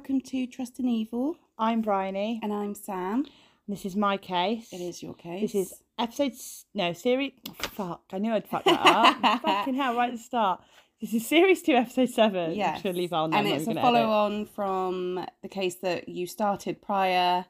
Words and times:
welcome 0.00 0.18
to 0.22 0.46
Trust 0.46 0.78
and 0.78 0.88
Evil. 0.88 1.36
I'm 1.58 1.82
Bryony. 1.82 2.40
And 2.42 2.54
I'm 2.54 2.74
Sam. 2.74 3.26
This 3.68 3.84
is 3.84 3.96
my 3.96 4.16
case. 4.16 4.72
It 4.72 4.80
is 4.80 5.02
your 5.02 5.12
case. 5.12 5.52
This 5.52 5.54
is 5.54 5.74
episode, 5.98 6.32
s- 6.32 6.64
no, 6.72 6.94
series. 6.94 7.32
Oh, 7.50 7.52
fuck, 7.60 8.02
I 8.10 8.16
knew 8.16 8.32
I'd 8.32 8.48
fuck 8.48 8.64
that 8.64 8.80
up. 9.24 9.42
Fucking 9.42 9.74
hell, 9.74 9.94
right 9.96 10.08
at 10.08 10.16
the 10.16 10.22
start. 10.22 10.62
This 11.02 11.12
is 11.12 11.26
series 11.26 11.60
two, 11.60 11.74
episode 11.74 12.08
seven. 12.08 12.54
Yes. 12.54 12.68
I'm 12.68 12.72
just 12.76 12.84
gonna 12.84 12.96
leave 12.96 13.10
that 13.10 13.16
on 13.16 13.30
there. 13.30 13.40
and 13.40 13.48
it's 13.48 13.66
a 13.66 13.74
follow 13.74 14.08
on 14.08 14.46
from 14.46 15.22
the 15.42 15.48
case 15.48 15.74
that 15.82 16.08
you 16.08 16.26
started 16.26 16.80
prior 16.80 17.44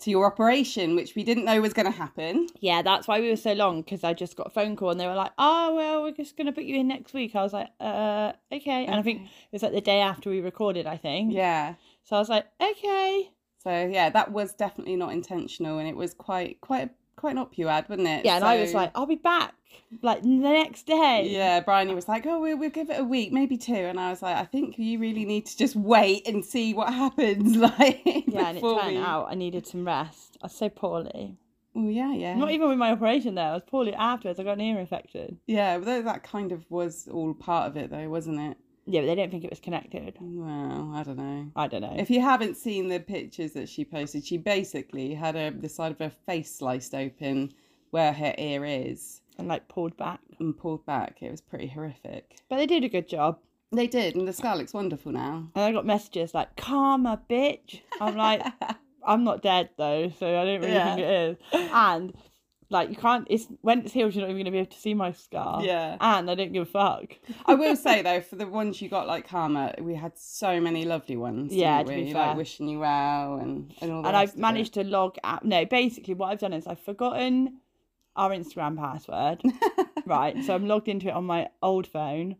to 0.00 0.10
your 0.10 0.26
operation, 0.26 0.96
which 0.96 1.14
we 1.14 1.22
didn't 1.22 1.44
know 1.44 1.60
was 1.60 1.72
going 1.72 1.86
to 1.86 1.96
happen. 1.96 2.48
Yeah, 2.60 2.82
that's 2.82 3.06
why 3.06 3.20
we 3.20 3.28
were 3.28 3.36
so 3.36 3.52
long 3.52 3.82
because 3.82 4.02
I 4.02 4.14
just 4.14 4.36
got 4.36 4.46
a 4.48 4.50
phone 4.50 4.76
call 4.76 4.90
and 4.90 5.00
they 5.00 5.06
were 5.06 5.14
like, 5.14 5.32
"Oh 5.38 5.74
well, 5.74 6.02
we're 6.02 6.12
just 6.12 6.36
gonna 6.36 6.52
put 6.52 6.64
you 6.64 6.76
in 6.76 6.88
next 6.88 7.12
week." 7.12 7.34
I 7.34 7.42
was 7.42 7.52
like, 7.52 7.68
"Uh, 7.80 8.32
okay." 8.52 8.86
And 8.86 8.94
I 8.94 9.02
think 9.02 9.22
it 9.22 9.52
was 9.52 9.62
like 9.62 9.72
the 9.72 9.80
day 9.80 10.00
after 10.00 10.30
we 10.30 10.40
recorded. 10.40 10.86
I 10.86 10.96
think. 10.96 11.32
Yeah. 11.32 11.74
So 12.04 12.16
I 12.16 12.18
was 12.18 12.28
like, 12.28 12.46
"Okay." 12.60 13.30
So 13.62 13.86
yeah, 13.86 14.08
that 14.10 14.32
was 14.32 14.54
definitely 14.54 14.96
not 14.96 15.12
intentional, 15.12 15.78
and 15.78 15.88
it 15.88 15.96
was 15.96 16.14
quite 16.14 16.60
quite 16.60 16.90
quite 17.20 17.32
an 17.32 17.38
op 17.38 17.56
you 17.58 17.68
ad, 17.68 17.88
wasn't 17.88 18.08
it? 18.08 18.24
Yeah, 18.24 18.36
and 18.36 18.44
I 18.44 18.60
was 18.60 18.74
like, 18.74 18.90
"I'll 18.94 19.06
be 19.06 19.14
back 19.16 19.54
like 20.02 20.22
the 20.22 20.28
next 20.28 20.86
day." 20.86 21.28
Yeah, 21.30 21.60
Bryony 21.60 21.94
was 21.94 22.08
like, 22.08 22.26
"Oh, 22.26 22.40
we'll, 22.40 22.56
we'll 22.58 22.70
give 22.70 22.90
it 22.90 22.98
a 22.98 23.04
week, 23.04 23.32
maybe 23.32 23.56
two. 23.56 23.74
and 23.74 24.00
I 24.00 24.10
was 24.10 24.22
like, 24.22 24.36
"I 24.36 24.44
think 24.44 24.78
you 24.78 24.98
really 24.98 25.24
need 25.24 25.46
to 25.46 25.56
just 25.56 25.76
wait 25.76 26.26
and 26.26 26.44
see 26.44 26.74
what 26.74 26.92
happens." 26.92 27.56
Like, 27.60 28.00
Yeah, 28.04 28.48
and 28.48 28.58
it 28.58 28.60
turned 28.62 28.88
we- 28.88 28.96
out 28.96 29.28
I 29.30 29.34
needed 29.34 29.66
some 29.66 29.84
rest. 29.86 30.38
I 30.42 30.46
was 30.46 30.54
so 30.54 30.68
poorly. 30.68 31.36
Oh 31.76 31.88
yeah, 31.88 32.12
yeah, 32.12 32.34
Not 32.34 32.50
even 32.50 32.68
with 32.68 32.78
my 32.78 32.90
operation 32.90 33.36
there. 33.36 33.50
I 33.50 33.54
was 33.54 33.62
poorly 33.64 33.94
afterwards. 33.94 34.40
I 34.40 34.42
got 34.42 34.54
an 34.54 34.60
ear 34.62 34.78
infection. 34.80 35.38
yeah. 35.46 35.78
That- 35.78 36.04
that 36.04 36.22
kind 36.24 36.50
of 36.52 36.64
was 36.70 37.06
all 37.08 37.32
part 37.34 37.68
of 37.68 37.76
it, 37.76 37.90
though, 37.90 38.08
wasn't 38.08 38.40
it? 38.40 38.56
Yeah, 38.90 39.02
but 39.02 39.06
they 39.06 39.14
don't 39.14 39.30
think 39.30 39.44
it 39.44 39.50
was 39.50 39.60
connected. 39.60 40.16
Well, 40.20 40.92
I 40.94 41.02
don't 41.04 41.16
know. 41.16 41.50
I 41.54 41.68
don't 41.68 41.82
know. 41.82 41.94
If 41.96 42.10
you 42.10 42.20
haven't 42.20 42.56
seen 42.56 42.88
the 42.88 42.98
pictures 42.98 43.52
that 43.52 43.68
she 43.68 43.84
posted, 43.84 44.24
she 44.24 44.36
basically 44.36 45.14
had 45.14 45.36
a, 45.36 45.50
the 45.50 45.68
side 45.68 45.92
of 45.92 45.98
her 46.00 46.12
face 46.26 46.54
sliced 46.54 46.94
open 46.94 47.52
where 47.90 48.12
her 48.12 48.34
ear 48.38 48.64
is 48.64 49.20
and 49.38 49.46
like 49.48 49.68
pulled 49.68 49.96
back. 49.96 50.20
and 50.40 50.56
pulled 50.56 50.84
back. 50.86 51.18
It 51.22 51.30
was 51.30 51.40
pretty 51.40 51.68
horrific. 51.68 52.36
But 52.48 52.56
they 52.56 52.66
did 52.66 52.82
a 52.84 52.88
good 52.88 53.08
job. 53.08 53.38
They 53.72 53.86
did, 53.86 54.16
and 54.16 54.26
the 54.26 54.32
scar 54.32 54.56
looks 54.56 54.74
wonderful 54.74 55.12
now. 55.12 55.48
And 55.54 55.64
I 55.64 55.70
got 55.70 55.86
messages 55.86 56.34
like, 56.34 56.56
karma, 56.56 57.20
bitch. 57.30 57.80
I'm 58.00 58.16
like, 58.16 58.44
I'm 59.06 59.22
not 59.22 59.42
dead 59.42 59.70
though, 59.78 60.10
so 60.18 60.26
I 60.26 60.44
don't 60.44 60.60
really 60.60 60.72
Yeah. 60.72 60.94
think 60.96 61.06
it 61.06 61.10
is. 61.10 61.36
And 61.72 62.12
like, 62.70 62.88
you 62.88 62.96
can't, 62.96 63.26
it's 63.28 63.46
when 63.62 63.80
it's 63.80 63.92
healed, 63.92 64.14
you're 64.14 64.22
not 64.22 64.30
even 64.30 64.36
going 64.36 64.44
to 64.46 64.50
be 64.52 64.58
able 64.58 64.70
to 64.70 64.78
see 64.78 64.94
my 64.94 65.10
scar. 65.10 65.62
Yeah. 65.62 65.96
And 66.00 66.30
I 66.30 66.34
don't 66.36 66.52
give 66.52 66.62
a 66.62 66.70
fuck. 66.70 67.16
I 67.46 67.54
will 67.54 67.74
say 67.86 68.00
though, 68.00 68.20
for 68.20 68.36
the 68.36 68.46
ones 68.46 68.80
you 68.80 68.88
got 68.88 69.08
like 69.08 69.28
Karma, 69.28 69.74
we 69.80 69.94
had 69.94 70.16
so 70.16 70.60
many 70.60 70.84
lovely 70.84 71.16
ones. 71.16 71.52
Yeah, 71.52 71.82
to 71.82 71.88
be 71.88 72.12
fair. 72.12 72.28
like 72.28 72.36
wishing 72.36 72.68
you 72.68 72.78
well 72.78 73.36
and 73.36 73.74
and 73.80 73.90
all. 73.90 74.06
And 74.06 74.16
I've 74.16 74.36
managed 74.36 74.74
to 74.74 74.84
log 74.84 75.16
out. 75.24 75.44
No, 75.44 75.64
basically, 75.64 76.14
what 76.14 76.28
I've 76.28 76.38
done 76.38 76.52
is 76.52 76.66
I've 76.66 76.80
forgotten 76.80 77.58
our 78.14 78.30
Instagram 78.30 78.76
password. 78.76 79.42
right, 80.06 80.42
so 80.44 80.54
I'm 80.54 80.68
logged 80.68 80.88
into 80.88 81.08
it 81.08 81.14
on 81.14 81.24
my 81.24 81.48
old 81.62 81.86
phone. 81.86 82.36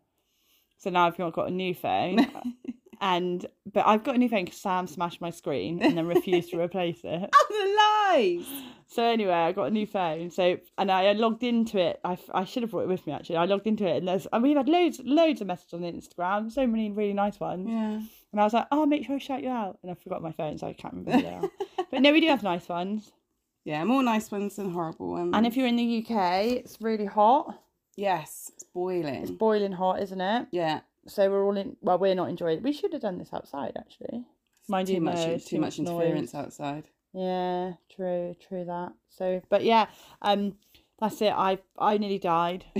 So 0.79 0.91
now 0.91 1.07
I've 1.07 1.19
not 1.19 1.33
got 1.33 1.49
a 1.49 1.53
new 1.53 1.75
phone. 1.75 2.27
and 3.01 3.47
but 3.73 3.87
I've 3.87 4.05
got 4.05 4.15
a 4.15 4.19
new 4.19 4.29
phone 4.29 4.45
because 4.45 4.61
Sam 4.61 4.87
smashed 4.87 5.21
my 5.21 5.31
screen 5.31 5.83
and 5.83 5.97
then 5.97 6.07
refused 6.07 6.51
to 6.51 6.61
replace 6.61 7.01
it. 7.05 7.31
oh, 7.35 7.47
the 7.49 8.19
lies. 8.19 8.63
So 8.89 9.05
anyway, 9.05 9.33
I 9.33 9.53
got 9.53 9.65
a 9.65 9.71
new 9.71 9.87
phone. 9.87 10.31
So 10.31 10.59
and 10.79 10.91
I 10.91 11.13
logged 11.13 11.43
into 11.45 11.79
it. 11.79 12.01
I, 12.05 12.19
I 12.35 12.45
should 12.45 12.63
have 12.63 12.71
brought 12.71 12.83
it 12.83 12.89
with 12.89 13.07
me 13.07 13.13
actually. 13.13 13.37
I 13.37 13.45
logged 13.45 13.67
into 13.67 13.87
it 13.87 13.99
and 13.99 14.09
there's 14.09 14.27
and 14.33 14.43
we've 14.43 14.57
had 14.57 14.69
loads 14.69 15.01
loads 15.05 15.41
of 15.41 15.47
messages 15.47 15.75
on 15.75 15.81
Instagram. 15.81 16.51
So 16.51 16.67
many 16.67 16.91
really 16.91 17.13
nice 17.13 17.39
ones. 17.39 17.69
Yeah. 17.69 18.01
And 18.33 18.41
I 18.41 18.45
was 18.45 18.53
like, 18.53 18.67
oh, 18.71 18.87
make 18.87 19.07
sure 19.07 19.17
I 19.17 19.19
shout 19.19 19.43
you 19.43 19.49
out. 19.49 19.79
And 19.83 19.91
I 19.91 19.95
forgot 19.95 20.23
my 20.23 20.33
phone, 20.33 20.59
so 20.59 20.67
I 20.69 20.73
can't 20.73 20.95
remember 20.95 21.13
who 21.13 21.23
they 21.23 21.35
are. 21.35 21.51
but 21.91 22.01
no, 22.03 22.13
we 22.13 22.21
do 22.21 22.29
have 22.29 22.43
nice 22.43 22.69
ones. 22.69 23.13
Yeah, 23.63 23.85
more 23.85 24.03
nice 24.03 24.31
ones 24.31 24.57
than 24.57 24.73
horrible 24.73 25.11
ones. 25.11 25.33
And 25.35 25.47
if 25.47 25.55
you're 25.55 25.67
in 25.67 25.77
the 25.77 25.99
UK, 25.99 26.45
it's 26.47 26.81
really 26.81 27.05
hot. 27.05 27.63
yes, 27.95 28.51
it's 28.55 28.65
boiling. 28.65 29.17
It's 29.17 29.31
boiling 29.31 29.73
hot, 29.73 30.01
isn't 30.01 30.21
it? 30.21 30.47
Yeah, 30.51 30.81
So 31.11 31.31
we're 31.31 31.45
all 31.45 31.57
in. 31.57 31.77
Well, 31.81 31.99
we're 31.99 32.15
not 32.15 32.31
enjoying 32.31 32.59
it. 32.59 32.63
We 32.63 32.73
should 32.73 32.93
have 32.93 33.03
done 33.03 33.19
this 33.19 33.33
outside, 33.33 33.73
actually. 33.77 34.25
Mind 34.69 34.89
too 34.89 34.95
you, 34.95 35.01
much 35.01 35.17
no, 35.17 35.39
too, 35.39 35.61
much 35.61 35.79
interference 35.79 36.35
noise. 36.35 36.45
outside. 36.45 36.85
Yeah, 37.13 37.73
true, 37.95 38.37
true 38.49 38.65
that. 38.67 38.93
So, 39.09 39.43
but 39.49 39.65
yeah, 39.65 39.87
um, 40.23 40.55
that's 41.01 41.21
it. 41.23 41.33
I 41.33 41.59
I 41.79 41.99
nearly 41.99 42.19
died. 42.19 42.65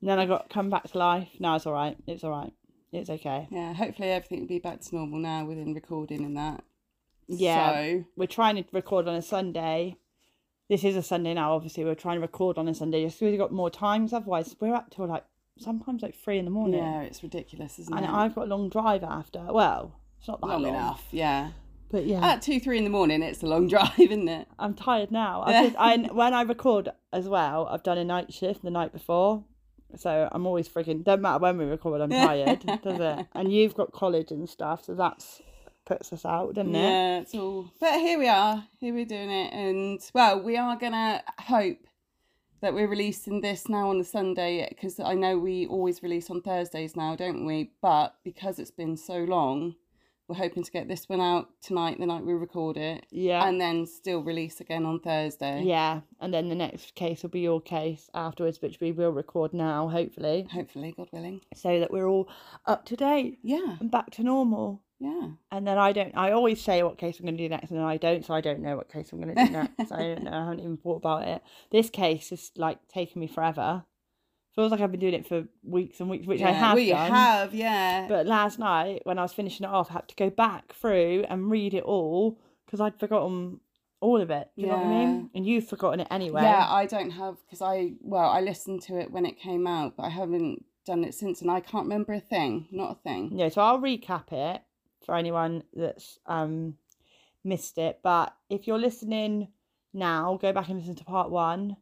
And 0.00 0.08
then 0.08 0.18
I 0.18 0.26
got 0.26 0.48
come 0.48 0.70
back 0.70 0.90
to 0.90 0.98
life. 0.98 1.28
No, 1.38 1.54
it's 1.54 1.66
all 1.66 1.72
right. 1.72 1.96
It's 2.06 2.24
all 2.24 2.30
right. 2.30 2.52
It's 2.92 3.10
okay. 3.10 3.46
yeah, 3.50 3.72
hopefully 3.72 4.10
everything 4.10 4.40
will 4.40 4.48
be 4.48 4.58
back 4.58 4.80
to 4.80 4.94
normal 4.96 5.20
now 5.20 5.44
within 5.44 5.74
recording 5.74 6.24
and 6.24 6.36
that. 6.36 6.64
Yeah. 7.28 7.72
So, 7.72 8.04
We're 8.16 8.26
trying 8.26 8.56
to 8.56 8.64
record 8.72 9.06
on 9.06 9.14
a 9.14 9.22
Sunday. 9.22 9.96
This 10.68 10.84
is 10.84 10.96
a 10.96 11.02
Sunday 11.02 11.34
now. 11.34 11.54
Obviously, 11.54 11.84
we're 11.84 11.94
trying 11.94 12.16
to 12.16 12.22
record 12.22 12.58
on 12.58 12.66
a 12.66 12.74
Sunday 12.74 13.04
just 13.04 13.18
so 13.18 13.26
we've 13.26 13.38
got 13.38 13.52
more 13.52 13.70
times. 13.70 14.12
Otherwise, 14.12 14.56
we're 14.58 14.74
up 14.74 14.90
till 14.90 15.06
like 15.06 15.24
sometimes 15.58 16.02
like 16.02 16.14
three 16.14 16.38
in 16.38 16.44
the 16.44 16.50
morning. 16.50 16.82
yeah, 16.82 17.02
it's 17.02 17.22
ridiculous, 17.22 17.78
isn't 17.78 17.94
And 17.94 18.04
it? 18.04 18.08
And 18.08 18.16
I've 18.16 18.34
got 18.34 18.44
a 18.46 18.50
long 18.50 18.68
drive 18.68 19.02
after. 19.04 19.40
Well, 19.50 19.94
it's 20.18 20.28
not 20.28 20.40
that 20.40 20.46
Long 20.46 20.62
long, 20.62 20.74
enough, 20.74 21.04
yeah. 21.10 21.50
but 21.90 22.04
yeah. 22.06 22.24
At 22.26 22.42
two, 22.42 22.60
three 22.60 22.78
in 22.78 22.84
the 22.84 22.90
morning, 22.90 23.22
it's 23.22 23.42
a 23.42 23.46
long 23.46 23.68
drive, 23.74 23.98
isn't 23.98 24.28
it? 24.28 24.48
I'm 24.58 24.74
tired 24.74 25.10
now. 25.10 25.44
Just, 25.48 25.76
I, 25.78 25.96
when 26.12 26.34
I 26.34 26.42
record 26.42 26.90
as 27.12 27.28
well, 27.28 27.66
I've 27.70 27.82
done 27.82 27.98
a 27.98 28.04
night 28.04 28.32
shift 28.32 28.62
the 28.62 28.70
night 28.70 28.92
before. 28.92 29.44
So 29.96 30.28
I'm 30.30 30.46
always 30.46 30.68
freaking, 30.68 31.02
don't 31.02 31.20
matter 31.20 31.40
when 31.40 31.58
we 31.58 31.64
record, 31.64 32.00
I'm 32.00 32.10
tired, 32.10 32.60
does 32.82 33.00
it? 33.00 33.26
And 33.34 33.52
you've 33.52 33.74
got 33.74 33.90
college 33.92 34.30
and 34.30 34.48
stuff, 34.48 34.84
so 34.84 34.94
that's 34.94 35.42
puts 35.84 36.12
us 36.12 36.24
out, 36.24 36.54
doesn't 36.54 36.72
it? 36.72 36.78
Yeah, 36.80 37.18
it's 37.20 37.34
all. 37.34 37.72
But 37.80 37.94
here 37.98 38.16
we 38.16 38.28
are. 38.28 38.64
Here 38.78 38.94
we're 38.94 39.04
doing 39.04 39.30
it, 39.30 39.52
and 39.52 39.98
well, 40.14 40.40
we 40.40 40.56
are 40.56 40.76
gonna 40.76 41.20
hope 41.40 41.78
that 42.60 42.74
we're 42.74 42.88
releasing 42.88 43.40
this 43.40 43.68
now 43.68 43.88
on 43.90 43.98
the 43.98 44.04
Sunday 44.04 44.66
because 44.68 45.00
I 45.00 45.14
know 45.14 45.38
we 45.38 45.66
always 45.66 46.02
release 46.02 46.30
on 46.30 46.42
Thursdays 46.42 46.96
now, 46.96 47.16
don't 47.16 47.46
we? 47.46 47.72
But 47.80 48.14
because 48.24 48.58
it's 48.58 48.70
been 48.70 48.96
so 48.96 49.18
long, 49.24 49.74
we're 50.28 50.36
hoping 50.36 50.62
to 50.62 50.70
get 50.70 50.86
this 50.86 51.08
one 51.08 51.20
out 51.20 51.48
tonight, 51.62 51.98
the 51.98 52.06
night 52.06 52.24
we 52.24 52.32
record 52.34 52.76
it, 52.76 53.04
Yeah. 53.10 53.48
and 53.48 53.60
then 53.60 53.84
still 53.86 54.22
release 54.22 54.60
again 54.60 54.84
on 54.86 55.00
Thursday. 55.00 55.62
yeah. 55.64 56.02
And 56.20 56.32
then 56.32 56.48
the 56.48 56.54
next 56.54 56.94
case 56.94 57.22
will 57.22 57.30
be 57.30 57.40
your 57.40 57.60
case 57.60 58.08
afterwards, 58.14 58.60
which 58.62 58.78
we 58.80 58.92
will 58.92 59.10
record 59.10 59.52
now, 59.52 59.88
hopefully, 59.88 60.46
Hopefully, 60.52 60.94
God 60.96 61.08
willing. 61.12 61.40
so 61.54 61.80
that 61.80 61.90
we're 61.90 62.06
all 62.06 62.28
up 62.66 62.84
to 62.86 62.96
date 62.96 63.38
Yeah, 63.42 63.76
and 63.80 63.90
back 63.90 64.10
to 64.12 64.22
normal. 64.22 64.82
Yeah. 65.00 65.28
And 65.50 65.66
then 65.66 65.78
I 65.78 65.92
don't, 65.92 66.16
I 66.16 66.30
always 66.32 66.60
say 66.60 66.82
what 66.82 66.98
case 66.98 67.18
I'm 67.18 67.24
going 67.26 67.36
to 67.36 67.42
do 67.42 67.48
next, 67.48 67.70
and 67.70 67.78
then 67.80 67.86
I 67.86 67.96
don't, 67.96 68.24
so 68.24 68.34
I 68.34 68.40
don't 68.40 68.60
know 68.60 68.76
what 68.76 68.92
case 68.92 69.10
I'm 69.12 69.20
going 69.20 69.34
to 69.34 69.44
do 69.46 69.50
next. 69.50 69.90
I 69.90 69.96
don't 70.14 70.24
know, 70.24 70.30
I 70.32 70.44
haven't 70.44 70.60
even 70.60 70.76
thought 70.76 70.96
about 70.96 71.26
it. 71.26 71.42
This 71.72 71.90
case 71.90 72.30
is 72.30 72.52
like 72.56 72.78
taking 72.88 73.18
me 73.20 73.26
forever. 73.26 73.84
Feels 74.54 74.72
like 74.72 74.80
I've 74.80 74.90
been 74.90 75.00
doing 75.00 75.14
it 75.14 75.26
for 75.26 75.44
weeks 75.62 76.00
and 76.00 76.10
weeks, 76.10 76.26
which 76.26 76.42
I 76.42 76.50
have 76.50 76.74
We 76.74 76.90
done. 76.90 77.10
have, 77.10 77.54
yeah. 77.54 78.06
But 78.08 78.26
last 78.26 78.58
night, 78.58 79.02
when 79.04 79.18
I 79.18 79.22
was 79.22 79.32
finishing 79.32 79.64
it 79.64 79.70
off, 79.70 79.90
I 79.90 79.94
had 79.94 80.08
to 80.08 80.16
go 80.16 80.28
back 80.28 80.72
through 80.74 81.24
and 81.28 81.50
read 81.50 81.72
it 81.72 81.84
all 81.84 82.38
because 82.66 82.80
I'd 82.80 82.98
forgotten 82.98 83.60
all 84.00 84.20
of 84.20 84.30
it. 84.30 84.50
Do 84.56 84.62
you 84.62 84.68
know 84.68 84.76
what 84.76 84.86
I 84.86 84.88
mean? 84.88 85.30
And 85.34 85.46
you've 85.46 85.68
forgotten 85.68 86.00
it 86.00 86.08
anyway. 86.10 86.42
Yeah, 86.42 86.66
I 86.68 86.86
don't 86.86 87.10
have 87.10 87.36
because 87.46 87.62
I 87.62 87.92
well 88.00 88.28
I 88.28 88.40
listened 88.40 88.82
to 88.82 88.98
it 88.98 89.10
when 89.10 89.24
it 89.24 89.38
came 89.38 89.66
out, 89.66 89.96
but 89.96 90.04
I 90.04 90.08
haven't 90.08 90.64
done 90.86 91.04
it 91.04 91.14
since, 91.14 91.42
and 91.42 91.50
I 91.50 91.60
can't 91.60 91.84
remember 91.84 92.12
a 92.12 92.20
thing, 92.20 92.66
not 92.72 92.90
a 92.92 92.94
thing. 93.02 93.30
Yeah, 93.38 93.50
so 93.50 93.60
I'll 93.60 93.78
recap 93.78 94.32
it 94.32 94.62
for 95.04 95.14
anyone 95.14 95.62
that's 95.74 96.18
um 96.26 96.76
missed 97.44 97.78
it. 97.78 98.00
But 98.02 98.34
if 98.48 98.66
you're 98.66 98.78
listening 98.78 99.48
now, 99.94 100.38
go 100.40 100.52
back 100.52 100.68
and 100.68 100.78
listen 100.78 100.94
to 100.96 101.04
part 101.04 101.30
one. 101.30 101.76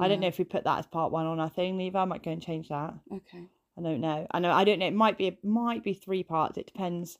I 0.00 0.08
don't 0.08 0.20
know 0.20 0.26
if 0.28 0.38
we 0.38 0.44
put 0.44 0.64
that 0.64 0.78
as 0.78 0.86
part 0.86 1.12
one 1.12 1.26
on 1.26 1.38
our 1.38 1.50
thing, 1.50 1.76
Neva. 1.76 1.98
I 1.98 2.04
might 2.06 2.22
go 2.22 2.30
and 2.30 2.40
change 2.42 2.68
that. 2.70 2.94
Okay. 3.12 3.46
I 3.78 3.82
don't 3.82 4.00
know. 4.00 4.26
I 4.30 4.38
know. 4.38 4.50
I 4.50 4.64
don't 4.64 4.78
know. 4.78 4.86
It 4.86 4.94
might 4.94 5.18
be. 5.18 5.26
It 5.26 5.44
might 5.44 5.84
be 5.84 5.92
three 5.92 6.22
parts. 6.22 6.56
It 6.58 6.66
depends 6.66 7.18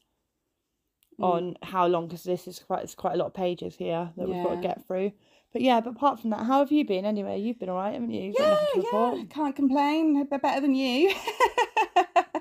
Mm. 1.21 1.25
on 1.25 1.57
how 1.63 1.87
long, 1.87 2.07
because 2.09 2.23
this 2.25 2.49
is 2.49 2.59
quite. 2.61 2.83
It's 2.85 2.95
quite 2.95 3.13
a 3.15 3.19
lot 3.19 3.27
of 3.27 3.35
pages 3.35 3.77
here 3.77 4.11
that 4.17 4.27
we've 4.27 4.43
got 4.43 4.55
to 4.55 4.61
get 4.63 4.87
through. 4.87 5.13
But 5.53 5.61
yeah. 5.61 5.83
But 5.83 5.91
apart 5.91 6.19
from 6.21 6.31
that, 6.31 6.47
how 6.47 6.61
have 6.61 6.73
you 6.73 6.87
been? 6.87 7.05
Anyway, 7.05 7.39
you've 7.39 7.59
been 7.59 7.69
alright, 7.69 7.93
haven't 7.93 8.11
you? 8.11 8.23
You've 8.29 8.37
Yeah, 8.39 8.49
nothing 8.49 8.67
to 8.73 8.81
report. 8.81 9.19
yeah. 9.19 9.25
Can't 9.27 9.55
complain. 9.57 10.27
They're 10.31 10.39
better 10.39 10.63
than 10.63 10.75
you. 10.75 11.13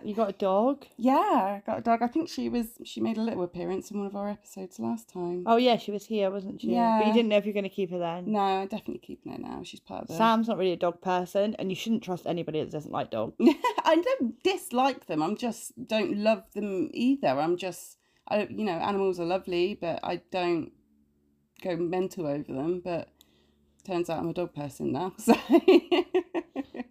You 0.03 0.15
got 0.15 0.29
a 0.29 0.33
dog. 0.33 0.85
yeah, 0.97 1.13
I 1.13 1.63
got 1.65 1.79
a 1.79 1.81
dog. 1.81 2.01
I 2.01 2.07
think 2.07 2.29
she 2.29 2.49
was. 2.49 2.67
She 2.83 3.01
made 3.01 3.17
a 3.17 3.21
little 3.21 3.43
appearance 3.43 3.91
in 3.91 3.97
one 3.97 4.07
of 4.07 4.15
our 4.15 4.29
episodes 4.29 4.79
last 4.79 5.09
time. 5.09 5.43
Oh 5.45 5.57
yeah, 5.57 5.77
she 5.77 5.91
was 5.91 6.05
here, 6.05 6.29
wasn't 6.31 6.61
she? 6.61 6.73
Yeah. 6.73 6.99
But 6.99 7.07
you 7.07 7.13
didn't 7.13 7.29
know 7.29 7.37
if 7.37 7.45
you're 7.45 7.53
going 7.53 7.63
to 7.63 7.69
keep 7.69 7.91
her 7.91 7.99
then. 7.99 8.31
No, 8.31 8.39
I'm 8.39 8.67
definitely 8.67 8.99
keeping 8.99 9.31
her 9.31 9.37
now. 9.37 9.61
She's 9.63 9.79
part 9.79 10.03
of 10.03 10.07
the. 10.07 10.15
Sam's 10.15 10.47
not 10.47 10.57
really 10.57 10.73
a 10.73 10.77
dog 10.77 11.01
person, 11.01 11.55
and 11.59 11.69
you 11.69 11.75
shouldn't 11.75 12.03
trust 12.03 12.25
anybody 12.25 12.59
that 12.61 12.71
doesn't 12.71 12.91
like 12.91 13.11
dogs. 13.11 13.35
I 13.85 13.95
don't 13.95 14.41
dislike 14.43 15.05
them. 15.07 15.21
I'm 15.21 15.37
just 15.37 15.73
don't 15.87 16.17
love 16.17 16.43
them 16.53 16.89
either. 16.93 17.27
I'm 17.27 17.57
just. 17.57 17.97
I 18.27 18.47
you 18.49 18.63
know 18.65 18.73
animals 18.73 19.19
are 19.19 19.25
lovely, 19.25 19.77
but 19.79 19.99
I 20.03 20.21
don't 20.31 20.71
go 21.63 21.75
mental 21.75 22.25
over 22.25 22.51
them. 22.51 22.81
But 22.83 23.09
turns 23.85 24.09
out 24.09 24.19
I'm 24.19 24.29
a 24.29 24.33
dog 24.33 24.53
person 24.53 24.91
now. 24.91 25.13
So 25.23 25.33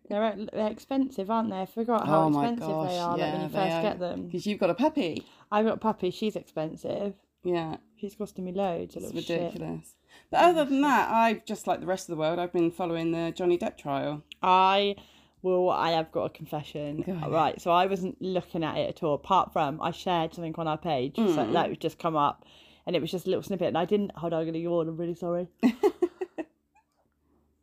They're 0.08 0.37
they're 0.52 0.70
expensive, 0.72 1.31
aren't 1.31 1.50
they? 1.50 1.60
I 1.60 1.66
forgot 1.66 2.06
how 2.08 2.25
Oh 2.25 2.28
expensive 2.28 2.66
gosh, 2.66 2.90
they 2.90 2.98
are 2.98 3.16
like, 3.16 3.32
when 3.32 3.42
you 3.42 3.48
first 3.48 3.76
are. 3.76 3.82
get 3.82 3.98
them. 4.00 4.26
Because 4.26 4.44
you've 4.46 4.58
got 4.58 4.70
a 4.70 4.75
puppy. 4.75 5.25
I've 5.52 5.64
got 5.66 5.75
a 5.75 5.81
puppy. 5.81 6.10
She's 6.10 6.34
expensive. 6.34 7.14
Yeah, 7.44 7.76
She's 7.96 8.16
costing 8.16 8.44
me 8.44 8.52
loads. 8.52 8.96
It's 8.96 9.04
little 9.06 9.20
shit. 9.22 9.40
ridiculous. 9.40 9.94
But 10.31 10.40
other 10.40 10.64
than 10.64 10.81
that, 10.82 11.10
I've 11.10 11.44
just 11.44 11.66
like 11.69 11.78
the 11.81 11.87
rest 11.87 12.08
of 12.08 12.16
the 12.16 12.20
world. 12.20 12.38
I've 12.40 12.52
been 12.52 12.72
following 12.72 13.12
the 13.12 13.31
Johnny 13.31 13.56
Depp 13.56 13.78
trial. 13.78 14.25
I 14.42 14.96
will. 15.42 15.70
I 15.70 15.90
have 15.92 16.10
got 16.10 16.25
a 16.25 16.31
confession. 16.31 17.04
Right. 17.28 17.60
So 17.60 17.70
I 17.70 17.87
wasn't 17.87 18.20
looking 18.20 18.64
at 18.64 18.76
it 18.78 18.88
at 18.88 19.02
all. 19.04 19.14
Apart 19.14 19.52
from 19.52 19.81
I 19.81 19.92
shared 19.92 20.34
something 20.34 20.54
on 20.58 20.66
our 20.66 20.78
page, 20.78 21.14
so 21.16 21.22
Mm. 21.22 21.52
that 21.52 21.69
would 21.69 21.81
just 21.81 22.00
come 22.00 22.16
up, 22.16 22.44
and 22.84 22.96
it 22.96 23.00
was 23.00 23.12
just 23.12 23.26
a 23.26 23.31
little 23.31 23.44
snippet, 23.44 23.69
and 23.69 23.78
I 23.78 23.84
didn't. 23.84 24.10
Hold 24.16 24.32
on, 24.32 24.40
I'm 24.40 24.46
gonna 24.46 24.58
yawn. 24.58 24.88
I'm 24.88 24.96
really 24.96 25.14
sorry. 25.14 25.46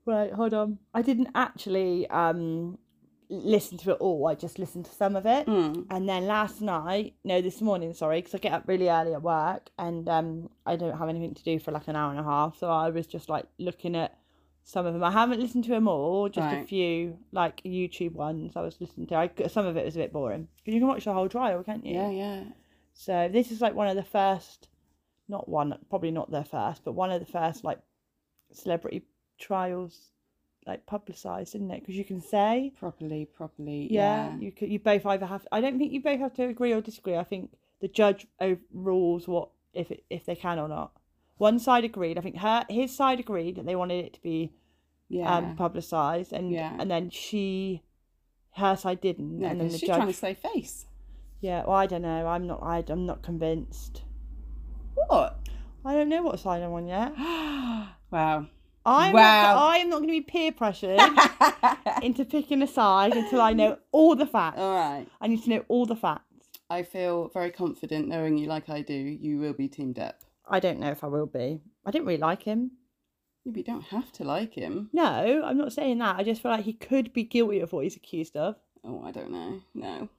right. 0.07 0.33
Hold 0.33 0.54
on. 0.54 0.80
I 0.94 1.01
didn't 1.01 1.30
actually 1.36 2.09
um 2.09 2.80
listen 3.30 3.77
to 3.80 3.92
it 3.92 3.98
all. 4.00 4.27
I 4.27 4.36
just 4.36 4.57
listened 4.59 4.86
to 4.86 4.92
some 4.92 5.15
of 5.15 5.25
it. 5.25 5.48
Mm. 5.48 5.86
And 5.89 6.07
then 6.07 6.27
last 6.27 6.62
night, 6.62 7.15
no, 7.24 7.42
this 7.42 7.62
morning, 7.62 7.94
sorry, 7.94 8.19
because 8.19 8.36
I 8.36 8.38
get 8.38 8.54
up 8.54 8.63
really 8.68 8.89
early 8.89 9.13
at 9.13 9.21
work 9.21 9.69
and 9.77 10.07
um, 10.07 10.50
I 10.65 10.75
don't 10.75 10.98
have 10.98 11.09
anything 11.09 11.33
to 11.33 11.44
do 11.44 11.59
for 11.59 11.71
like 11.71 11.88
an 11.88 11.95
hour 11.95 12.12
and 12.12 12.19
a 12.19 12.24
half. 12.24 12.57
So 12.57 12.69
I 12.69 12.89
was 12.89 13.06
just 13.06 13.30
like 13.30 13.45
looking 13.57 13.95
at 13.95 14.18
some 14.63 14.86
of 14.86 14.94
them. 14.94 15.04
I 15.04 15.12
haven't 15.12 15.39
listened 15.39 15.65
to 15.65 15.71
them 15.71 15.88
all, 15.88 16.30
just 16.30 16.53
a 16.53 16.65
few 16.65 17.18
like 17.31 17.62
YouTube 17.63 18.13
ones 18.13 18.53
I 18.56 18.62
was 18.62 18.80
listening 18.80 19.07
to. 19.07 19.15
I, 19.15 19.30
some 19.48 19.65
of 19.65 19.77
it 19.77 19.86
was 19.86 19.95
a 19.95 20.00
bit 20.00 20.13
boring. 20.13 20.48
But 20.65 20.74
you 20.74 20.80
can 20.80 20.88
watch 20.88 21.06
the 21.06 21.13
whole 21.13 21.30
trial, 21.30 21.63
can't 21.63 21.86
you? 21.86 21.95
Yeah, 21.95 22.10
yeah. 22.10 22.44
So 22.94 23.30
this 23.31 23.51
is 23.51 23.62
like 23.62 23.75
one 23.75 23.88
of 23.88 23.95
the 23.95 24.03
first, 24.03 24.69
not 25.27 25.48
one, 25.48 25.77
probably 25.89 26.12
not 26.12 26.31
the 26.31 26.44
first, 26.44 26.83
but 26.83 26.94
one 26.94 27.12
of 27.12 27.19
the 27.19 27.31
first 27.31 27.63
like 27.63 27.80
celebrity 28.51 29.03
trials 29.38 30.12
like 30.66 30.86
publicised, 30.86 31.56
isn't 31.56 31.72
it? 31.72 31.80
Because 31.81 31.95
you 31.95 32.04
can 32.04 32.19
say 32.22 32.74
Properly, 32.78 33.25
properly. 33.25 33.88
yeah, 33.92 34.28
Yeah. 34.34 34.38
you 34.39 34.51
could. 34.51 34.69
You 34.69 34.80
both 34.80 35.06
either 35.06 35.25
have. 35.25 35.48
I 35.51 35.62
don't 35.62 35.78
think 35.78 35.92
you 35.94 36.01
both 36.01 36.19
have 36.19 36.34
to 36.36 36.44
agree 36.48 36.74
or 36.74 36.81
disagree. 36.81 37.16
I 37.16 37.24
think 37.24 37.51
the 37.80 37.88
judge 37.88 38.28
overrules 38.42 39.28
what 39.28 39.50
if 39.74 39.92
it, 39.92 40.04
if 40.10 40.25
they 40.25 40.36
can 40.36 40.60
or 40.60 40.68
not. 40.68 40.92
One 41.38 41.60
side 41.60 41.84
agreed. 41.86 42.18
I 42.18 42.22
think 42.22 42.38
her 42.38 42.66
his 42.69 42.95
side 42.95 43.19
agreed 43.19 43.56
that 43.56 43.66
they 43.66 43.75
wanted 43.75 44.04
it 44.06 44.13
to 44.16 44.22
be 44.22 44.51
Yeah. 45.07 45.34
um 45.38 45.56
publicised, 45.56 46.34
and 46.34 46.51
Yeah. 46.51 46.75
and 46.80 46.89
then 46.92 47.10
she, 47.12 47.84
her 48.56 48.75
side 48.75 49.00
didn't, 49.00 49.39
no, 49.39 49.48
and 49.48 49.62
then 49.62 49.68
the 49.69 49.78
she's 49.78 49.88
judge. 49.88 49.98
trying 49.98 50.07
to 50.07 50.13
save 50.13 50.38
face. 50.39 50.86
Yeah, 51.39 51.63
well, 51.66 51.75
I 51.78 51.86
don't 51.86 52.01
know. 52.01 52.28
I'm 52.28 52.45
not. 52.48 52.60
I, 52.63 52.84
I'm 52.89 53.06
not 53.06 53.22
convinced. 53.22 54.01
What? 54.95 55.39
I 55.86 55.94
don't 55.94 56.10
know 56.10 56.24
what 56.24 56.39
side 56.39 56.63
I'm 56.63 56.74
on 56.74 56.88
yet. 56.88 57.13
wow. 58.12 58.48
I'm 58.88 59.13
Wow. 59.13 59.54
Not, 59.56 59.57
I 59.57 59.78
am 59.80 59.89
not 59.89 59.98
going 59.98 60.07
to 60.07 60.13
be 60.13 60.22
peer 60.22 60.51
pressured 60.54 61.00
into 62.01 62.24
picking 62.24 62.62
a 62.62 62.68
side 62.68 63.13
until 63.13 63.42
I 63.42 63.51
know 63.51 63.78
all 63.92 64.16
the 64.16 64.25
facts. 64.25 64.60
All 64.60 64.75
right. 64.75 65.06
I 65.19 65.28
need 65.28 65.44
to 65.44 65.50
know 65.50 65.66
all 65.68 65.86
the 65.86 65.95
facts. 65.95 66.24
I 66.69 66.84
feel 66.84 67.30
very 67.34 67.51
confident 67.51 68.07
knowing 68.07 68.38
you 68.38 68.48
like 68.48 68.69
I 68.69 68.81
do. 68.81 68.94
You 68.94 69.39
will 69.39 69.54
be 69.54 69.68
Team 69.68 69.94
Depp. 69.94 70.13
I 70.50 70.62
don't 70.62 70.80
know 70.80 70.89
if 70.89 71.04
I 71.04 71.07
will 71.07 71.25
be. 71.25 71.60
I 71.86 71.92
didn't 71.92 72.07
really 72.07 72.18
like 72.19 72.44
him. 72.44 72.72
You 73.44 73.63
don't 73.63 73.84
have 73.84 74.12
to 74.13 74.24
like 74.24 74.54
him. 74.54 74.89
No, 74.94 75.44
I'm 75.45 75.57
not 75.57 75.74
saying 75.74 75.98
that. 76.00 76.18
I 76.18 76.24
just 76.24 76.42
feel 76.42 76.51
like 76.51 76.66
he 76.66 76.74
could 76.74 77.13
be 77.13 77.24
guilty 77.24 77.60
of 77.60 77.74
what 77.74 77.84
he's 77.84 77.95
accused 77.95 78.36
of. 78.36 78.56
Oh, 78.84 79.01
I 79.04 79.12
don't 79.12 79.31
know. 79.31 79.62
No. 79.74 80.10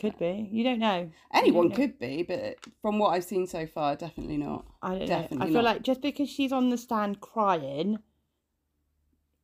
Could 0.00 0.18
be. 0.18 0.48
You 0.50 0.64
don't 0.64 0.78
know. 0.78 1.10
Anyone 1.34 1.68
know. 1.68 1.76
could 1.76 1.98
be, 1.98 2.22
but 2.22 2.56
from 2.80 2.98
what 2.98 3.10
I've 3.10 3.24
seen 3.24 3.46
so 3.46 3.66
far, 3.66 3.96
definitely 3.96 4.38
not. 4.38 4.64
I 4.82 4.98
don't 4.98 5.08
know. 5.10 5.38
I 5.40 5.44
feel 5.44 5.54
not. 5.54 5.64
like 5.64 5.82
just 5.82 6.00
because 6.00 6.30
she's 6.30 6.52
on 6.52 6.70
the 6.70 6.78
stand 6.78 7.20
crying, 7.20 7.98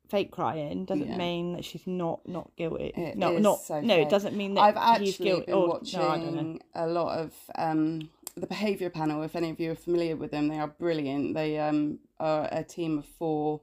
fake 0.08 0.30
crying, 0.30 0.86
doesn't 0.86 1.08
Yeah. 1.08 1.18
mean 1.18 1.52
that 1.52 1.64
she's 1.64 1.86
not 1.86 2.26
not 2.26 2.56
guilty. 2.56 2.92
It 2.96 3.18
no, 3.18 3.36
not 3.36 3.60
so 3.60 3.82
no. 3.82 3.96
fake. 3.96 4.06
It 4.06 4.10
doesn't 4.10 4.34
mean 4.34 4.54
that 4.54 4.62
I've 4.62 5.00
he's 5.00 5.10
actually 5.12 5.26
guilty. 5.26 5.46
been 5.46 5.54
or, 5.54 5.68
watching 5.68 6.00
No, 6.00 6.08
don't 6.08 6.62
a 6.74 6.86
lot 6.86 7.18
of 7.18 7.34
um, 7.56 8.08
the 8.34 8.46
Behaviour 8.46 8.88
Panel. 8.88 9.22
If 9.22 9.36
any 9.36 9.50
of 9.50 9.60
you 9.60 9.72
are 9.72 9.76
familiar 9.76 10.16
with 10.16 10.30
them, 10.30 10.48
they 10.48 10.58
are 10.58 10.68
brilliant. 10.68 11.34
They 11.34 11.58
um, 11.58 11.98
are 12.18 12.48
a 12.50 12.64
team 12.64 12.96
of 12.96 13.04
four 13.04 13.60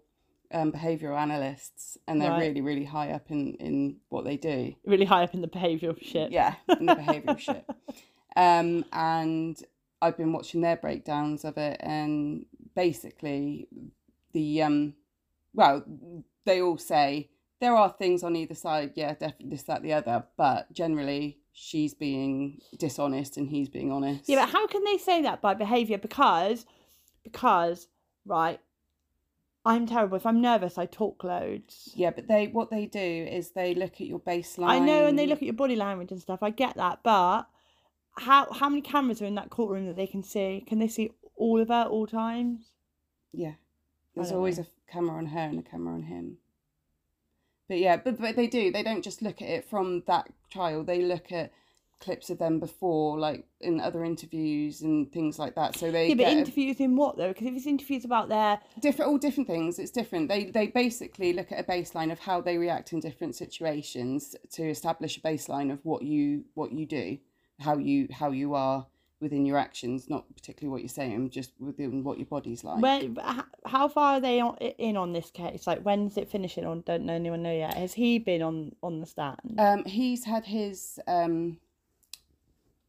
um, 0.53 0.71
behavioural 0.71 1.17
analysts, 1.19 1.97
and 2.07 2.21
they're 2.21 2.29
Right. 2.31 2.47
really, 2.47 2.61
really 2.61 2.85
high 2.85 3.11
up 3.11 3.29
in, 3.31 3.55
in 3.55 3.97
what 4.09 4.23
they 4.25 4.37
do. 4.37 4.73
Really 4.85 5.05
high 5.05 5.23
up 5.23 5.33
in 5.33 5.41
the 5.41 5.47
behavioural 5.47 5.97
shit. 6.01 6.31
Yeah, 6.31 6.55
in 6.79 6.85
the 6.85 6.95
behavioural 6.95 7.37
shit. 7.47 7.65
Um, 8.35 8.85
and 8.91 9.57
I've 10.01 10.17
been 10.17 10.33
watching 10.33 10.61
their 10.61 10.77
breakdowns 10.77 11.43
of 11.45 11.57
it, 11.57 11.77
and 11.81 12.45
basically, 12.75 13.67
the 14.33 14.61
um, 14.63 14.93
well, 15.53 15.83
they 16.45 16.61
all 16.61 16.77
say 16.77 17.29
there 17.61 17.75
are 17.75 17.89
things 17.89 18.23
on 18.23 18.35
either 18.35 18.55
side. 18.55 18.93
Yeah, 18.95 19.13
definitely 19.13 19.49
this, 19.49 19.63
that, 19.63 19.83
the 19.83 19.93
other, 19.93 20.25
but 20.37 20.71
generally, 20.73 21.39
she's 21.53 21.93
being 21.93 22.59
dishonest 22.77 23.37
and 23.37 23.47
he's 23.47 23.69
being 23.69 23.91
honest. 23.91 24.27
Yeah, 24.27 24.41
but 24.45 24.49
how 24.49 24.67
can 24.67 24.83
they 24.83 24.97
say 24.97 25.21
that 25.21 25.41
by 25.41 25.53
behaviour? 25.53 25.97
Because, 25.97 26.65
because, 27.23 27.87
right, 28.25 28.59
I'm 29.65 29.87
terrible. 29.87 30.17
If 30.17 30.25
I'm 30.25 30.41
nervous, 30.41 30.77
I 30.77 30.85
talk 30.85 31.23
loads. 31.23 31.91
yeah, 31.95 32.11
but 32.11 32.27
they 32.27 32.47
what 32.47 32.69
they 32.69 32.85
do 32.85 32.99
is 32.99 33.51
they 33.51 33.73
look 33.73 33.93
at 34.01 34.07
your 34.07 34.19
baseline. 34.19 34.67
I 34.67 34.79
know, 34.79 35.05
and 35.05 35.17
they 35.17 35.25
look 35.25 35.37
at 35.37 35.43
your 35.43 35.53
body 35.53 35.75
language 35.75 36.11
and 36.11 36.21
stuff. 36.21 36.43
I 36.43 36.49
get 36.49 36.75
that, 36.75 36.99
but 37.03 37.47
how 38.17 38.51
how 38.51 38.69
many 38.69 38.81
cameras 38.81 39.21
are 39.21 39.25
in 39.25 39.35
that 39.35 39.49
courtroom 39.49 39.87
that 39.87 39.95
they 39.95 40.07
can 40.07 40.23
see? 40.23 40.63
Can 40.67 40.79
they 40.79 40.87
see 40.87 41.11
all 41.35 41.61
of 41.61 41.69
her 41.69 41.81
at 41.81 41.87
all 41.87 42.07
times? 42.07 42.71
Yeah. 43.31 43.53
There's 44.15 44.31
always 44.31 44.59
know. 44.59 44.65
a 44.65 44.91
camera 44.91 45.17
on 45.17 45.27
her 45.27 45.39
and 45.39 45.59
a 45.59 45.63
camera 45.63 45.93
on 45.93 46.03
him. 46.03 46.37
But 47.67 47.79
yeah, 47.79 47.97
but, 47.97 48.19
but 48.19 48.35
they 48.35 48.47
do. 48.47 48.71
They 48.71 48.83
don't 48.83 49.03
just 49.03 49.21
look 49.21 49.41
at 49.41 49.49
it 49.49 49.65
from 49.65 50.03
that 50.07 50.29
trial. 50.51 50.83
They 50.83 51.01
look 51.01 51.31
at 51.31 51.51
clips 52.03 52.29
of 52.29 52.37
them 52.37 52.59
before, 52.59 53.17
like 53.17 53.45
in 53.61 53.79
other 53.79 54.03
interviews 54.03 54.81
and 54.81 55.11
things 55.11 55.39
like 55.39 55.55
that. 55.55 55.77
So 55.77 55.91
they 55.91 56.09
yeah, 56.09 56.15
but 56.15 56.23
get 56.23 56.33
a- 56.33 56.39
interviews 56.39 56.79
in 56.79 56.95
what 56.95 57.17
though? 57.17 57.29
Because 57.29 57.47
if 57.47 57.53
it's 57.55 57.65
interviews 57.65 58.05
about 58.05 58.29
their 58.29 58.59
different, 58.81 59.09
all 59.09 59.17
different 59.17 59.47
things. 59.47 59.79
It's 59.79 59.91
different. 59.91 60.29
They 60.29 60.45
they 60.45 60.67
basically 60.67 61.33
look 61.33 61.51
at 61.51 61.59
a 61.59 61.63
baseline 61.63 62.11
of 62.11 62.19
how 62.19 62.41
they 62.41 62.57
react 62.57 62.93
in 62.93 62.99
different 62.99 63.35
situations 63.35 64.35
to 64.51 64.69
establish 64.69 65.17
a 65.17 65.21
baseline 65.21 65.71
of 65.71 65.79
what 65.83 66.03
you 66.03 66.45
what 66.53 66.71
you 66.71 66.85
do, 66.85 67.17
how 67.59 67.77
you 67.77 68.07
how 68.11 68.31
you 68.31 68.53
are 68.53 68.85
within 69.23 69.45
your 69.45 69.57
actions, 69.57 70.09
not 70.09 70.25
particularly 70.35 70.69
what 70.69 70.81
you're 70.81 70.89
saying, 70.89 71.29
just 71.29 71.53
within 71.57 72.03
what 72.03 72.17
your 72.17 72.27
body's 72.27 72.63
like. 72.63 72.81
when 72.81 73.17
how 73.65 73.87
far 73.87 74.15
are 74.15 74.19
they 74.19 74.41
on, 74.41 74.57
in 74.57 74.97
on 74.97 75.13
this 75.13 75.31
case? 75.31 75.65
Like 75.65 75.79
when's 75.81 76.17
it 76.17 76.29
finishing? 76.29 76.65
Or 76.65 76.75
don't 76.75 77.05
know 77.05 77.13
anyone 77.13 77.41
know 77.41 77.53
yet? 77.53 77.73
Has 77.75 77.93
he 77.93 78.19
been 78.19 78.41
on 78.41 78.75
on 78.83 78.99
the 78.99 79.07
stand? 79.07 79.55
Um, 79.57 79.85
he's 79.85 80.25
had 80.25 80.45
his 80.45 80.99
um, 81.07 81.57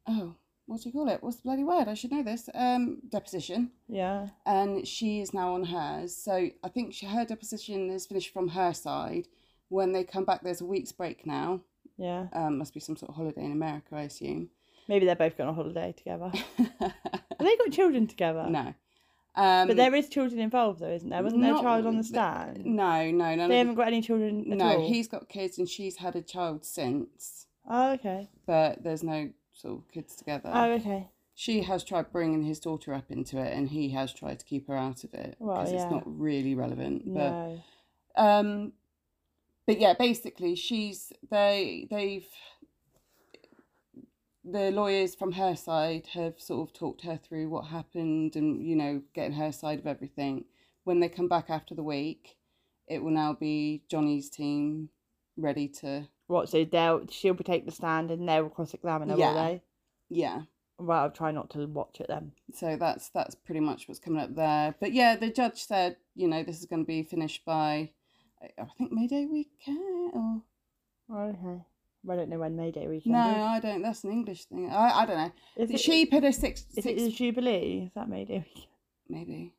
oh, 0.07 0.35
what 0.67 0.81
do 0.81 0.89
you 0.89 0.93
call 0.93 1.09
it? 1.09 1.21
What's 1.21 1.37
the 1.37 1.43
bloody 1.43 1.63
word? 1.63 1.87
I 1.87 1.93
should 1.93 2.11
know 2.11 2.23
this. 2.23 2.49
Um, 2.53 3.01
deposition, 3.09 3.71
yeah. 3.87 4.27
and 4.45 4.87
she 4.87 5.21
is 5.21 5.33
now 5.33 5.53
on 5.53 5.65
hers. 5.65 6.15
So 6.15 6.49
I 6.63 6.69
think 6.69 6.93
she, 6.93 7.05
her 7.05 7.25
deposition 7.25 7.89
is 7.89 8.05
finished 8.07 8.33
from 8.33 8.49
her 8.49 8.73
side. 8.73 9.27
When 9.69 9.91
they 9.91 10.03
come 10.03 10.25
back, 10.25 10.41
there's 10.43 10.61
a 10.61 10.65
week's 10.65 10.91
break 10.91 11.25
now. 11.25 11.61
Yeah. 11.97 12.27
Um, 12.33 12.57
must 12.57 12.73
be 12.73 12.79
some 12.79 12.95
sort 12.97 13.09
of 13.09 13.15
holiday 13.15 13.45
in 13.45 13.51
America, 13.51 13.95
I 13.95 14.01
assume. 14.03 14.49
Maybe 14.87 15.05
they're 15.05 15.15
both 15.15 15.37
going 15.37 15.49
on 15.49 15.55
holiday 15.55 15.93
together. 15.97 16.31
Have 16.79 16.93
they 17.39 17.55
got 17.57 17.71
children 17.71 18.05
together? 18.07 18.45
no, 18.49 18.73
um, 19.35 19.67
But 19.67 19.77
there 19.77 19.93
is 19.95 20.09
children 20.09 20.39
involved 20.39 20.79
though, 20.79 20.91
isn't 20.91 21.09
there? 21.09 21.23
Wasn't 21.23 21.41
there 21.41 21.55
a 21.55 21.61
child 21.61 21.85
on 21.85 21.97
the 21.97 22.03
stand? 22.03 22.65
no, 22.65 23.09
no, 23.11 23.35
no. 23.35 23.47
They 23.47 23.57
haven't 23.57 23.75
got 23.75 23.87
any 23.87 24.01
children 24.01 24.43
no, 24.47 24.77
all. 24.77 24.87
he's 24.87 25.07
got 25.07 25.27
kids, 25.29 25.57
and 25.57 25.67
she's 25.67 25.97
had 25.97 26.15
a 26.15 26.21
child 26.21 26.65
since, 26.65 27.47
Oh, 27.69 27.93
okay. 27.93 28.29
but 28.45 28.83
there's 28.83 29.03
no 29.03 29.29
sort 29.55 29.79
of 29.79 29.87
kids 29.91 30.15
together. 30.15 30.51
Oh, 30.53 30.71
okay. 30.73 31.09
she 31.33 31.61
has 31.63 31.83
tried 31.83 32.11
bringing 32.11 32.43
his 32.43 32.59
daughter 32.59 32.93
up 32.93 33.09
into 33.09 33.37
it 33.39 33.51
and 33.53 33.69
he 33.69 33.89
has 33.89 34.13
tried 34.13 34.39
to 34.39 34.45
keep 34.45 34.67
her 34.67 34.75
out 34.77 35.03
of 35.03 35.13
it 35.13 35.35
Well, 35.39 35.55
because 35.57 35.71
yeah. 35.73 35.81
it's 35.83 35.91
not 35.91 36.03
really 36.05 36.53
relevant 36.55 37.07
No. 37.07 37.61
but 38.15 38.21
um 38.21 38.73
but 39.65 39.79
yeah 39.79 39.93
basically 39.97 40.55
she's 40.55 41.11
they 41.31 41.87
they've 41.89 42.27
the 44.43 44.69
lawyers 44.71 45.15
from 45.15 45.31
her 45.33 45.55
side 45.55 46.07
have 46.13 46.35
sort 46.39 46.69
of 46.69 46.73
talked 46.73 47.01
her 47.01 47.17
through 47.17 47.49
what 47.49 47.65
happened 47.67 48.35
and 48.35 48.63
you 48.65 48.75
know 48.75 49.01
getting 49.13 49.33
her 49.33 49.51
side 49.51 49.79
of 49.79 49.87
everything 49.87 50.45
when 50.83 50.99
they 50.99 51.09
come 51.09 51.27
back 51.27 51.49
after 51.49 51.73
the 51.73 51.83
week 51.83 52.37
it 52.87 53.01
will 53.03 53.11
now 53.11 53.33
be 53.33 53.81
johnny's 53.89 54.29
team 54.29 54.89
ready 55.37 55.67
to 55.67 56.07
What? 56.27 56.49
So 56.49 56.65
they'll 56.65 57.05
she'll 57.09 57.35
take 57.35 57.65
the 57.65 57.71
stand 57.71 58.11
and 58.11 58.27
they'll 58.27 58.49
cross 58.49 58.73
examine 58.73 59.09
her, 59.09 59.17
Yeah. 59.17 59.33
will 59.33 59.43
they? 59.43 59.61
yeah 60.09 60.41
Well, 60.77 60.99
I'll 61.03 61.11
try 61.11 61.31
not 61.31 61.49
to 61.51 61.65
watch 61.67 61.99
it 61.99 62.07
then. 62.07 62.31
so 62.53 62.77
that's 62.77 63.09
that's 63.09 63.35
pretty 63.35 63.59
much 63.61 63.87
what's 63.87 63.99
coming 63.99 64.21
up 64.21 64.35
there 64.35 64.75
but 64.79 64.91
yeah 64.93 65.15
the 65.15 65.29
judge 65.31 65.63
said 65.63 65.97
you 66.15 66.27
know 66.27 66.43
this 66.43 66.59
is 66.59 66.65
going 66.65 66.83
to 66.83 66.87
be 66.87 67.01
finished 67.03 67.43
by 67.45 67.89
i 68.59 68.65
think 68.77 68.91
mayday 68.91 69.25
weekend 69.25 70.11
or 70.13 70.41
okay. 71.11 71.61
I 72.07 72.15
don't 72.15 72.29
know 72.29 72.37
when 72.37 72.55
May 72.55 72.69
Day 72.71 72.87
weekend 72.87 73.13
no 73.13 73.31
is. 73.35 73.41
i 73.55 73.59
don't 73.59 73.81
that's 73.81 74.03
an 74.03 74.11
english 74.11 74.45
thing 74.45 74.69
i 74.71 75.01
i 75.01 75.05
don't 75.07 75.17
know 75.17 75.31
Is 75.57 75.71
it, 75.71 75.79
she 75.79 76.05
put 76.05 76.23
a 76.23 76.31
six, 76.31 76.65
is 76.77 76.83
six 76.83 77.01
it 77.01 77.05
the 77.05 77.11
Jubilee? 77.11 77.85
Is 77.87 77.93
that 77.95 78.07
May 78.09 78.25
Day 78.25 78.45
weekend? 78.45 78.67
maybe 79.09 79.53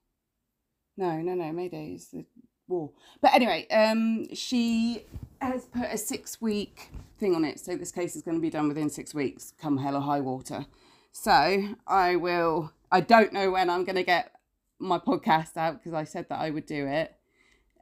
no 0.97 1.17
no 1.23 1.35
no 1.35 1.51
mayday 1.53 1.95
is 1.95 2.09
the 2.13 2.25
war 2.69 2.91
but 3.21 3.35
anyway 3.35 3.67
um 3.69 4.29
she 4.35 5.03
has 5.41 5.67
put 5.67 5.89
a 5.91 5.99
six 5.99 6.41
week 6.41 6.91
thing 7.19 7.35
on 7.35 7.45
it. 7.45 7.61
So 7.61 7.77
this 7.77 7.93
case 7.93 8.17
is 8.17 8.23
going 8.23 8.37
to 8.37 8.41
be 8.41 8.51
done 8.51 8.69
within 8.69 8.91
six 8.91 9.15
weeks, 9.15 9.53
come 9.61 9.79
hell 9.79 9.97
or 9.97 10.01
high 10.01 10.21
water. 10.21 10.67
So 11.13 11.75
I 11.87 12.17
will, 12.17 12.73
I 12.91 13.01
don't 13.01 13.33
know 13.33 13.51
when 13.51 13.71
I'm 13.71 13.85
going 13.85 13.97
to 13.97 14.03
get 14.03 14.33
my 14.79 14.99
podcast 14.99 15.57
out 15.57 15.79
because 15.79 15.95
I 15.95 16.05
said 16.05 16.29
that 16.29 16.39
I 16.39 16.51
would 16.51 16.67
do 16.67 16.87
it. 16.87 17.15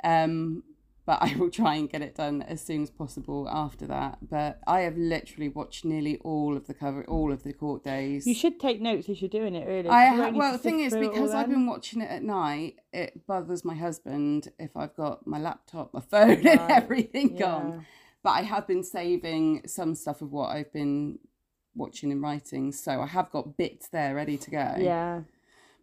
Um, 0.03 0.63
but 1.07 1.19
I 1.23 1.37
will 1.37 1.51
try 1.51 1.75
and 1.75 1.89
get 1.89 2.03
it 2.03 2.15
done 2.15 2.43
as 2.43 2.63
soon 2.63 2.83
as 2.83 2.91
possible 2.91 3.49
after 3.49 3.87
that. 3.87 4.19
But 4.29 4.61
I 4.67 4.81
have 4.81 4.97
literally 4.97 5.49
watched 5.49 5.85
nearly 5.85 6.17
all 6.19 6.57
of 6.57 6.67
the 6.67 6.75
cover, 6.75 7.05
all 7.05 7.33
of 7.33 7.43
the 7.43 7.53
court 7.53 7.85
days. 7.85 8.27
You 8.27 8.35
should 8.35 8.59
take 8.59 8.81
notes 8.81 9.09
as 9.09 9.21
you're 9.21 9.29
doing 9.29 9.55
it, 9.55 9.67
really. 9.67 9.89
I 9.89 10.07
ha- 10.07 10.31
well, 10.31 10.53
the 10.53 10.59
thing 10.59 10.81
is, 10.81 10.93
through 10.93 11.03
it 11.03 11.07
all 11.09 11.13
because 11.13 11.35
I've 11.35 11.49
been 11.49 11.67
watching 11.67 12.01
it 12.01 12.11
at 12.11 12.23
night, 12.23 12.77
it 12.93 13.27
bothers 13.27 13.65
my 13.65 13.75
husband 13.75 14.49
if 14.59 14.77
I've 14.77 14.97
got 14.97 15.27
my 15.27 15.39
laptop, 15.39 15.93
my 15.93 16.01
phone, 16.11 16.47
and 16.47 16.71
everything 16.71 17.33
yeah. 17.33 17.41
gone. 17.41 17.87
But 18.23 18.31
I 18.31 18.43
have 18.43 18.67
been 18.67 18.83
saving 18.83 19.67
some 19.67 19.95
stuff 19.95 20.23
of 20.23 20.33
what 20.33 20.49
I've 20.49 20.73
been 20.73 21.19
watching 21.75 22.13
and 22.13 22.23
writing, 22.23 22.73
so 22.73 23.03
I 23.03 23.07
have 23.07 23.31
got 23.31 23.59
bits 23.59 23.89
there 23.89 24.15
ready 24.15 24.39
to 24.39 24.51
go. 24.51 24.75
Yeah. 24.79 25.23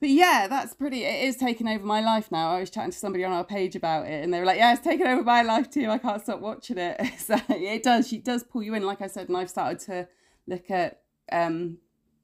But 0.01 0.09
yeah, 0.09 0.47
that's 0.49 0.73
pretty. 0.73 1.03
It 1.03 1.25
is 1.25 1.37
taking 1.37 1.67
over 1.67 1.85
my 1.85 2.01
life 2.01 2.31
now. 2.31 2.49
I 2.55 2.59
was 2.59 2.71
chatting 2.71 2.89
to 2.91 2.97
somebody 2.97 3.23
on 3.23 3.31
our 3.31 3.43
page 3.43 3.75
about 3.75 4.07
it, 4.07 4.23
and 4.23 4.33
they 4.33 4.39
were 4.39 4.45
like, 4.47 4.57
"Yeah, 4.57 4.73
it's 4.73 4.83
taken 4.83 5.05
over 5.05 5.21
my 5.23 5.43
life 5.43 5.69
too. 5.69 5.87
I 5.91 5.99
can't 5.99 6.19
stop 6.21 6.39
watching 6.41 6.79
it." 6.79 6.99
So 7.19 7.35
it 7.49 7.83
does. 7.83 8.07
She 8.07 8.17
does 8.17 8.43
pull 8.43 8.63
you 8.63 8.73
in, 8.73 8.83
like 8.83 9.01
I 9.03 9.07
said, 9.07 9.27
and 9.29 9.37
I've 9.37 9.49
started 9.51 9.77
to 9.85 10.07
look 10.47 10.71
at 10.71 11.01
um 11.31 11.77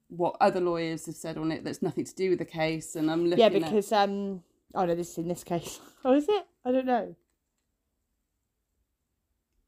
what 0.10 0.36
other 0.42 0.60
lawyers 0.60 1.06
have 1.06 1.16
said 1.16 1.38
on 1.38 1.52
it. 1.52 1.64
That's 1.64 1.84
nothing 1.84 2.04
to 2.06 2.16
do 2.16 2.32
with 2.32 2.40
the 2.40 2.46
case, 2.46 2.96
and 2.96 3.12
I'm 3.12 3.26
looking. 3.26 3.40
Yeah, 3.40 3.46
at- 3.46 3.54
because 3.54 3.92
um 3.92 4.42
oh 4.74 4.86
no, 4.86 4.96
this 4.96 5.12
is 5.12 5.18
in 5.20 5.28
this 5.28 5.44
case. 5.44 5.80
Oh 6.04 6.14
is 6.16 6.28
it? 6.28 6.46
I 6.66 6.72
don't 6.72 6.86
know. 6.86 7.16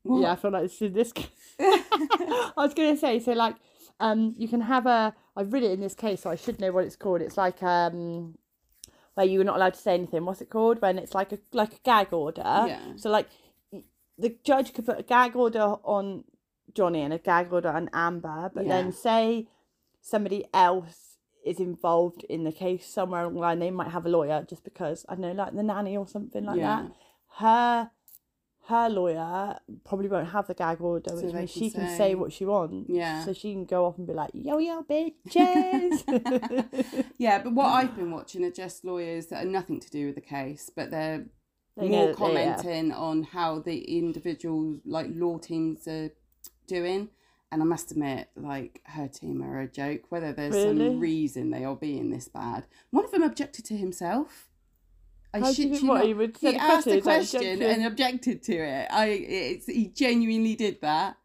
What? 0.03 0.21
Yeah, 0.21 0.31
I 0.31 0.35
feel 0.35 0.51
like 0.51 0.63
this 0.63 0.75
is 0.75 0.81
in 0.81 0.93
this 0.93 1.11
case. 1.11 1.27
I 1.59 2.51
was 2.57 2.73
gonna 2.73 2.97
say, 2.97 3.19
so 3.19 3.33
like 3.33 3.55
um 3.99 4.33
you 4.37 4.47
can 4.47 4.61
have 4.61 4.85
a 4.85 5.15
I've 5.35 5.53
read 5.53 5.63
it 5.63 5.71
in 5.71 5.81
this 5.81 5.95
case, 5.95 6.21
so 6.21 6.29
I 6.29 6.35
should 6.35 6.59
know 6.59 6.71
what 6.71 6.85
it's 6.85 6.95
called. 6.95 7.21
It's 7.21 7.37
like 7.37 7.61
um 7.63 8.37
where 9.15 9.25
you're 9.25 9.43
not 9.43 9.57
allowed 9.57 9.73
to 9.73 9.79
say 9.79 9.93
anything. 9.95 10.25
What's 10.25 10.41
it 10.41 10.49
called? 10.49 10.81
When 10.81 10.97
it's 10.97 11.13
like 11.13 11.31
a 11.31 11.39
like 11.53 11.73
a 11.73 11.79
gag 11.83 12.13
order. 12.13 12.41
Yeah. 12.45 12.79
So 12.95 13.09
like 13.09 13.27
the 14.17 14.35
judge 14.43 14.73
could 14.73 14.85
put 14.85 14.99
a 14.99 15.03
gag 15.03 15.35
order 15.35 15.75
on 15.83 16.25
Johnny 16.73 17.01
and 17.01 17.13
a 17.13 17.17
gag 17.17 17.51
order 17.53 17.69
on 17.69 17.89
Amber, 17.93 18.51
but 18.53 18.65
Yeah. 18.65 18.69
then 18.81 18.91
say 18.91 19.47
somebody 20.01 20.45
else 20.53 21.17
is 21.45 21.59
involved 21.59 22.23
in 22.25 22.43
the 22.43 22.51
case 22.51 22.85
somewhere 22.85 23.21
along 23.21 23.35
the 23.35 23.39
line, 23.39 23.59
they 23.59 23.71
might 23.71 23.89
have 23.91 24.05
a 24.05 24.09
lawyer 24.09 24.45
just 24.47 24.63
because 24.63 25.05
I 25.07 25.15
don't 25.15 25.21
know, 25.21 25.31
like 25.43 25.55
the 25.55 25.63
nanny 25.63 25.95
or 25.95 26.05
something 26.07 26.45
like 26.45 26.57
Yeah. 26.57 26.83
that. 26.83 26.91
Her 27.37 27.91
her 28.69 28.87
lawyer 28.89 29.57
probably 29.83 30.07
won't 30.07 30.29
have 30.29 30.47
the 30.47 30.53
gag 30.53 30.79
order, 30.81 31.13
which 31.15 31.25
they 31.33 31.39
means 31.39 31.51
can 31.53 31.61
she 31.61 31.69
can 31.71 31.87
say- 31.89 31.97
say 31.97 32.15
what 32.15 32.31
she 32.31 32.45
wants. 32.45 32.89
Yeah. 32.89 33.25
So 33.25 33.33
she 33.33 33.51
can 33.53 33.65
go 33.65 33.85
off 33.85 33.97
and 33.97 34.07
be 34.07 34.13
like, 34.13 34.31
yo 34.33 34.57
yo 34.59 34.83
bitches. 34.83 36.03
Yeah, 37.17 37.41
but 37.43 37.53
what 37.53 37.65
I've 37.67 37.95
been 37.95 38.11
watching 38.11 38.43
are 38.45 38.51
just 38.51 38.85
lawyers 38.85 39.27
that 39.27 39.43
are 39.45 39.49
nothing 39.49 39.79
to 39.81 39.89
do 39.89 40.05
with 40.07 40.15
the 40.15 40.21
case, 40.21 40.69
but 40.75 40.89
they're 40.91 41.25
They 41.77 41.89
more 41.89 42.07
that 42.07 42.17
they- 42.17 42.23
yeah. 42.33 42.55
commenting 42.55 42.91
on 42.91 43.23
how 43.23 43.59
the 43.59 43.97
individual 43.97 44.79
like 44.85 45.07
law 45.09 45.37
teams 45.37 45.87
are 45.87 46.11
doing. 46.67 47.09
And 47.51 47.63
I 47.63 47.65
must 47.65 47.89
admit, 47.89 48.29
like 48.35 48.79
her 48.85 49.07
team 49.07 49.41
are 49.41 49.59
a 49.61 49.67
joke. 49.67 50.01
Whether 50.09 50.31
there's 50.33 50.53
Really? 50.53 50.87
some 50.89 50.99
reason 50.99 51.49
they 51.49 51.65
are 51.65 51.75
being 51.75 52.11
this 52.11 52.27
bad, 52.27 52.67
one 52.91 53.03
of 53.05 53.11
them 53.11 53.23
objected 53.23 53.65
to 53.65 53.75
himself. 53.75 54.48
I 55.33 55.39
How 55.39 55.53
shit 55.53 55.67
you 55.67 55.87
what, 55.87 55.97
not. 55.97 56.05
he 56.05 56.13
would 56.13 56.37
He 56.37 56.55
asked 56.55 56.87
a 56.87 56.91
question, 56.91 56.97
is 56.97 57.03
that 57.03 57.03
question 57.03 57.53
objection? 57.53 57.81
and 57.81 57.85
objected 57.85 58.43
to 58.43 58.53
it. 58.55 58.87
I 58.91 59.05
it's, 59.07 59.67
he 59.67 59.87
genuinely 59.87 60.55
did 60.55 60.81
that. 60.81 61.17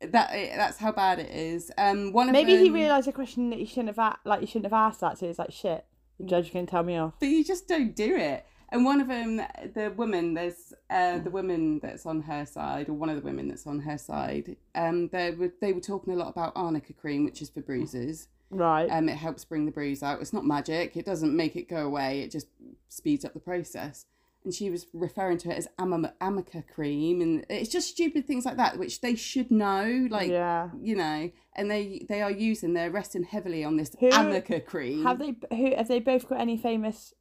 That 0.00 0.30
that's 0.32 0.78
how 0.78 0.92
bad 0.92 1.18
it 1.20 1.30
is. 1.30 1.70
Um, 1.76 2.12
one 2.12 2.28
of 2.28 2.32
Maybe 2.32 2.56
he 2.56 2.70
realised 2.70 3.06
a 3.06 3.12
question 3.12 3.50
that 3.50 3.58
he 3.58 3.66
shouldn't 3.66 3.88
have 3.88 3.98
asked, 3.98 4.24
like 4.24 4.40
he 4.40 4.46
shouldn't 4.46 4.64
have 4.64 4.72
asked 4.72 5.00
that, 5.00 5.18
so 5.18 5.26
he's 5.26 5.38
like, 5.38 5.52
shit, 5.52 5.84
the 6.18 6.24
judge 6.24 6.50
can 6.50 6.66
tell 6.66 6.82
me 6.82 6.96
off. 6.96 7.14
but 7.20 7.28
you 7.28 7.44
just 7.44 7.68
don't 7.68 7.94
do 7.94 8.16
it. 8.16 8.46
And 8.72 8.84
one 8.84 9.00
of 9.00 9.08
them, 9.08 9.36
the 9.74 9.92
woman, 9.96 10.34
there's 10.34 10.72
uh, 10.88 11.18
the 11.18 11.30
woman 11.30 11.80
that's 11.80 12.06
on 12.06 12.22
her 12.22 12.46
side, 12.46 12.88
or 12.88 12.92
one 12.94 13.10
of 13.10 13.16
the 13.16 13.22
women 13.22 13.48
that's 13.48 13.66
on 13.66 13.80
her 13.80 13.98
side. 13.98 14.56
Um, 14.74 15.08
they 15.08 15.32
were 15.32 15.52
they 15.60 15.72
were 15.72 15.80
talking 15.80 16.14
a 16.14 16.16
lot 16.16 16.28
about 16.28 16.52
arnica 16.56 16.92
cream, 16.92 17.24
which 17.24 17.42
is 17.42 17.50
for 17.50 17.60
bruises. 17.60 18.28
Right. 18.50 18.88
Um, 18.90 19.08
it 19.08 19.16
helps 19.16 19.44
bring 19.44 19.66
the 19.66 19.72
bruise 19.72 20.02
out. 20.02 20.20
It's 20.20 20.32
not 20.32 20.44
magic. 20.44 20.96
It 20.96 21.04
doesn't 21.04 21.34
make 21.34 21.56
it 21.56 21.68
go 21.68 21.86
away. 21.86 22.20
It 22.20 22.30
just 22.30 22.48
speeds 22.88 23.24
up 23.24 23.32
the 23.32 23.40
process. 23.40 24.06
And 24.42 24.54
she 24.54 24.70
was 24.70 24.86
referring 24.94 25.36
to 25.38 25.50
it 25.50 25.58
as 25.58 25.68
am- 25.78 26.08
amica 26.20 26.64
cream, 26.74 27.20
and 27.20 27.44
it's 27.50 27.68
just 27.68 27.90
stupid 27.90 28.26
things 28.26 28.46
like 28.46 28.56
that, 28.56 28.78
which 28.78 29.02
they 29.02 29.14
should 29.14 29.50
know. 29.50 30.08
Like 30.10 30.30
yeah. 30.30 30.70
you 30.80 30.96
know, 30.96 31.30
and 31.54 31.70
they 31.70 32.06
they 32.08 32.22
are 32.22 32.30
using. 32.30 32.72
They're 32.72 32.90
resting 32.90 33.24
heavily 33.24 33.64
on 33.64 33.76
this 33.76 33.94
Who- 34.00 34.08
amica 34.08 34.60
cream. 34.60 35.02
Have 35.04 35.18
they 35.18 35.36
who 35.50 35.76
have 35.76 35.88
they 35.88 36.00
both 36.00 36.26
got 36.26 36.40
any 36.40 36.56
famous 36.56 37.12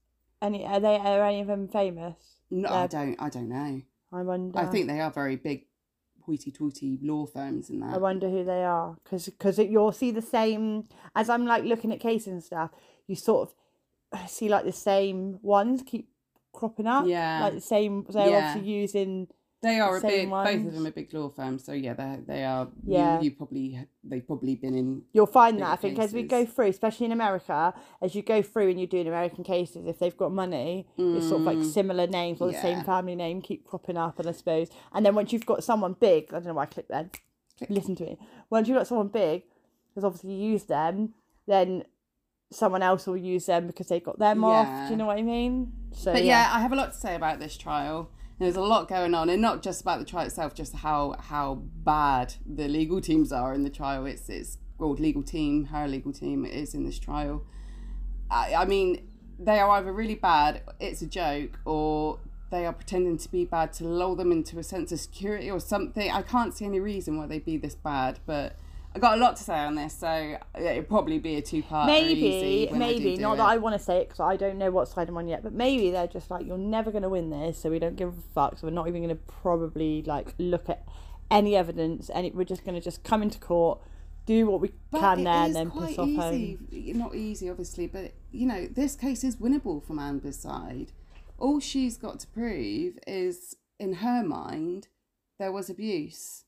any 0.42 0.66
are 0.66 0.80
they 0.80 0.96
are 0.96 1.26
any 1.26 1.42
of 1.42 1.48
them 1.48 1.68
famous? 1.68 2.16
No, 2.50 2.70
I 2.70 2.88
don't. 2.88 3.16
I 3.20 3.30
don't 3.30 3.50
know. 3.50 3.82
I 4.12 4.22
wonder. 4.22 4.58
I 4.58 4.66
think 4.66 4.88
they 4.88 5.00
are 5.00 5.12
very 5.12 5.36
big, 5.36 5.66
hoity-toity 6.30 7.00
law 7.02 7.26
firms 7.26 7.70
and 7.70 7.82
that. 7.82 7.96
I 7.96 7.98
wonder 7.98 8.30
who 8.30 8.44
they 8.44 8.64
are 8.64 8.96
because 9.04 9.26
because 9.26 9.58
you'll 9.60 9.92
see 9.92 10.12
the 10.12 10.22
same 10.22 10.86
as 11.16 11.30
I'm 11.30 11.46
like 11.46 11.64
looking 11.64 11.92
at 11.92 12.00
cases 12.00 12.28
and 12.28 12.44
stuff. 12.44 12.70
You 13.08 13.16
sort 13.16 13.50
of 13.50 13.56
uh, 14.20 14.26
see 14.28 14.48
like 14.50 14.66
the 14.66 14.72
same 14.72 15.40
ones 15.42 15.82
keep 15.86 16.10
cropping 16.54 16.88
up. 16.88 17.06
Yeah. 17.08 17.42
Like 17.44 17.54
the 17.56 17.62
same. 17.62 18.06
They're 18.10 18.30
Yeah. 18.30 18.48
obviously 18.50 18.70
using. 18.72 19.28
They 19.62 19.80
are 19.82 19.98
a 19.98 20.00
same 20.00 20.30
big. 20.30 20.30
Both 20.30 20.68
of 20.68 20.74
them 20.74 20.88
are 20.88 20.92
big 20.92 21.13
law 21.13 21.30
firms. 21.30 21.66
So 21.66 21.74
yeah, 21.74 21.94
they 21.94 22.20
they 22.25 22.44
are. 22.46 22.70
Yeah. 22.86 23.18
You, 23.20 23.25
you 23.25 23.32
probably 23.32 23.88
they've 24.04 24.25
probably 24.25 24.56
been 24.56 24.74
in. 24.74 25.01
You'll 25.12 25.25
find 25.25 25.60
that 25.60 25.72
I 25.72 25.75
think 25.75 26.00
as 26.00 26.13
we 26.13 26.24
go 26.24 26.46
through, 26.46 26.68
especially 26.68 27.08
in 27.08 27.12
America, 27.12 27.74
as 28.01 28.16
you 28.16 28.22
go 28.22 28.42
through 28.42 28.70
and 28.70 28.80
you're 28.80 28.88
doing 28.88 29.08
American 29.08 29.44
cases, 29.44 29.86
if 29.86 30.00
they've 30.00 30.16
got 30.16 30.32
money, 30.32 30.88
it's 30.98 31.28
sort 31.28 31.42
of 31.42 31.48
like 31.48 31.63
similar 31.66 32.08
names 32.08 32.39
or 32.39 32.51
the 32.51 32.58
same 32.62 32.80
Mm. 32.80 32.86
family 32.86 33.16
name 33.16 33.42
keep 33.42 33.66
cropping 33.66 33.98
up, 33.98 34.18
and 34.20 34.30
I 34.30 34.32
suppose. 34.32 34.70
And 34.94 35.06
then 35.06 35.13
once 35.16 35.34
you've 35.34 35.46
got 35.46 35.63
someone 35.63 35.94
big, 36.00 36.30
I 36.30 36.38
don't 36.38 36.46
know 36.48 36.54
why 36.54 36.63
I 36.63 36.68
clicked 36.68 36.89
then. 36.89 37.10
Click. 37.58 37.70
Listen 37.70 37.96
to 37.98 38.04
me. 38.06 38.18
Once 38.50 38.68
you've 38.70 38.78
got 38.78 38.88
someone 38.88 39.10
big, 39.10 39.44
because 39.89 40.06
obviously 40.06 40.32
you 40.34 40.51
use 40.51 40.63
them, 40.63 41.13
then 41.48 41.84
someone 42.51 42.82
else 42.82 43.06
will 43.06 43.18
use 43.18 43.46
them 43.48 43.68
because 43.68 43.88
they've 43.88 44.04
got 44.04 44.18
them 44.20 44.44
off. 44.46 44.88
Do 44.88 44.92
you 44.94 44.98
know 44.98 45.06
what 45.08 45.18
I 45.18 45.22
mean? 45.22 45.74
So 45.92 46.13
But 46.13 46.24
yeah, 46.24 46.50
I 46.54 46.62
have 46.62 46.72
a 46.72 46.75
lot 46.75 46.94
to 46.94 46.98
say 46.98 47.16
about 47.16 47.39
this 47.39 47.58
trial. 47.58 48.10
There's 48.39 48.55
a 48.55 48.62
lot 48.62 48.88
going 48.88 49.13
on, 49.13 49.29
and 49.29 49.41
not 49.41 49.62
just 49.62 49.81
about 49.81 50.00
the 50.00 50.05
trial 50.05 50.25
itself, 50.25 50.55
just 50.55 50.74
how 50.74 51.15
how 51.19 51.55
bad 51.84 52.36
the 52.46 52.67
legal 52.67 53.01
teams 53.01 53.31
are 53.31 53.53
in 53.53 53.63
the 53.63 53.69
trial. 53.69 54.05
It's 54.05 54.29
it's 54.29 54.58
well, 54.77 54.93
legal 54.93 55.24
team, 55.24 55.65
her 55.65 55.88
legal 55.88 56.13
team 56.13 56.46
is 56.46 56.74
in 56.74 56.86
this 56.86 56.98
trial. 56.98 57.43
I, 58.31 58.55
I 58.55 58.65
mean, 58.65 59.08
they 59.38 59.60
are 59.60 59.69
either 59.72 59.91
really 59.91 60.15
bad, 60.15 60.62
it's 60.79 61.01
a 61.01 61.08
joke, 61.08 61.60
or 61.65 62.19
they 62.50 62.65
are 62.65 62.74
pretending 62.74 63.17
to 63.17 63.29
be 63.29 63.46
bad 63.46 63.74
to 63.74 63.84
lull 63.86 64.15
them 64.15 64.31
into 64.31 64.58
a 64.58 64.63
sense 64.63 64.91
of 64.91 65.00
security 65.00 65.51
or 65.51 65.60
something. 65.60 66.10
I 66.10 66.22
can't 66.22 66.55
see 66.55 66.65
any 66.65 66.79
reason 66.79 67.17
why 67.17 67.27
they'd 67.27 67.46
be 67.46 67.58
this 67.58 67.75
bad, 67.75 68.19
but 68.25 68.55
I 68.96 69.00
got 69.00 69.17
a 69.17 69.22
lot 69.22 69.36
to 69.36 69.43
say 69.43 69.60
on 69.60 69.75
this, 69.75 69.93
so 69.93 70.38
it'll 70.60 70.84
probably 70.84 71.19
be 71.19 71.36
a 71.36 71.41
two 71.41 71.62
part. 71.62 71.88
maybe, 71.88 72.69
maybe 72.72 73.17
not 73.17 73.38
that 73.38 73.48
I 73.48 73.58
want 73.58 73.74
to 73.77 73.79
say 73.79 73.98
it 73.98 74.10
because 74.10 74.19
I 74.19 74.36
don't 74.36 74.58
know 74.58 74.72
what 74.72 74.88
side 74.88 75.10
I'm 75.10 75.17
on 75.17 75.27
yet, 75.27 75.43
but 75.43 75.53
maybe 75.53 75.91
they're 75.91 76.08
just 76.08 76.31
like, 76.31 76.46
you're 76.46 76.58
never 76.58 76.89
going 76.89 77.03
to 77.03 77.10
win 77.10 77.29
this, 77.29 77.60
so 77.60 77.69
we 77.69 77.77
don't 77.77 77.96
give 77.96 78.10
a 78.10 78.22
fuck. 78.34 78.58
So 78.58 78.67
we're 78.67 78.74
not 78.74 78.88
even 78.88 79.03
going 79.03 79.15
to 79.15 79.22
probably 79.41 80.01
like 80.01 80.34
look 80.39 80.69
at 80.69 80.88
any 81.29 81.55
evidence, 81.55 82.10
and 82.10 82.34
we're 82.34 82.43
just 82.43 82.65
going 82.65 82.75
to 82.75 82.81
just 82.81 83.03
come 83.03 83.22
into 83.22 83.38
court, 83.38 83.79
do 84.25 84.48
what 84.48 84.60
we 84.60 84.72
But 84.89 85.01
can 85.01 85.24
there, 85.24 85.34
and 85.34 85.55
then 85.55 85.69
piss 85.69 86.00
off 86.00 86.10
home. 86.15 86.67
Not 86.72 87.15
easy, 87.15 87.48
obviously, 87.48 87.86
but 87.86 88.13
you 88.31 88.48
know, 88.48 88.65
this 88.65 88.96
case 88.96 89.24
is 89.24 89.36
winnable 89.36 89.86
from 89.86 90.00
Amber's 90.00 90.39
side. 90.39 90.93
All 91.38 91.60
she's 91.60 91.96
got 91.96 92.19
to 92.22 92.27
prove 92.27 92.98
is, 93.05 93.55
in 93.79 93.93
her 93.93 94.24
mind, 94.24 94.88
there 95.38 95.51
was 95.51 95.69
abuse. 95.69 96.46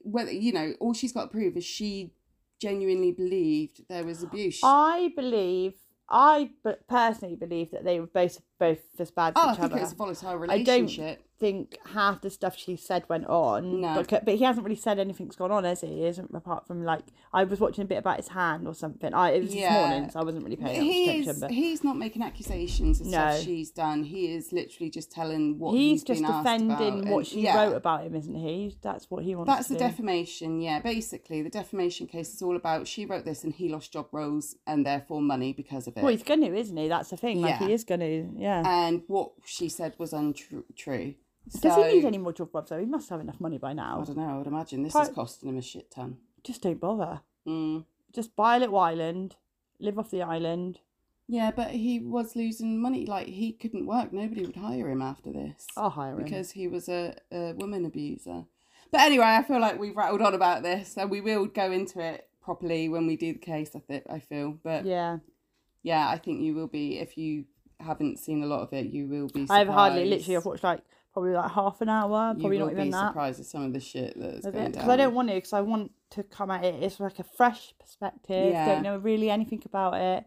Whether 0.00 0.32
you 0.32 0.52
know, 0.52 0.74
all 0.80 0.94
she's 0.94 1.12
got 1.12 1.22
to 1.22 1.28
prove 1.28 1.56
is 1.56 1.64
she 1.64 2.12
genuinely 2.60 3.12
believed 3.12 3.82
there 3.88 4.04
was 4.04 4.22
abuse. 4.22 4.60
I 4.62 5.12
believe, 5.14 5.74
I 6.08 6.50
personally 6.88 7.36
believe 7.36 7.70
that 7.70 7.84
they 7.84 8.00
were 8.00 8.06
both 8.06 8.40
both 8.58 8.78
as 8.98 9.10
bad 9.10 9.34
oh, 9.36 9.42
for 9.42 9.48
I 9.48 9.52
each 9.52 9.58
think 9.58 9.72
other. 9.72 9.78
it 9.78 9.82
was 9.82 9.92
a 9.92 9.96
volatile 9.96 10.28
I 10.28 10.32
don't 10.32 10.40
relationship. 10.40 11.24
Think 11.38 11.78
half 11.94 12.20
the 12.20 12.30
stuff 12.30 12.56
she 12.56 12.76
said 12.76 13.04
went 13.08 13.26
on. 13.26 13.80
No. 13.80 14.02
But, 14.08 14.24
but 14.24 14.34
he 14.34 14.44
hasn't 14.44 14.64
really 14.64 14.76
said 14.76 14.98
anything's 14.98 15.36
gone 15.36 15.50
on, 15.52 15.64
has 15.64 15.80
he? 15.82 15.86
He 15.88 16.04
isn't 16.06 16.30
apart 16.34 16.66
from 16.66 16.84
like 16.84 17.04
I 17.32 17.44
was 17.44 17.60
watching 17.60 17.82
a 17.82 17.86
bit 17.86 17.98
about 17.98 18.16
his 18.16 18.28
hand 18.28 18.66
or 18.66 18.74
something. 18.74 19.14
I 19.14 19.30
it 19.32 19.42
was 19.42 19.54
Yeah. 19.54 19.68
this 19.82 19.88
morning, 19.90 20.10
so 20.10 20.20
I 20.20 20.24
wasn't 20.24 20.44
really 20.44 20.56
paying 20.56 20.82
He 20.82 21.04
attention. 21.10 21.30
is. 21.30 21.40
But 21.40 21.50
He's 21.52 21.84
not 21.84 21.96
making 21.96 22.22
accusations 22.22 23.00
of 23.00 23.06
stuff 23.06 23.40
she's 23.40 23.70
done. 23.70 24.04
He 24.04 24.34
is 24.34 24.52
literally 24.52 24.90
just 24.90 25.12
telling 25.12 25.58
what 25.58 25.72
he's 25.74 26.00
he's 26.00 26.04
just 26.04 26.22
defending 26.22 27.08
what 27.10 27.18
and- 27.18 27.26
she 27.26 27.42
yeah. 27.42 27.56
wrote 27.64 27.76
about 27.76 28.02
him, 28.04 28.14
isn't 28.14 28.34
he? 28.34 28.76
That's 28.82 29.10
what 29.10 29.22
he 29.24 29.34
wants. 29.34 29.52
That's 29.52 29.68
the 29.68 29.74
do. 29.74 29.80
defamation, 29.80 30.60
yeah. 30.60 30.80
Basically, 30.80 31.42
the 31.42 31.50
defamation 31.50 32.06
case 32.06 32.34
is 32.34 32.42
all 32.42 32.56
about 32.56 32.86
she 32.88 33.06
wrote 33.06 33.24
this 33.24 33.44
and 33.44 33.52
he 33.54 33.68
lost 33.68 33.92
job 33.92 34.06
roles 34.12 34.56
and 34.66 34.84
therefore 34.84 35.22
money 35.22 35.52
because 35.52 35.86
of 35.86 35.96
it. 35.96 36.02
Well, 36.02 36.10
he's 36.12 36.22
going 36.22 36.40
to, 36.40 36.54
isn't 36.54 36.76
he? 36.76 36.88
That's 36.88 37.10
the 37.10 37.16
thing. 37.16 37.40
Like 37.42 37.60
Yeah. 37.60 37.66
he 37.68 37.72
is 37.72 37.84
going 37.84 38.00
to. 38.00 38.28
Yeah. 38.36 38.62
and 38.66 39.02
what 39.06 39.32
she 39.44 39.68
said 39.68 39.94
was 39.98 40.12
untrue. 40.12 40.64
Does 41.60 41.76
he 41.76 41.94
need 41.94 42.04
any 42.04 42.18
more 42.18 42.32
job 42.32 42.52
Bob 42.52 42.68
though? 42.68 42.78
He 42.78 42.86
must 42.86 43.08
have 43.10 43.20
enough 43.20 43.40
money 43.40 43.58
by 43.58 43.72
now. 43.72 44.00
I 44.00 44.04
don't 44.04 44.16
know. 44.16 44.28
I 44.28 44.38
would 44.38 44.46
imagine 44.46 44.82
this 44.82 44.94
is 44.94 45.08
costing 45.10 45.48
him 45.48 45.58
a 45.58 45.62
shit 45.62 45.90
ton. 45.90 46.18
Just 46.44 46.62
don't 46.62 46.80
bother. 46.80 47.20
Mm. 47.46 47.84
Just 48.12 48.36
buy 48.36 48.56
a 48.56 48.60
little 48.60 48.78
island, 48.78 49.36
live 49.80 49.98
off 49.98 50.10
the 50.10 50.22
island. 50.22 50.80
Yeah, 51.26 51.50
but 51.54 51.70
he 51.72 52.00
was 52.00 52.34
losing 52.34 52.80
money. 52.80 53.04
Like 53.04 53.26
he 53.26 53.52
couldn't 53.52 53.86
work. 53.86 54.12
Nobody 54.12 54.46
would 54.46 54.56
hire 54.56 54.88
him 54.88 55.02
after 55.02 55.30
this 55.30 55.66
I'll 55.76 55.90
hire 55.90 56.16
him. 56.16 56.24
because 56.24 56.52
he 56.52 56.68
was 56.68 56.88
a, 56.88 57.14
a 57.30 57.52
woman 57.52 57.84
abuser. 57.84 58.44
But 58.90 59.02
anyway, 59.02 59.26
I 59.26 59.42
feel 59.42 59.60
like 59.60 59.78
we've 59.78 59.96
rattled 59.96 60.22
on 60.22 60.34
about 60.34 60.62
this, 60.62 60.96
and 60.96 61.10
we 61.10 61.20
will 61.20 61.44
go 61.46 61.70
into 61.70 62.00
it 62.00 62.28
properly 62.40 62.88
when 62.88 63.06
we 63.06 63.16
do 63.16 63.34
the 63.34 63.38
case. 63.38 63.72
I 63.76 63.80
think 63.80 64.04
I 64.08 64.20
feel, 64.20 64.58
but 64.64 64.86
yeah. 64.86 65.18
yeah, 65.82 66.08
I 66.08 66.16
think 66.16 66.40
you 66.40 66.54
will 66.54 66.66
be 66.66 66.98
if 66.98 67.18
you 67.18 67.44
haven't 67.78 68.18
seen 68.18 68.42
a 68.42 68.46
lot 68.46 68.62
of 68.62 68.72
it. 68.72 68.86
You 68.86 69.06
will 69.06 69.28
be. 69.28 69.42
Surprised. 69.42 69.68
I've 69.68 69.74
hardly 69.74 70.06
literally. 70.06 70.36
I've 70.38 70.46
watched 70.46 70.64
like 70.64 70.80
probably 71.20 71.32
like 71.32 71.50
half 71.50 71.80
an 71.80 71.88
hour. 71.88 72.32
You 72.34 72.40
Probably 72.40 72.58
will 72.58 72.66
not 72.66 72.72
even 72.72 72.84
be 72.84 72.90
that. 72.92 73.08
surprised 73.08 73.40
at 73.40 73.46
some 73.46 73.62
of 73.64 73.72
the 73.72 73.80
shit 73.80 74.14
that's 74.16 74.42
going 74.44 74.54
down. 74.54 74.70
Because 74.72 74.88
I 74.88 74.96
don't 74.96 75.14
want 75.14 75.28
to. 75.28 75.34
Because 75.34 75.52
I 75.52 75.60
want 75.60 75.90
to 76.10 76.22
come 76.22 76.50
at 76.50 76.64
it. 76.64 76.82
It's 76.82 77.00
like 77.00 77.18
a 77.18 77.24
fresh 77.24 77.74
perspective. 77.80 78.52
Yeah. 78.52 78.66
Don't 78.66 78.82
know 78.82 78.98
really 78.98 79.30
anything 79.30 79.62
about 79.64 79.94
it. 79.94 80.24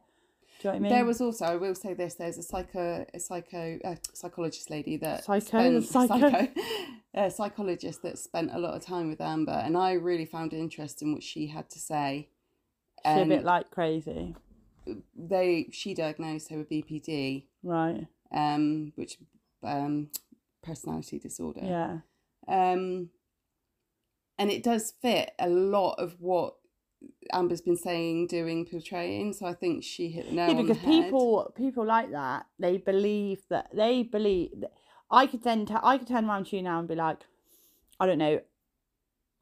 Do 0.61 0.67
you 0.67 0.73
know 0.73 0.73
what 0.73 0.75
I 0.75 0.79
mean? 0.79 0.91
There 0.91 1.05
was 1.05 1.21
also, 1.21 1.45
I 1.45 1.55
will 1.55 1.73
say 1.75 1.93
this: 1.93 2.15
there's 2.15 2.37
a 2.37 2.43
psycho, 2.43 3.05
a 3.13 3.19
psycho, 3.19 3.79
uh, 3.83 3.95
psychologist 4.13 4.69
lady 4.69 4.97
that 4.97 5.23
Psycho? 5.23 5.81
Spent- 5.81 5.85
psycho? 6.09 6.47
a 7.13 7.31
psychologist 7.31 8.03
that 8.03 8.17
spent 8.19 8.51
a 8.53 8.59
lot 8.59 8.73
of 8.75 8.85
time 8.85 9.09
with 9.09 9.21
Amber, 9.21 9.51
and 9.65 9.75
I 9.77 9.93
really 9.93 10.25
found 10.25 10.53
it 10.53 10.57
interesting 10.59 11.13
what 11.13 11.23
she 11.23 11.47
had 11.47 11.69
to 11.71 11.79
say. 11.79 12.29
She's 13.05 13.23
a 13.23 13.25
bit 13.25 13.39
Um, 13.39 13.45
like 13.45 13.71
crazy, 13.71 14.35
They, 15.15 15.67
she 15.71 15.93
diagnosed 15.95 16.49
her 16.51 16.57
with 16.59 16.69
BPD, 16.69 17.45
right? 17.63 18.05
um, 18.31 18.93
which 18.95 19.17
um, 19.63 20.09
personality 20.63 21.19
disorder. 21.19 21.61
Yeah. 21.63 21.97
Um, 22.47 23.09
and 24.37 24.49
it 24.49 24.63
does 24.63 24.93
fit 25.01 25.31
a 25.39 25.49
lot 25.49 25.95
of 25.99 26.15
what 26.19 26.55
Amber's 27.33 27.61
been 27.61 27.77
saying, 27.77 28.27
doing, 28.27 28.65
portraying. 28.65 29.33
So 29.33 29.45
I 29.45 29.53
think 29.53 29.83
she 29.83 30.09
hit 30.09 30.29
the 30.29 30.35
nail 30.35 30.49
yeah, 30.49 30.55
on 30.57 30.67
because 30.67 30.81
the 30.81 30.87
head. 30.87 31.03
people 31.05 31.53
people 31.55 31.85
like 31.85 32.11
that 32.11 32.45
they 32.59 32.77
believe 32.77 33.41
that 33.49 33.69
they 33.73 34.03
believe. 34.03 34.51
That, 34.61 34.73
I 35.09 35.27
could 35.27 35.43
then 35.43 35.65
t- 35.65 35.75
I 35.81 35.97
could 35.97 36.07
turn 36.07 36.25
around 36.25 36.47
to 36.47 36.55
you 36.55 36.63
now 36.63 36.79
and 36.79 36.87
be 36.87 36.95
like, 36.95 37.17
I 37.99 38.05
don't 38.05 38.17
know, 38.17 38.41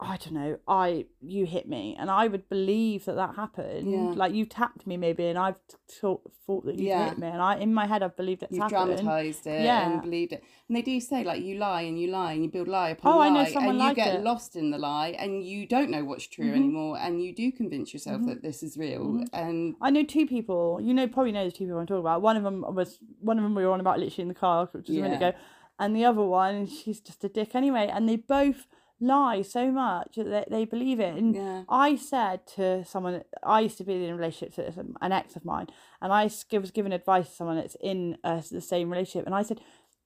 I 0.02 0.16
don't 0.16 0.32
know, 0.32 0.58
I 0.66 1.04
you 1.20 1.44
hit 1.44 1.68
me, 1.68 1.94
and 2.00 2.10
I 2.10 2.26
would 2.26 2.48
believe 2.48 3.04
that 3.04 3.16
that 3.16 3.34
happened. 3.36 3.90
Yeah. 3.90 4.12
Like 4.16 4.32
you 4.32 4.46
tapped 4.46 4.86
me 4.86 4.96
maybe, 4.96 5.26
and 5.26 5.38
I've 5.38 5.56
thought 5.90 6.22
thought 6.46 6.64
that 6.64 6.78
you 6.78 6.86
Yeah. 6.88 7.10
hit 7.10 7.18
me, 7.18 7.26
and 7.28 7.42
I 7.42 7.58
in 7.58 7.74
my 7.74 7.86
head 7.86 8.02
I've 8.02 8.16
believed 8.16 8.42
it's 8.42 8.52
You've 8.52 8.62
happened. 8.70 8.96
dramatized 8.96 9.46
it 9.46 9.62
Yeah. 9.62 9.90
and 9.92 10.00
believed 10.00 10.32
it. 10.32 10.42
And 10.68 10.76
they 10.76 10.80
do 10.82 10.98
say, 11.00 11.22
like, 11.22 11.42
you 11.42 11.56
lie 11.58 11.82
and 11.82 12.00
you 12.00 12.08
lie 12.08 12.32
and 12.32 12.42
you 12.44 12.50
build 12.50 12.66
lie 12.68 12.90
upon 12.90 13.12
Oh, 13.12 13.18
lie. 13.18 13.26
I 13.26 13.30
know 13.30 13.44
someone 13.44 13.78
and 13.78 13.88
you 13.90 13.94
get 13.94 14.14
it. 14.14 14.22
lost 14.24 14.56
in 14.56 14.70
the 14.70 14.78
lie 14.78 15.08
and 15.18 15.44
you 15.44 15.66
don't 15.66 15.90
know 15.90 16.04
what's 16.04 16.26
true 16.26 16.46
Mhm. 16.50 16.56
anymore. 16.56 16.96
And 16.98 17.22
you 17.22 17.34
do 17.34 17.52
convince 17.52 17.92
yourself 17.92 18.22
Mhm. 18.22 18.26
that 18.28 18.42
this 18.42 18.62
is 18.62 18.78
real. 18.78 19.04
Mhm. 19.04 19.28
And 19.34 19.74
I 19.82 19.90
know 19.90 20.02
two 20.02 20.26
people. 20.26 20.80
You 20.80 20.94
know, 20.94 21.06
probably 21.08 21.32
know 21.32 21.44
the 21.44 21.50
two 21.52 21.64
people 21.66 21.78
I'm 21.78 21.86
talking 21.86 22.00
about. 22.00 22.22
One 22.22 22.36
of 22.38 22.42
them 22.42 22.64
was 22.74 22.98
one 23.20 23.36
of 23.36 23.42
them 23.44 23.54
we 23.54 23.64
were 23.66 23.72
on 23.72 23.80
about 23.80 23.98
literally 24.00 24.22
in 24.22 24.28
the 24.28 24.34
car 24.34 24.66
just 24.72 24.88
a 24.88 24.92
minute 25.02 25.16
ago, 25.16 25.32
and 25.78 25.94
the 25.94 26.04
other 26.06 26.22
one, 26.24 26.66
she's 26.66 27.00
just 27.00 27.22
a 27.24 27.28
dick 27.28 27.54
anyway. 27.54 27.90
And 27.92 28.08
they 28.08 28.16
both 28.16 28.66
lie 29.00 29.42
so 29.42 29.70
much 29.70 30.16
that 30.16 30.50
they, 30.50 30.64
believe 30.64 31.00
it. 31.00 31.14
And 31.16 31.34
yeah. 31.34 31.62
I 31.68 31.96
said 31.96 32.46
to 32.56 32.84
someone, 32.84 33.22
I 33.42 33.60
used 33.60 33.78
to 33.78 33.84
be 33.84 33.94
in 33.94 34.10
a 34.10 34.14
relationship 34.16 34.76
with 34.76 34.78
an 35.00 35.12
ex 35.12 35.36
of 35.36 35.44
mine, 35.44 35.68
and 36.00 36.12
I 36.12 36.24
was 36.24 36.70
giving 36.70 36.92
advice 36.92 37.28
to 37.28 37.34
someone 37.34 37.56
that's 37.56 37.76
in 37.80 38.18
uh, 38.24 38.42
the 38.50 38.60
same 38.60 38.90
relationship, 38.90 39.26
and 39.26 39.34
I 39.34 39.42
said, 39.42 39.60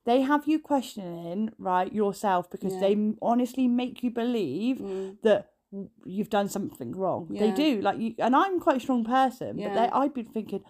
they 0.06 0.20
have 0.20 0.46
you 0.46 0.58
questioning 0.58 1.50
right 1.58 1.92
yourself 1.92 2.50
because 2.50 2.74
Yeah. 2.74 2.80
they 2.80 3.12
honestly 3.22 3.66
make 3.68 4.02
you 4.02 4.10
believe 4.10 4.76
Mm. 4.78 5.16
that 5.22 5.50
you've 6.04 6.30
done 6.30 6.48
something 6.48 6.92
wrong. 6.92 7.28
They 7.30 7.50
do, 7.50 7.80
like 7.80 7.98
you, 7.98 8.14
and 8.18 8.36
I'm 8.36 8.60
quite 8.60 8.76
a 8.76 8.80
strong 8.80 9.02
person, 9.04 9.56
but 9.56 9.74
they, 9.74 9.88
I've 9.92 10.14
been 10.14 10.26
thinking. 10.26 10.62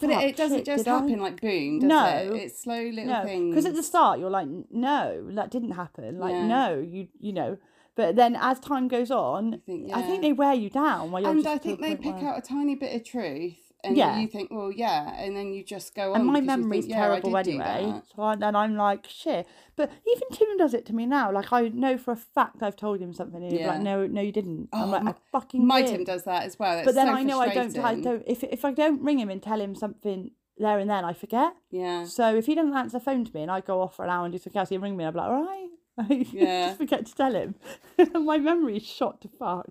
But 0.00 0.10
it, 0.10 0.30
it 0.30 0.36
doesn't 0.36 0.58
shit, 0.58 0.66
just 0.66 0.84
did 0.84 0.90
I?" 0.90 0.98
happen 0.98 1.20
like 1.20 1.40
boom, 1.40 1.78
does 1.80 1.88
No. 1.88 2.04
it? 2.34 2.42
It's 2.42 2.62
slow 2.62 2.82
little 2.82 3.04
no, 3.06 3.22
things. 3.24 3.50
because 3.54 3.66
at 3.66 3.74
the 3.74 3.82
start 3.82 4.18
you're 4.18 4.30
like, 4.30 4.48
no, 4.70 5.28
that 5.34 5.50
didn't 5.50 5.72
happen. 5.72 6.18
Like, 6.18 6.32
Yeah. 6.32 6.46
no, 6.46 6.78
you 6.80 7.08
you 7.18 7.32
know. 7.32 7.58
But 7.96 8.16
then 8.16 8.36
as 8.36 8.58
time 8.60 8.88
goes 8.88 9.10
on, 9.10 9.54
I 9.54 9.58
think, 9.66 9.92
I 9.92 10.02
think 10.02 10.22
they 10.22 10.32
wear 10.32 10.54
you 10.54 10.70
down. 10.70 11.10
Where 11.10 11.22
you're 11.22 11.30
and 11.32 11.46
I 11.46 11.58
think 11.58 11.80
they 11.80 11.96
pick 11.96 12.16
where- 12.16 12.30
out 12.30 12.38
a 12.38 12.42
tiny 12.42 12.74
bit 12.74 12.94
of 12.94 13.04
truth, 13.04 13.56
and 13.82 13.96
Yeah. 13.96 14.18
you 14.18 14.26
think, 14.28 14.50
well, 14.50 14.70
yeah, 14.70 15.14
and 15.18 15.36
then 15.36 15.52
you 15.52 15.64
just 15.64 15.94
go 15.94 16.12
on. 16.14 16.20
and 16.20 16.26
my 16.26 16.40
memory's 16.40 16.84
think, 16.84 16.92
yeah, 16.94 17.00
terrible 17.00 17.36
anyway. 17.36 18.00
So 18.14 18.22
I, 18.22 18.36
then 18.36 18.54
I'm 18.54 18.76
like, 18.76 19.06
shit. 19.08 19.46
But 19.76 19.90
even 20.06 20.28
Tim 20.32 20.56
does 20.56 20.72
it 20.74 20.86
to 20.86 20.94
me 20.94 21.04
now. 21.06 21.32
Like 21.32 21.52
I 21.52 21.68
know 21.68 21.98
for 21.98 22.12
a 22.12 22.16
fact 22.16 22.62
I've 22.62 22.76
told 22.76 23.00
him 23.00 23.12
something, 23.12 23.42
and 23.42 23.52
he's 23.52 23.66
like, 23.66 23.80
no, 23.80 24.06
no, 24.06 24.20
you 24.20 24.32
didn't. 24.32 24.68
I'm 24.72 24.88
Oh, 24.88 24.92
like, 24.92 25.02
my- 25.02 25.10
I 25.10 25.14
fucking 25.32 25.66
My 25.66 25.82
did. 25.82 25.90
Tim 25.90 26.04
does 26.04 26.24
that 26.24 26.44
as 26.44 26.58
well. 26.58 26.82
But 26.84 26.94
then 26.94 27.06
so 27.08 27.12
I 27.14 27.22
know 27.22 27.40
I 27.40 27.52
don't. 27.52 27.76
I 27.78 27.94
don't. 27.96 28.22
If 28.26 28.44
if 28.44 28.64
I 28.64 28.72
don't 28.72 29.02
ring 29.02 29.18
him 29.18 29.30
and 29.30 29.42
tell 29.42 29.60
him 29.60 29.74
something 29.74 30.30
there 30.58 30.78
and 30.78 30.88
then, 30.90 31.04
I 31.06 31.12
forget. 31.14 31.54
Yeah. 31.70 32.04
So 32.04 32.34
if 32.36 32.44
he 32.46 32.54
doesn't 32.54 32.74
answer 32.74 32.98
the 32.98 33.04
phone 33.04 33.24
to 33.24 33.34
me 33.34 33.40
and 33.42 33.50
I 33.50 33.60
go 33.62 33.80
off 33.80 33.96
for 33.96 34.04
an 34.04 34.10
hour 34.10 34.24
and 34.26 34.32
do 34.32 34.38
something 34.38 34.60
else, 34.60 34.68
he'll 34.68 34.80
ring 34.80 34.94
me. 34.96 35.04
and 35.04 35.08
I'll 35.18 35.26
be 35.26 35.32
like, 35.32 35.38
all 35.38 35.44
right. 35.46 35.68
Yeah. 36.08 36.66
just 36.68 36.78
forget 36.78 37.06
to 37.06 37.14
tell 37.14 37.34
him. 37.34 37.54
my 38.14 38.38
memory 38.38 38.76
is 38.78 38.86
shot 38.86 39.20
to 39.22 39.28
fuck. 39.28 39.68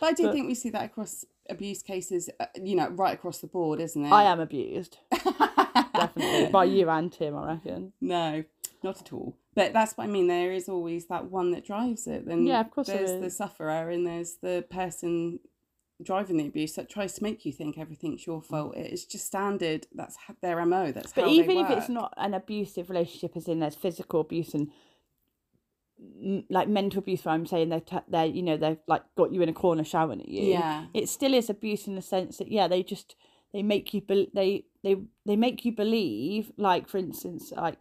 But 0.00 0.06
I 0.06 0.12
do 0.12 0.24
But- 0.24 0.32
think 0.34 0.46
we 0.46 0.54
see 0.54 0.70
that 0.70 0.84
across 0.84 1.24
abuse 1.48 1.82
cases, 1.82 2.30
uh, 2.38 2.46
you 2.62 2.76
know, 2.76 2.88
right 2.90 3.14
across 3.14 3.38
the 3.38 3.46
board, 3.48 3.80
isn't 3.80 4.04
it? 4.04 4.12
I 4.12 4.24
am 4.24 4.38
abused, 4.40 4.98
definitely 5.94 6.50
by 6.50 6.64
you 6.64 6.88
and 6.88 7.12
Tim. 7.12 7.36
I 7.36 7.54
reckon. 7.54 7.92
no, 8.00 8.44
not 8.82 9.00
at 9.00 9.12
all. 9.12 9.36
But 9.54 9.72
that's 9.72 9.96
what 9.96 10.04
I 10.04 10.06
mean. 10.06 10.28
There 10.28 10.52
is 10.52 10.68
always 10.68 11.06
that 11.06 11.30
one 11.30 11.50
that 11.50 11.66
drives 11.66 12.06
it. 12.06 12.24
Then 12.26 12.46
Yeah, 12.46 12.60
of 12.60 12.70
course 12.70 12.86
there 12.86 12.98
there's 13.04 13.20
the 13.20 13.30
sufferer 13.30 13.90
and 13.90 14.06
there's 14.06 14.36
the 14.36 14.64
person 14.70 15.40
driving 16.02 16.38
the 16.38 16.46
abuse 16.46 16.74
that 16.74 16.88
tries 16.88 17.14
to 17.14 17.22
make 17.22 17.44
you 17.44 17.52
think 17.52 17.76
everything's 17.76 18.26
your 18.26 18.40
fault. 18.40 18.74
It's 18.76 19.04
just 19.04 19.26
standard. 19.26 19.86
That's 19.94 20.16
their 20.40 20.64
mo. 20.64 20.92
That's 20.92 21.12
Mm. 21.12 21.16
But 21.16 21.28
even 21.28 21.58
if 21.58 21.70
it's 21.70 21.88
not 21.88 22.14
an 22.16 22.32
abusive 22.32 22.88
relationship, 22.88 23.36
as 23.36 23.48
in 23.48 23.58
there's 23.58 23.74
physical 23.74 24.20
abuse 24.20 24.54
and 24.54 24.68
mm, 24.68 24.72
like 26.48 26.68
mental 26.68 26.98
abuse, 27.00 27.24
where 27.24 27.34
I'm 27.34 27.46
saying 27.46 27.68
they're 27.68 27.80
t- 27.80 27.96
they're 28.08 28.26
you 28.26 28.42
know 28.42 28.56
they've 28.56 28.78
like 28.86 29.02
got 29.16 29.32
you 29.32 29.42
in 29.42 29.48
a 29.48 29.52
corner 29.54 29.84
shouting 29.84 30.20
at 30.20 30.28
you. 30.28 30.42
Yeah. 30.52 30.86
it 30.94 31.08
still 31.08 31.34
is 31.34 31.48
abuse 31.50 31.86
in 31.86 31.94
the 31.94 32.02
sense 32.02 32.38
that 32.38 32.50
yeah 32.50 32.68
they 32.68 32.82
just 32.82 33.16
they 33.52 33.62
make 33.62 33.92
you 33.94 34.00
bel 34.00 34.26
they 34.34 34.64
they 34.82 34.96
they 35.26 35.36
make 35.36 35.64
you 35.64 35.72
believe 35.72 36.52
like 36.56 36.88
for 36.88 36.98
instance 36.98 37.52
like 37.56 37.76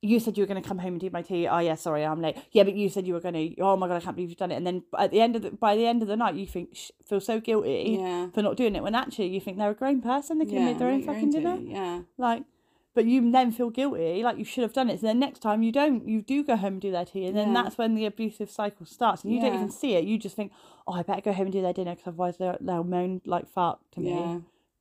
you 0.00 0.20
said 0.20 0.36
you 0.36 0.42
were 0.42 0.46
going 0.46 0.62
to 0.62 0.68
come 0.68 0.78
home 0.78 0.92
and 0.92 1.00
do 1.00 1.10
my 1.10 1.22
tea 1.22 1.48
oh 1.48 1.58
yeah 1.58 1.74
sorry 1.74 2.04
i'm 2.04 2.20
late 2.22 2.36
yeah 2.52 2.62
but 2.62 2.74
you 2.74 2.88
said 2.88 3.04
you 3.04 3.14
were 3.14 3.20
going 3.20 3.34
to 3.34 3.60
oh 3.60 3.76
my 3.76 3.88
god 3.88 3.96
i 3.96 4.00
can't 4.00 4.14
believe 4.14 4.28
you've 4.28 4.38
done 4.38 4.52
it 4.52 4.56
and 4.56 4.64
then 4.66 4.82
at 4.96 5.10
the 5.10 5.20
end 5.20 5.34
of 5.34 5.42
the 5.42 5.50
by 5.50 5.74
the 5.74 5.84
end 5.86 6.02
of 6.02 6.08
the 6.08 6.16
night 6.16 6.36
you 6.36 6.46
think 6.46 6.68
sh- 6.72 6.90
feel 7.04 7.20
so 7.20 7.40
guilty 7.40 7.96
Yeah. 8.00 8.28
for 8.30 8.42
not 8.42 8.56
doing 8.56 8.76
it 8.76 8.82
when 8.84 8.94
actually 8.94 9.26
you 9.28 9.40
think 9.40 9.58
they're 9.58 9.70
a 9.70 9.74
grown 9.74 10.00
person 10.00 10.38
they 10.38 10.44
can 10.46 10.64
make 10.64 10.78
their 10.78 10.88
own 10.90 11.02
fucking 11.02 11.30
dinner 11.30 11.58
Yeah. 11.60 12.02
like 12.16 12.44
but 12.98 13.06
you 13.06 13.30
then 13.30 13.52
feel 13.52 13.70
guilty 13.70 14.24
like 14.24 14.38
you 14.38 14.44
should 14.44 14.62
have 14.62 14.72
done 14.72 14.90
it. 14.90 14.98
So 15.00 15.06
then 15.06 15.20
next 15.20 15.38
time 15.38 15.62
you 15.62 15.70
don't 15.70 16.08
you 16.08 16.20
do 16.20 16.42
go 16.42 16.56
home 16.56 16.72
and 16.74 16.80
do 16.82 16.90
their 16.90 17.04
tea 17.04 17.26
and 17.26 17.36
then 17.36 17.48
Yeah. 17.52 17.62
that's 17.62 17.78
when 17.78 17.94
the 17.94 18.06
abusive 18.06 18.50
cycle 18.50 18.86
starts 18.86 19.22
and 19.22 19.32
you 19.32 19.40
don't 19.40 19.54
even 19.54 19.70
see 19.70 19.94
it. 19.94 20.02
You 20.04 20.18
just 20.18 20.34
think 20.34 20.50
oh 20.88 20.94
i 20.94 21.02
better 21.04 21.20
go 21.20 21.32
home 21.32 21.46
and 21.46 21.52
do 21.52 21.62
their 21.62 21.72
dinner 21.72 21.94
because 21.94 22.08
otherwise 22.08 22.36
they'll, 22.38 22.56
they'll 22.60 22.82
moan 22.82 23.20
like 23.24 23.46
fuck 23.48 23.78
to 23.92 24.00
me. 24.00 24.10
Yeah. 24.10 24.38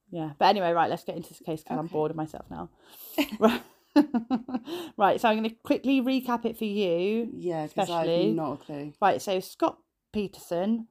yeah. 0.10 0.30
But 0.40 0.46
anyway 0.46 0.72
right 0.72 0.90
let's 0.90 1.04
get 1.04 1.16
into 1.16 1.30
this 1.30 1.40
case 1.46 1.62
because 1.62 1.78
i'm 1.78 1.86
bored 1.88 2.10
of 2.12 2.18
myself 2.18 2.46
now. 2.50 2.70
Right. 3.40 3.62
Right 4.98 5.22
so 5.22 5.30
i'm 5.30 5.38
going 5.38 5.50
to 5.50 5.56
quickly 5.64 6.02
recap 6.02 6.46
it 6.46 6.58
for 6.58 6.66
you 6.66 7.30
Yeah. 7.36 7.64
Especially- 7.66 8.32
not 8.34 8.54
a 8.54 8.58
clue. 8.58 8.94
Right, 9.02 9.22
so 9.22 9.40
Scott 9.40 9.78
Peterson, 10.14 10.88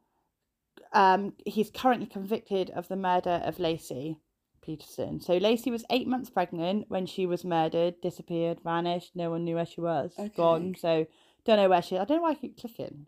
um, 0.92 1.32
he's 1.44 1.70
currently 1.70 2.06
convicted 2.06 2.70
of 2.70 2.86
the 2.88 2.96
murder 2.96 3.42
of 3.44 3.56
Laci 3.56 4.18
Peterson. 4.66 5.20
So 5.20 5.38
Laci 5.38 5.70
was 5.70 5.84
eight 5.90 6.06
months 6.06 6.28
pregnant 6.28 6.86
when 6.88 7.06
she 7.06 7.24
was 7.24 7.44
murdered, 7.44 8.00
disappeared, 8.02 8.60
vanished. 8.62 9.12
No 9.14 9.30
one 9.30 9.44
knew 9.44 9.54
where 9.54 9.66
she 9.66 9.80
was. 9.80 10.12
Gone. 10.36 10.74
So 10.78 11.06
don't 11.44 11.56
know 11.56 11.68
where 11.68 11.80
she. 11.82 11.96
I 11.96 12.04
don't 12.04 12.18
know 12.18 12.22
why 12.24 12.32
I 12.32 12.34
keep 12.34 12.58
clicking. 12.60 13.06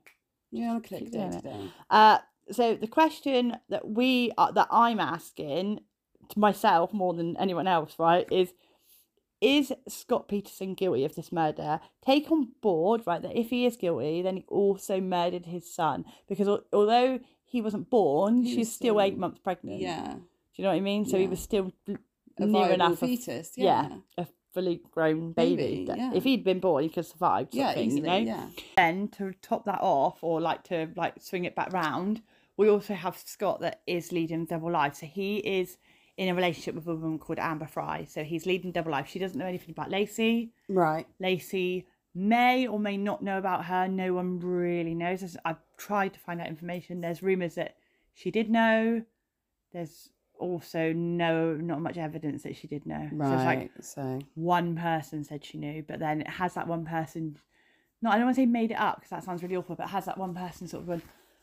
Yeah, 0.51 0.77
I 0.77 0.81
clicked 0.81 1.13
doing 1.13 1.33
it 1.33 1.35
it. 1.35 1.43
today. 1.43 1.71
Uh, 1.91 2.19
so 2.51 2.75
the 2.75 2.87
question 2.87 3.57
that 3.69 3.87
we 3.87 4.33
uh, 4.39 4.53
that 4.53 4.69
I'm 4.71 5.01
asking 5.01 5.81
to 6.31 6.39
myself 6.39 6.93
more 6.93 7.13
than 7.15 7.37
anyone 7.37 7.67
else, 7.67 7.95
right, 7.99 8.27
is 8.31 8.55
is 9.41 9.73
Scott 9.89 10.29
Peterson 10.29 10.75
guilty 10.75 11.05
of 11.05 11.15
this 11.15 11.31
murder? 11.31 11.81
Take 12.05 12.31
on 12.31 12.49
board, 12.61 13.03
right, 13.07 13.23
that 13.23 13.37
if 13.39 13.51
he 13.51 13.67
is 13.67 13.77
guilty, 13.77 14.23
then 14.23 14.37
he 14.39 14.45
also 14.49 15.01
murdered 15.01 15.47
his 15.47 15.73
son 15.73 16.05
because 16.29 16.49
al- 16.49 16.65
although 16.73 17.21
he 17.45 17.61
wasn't 17.61 17.89
born, 17.91 18.43
He 18.43 18.51
she's 18.51 18.59
was 18.67 18.73
still 18.73 19.01
eight 19.01 19.17
months 19.17 19.39
pregnant. 19.39 19.81
Yeah. 19.81 20.17
Do 20.59 20.63
you 20.63 20.65
know 20.65 20.71
what 20.71 20.77
I 20.79 20.81
mean? 20.81 21.07
So 21.07 21.17
he 21.17 21.27
was 21.29 21.41
still 21.41 21.73
l- 21.89 21.97
A 22.39 22.45
near 22.47 22.53
viable 22.63 22.75
enough. 22.75 22.93
of- 22.95 22.99
fetus. 22.99 23.53
yeah. 23.57 23.89
Yeah. 23.91 23.97
a 24.25 24.27
fully 24.53 24.81
grown 24.91 25.33
baby. 25.33 25.87
Baby, 25.87 25.93
yeah. 25.97 26.13
If 26.15 26.25
he'd 26.25 26.43
been 26.43 26.59
born, 26.59 26.83
he 26.83 26.89
could 26.89 26.97
have 26.97 27.07
survived. 27.07 27.55
Yeah. 27.55 27.73
thing, 27.75 27.87
easily. 27.93 28.01
you 28.01 28.07
know? 28.07 28.17
Yeah. 28.33 28.49
then 28.77 29.09
to 29.19 29.33
top 29.41 29.65
that 29.67 29.79
off 29.81 30.19
or 30.23 30.41
like 30.41 30.65
to 30.65 30.89
like 30.97 31.15
swing 31.21 31.45
it 31.45 31.55
back 31.55 31.73
round 31.73 32.23
we 32.57 32.69
also 32.69 32.93
have 32.95 33.17
scott 33.17 33.61
that 33.61 33.83
is 33.87 34.11
leading 34.11 34.45
double 34.47 34.69
life 34.73 34.97
so 34.97 35.07
he 35.07 35.37
is 35.39 35.77
in 36.17 36.29
a 36.29 36.35
relationship 36.35 36.75
with 36.75 36.89
a 36.89 36.95
woman 36.97 37.17
called 37.21 37.39
amber 37.39 37.67
frey 37.69 38.05
so 38.11 38.25
he's 38.25 38.47
leading 38.47 38.73
double 38.73 38.91
life 38.91 39.07
she 39.09 39.21
doesn't 39.21 39.39
know 39.39 39.47
anything 39.47 39.71
about 39.71 39.91
laci 39.91 40.51
Right. 40.69 41.07
laci 41.23 41.85
may 42.17 42.67
or 42.67 42.81
may 42.81 42.97
not 42.97 43.23
know 43.23 43.39
about 43.39 43.67
her. 43.67 43.87
No 43.87 44.13
one 44.13 44.41
really 44.41 44.95
knows. 44.95 45.37
I've 45.45 45.61
tried 45.77 46.15
to 46.15 46.19
find 46.19 46.41
out 46.41 46.49
information. 46.49 47.01
There's 47.01 47.23
rumours 47.23 47.55
that 47.55 47.77
she 48.15 48.33
did 48.33 48.51
know. 48.51 49.03
There's 49.73 50.09
also 50.39 50.93
no 50.93 51.55
not 51.55 51.81
much 51.81 51.99
evidence 51.99 52.43
that 52.43 52.57
she 52.57 52.67
did 52.67 52.87
know. 52.87 53.09
So 53.11 53.17
it's 53.17 53.45
like 53.45 53.59
Right. 53.59 53.71
So, 53.81 54.19
one 54.35 54.77
person 54.77 55.25
said 55.25 55.45
she 55.45 55.59
knew, 55.59 55.85
but 55.87 55.99
then 55.99 56.21
it 56.21 56.29
has 56.29 56.55
that 56.55 56.67
one 56.67 56.85
person. 56.85 57.39
No, 58.01 58.11
I 58.11 58.17
don't 58.17 58.27
want 58.27 58.37
to 58.37 58.43
say 58.43 58.47
made 58.47 58.71
it 58.71 58.79
up 58.79 58.97
because 58.97 59.11
that 59.11 59.25
sounds 59.25 59.43
really 59.43 59.57
awful, 59.57 59.75
but 59.75 59.89
has 59.89 60.05
that 60.07 60.19
one 60.19 60.35
person 60.35 60.69
sort 60.69 60.83
of 60.83 60.89
gone. 60.89 61.03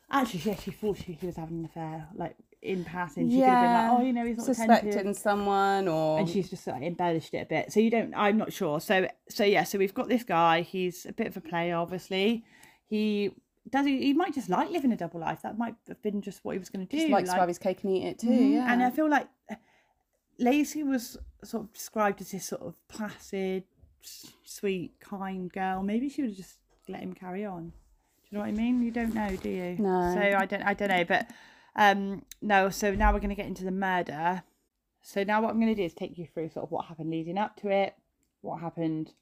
Actually, 0.09 0.41
yeah, 0.51 0.55
she 0.55 0.71
thought 0.71 0.97
she, 0.97 1.13
he 1.13 1.25
was 1.25 1.35
having 1.35 1.59
an 1.59 1.65
affair, 1.65 2.07
like 2.15 2.35
in 2.61 2.83
passing. 2.85 3.29
She 3.29 3.37
could 3.37 3.45
have 3.45 3.63
been 3.63 3.73
like, 3.73 3.99
"Oh, 3.99 4.03
you 4.03 4.13
know, 4.13 4.25
he's 4.25 4.37
not 4.37 4.45
suspecting 4.45 4.89
attentive." 4.89 5.17
someone 5.17 5.87
or 5.87 6.19
and 6.19 6.29
she's 6.29 6.49
just 6.49 6.65
like 6.67 6.81
embellished 6.83 7.33
it 7.33 7.37
a 7.39 7.45
bit. 7.45 7.71
So 7.71 7.79
you 7.79 7.89
don't. 7.89 8.13
I'm 8.15 8.37
not 8.37 8.53
sure. 8.53 8.79
So 8.79 9.07
so 9.29 9.43
yeah. 9.43 9.63
So 9.63 9.77
we've 9.77 9.93
got 9.93 10.07
this 10.07 10.23
guy. 10.23 10.61
He's 10.61 11.05
a 11.05 11.13
bit 11.13 11.27
of 11.27 11.37
a 11.37 11.41
player, 11.41 11.75
obviously. 11.75 12.43
He 12.87 13.31
does. 13.71 13.85
He, 13.85 13.97
he 14.01 14.13
might 14.13 14.33
just 14.33 14.49
like 14.49 14.69
living 14.69 14.91
a 14.91 14.97
double 14.97 15.19
life. 15.19 15.41
That 15.43 15.57
might 15.57 15.75
have 15.87 16.01
been 16.01 16.21
just 16.21 16.43
what 16.43 16.53
he 16.53 16.59
was 16.59 16.69
going 16.69 16.85
to 16.85 16.91
do. 16.91 16.97
just 17.01 17.11
likes 17.11 17.27
like- 17.29 17.37
to 17.37 17.39
have 17.41 17.47
his 17.49 17.57
cake 17.59 17.83
and 17.83 17.95
eat 17.97 18.05
it 18.05 18.19
too. 18.19 18.27
Mhm. 18.27 18.53
Yeah. 18.53 18.71
And 18.71 18.83
I 18.83 18.89
feel 18.91 19.09
like 19.09 19.27
Laci 20.39 20.85
was 20.85 21.17
sort 21.43 21.63
of 21.63 21.73
described 21.73 22.21
as 22.21 22.31
this 22.31 22.45
sort 22.45 22.61
of 22.61 22.75
placid, 22.87 23.63
sweet, 24.43 24.99
kind 24.99 25.51
girl. 25.51 25.81
Maybe 25.83 26.09
she 26.09 26.21
would 26.21 26.31
have 26.31 26.37
just 26.37 26.57
let 26.87 27.01
him 27.01 27.13
carry 27.13 27.45
on. 27.45 27.69
Do 27.69 27.71
you 28.31 28.37
know 28.37 28.43
what 28.43 28.49
I 28.49 28.51
mean? 28.51 28.81
You 28.81 28.91
don't 28.91 29.13
know, 29.13 29.35
do 29.35 29.49
you? 29.49 29.77
No. 29.79 30.13
So 30.13 30.19
I 30.21 30.45
don't. 30.45 30.63
I 30.63 30.73
don't 30.73 30.89
know, 30.89 31.05
but 31.05 31.29
um, 31.75 32.25
no. 32.41 32.69
So 32.69 32.93
now 32.93 33.13
we're 33.13 33.19
going 33.19 33.29
to 33.29 33.35
get 33.35 33.45
into 33.47 33.63
the 33.63 33.71
murder. 33.71 34.43
So 35.01 35.23
now 35.23 35.41
what 35.41 35.51
I'm 35.51 35.59
going 35.59 35.73
to 35.73 35.79
do 35.79 35.83
is 35.85 35.93
take 35.93 36.17
you 36.17 36.27
through 36.33 36.49
sort 36.49 36.63
of 36.65 36.71
what 36.71 36.85
happened 36.85 37.11
leading 37.11 37.37
up 37.37 37.55
to 37.57 37.69
it, 37.69 37.95
what 38.41 38.59
happened 38.59 39.13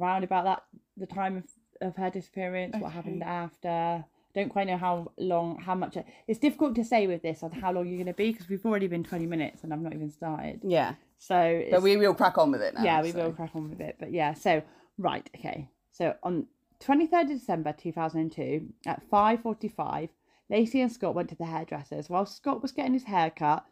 around 0.00 0.22
about 0.22 0.44
that 0.44 0.62
the 0.96 1.06
time 1.06 1.36
of, 1.36 1.44
of 1.80 1.96
her 1.96 2.10
disappearance, 2.10 2.76
what 2.78 2.92
happened 2.92 3.22
after. 3.22 4.04
Don't 4.34 4.50
quite 4.50 4.66
know 4.66 4.76
how 4.76 5.10
long, 5.16 5.56
how 5.58 5.74
much. 5.74 5.96
It's 6.26 6.38
difficult 6.38 6.74
to 6.76 6.84
say 6.84 7.06
with 7.06 7.22
this 7.22 7.42
on 7.42 7.50
how 7.50 7.72
long 7.72 7.86
you're 7.86 7.96
going 7.96 8.06
to 8.06 8.12
be 8.12 8.30
because 8.30 8.48
we've 8.48 8.64
already 8.64 8.86
been 8.86 9.02
20 9.02 9.26
minutes 9.26 9.64
and 9.64 9.72
I've 9.72 9.80
not 9.80 9.94
even 9.94 10.10
started. 10.10 10.60
yeah. 10.62 10.94
So, 11.20 11.64
But 11.70 11.82
we 11.82 11.96
will 11.96 12.14
crack 12.14 12.38
on 12.38 12.52
with 12.52 12.62
it 12.62 12.74
now. 12.74 12.84
yeah, 12.84 13.02
we 13.02 13.10
so. 13.10 13.24
will 13.24 13.32
crack 13.32 13.50
on 13.54 13.68
with 13.70 13.80
it. 13.80 13.96
But 13.98 14.12
yeah, 14.12 14.34
so 14.34 14.62
right, 14.98 15.28
okay. 15.34 15.68
So 15.90 16.14
on 16.22 16.46
23rd 16.80 17.22
of 17.22 17.28
December 17.40 17.72
2002 17.76 18.68
at 18.86 19.02
5:45, 19.10 20.10
Laci 20.52 20.80
and 20.80 20.92
Scott 20.92 21.14
went 21.16 21.28
to 21.30 21.34
the 21.34 21.46
hairdressers. 21.46 22.08
While 22.08 22.26
Scott 22.26 22.62
was 22.62 22.70
getting 22.70 22.92
his 22.92 23.04
hair 23.04 23.30
cut, 23.30 23.64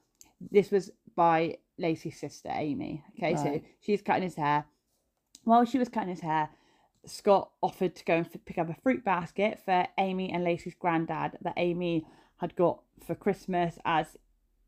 this 0.50 0.72
was 0.72 0.90
by 1.14 1.58
Laci's 1.80 2.18
sister 2.18 2.50
Amy. 2.52 3.04
Okay, 3.16 3.36
so 3.36 3.60
she's 3.80 4.02
cutting 4.02 4.24
his 4.24 4.34
hair. 4.34 4.64
While 5.44 5.64
she 5.66 5.78
was 5.78 5.88
cutting 5.88 6.10
his 6.10 6.20
hair, 6.20 6.50
Scott 7.06 7.50
offered 7.62 7.94
to 7.96 8.04
go 8.04 8.14
and 8.14 8.26
f- 8.26 8.40
pick 8.44 8.58
up 8.58 8.68
a 8.68 8.74
fruit 8.82 9.04
basket 9.04 9.60
for 9.64 9.86
Amy 9.98 10.30
and 10.30 10.44
Laci's 10.44 10.74
granddad 10.74 11.38
that 11.42 11.54
Amy 11.56 12.06
had 12.38 12.54
got 12.56 12.80
for 13.06 13.14
Christmas 13.14 13.78
as 13.84 14.16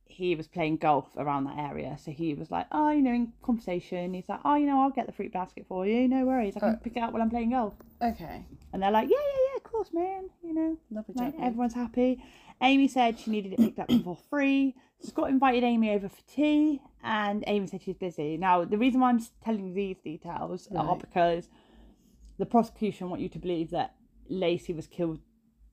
he 0.04 0.34
was 0.34 0.48
playing 0.48 0.78
golf 0.78 1.06
around 1.16 1.44
that 1.44 1.58
area. 1.58 1.96
So 2.02 2.10
he 2.10 2.34
was 2.34 2.50
like, 2.50 2.66
oh, 2.72 2.90
you 2.90 3.02
know, 3.02 3.12
in 3.12 3.32
conversation, 3.42 4.14
he's 4.14 4.28
like, 4.28 4.40
oh, 4.44 4.54
you 4.54 4.66
know, 4.66 4.80
I'll 4.80 4.90
get 4.90 5.06
the 5.06 5.12
fruit 5.12 5.32
basket 5.32 5.66
for 5.68 5.86
you. 5.86 6.08
No 6.08 6.24
worries. 6.24 6.56
I 6.56 6.60
can 6.60 6.76
pick 6.76 6.96
it 6.96 7.00
up 7.00 7.12
while 7.12 7.22
I'm 7.22 7.30
playing 7.30 7.50
golf. 7.50 7.74
Okay. 8.02 8.44
And 8.72 8.82
they're 8.82 8.90
like, 8.90 9.08
yeah, 9.08 9.16
yeah, 9.16 9.40
yeah, 9.50 9.56
of 9.56 9.62
course, 9.64 9.90
man. 9.92 10.30
You 10.42 10.54
know, 10.54 10.78
Lovely 10.90 11.14
like, 11.14 11.34
everyone's 11.40 11.74
happy. 11.74 12.22
Amy 12.62 12.88
said 12.88 13.18
she 13.18 13.30
needed 13.30 13.52
it 13.52 13.58
picked 13.58 13.78
up 13.78 13.92
for 14.02 14.16
free. 14.30 14.74
Scott 15.00 15.30
invited 15.30 15.62
Amy 15.62 15.90
over 15.92 16.08
for 16.08 16.22
tea, 16.28 16.80
and 17.04 17.44
Amy 17.46 17.68
said 17.68 17.82
she's 17.82 17.96
busy. 17.96 18.36
Now, 18.36 18.64
the 18.64 18.78
reason 18.78 19.00
why 19.00 19.10
I'm 19.10 19.24
telling 19.44 19.68
you 19.68 19.74
these 19.74 19.98
details 19.98 20.68
are 20.74 20.96
because 20.96 21.48
the 22.38 22.46
prosecution 22.46 23.10
want 23.10 23.20
you 23.22 23.28
to 23.28 23.38
believe 23.38 23.70
that 23.70 23.94
Laci 24.30 24.74
was 24.74 24.86
killed 24.86 25.20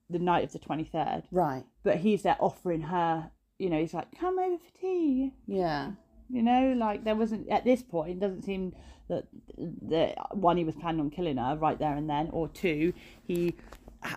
the 0.09 0.19
night 0.19 0.43
of 0.43 0.51
the 0.51 0.59
23rd, 0.59 1.23
Right. 1.31 1.63
but 1.83 1.97
he's 1.97 2.23
there 2.23 2.37
offering 2.39 2.81
her, 2.81 3.31
you 3.57 3.69
know, 3.69 3.79
he's 3.79 3.93
like, 3.93 4.07
come 4.19 4.37
over 4.39 4.57
for 4.57 4.79
tea. 4.79 5.31
Yeah. 5.47 5.91
You 6.29 6.41
know, 6.43 6.73
like 6.77 7.03
there 7.03 7.15
wasn't 7.15 7.49
at 7.49 7.63
this 7.65 7.83
point. 7.83 8.11
It 8.11 8.19
doesn't 8.19 8.43
seem 8.43 8.73
that 9.09 9.25
the 9.57 10.13
one 10.31 10.57
he 10.57 10.63
was 10.63 10.75
planning 10.75 11.01
on 11.01 11.09
killing 11.11 11.37
her 11.37 11.55
right 11.55 11.77
there 11.77 11.95
and 11.95 12.09
then, 12.09 12.29
or 12.31 12.47
two, 12.47 12.93
he, 13.23 13.55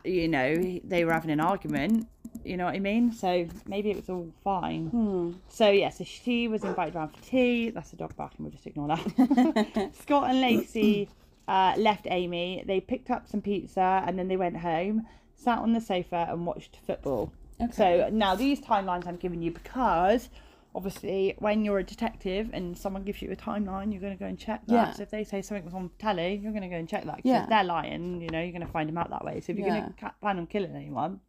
you 0.04 0.28
know, 0.28 0.54
they 0.84 1.04
were 1.04 1.12
having 1.12 1.30
an 1.30 1.40
argument. 1.40 2.06
You 2.44 2.56
know 2.56 2.64
what 2.66 2.74
I 2.74 2.78
mean? 2.78 3.12
So 3.12 3.46
maybe 3.66 3.90
it 3.90 3.96
was 3.96 4.08
all 4.08 4.32
fine. 4.42 4.86
Hmm. 4.88 5.32
So 5.48 5.70
yeah, 5.70 5.90
so 5.90 6.04
she 6.04 6.48
was 6.48 6.64
invited 6.64 6.94
round 6.94 7.14
for 7.14 7.22
tea. 7.22 7.70
That's 7.70 7.90
the 7.90 7.96
dog 7.96 8.16
barking. 8.16 8.44
We'll 8.44 8.52
just 8.52 8.66
ignore 8.66 8.88
that. 8.88 9.90
Scott 10.02 10.30
and 10.30 10.42
Laci 10.42 11.08
uh, 11.48 11.74
left 11.76 12.06
Amy. 12.10 12.62
They 12.66 12.80
picked 12.80 13.10
up 13.10 13.26
some 13.26 13.40
pizza 13.42 14.04
and 14.06 14.18
then 14.18 14.28
they 14.28 14.36
went 14.36 14.58
home, 14.58 15.06
sat 15.34 15.58
on 15.58 15.72
the 15.72 15.80
sofa 15.80 16.28
and 16.30 16.46
watched 16.46 16.76
football. 16.86 17.32
Okay. 17.60 17.72
So 17.72 18.08
now 18.12 18.36
these 18.36 18.60
timelines 18.60 19.06
I'm 19.06 19.16
giving 19.16 19.42
you 19.42 19.50
because 19.50 20.28
obviously 20.74 21.34
when 21.38 21.64
you're 21.64 21.78
a 21.78 21.84
detective 21.84 22.50
and 22.52 22.76
someone 22.78 23.02
gives 23.02 23.20
you 23.22 23.32
a 23.32 23.36
timeline, 23.36 23.90
you're 23.90 24.00
going 24.00 24.12
to 24.16 24.18
go 24.18 24.26
and 24.26 24.38
check 24.38 24.64
that. 24.66 24.74
Yeah. 24.74 24.92
So 24.92 25.02
if 25.02 25.10
they 25.10 25.24
say 25.24 25.42
something 25.42 25.64
was 25.64 25.74
on 25.74 25.90
telly, 25.98 26.34
you're 26.40 26.52
going 26.52 26.62
to 26.62 26.68
go 26.68 26.76
and 26.76 26.88
check 26.88 27.04
that. 27.06 27.20
Yeah. 27.24 27.42
If 27.44 27.48
they're 27.48 27.64
lying, 27.64 28.20
you 28.20 28.28
know, 28.28 28.40
you're 28.40 28.52
going 28.52 28.66
to 28.66 28.72
find 28.72 28.88
them 28.88 28.98
out 28.98 29.10
that 29.10 29.24
way. 29.24 29.40
So 29.40 29.52
if 29.52 29.58
you're 29.58 29.66
Yeah. 29.68 29.80
going 29.80 29.94
to 29.94 30.14
plan 30.20 30.38
on 30.38 30.46
killing 30.46 30.76
anyone, 30.76 31.20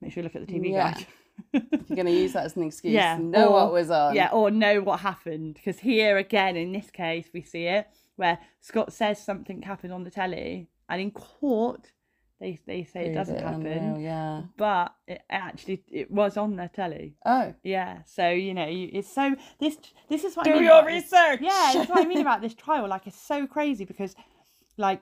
make 0.00 0.12
sure 0.12 0.22
you 0.22 0.24
look 0.24 0.36
at 0.36 0.46
the 0.46 0.52
TV 0.52 0.70
Yeah. 0.70 0.92
guide. 0.94 1.06
If 1.52 1.88
you're 1.88 1.96
going 1.96 2.06
to 2.06 2.12
use 2.12 2.32
that 2.32 2.44
as 2.46 2.56
an 2.56 2.62
excuse, 2.64 2.94
Yeah, 2.94 3.16
know 3.18 3.48
or- 3.48 3.52
what 3.64 3.72
was 3.72 3.90
on. 3.90 4.14
Yeah, 4.14 4.30
or 4.32 4.50
know 4.50 4.80
what 4.80 5.00
happened. 5.00 5.54
Because 5.54 5.80
here 5.80 6.16
again, 6.16 6.56
in 6.56 6.72
this 6.72 6.90
case, 6.90 7.28
we 7.34 7.42
see 7.42 7.66
it 7.66 7.86
where 8.18 8.38
Scott 8.60 8.92
says 8.92 9.22
something 9.24 9.62
happened 9.62 9.92
on 9.92 10.04
the 10.04 10.10
telly, 10.10 10.68
and 10.88 11.00
in 11.00 11.10
court, 11.12 11.92
they 12.40 12.58
they 12.66 12.84
say 12.84 13.06
it 13.10 13.14
doesn't 13.14 13.36
unreal, 13.36 13.72
happen, 13.74 14.00
Yeah. 14.00 14.42
but 14.56 14.94
it 15.06 15.22
actually 15.30 15.82
it 15.90 16.10
was 16.10 16.36
on 16.36 16.56
their 16.56 16.68
telly. 16.68 17.14
Oh. 17.24 17.54
Yeah, 17.62 18.02
so 18.06 18.28
you 18.28 18.54
know, 18.54 18.66
you, 18.66 18.90
it's 18.92 19.12
so 19.12 19.34
this 19.58 19.76
this 20.08 20.24
is 20.24 20.36
what 20.36 20.44
Do 20.44 20.50
I 20.52 20.54
mean 20.54 20.64
your 20.64 20.72
about 20.80 20.86
this- 20.88 21.04
research. 21.04 21.40
Yeah, 21.42 21.70
that's 21.74 21.88
what 21.90 22.04
I 22.04 22.08
mean 22.08 22.20
about 22.20 22.40
this 22.42 22.54
trial. 22.54 22.86
Like, 22.88 23.06
it's 23.06 23.20
so 23.20 23.46
crazy 23.46 23.84
because, 23.84 24.14
like, 24.76 25.00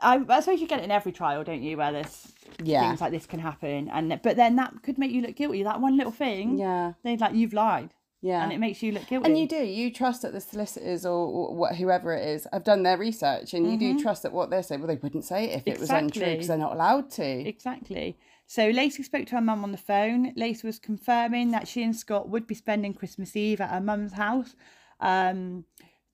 I, 0.00 0.24
I 0.28 0.40
suppose 0.40 0.60
you 0.60 0.66
get 0.66 0.80
it 0.80 0.84
in 0.84 0.90
every 0.90 1.12
trial, 1.12 1.44
don't 1.44 1.62
you? 1.62 1.76
Where 1.76 1.92
this 1.92 2.32
Yeah. 2.62 2.80
things 2.88 3.00
like 3.00 3.12
this 3.12 3.26
can 3.26 3.40
happen, 3.40 3.88
and 3.90 4.20
but 4.22 4.36
then 4.36 4.56
that 4.56 4.82
could 4.82 4.98
make 4.98 5.10
you 5.12 5.22
look 5.22 5.36
guilty. 5.36 5.62
That 5.62 5.80
one 5.80 5.96
little 5.96 6.12
thing, 6.12 6.58
Yeah. 6.58 6.92
they 7.02 7.16
like 7.16 7.34
you've 7.34 7.52
lied, 7.52 7.90
Yeah. 8.26 8.42
and 8.42 8.52
it 8.52 8.58
makes 8.58 8.82
you 8.82 8.90
look 8.92 9.06
guilty. 9.06 9.26
And 9.28 9.38
you 9.38 9.46
do. 9.46 9.56
You 9.62 9.92
trust 9.92 10.22
that 10.22 10.32
the 10.32 10.40
solicitors 10.40 11.04
or, 11.04 11.54
what, 11.54 11.76
whoever 11.76 12.14
it 12.14 12.26
is 12.26 12.46
have 12.52 12.64
done 12.64 12.82
their 12.82 12.96
research, 12.96 13.52
and 13.52 13.70
you 13.70 13.76
do 13.78 14.02
trust 14.02 14.22
that 14.22 14.32
what 14.32 14.48
they 14.48 14.62
say. 14.62 14.78
Well, 14.78 14.86
they 14.86 14.96
wouldn't 14.96 15.24
say 15.26 15.50
it 15.50 15.56
if 15.58 15.66
it 15.68 15.78
was 15.78 15.90
untrue 15.90 16.22
Mm-hmm. 16.22 16.32
Because 16.32 16.48
they're 16.48 16.56
not 16.56 16.72
allowed 16.72 17.10
to. 17.12 17.24
Exactly. 17.48 18.16
So 18.46 18.72
Laci 18.72 19.04
spoke 19.04 19.26
to 19.26 19.34
her 19.36 19.40
mum 19.42 19.62
on 19.62 19.72
the 19.72 19.78
phone. 19.78 20.34
Laci 20.36 20.64
was 20.64 20.78
confirming 20.78 21.50
that 21.50 21.68
she 21.68 21.82
and 21.82 21.94
Scott 21.94 22.28
would 22.30 22.46
be 22.46 22.54
spending 22.54 22.94
Christmas 22.94 23.36
Eve 23.36 23.60
at 23.60 23.70
her 23.70 23.80
mum's 23.80 24.14
house. 24.14 24.54
Um, 25.00 25.64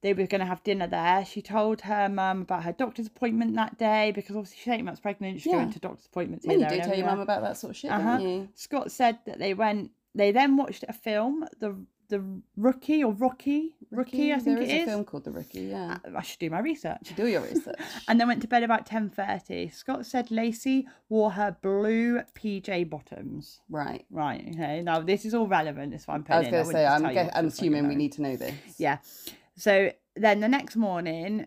they 0.02 0.14
were 0.14 0.26
going 0.26 0.40
to 0.40 0.46
have 0.46 0.62
dinner 0.64 0.86
there. 0.86 1.24
She 1.26 1.42
told 1.42 1.82
her 1.82 2.08
mum 2.08 2.42
about 2.42 2.64
her 2.64 2.72
doctor's 2.72 3.06
appointment 3.06 3.54
that 3.56 3.78
day 3.78 4.12
because 4.14 4.34
obviously 4.34 4.58
she's 4.62 4.72
eight 4.72 4.84
months 4.84 5.00
pregnant. 5.00 5.40
She's 5.40 5.46
Yeah. 5.52 5.58
going 5.58 5.72
to 5.72 5.78
doctor's 5.78 6.06
appointments 6.06 6.46
Well, 6.46 6.58
you 6.58 6.68
do 6.68 6.78
tell 6.80 6.96
your 6.96 7.06
mum 7.06 7.20
about 7.20 7.42
that 7.42 7.56
sort 7.58 7.70
of 7.72 7.76
shit, 7.76 7.90
Uh-huh. 7.92 8.16
don't 8.16 8.28
you? 8.28 8.48
Scott 8.54 8.90
said 8.90 9.18
that 9.26 9.38
they 9.38 9.52
went. 9.54 9.90
They 10.14 10.32
then 10.32 10.56
watched 10.56 10.84
a 10.88 10.92
film, 10.92 11.44
the 11.60 11.76
the 12.10 12.22
rookie 12.56 13.02
or 13.02 13.12
Rocky, 13.12 13.74
Rookie, 13.90 14.32
I 14.32 14.38
think 14.38 14.58
there 14.58 14.62
it 14.62 14.68
is 14.68 14.74
is. 14.82 14.82
a 14.82 14.90
film 14.90 15.04
called 15.04 15.24
The 15.24 15.30
Rookie. 15.32 15.62
Yeah. 15.62 15.98
I 16.16 16.22
should 16.22 16.38
do 16.38 16.50
my 16.50 16.60
research. 16.60 17.12
Do 17.16 17.26
your 17.26 17.40
research. 17.40 17.76
and 18.08 18.20
then 18.20 18.28
went 18.28 18.42
to 18.42 18.48
bed 18.48 18.62
about 18.62 18.86
10.30 18.86 19.72
scott 19.74 20.04
said 20.06 20.28
laci 20.28 20.84
wore 21.08 21.30
her 21.32 21.56
blue 21.62 22.20
pj 22.34 22.88
bottoms 22.88 23.60
right. 23.70 24.04
right 24.10 24.44
okay 24.54 24.82
now 24.82 25.00
this 25.00 25.24
is 25.24 25.32
all 25.34 25.46
relevant 25.46 25.90
that's 25.92 26.06
what 26.06 26.14
i'm 26.14 26.24
I 26.28 26.38
was 26.38 26.48
going 26.48 26.60
in. 26.60 26.66
to 26.66 26.72
say, 26.72 26.86
I'm, 26.86 27.02
wouldn't 27.02 27.14
just 27.14 27.14
tell 27.14 27.24
you 27.24 27.30
guess, 27.30 27.38
I'm 27.38 27.46
assuming 27.46 27.88
we 27.88 27.94
need 27.96 28.12
to 28.12 28.22
know 28.22 28.36
this. 28.36 28.54
yeah 28.78 28.98
so 29.56 29.90
then 30.16 30.40
the 30.40 30.48
next 30.48 30.76
morning 30.76 31.46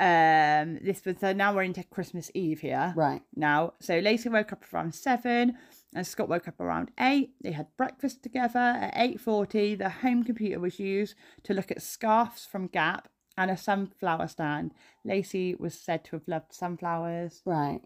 um 0.00 0.78
this 0.82 1.04
was 1.04 1.16
so 1.20 1.32
now 1.32 1.54
we're 1.54 1.62
into 1.62 1.84
christmas 1.84 2.30
eve 2.34 2.60
here 2.60 2.92
Right. 2.96 3.22
now 3.36 3.74
so 3.80 4.00
laci 4.00 4.30
woke 4.30 4.52
up 4.52 4.64
around 4.72 4.94
seven 4.94 5.56
and 5.94 6.06
scott 6.06 6.28
woke 6.28 6.48
up 6.48 6.60
around 6.60 6.90
eight 6.98 7.30
they 7.42 7.52
had 7.52 7.66
breakfast 7.76 8.22
together 8.22 8.58
at 8.58 8.94
8.40 8.94 9.78
the 9.78 9.88
home 9.88 10.24
computer 10.24 10.58
was 10.60 10.78
used 10.78 11.14
to 11.44 11.52
look 11.54 11.70
at 11.70 11.82
scarves 11.82 12.44
from 12.46 12.66
gap 12.66 13.08
and 13.36 13.50
a 13.50 13.56
sunflower 13.56 14.28
stand 14.28 14.72
laci 15.06 15.58
was 15.58 15.74
said 15.74 16.04
to 16.04 16.16
have 16.16 16.26
loved 16.28 16.52
sunflowers 16.54 17.42
Right. 17.44 17.80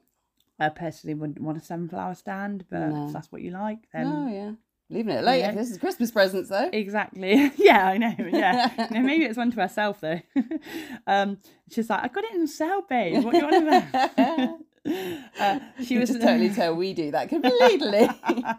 I 0.59 0.71
personally 0.71 1.13
wouldn't 1.15 1.41
want 1.43 1.59
a 1.59 1.61
sunflower 1.61 2.15
stand, 2.15 2.65
but 2.71 2.81
No. 2.89 3.07
if 3.09 3.13
that's 3.13 3.31
what 3.31 3.43
you 3.43 3.51
like, 3.51 3.81
then 3.93 4.07
oh, 4.07 4.27
yeah. 4.33 4.53
Leaving 4.89 5.15
it 5.17 5.23
late. 5.23 5.41
yeah. 5.41 5.53
This 5.53 5.71
is 5.71 5.77
Christmas 5.77 6.11
presents, 6.11 6.49
though. 6.49 6.71
exactly. 6.73 7.53
yeah, 7.59 7.87
I 7.89 7.99
know. 7.99 8.15
Yeah, 8.19 8.71
You 8.91 8.95
know, 8.97 9.07
maybe 9.07 9.25
it's 9.27 9.37
one 9.37 9.51
to 9.51 9.61
herself 9.61 10.01
though. 10.01 10.19
um, 11.07 11.37
she's 11.71 11.91
like, 11.91 12.05
I 12.05 12.09
got 12.09 12.25
it 12.25 12.33
in 12.35 12.47
sale, 12.47 12.83
babe. 12.89 13.23
What 13.23 13.33
do 13.33 13.39
you 13.39 13.45
want 13.45 13.69
about? 13.69 14.51
Uh, 15.39 15.59
she 15.85 15.99
was 15.99 16.09
just 16.09 16.23
totally 16.23 16.49
tell 16.49 16.75
we 16.75 16.95
do 16.95 17.11
that 17.11 17.29
completely. 17.29 18.09
I 18.25 18.55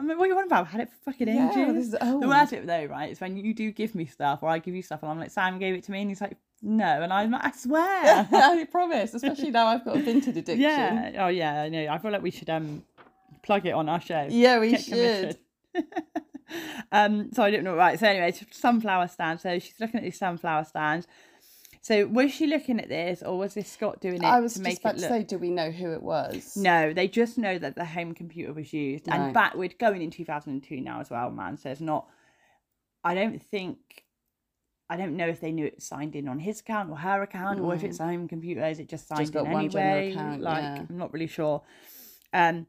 mean, 0.00 0.16
what 0.16 0.24
are 0.24 0.26
you 0.26 0.38
on 0.38 0.44
about? 0.44 0.62
I've 0.62 0.70
had 0.72 0.80
it 0.80 0.88
for 0.88 1.12
fucking 1.12 1.28
ages. 1.28 1.54
Yeah, 1.54 1.72
this 1.72 1.88
is 1.88 1.96
old. 2.00 2.22
The 2.22 2.28
worst 2.28 2.50
bit 2.52 2.66
though, 2.66 2.86
right, 2.86 3.12
is 3.12 3.20
when 3.20 3.36
you 3.36 3.52
do 3.52 3.70
give 3.72 3.94
me 3.94 4.06
stuff 4.06 4.38
or 4.42 4.48
I 4.48 4.58
give 4.58 4.74
you 4.74 4.80
stuff 4.80 5.02
and 5.02 5.10
I'm 5.10 5.18
like, 5.18 5.30
Sam 5.30 5.58
gave 5.58 5.74
it 5.74 5.84
to 5.84 5.92
me 5.92 6.00
and 6.00 6.10
he's 6.10 6.22
like, 6.22 6.38
no, 6.62 7.02
and 7.02 7.12
I'm 7.12 7.30
like, 7.30 7.44
I 7.44 7.50
swear. 7.50 8.28
I 8.32 8.66
promise, 8.70 9.12
especially 9.12 9.50
now 9.50 9.66
I've 9.66 9.84
got 9.84 9.96
a 9.96 10.00
vintage 10.00 10.36
addiction. 10.36 10.60
Yeah. 10.60 11.12
Oh 11.18 11.28
yeah, 11.28 11.62
I 11.62 11.68
know. 11.68 11.86
I 11.88 11.98
feel 11.98 12.10
like 12.10 12.22
we 12.22 12.30
should 12.30 12.48
um 12.48 12.82
plug 13.42 13.66
it 13.66 13.72
on 13.72 13.88
our 13.90 14.00
show. 14.00 14.26
Yeah, 14.30 14.58
we 14.60 14.70
Get 14.70 14.82
should. 14.82 15.38
um, 16.90 17.30
so 17.32 17.42
I 17.42 17.50
don't 17.50 17.64
know. 17.64 17.76
Right. 17.76 17.98
So 17.98 18.06
anyway, 18.06 18.34
sunflower 18.50 19.08
stand. 19.08 19.40
So 19.40 19.58
she's 19.58 19.78
looking 19.78 19.98
at 19.98 20.04
these 20.04 20.18
sunflower 20.18 20.64
stands. 20.64 21.06
So 21.80 22.06
was 22.06 22.32
she 22.32 22.46
looking 22.46 22.80
at 22.80 22.88
this, 22.88 23.22
or 23.22 23.38
was 23.38 23.54
this 23.54 23.70
Scott 23.70 24.00
doing 24.00 24.22
it 24.22 24.24
I 24.24 24.40
was 24.40 24.54
to 24.54 24.60
make 24.60 24.80
about 24.80 24.96
it 24.96 25.00
look? 25.00 25.10
To 25.10 25.14
say, 25.16 25.22
do 25.24 25.38
we 25.38 25.50
know 25.50 25.70
who 25.70 25.92
it 25.92 26.02
was? 26.02 26.56
No, 26.56 26.92
they 26.92 27.08
just 27.08 27.38
know 27.38 27.58
that 27.58 27.76
the 27.76 27.84
home 27.84 28.14
computer 28.14 28.52
was 28.52 28.72
used, 28.72 29.06
no. 29.06 29.14
and 29.14 29.34
back 29.34 29.54
we're 29.54 29.68
going 29.78 30.02
in 30.02 30.10
two 30.10 30.24
thousand 30.24 30.54
and 30.54 30.62
two 30.62 30.80
now 30.80 31.00
as 31.00 31.10
well, 31.10 31.30
man. 31.30 31.56
So 31.56 31.70
it's 31.70 31.80
not. 31.80 32.06
I 33.04 33.14
don't 33.14 33.42
think. 33.42 33.78
I 34.90 34.96
don't 34.96 35.16
know 35.16 35.28
if 35.28 35.40
they 35.40 35.52
knew 35.52 35.66
it 35.66 35.82
signed 35.82 36.16
in 36.16 36.28
on 36.28 36.38
his 36.38 36.60
account 36.60 36.90
or 36.90 36.96
her 36.96 37.22
account, 37.22 37.60
mm. 37.60 37.64
or 37.64 37.74
if 37.74 37.84
it's 37.84 38.00
a 38.00 38.04
home 38.04 38.26
computer, 38.26 38.64
is 38.66 38.78
it 38.78 38.88
just 38.88 39.06
signed 39.06 39.32
just 39.32 39.46
in 39.46 39.46
anyway? 39.46 40.12
Account, 40.12 40.40
like 40.40 40.62
yeah. 40.62 40.84
I'm 40.88 40.98
not 40.98 41.12
really 41.12 41.26
sure. 41.26 41.62
Um, 42.32 42.66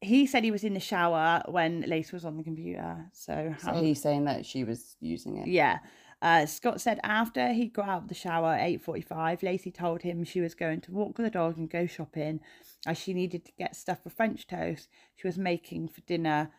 he 0.00 0.26
said 0.26 0.44
he 0.44 0.50
was 0.50 0.64
in 0.64 0.74
the 0.74 0.80
shower 0.80 1.42
when 1.46 1.82
Lace 1.82 2.10
was 2.10 2.24
on 2.24 2.36
the 2.36 2.42
computer. 2.42 3.06
So, 3.12 3.54
how... 3.62 3.74
so 3.74 3.82
he's 3.82 4.00
saying 4.00 4.24
that 4.24 4.46
she 4.46 4.64
was 4.64 4.96
using 5.00 5.36
it. 5.36 5.46
Yeah. 5.46 5.78
Uh, 6.22 6.44
Scott 6.44 6.80
said 6.80 7.00
after 7.02 7.52
he 7.52 7.66
got 7.66 7.88
out 7.88 8.02
of 8.02 8.08
the 8.08 8.14
shower 8.14 8.54
at 8.54 8.68
8.45, 8.82 9.40
Laci 9.40 9.72
told 9.72 10.02
him 10.02 10.22
she 10.22 10.40
was 10.40 10.54
going 10.54 10.80
to 10.82 10.92
walk 10.92 11.16
with 11.16 11.26
the 11.26 11.30
dog 11.30 11.56
and 11.56 11.70
go 11.70 11.86
shopping 11.86 12.40
as 12.86 12.98
she 12.98 13.14
needed 13.14 13.44
to 13.46 13.52
get 13.58 13.74
stuff 13.74 14.02
for 14.02 14.10
French 14.10 14.46
toast 14.46 14.88
she 15.16 15.26
was 15.26 15.38
making 15.38 15.88
for 15.88 16.00
dinner 16.02 16.50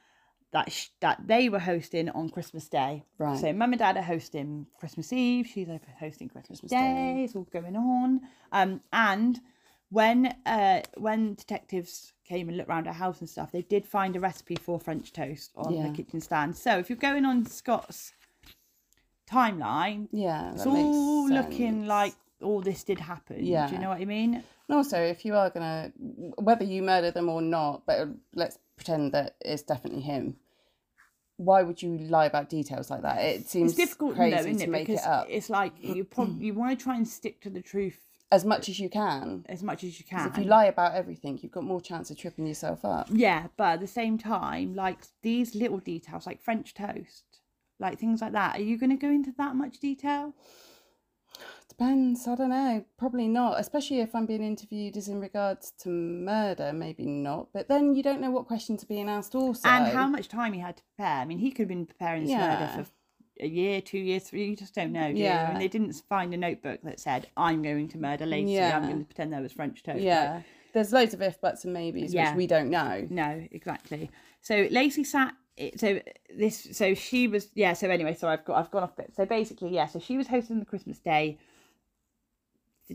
that 0.52 0.72
sh- 0.72 0.90
that 1.00 1.28
they 1.28 1.50
were 1.50 1.60
hosting 1.60 2.10
on 2.10 2.30
Christmas 2.30 2.68
Day. 2.68 3.06
Right. 3.18 3.40
So 3.40 3.54
mum 3.54 3.72
and 3.72 3.80
dad 3.80 3.98
are 3.98 4.04
hosting 4.04 4.68
Christmas 4.78 5.14
Eve. 5.14 5.48
She's 5.48 5.68
hosting 6.00 6.30
Christmas, 6.30 6.60
Christmas 6.60 6.72
Day. 6.72 6.78
Day. 7.16 7.24
It's 7.24 7.36
all 7.36 7.48
going 7.52 7.76
on. 7.76 8.22
Um, 8.52 8.82
and 8.92 9.40
when 9.90 10.36
uh 10.46 10.82
when 10.98 11.36
detectives 11.36 12.14
came 12.26 12.48
and 12.48 12.58
looked 12.58 12.70
around 12.70 12.86
her 12.86 12.94
house 12.94 13.20
and 13.20 13.30
stuff, 13.30 13.52
they 13.52 13.62
did 13.62 13.86
find 13.86 14.16
a 14.16 14.20
recipe 14.20 14.56
for 14.56 14.80
French 14.80 15.14
toast 15.14 15.52
on 15.56 15.74
yeah. 15.74 15.88
the 15.88 15.94
kitchen 15.94 16.20
stand. 16.20 16.56
So 16.56 16.78
if 16.78 16.90
you're 16.90 16.98
going 16.98 17.26
on 17.26 17.46
Scott's 17.46 18.14
timeline, 19.32 20.08
yeah, 20.12 20.54
it's 20.54 20.66
all 20.66 21.30
looking 21.30 21.88
like 21.88 22.14
all 22.42 22.62
this 22.62 22.84
did 22.84 23.00
happen. 23.00 23.46
Yeah. 23.46 23.68
Do 23.68 23.76
you 23.76 23.82
know 23.82 23.90
what 23.90 24.02
I 24.02 24.06
mean? 24.06 24.36
And 24.36 24.78
also, 24.78 24.98
if 24.98 25.26
you 25.26 25.36
are 25.36 25.50
gonna, 25.50 25.92
whether 26.38 26.64
you 26.64 26.82
murder 26.82 27.12
them 27.12 27.30
or 27.30 27.42
not, 27.42 27.86
but 27.86 28.00
uh, 28.00 28.06
let's 28.36 28.58
pretend 28.76 29.12
that 29.14 29.36
it's 29.42 29.64
definitely 29.64 30.02
him. 30.02 30.38
Why 31.38 31.64
would 31.64 31.82
you 31.82 31.98
lie 31.98 32.26
about 32.26 32.50
details 32.50 32.90
like 32.90 33.02
that? 33.02 33.18
It 33.18 33.50
seems 33.50 33.72
it's 33.72 33.78
difficult, 33.78 34.16
crazy 34.16 34.36
though, 34.36 34.42
isn't 34.42 34.58
to 34.58 34.64
it? 34.64 34.70
make 34.70 34.88
because 34.88 35.04
it 35.04 35.08
up. 35.08 35.28
It's 35.30 35.50
like 35.50 35.74
you 35.82 36.04
probably 36.16 36.46
you 36.46 36.54
want 36.54 36.78
to 36.78 36.84
try 36.84 36.96
and 36.96 37.08
stick 37.08 37.42
to 37.42 37.50
the 37.50 37.62
truth 37.62 38.00
as 38.32 38.46
much 38.46 38.70
as 38.70 38.80
you 38.80 38.90
can. 38.90 39.46
As 39.50 39.62
much 39.62 39.84
as 39.84 40.00
you 40.00 40.06
can. 40.06 40.30
If 40.30 40.38
you 40.38 40.46
lie 40.46 40.66
about 40.66 40.96
everything, 40.96 41.40
you've 41.42 41.52
got 41.52 41.64
more 41.64 41.82
chance 41.82 42.10
of 42.10 42.18
tripping 42.18 42.48
yourself 42.48 42.86
up. 42.86 43.08
Yeah, 43.12 43.48
but 43.58 43.74
at 43.74 43.80
the 43.82 43.88
same 43.88 44.18
time, 44.18 44.74
like 44.74 45.00
these 45.22 45.54
little 45.54 45.80
details, 45.80 46.26
like 46.26 46.42
French 46.42 46.74
toast, 46.74 47.31
like 47.82 48.00
things 48.00 48.22
like 48.22 48.32
that, 48.34 48.58
are 48.58 48.64
you 48.64 48.78
going 48.78 48.92
to 48.92 48.96
go 48.96 49.10
into 49.10 49.34
that 49.38 49.56
much 49.56 49.80
detail? 49.80 50.34
Depends. 51.68 52.28
I 52.28 52.36
don't 52.36 52.50
know. 52.50 52.86
Probably 52.98 53.28
not. 53.28 53.60
Especially 53.60 54.02
if 54.02 54.14
I'm 54.14 54.26
being 54.26 54.44
interviewed 54.44 54.98
as 54.98 55.08
in 55.08 55.20
regards 55.20 55.72
to 55.80 55.90
murder. 55.90 56.74
Maybe 56.74 57.06
not. 57.06 57.48
But 57.54 57.70
then 57.70 57.96
you 57.96 58.04
don't 58.04 58.22
know 58.22 58.30
what 58.30 58.46
questions 58.46 58.84
are 58.84 58.88
being 58.88 59.10
asked. 59.10 59.34
Also, 59.34 59.68
and 59.68 59.88
how 59.88 60.08
much 60.08 60.28
time 60.28 60.54
he 60.54 60.60
had 60.60 60.78
to 60.78 60.84
prepare. 60.96 61.18
I 61.18 61.26
mean, 61.26 61.40
he 61.40 61.50
could 61.50 61.64
have 61.64 61.70
been 61.70 61.86
preparing 61.86 62.24
this 62.24 62.32
yeah. 62.32 62.60
murder 62.60 62.84
for 62.84 62.92
a 63.44 63.48
year, 63.48 63.82
two 63.82 63.98
years, 63.98 64.24
three. 64.24 64.50
You 64.50 64.56
just 64.56 64.76
don't 64.76 64.92
know, 64.92 65.12
do 65.12 65.18
yeah. 65.18 65.48
you? 65.48 65.54
And 65.54 65.62
they 65.62 65.70
didn't 65.70 65.94
find 66.08 66.34
a 66.34 66.38
notebook 66.38 66.82
that 66.84 67.00
said, 67.00 67.28
"I'm 67.38 67.64
going 67.64 67.88
to 67.90 67.98
murder 67.98 68.26
Laci. 68.26 68.54
Yeah. 68.54 68.78
I'm 68.78 68.84
going 68.84 69.00
to 69.00 69.06
pretend 69.06 69.34
there 69.34 69.42
was 69.42 69.54
French 69.54 69.82
toast." 69.82 70.02
Yeah. 70.02 70.42
There's 70.74 70.94
loads 70.94 71.14
of 71.14 71.22
if, 71.22 71.42
buts, 71.42 71.66
and 71.66 71.74
maybes, 71.74 72.14
yeah. 72.14 72.30
which 72.30 72.38
we 72.38 72.48
don't 72.48 72.70
know. 72.70 73.08
No, 73.10 73.48
exactly. 73.52 74.12
So 74.42 74.68
Laci 74.68 75.06
sat. 75.06 75.34
So 75.78 76.02
this. 76.36 76.68
So 76.74 76.94
she 76.94 77.28
was. 77.28 77.50
Yeah. 77.54 77.74
So 77.74 77.90
anyway. 77.90 78.16
So 78.16 78.28
I've 78.28 78.46
got. 78.46 78.58
I've 78.58 78.72
gone 78.72 78.84
off 78.84 78.96
bit. 78.96 79.14
So 79.16 79.26
basically, 79.26 79.74
yeah. 79.74 79.88
So 79.88 80.00
she 80.00 80.18
was 80.18 80.28
hosting 80.28 80.60
the 80.60 80.66
Christmas 80.66 81.00
Day 81.00 81.38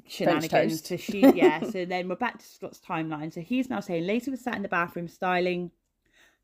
shenanigans. 0.07 0.87
So 0.87 0.97
she. 0.97 1.21
Yeah. 1.35 1.63
so 1.71 1.85
then 1.85 2.09
we're 2.09 2.17
back 2.17 2.39
to 2.39 2.47
Scott's 2.47 2.81
timeline. 2.81 3.33
So 3.33 3.41
he's 3.41 3.71
now 3.71 3.81
saying 3.81 4.05
Laci 4.05 4.29
was 4.29 4.41
sat 4.41 4.57
in 4.57 4.63
the 4.63 4.69
bathroom 4.69 5.09
styling 5.09 5.71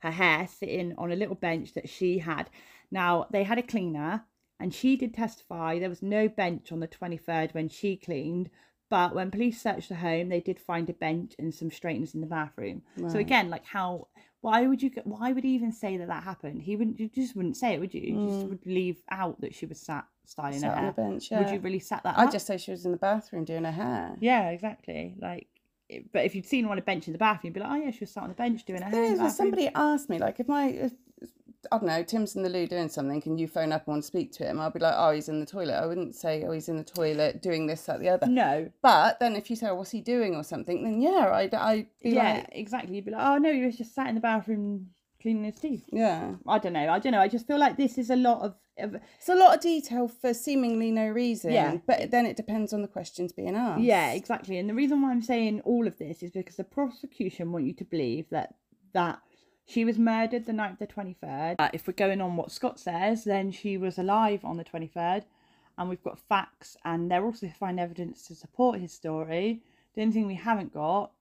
her 0.02 0.10
hair, 0.10 0.48
sitting 0.48 0.94
on 0.98 1.12
a 1.12 1.16
little 1.16 1.34
bench 1.34 1.74
that 1.74 1.88
she 1.88 2.18
had. 2.18 2.50
Now, 2.90 3.26
they 3.30 3.44
had 3.44 3.58
a 3.58 3.62
cleaner 3.62 4.24
and 4.58 4.74
she 4.74 4.96
did 4.96 5.14
testify 5.14 5.78
there 5.78 5.88
was 5.88 6.02
no 6.02 6.28
bench 6.28 6.70
on 6.72 6.80
the 6.80 6.88
23rd 6.88 7.54
when 7.54 7.68
she 7.68 7.96
cleaned, 7.96 8.50
but 8.90 9.14
when 9.14 9.30
police 9.30 9.60
searched 9.62 9.88
the 9.88 9.96
home, 9.96 10.28
they 10.28 10.40
did 10.40 10.60
find 10.60 10.90
a 10.90 10.92
bench 10.92 11.34
and 11.38 11.54
some 11.54 11.70
straighteners 11.70 12.14
in 12.14 12.20
the 12.20 12.26
bathroom. 12.26 12.82
Right. 12.96 13.10
So 13.10 13.18
again, 13.18 13.48
like 13.48 13.64
how 13.64 14.08
why 14.42 14.66
would 14.66 14.82
you 14.82 14.90
why 15.04 15.32
would 15.32 15.44
he 15.44 15.50
even 15.54 15.72
say 15.72 15.96
that 15.96 16.08
that 16.08 16.24
happened? 16.24 16.62
He 16.62 16.76
wouldn't 16.76 17.00
you 17.00 17.08
just 17.08 17.34
wouldn't 17.34 17.56
say 17.56 17.74
it, 17.74 17.80
would 17.80 17.94
you? 17.94 18.00
You 18.00 18.14
mm. 18.14 18.28
just 18.28 18.46
would 18.48 18.66
leave 18.66 19.00
out 19.10 19.40
that 19.40 19.54
she 19.54 19.66
was 19.66 19.80
sat 19.80 20.04
styling 20.26 20.60
sat 20.60 20.70
her 20.70 20.76
hair. 20.76 20.80
On 20.80 20.86
the 20.86 21.02
bench, 21.02 21.30
yeah. 21.30 21.40
Would 21.40 21.50
you 21.50 21.60
really 21.60 21.78
sat 21.78 22.02
that? 22.02 22.18
I'd 22.18 22.32
just 22.32 22.46
say 22.46 22.58
she 22.58 22.72
was 22.72 22.84
in 22.84 22.92
the 22.92 22.98
bathroom 22.98 23.44
doing 23.44 23.64
her 23.64 23.72
hair. 23.72 24.16
Yeah, 24.20 24.50
exactly. 24.50 25.14
Like 25.18 25.46
but 26.12 26.24
if 26.24 26.34
you'd 26.34 26.46
seen 26.46 26.64
her 26.64 26.70
on 26.70 26.78
a 26.78 26.82
bench 26.82 27.06
in 27.06 27.12
the 27.12 27.18
bathroom, 27.18 27.48
you'd 27.48 27.54
be 27.54 27.60
like, 27.60 27.70
oh 27.70 27.84
yeah, 27.84 27.90
she 27.90 28.00
was 28.00 28.10
sat 28.10 28.22
on 28.22 28.28
the 28.28 28.34
bench 28.34 28.64
doing 28.64 28.82
her 28.82 28.90
hair. 28.90 29.30
somebody 29.30 29.68
asked 29.74 30.08
me, 30.08 30.18
like, 30.18 30.40
if 30.40 30.48
my 30.48 30.66
if 30.66 30.92
I 31.70 31.78
don't 31.78 31.86
know, 31.86 32.02
Tim's 32.02 32.34
in 32.34 32.42
the 32.42 32.48
loo 32.48 32.66
doing 32.66 32.88
something, 32.88 33.20
can 33.20 33.38
you 33.38 33.46
phone 33.46 33.70
up 33.70 33.86
and 33.86 33.92
want 33.92 34.02
to 34.02 34.06
speak 34.06 34.32
to 34.32 34.44
him? 34.44 34.58
I'll 34.58 34.70
be 34.70 34.80
like, 34.80 34.94
oh, 34.96 35.12
he's 35.12 35.28
in 35.28 35.38
the 35.38 35.46
toilet. 35.46 35.74
I 35.74 35.86
wouldn't 35.86 36.14
say, 36.14 36.44
oh, 36.44 36.50
he's 36.50 36.68
in 36.68 36.76
the 36.76 36.82
toilet 36.82 37.40
doing 37.40 37.66
this, 37.66 37.82
that, 37.84 38.00
the 38.00 38.08
other. 38.08 38.26
No. 38.26 38.70
But 38.82 39.20
then 39.20 39.36
if 39.36 39.48
you 39.48 39.54
say, 39.56 39.68
oh, 39.68 39.76
what's 39.76 39.92
he 39.92 40.00
doing 40.00 40.34
or 40.34 40.42
something, 40.42 40.82
then 40.82 41.00
yeah, 41.00 41.30
I'd, 41.32 41.54
I'd 41.54 41.86
be 42.02 42.10
yeah, 42.10 42.34
like... 42.34 42.48
exactly. 42.52 42.96
You'd 42.96 43.04
be 43.04 43.12
like, 43.12 43.24
oh, 43.24 43.38
no, 43.38 43.52
he 43.52 43.64
was 43.64 43.76
just 43.76 43.94
sat 43.94 44.08
in 44.08 44.16
the 44.16 44.20
bathroom 44.20 44.88
cleaning 45.20 45.44
his 45.44 45.54
teeth. 45.54 45.84
Yeah. 45.92 46.34
I 46.48 46.58
don't 46.58 46.72
know. 46.72 46.88
I 46.88 46.98
don't 46.98 47.12
know. 47.12 47.20
I 47.20 47.28
just 47.28 47.46
feel 47.46 47.60
like 47.60 47.76
this 47.76 47.96
is 47.96 48.10
a 48.10 48.16
lot 48.16 48.42
of... 48.42 48.56
of... 48.78 48.96
It's 49.18 49.28
a 49.28 49.36
lot 49.36 49.54
of 49.54 49.60
detail 49.60 50.08
for 50.08 50.34
seemingly 50.34 50.90
no 50.90 51.06
reason. 51.06 51.52
Yeah. 51.52 51.76
But 51.86 52.10
then 52.10 52.26
it 52.26 52.36
depends 52.36 52.72
on 52.72 52.82
the 52.82 52.88
questions 52.88 53.30
being 53.30 53.54
asked. 53.54 53.82
Yeah, 53.82 54.12
exactly. 54.14 54.58
And 54.58 54.68
the 54.68 54.74
reason 54.74 55.00
why 55.00 55.12
I'm 55.12 55.22
saying 55.22 55.60
all 55.60 55.86
of 55.86 55.96
this 55.98 56.24
is 56.24 56.32
because 56.32 56.56
the 56.56 56.64
prosecution 56.64 57.52
want 57.52 57.66
you 57.66 57.74
to 57.74 57.84
believe 57.84 58.30
that 58.30 58.56
that 58.94 59.20
she 59.72 59.84
was 59.84 59.98
murdered 59.98 60.44
the 60.44 60.52
night 60.52 60.72
of 60.72 60.78
the 60.78 60.86
23rd. 60.86 61.56
Uh, 61.58 61.70
if 61.72 61.86
we're 61.86 61.94
going 61.94 62.20
on 62.20 62.36
what 62.36 62.50
Scott 62.50 62.78
says, 62.78 63.24
then 63.24 63.50
she 63.50 63.78
was 63.78 63.98
alive 63.98 64.44
on 64.44 64.56
the 64.56 64.64
23rd. 64.64 65.24
And 65.78 65.88
we've 65.88 66.02
got 66.02 66.18
facts, 66.18 66.76
and 66.84 67.10
they're 67.10 67.24
also 67.24 67.48
find 67.48 67.80
evidence 67.80 68.26
to 68.26 68.34
support 68.34 68.78
his 68.78 68.92
story. 68.92 69.62
The 69.94 70.02
only 70.02 70.12
thing 70.12 70.26
we 70.26 70.34
haven't 70.34 70.74
got 70.74 71.12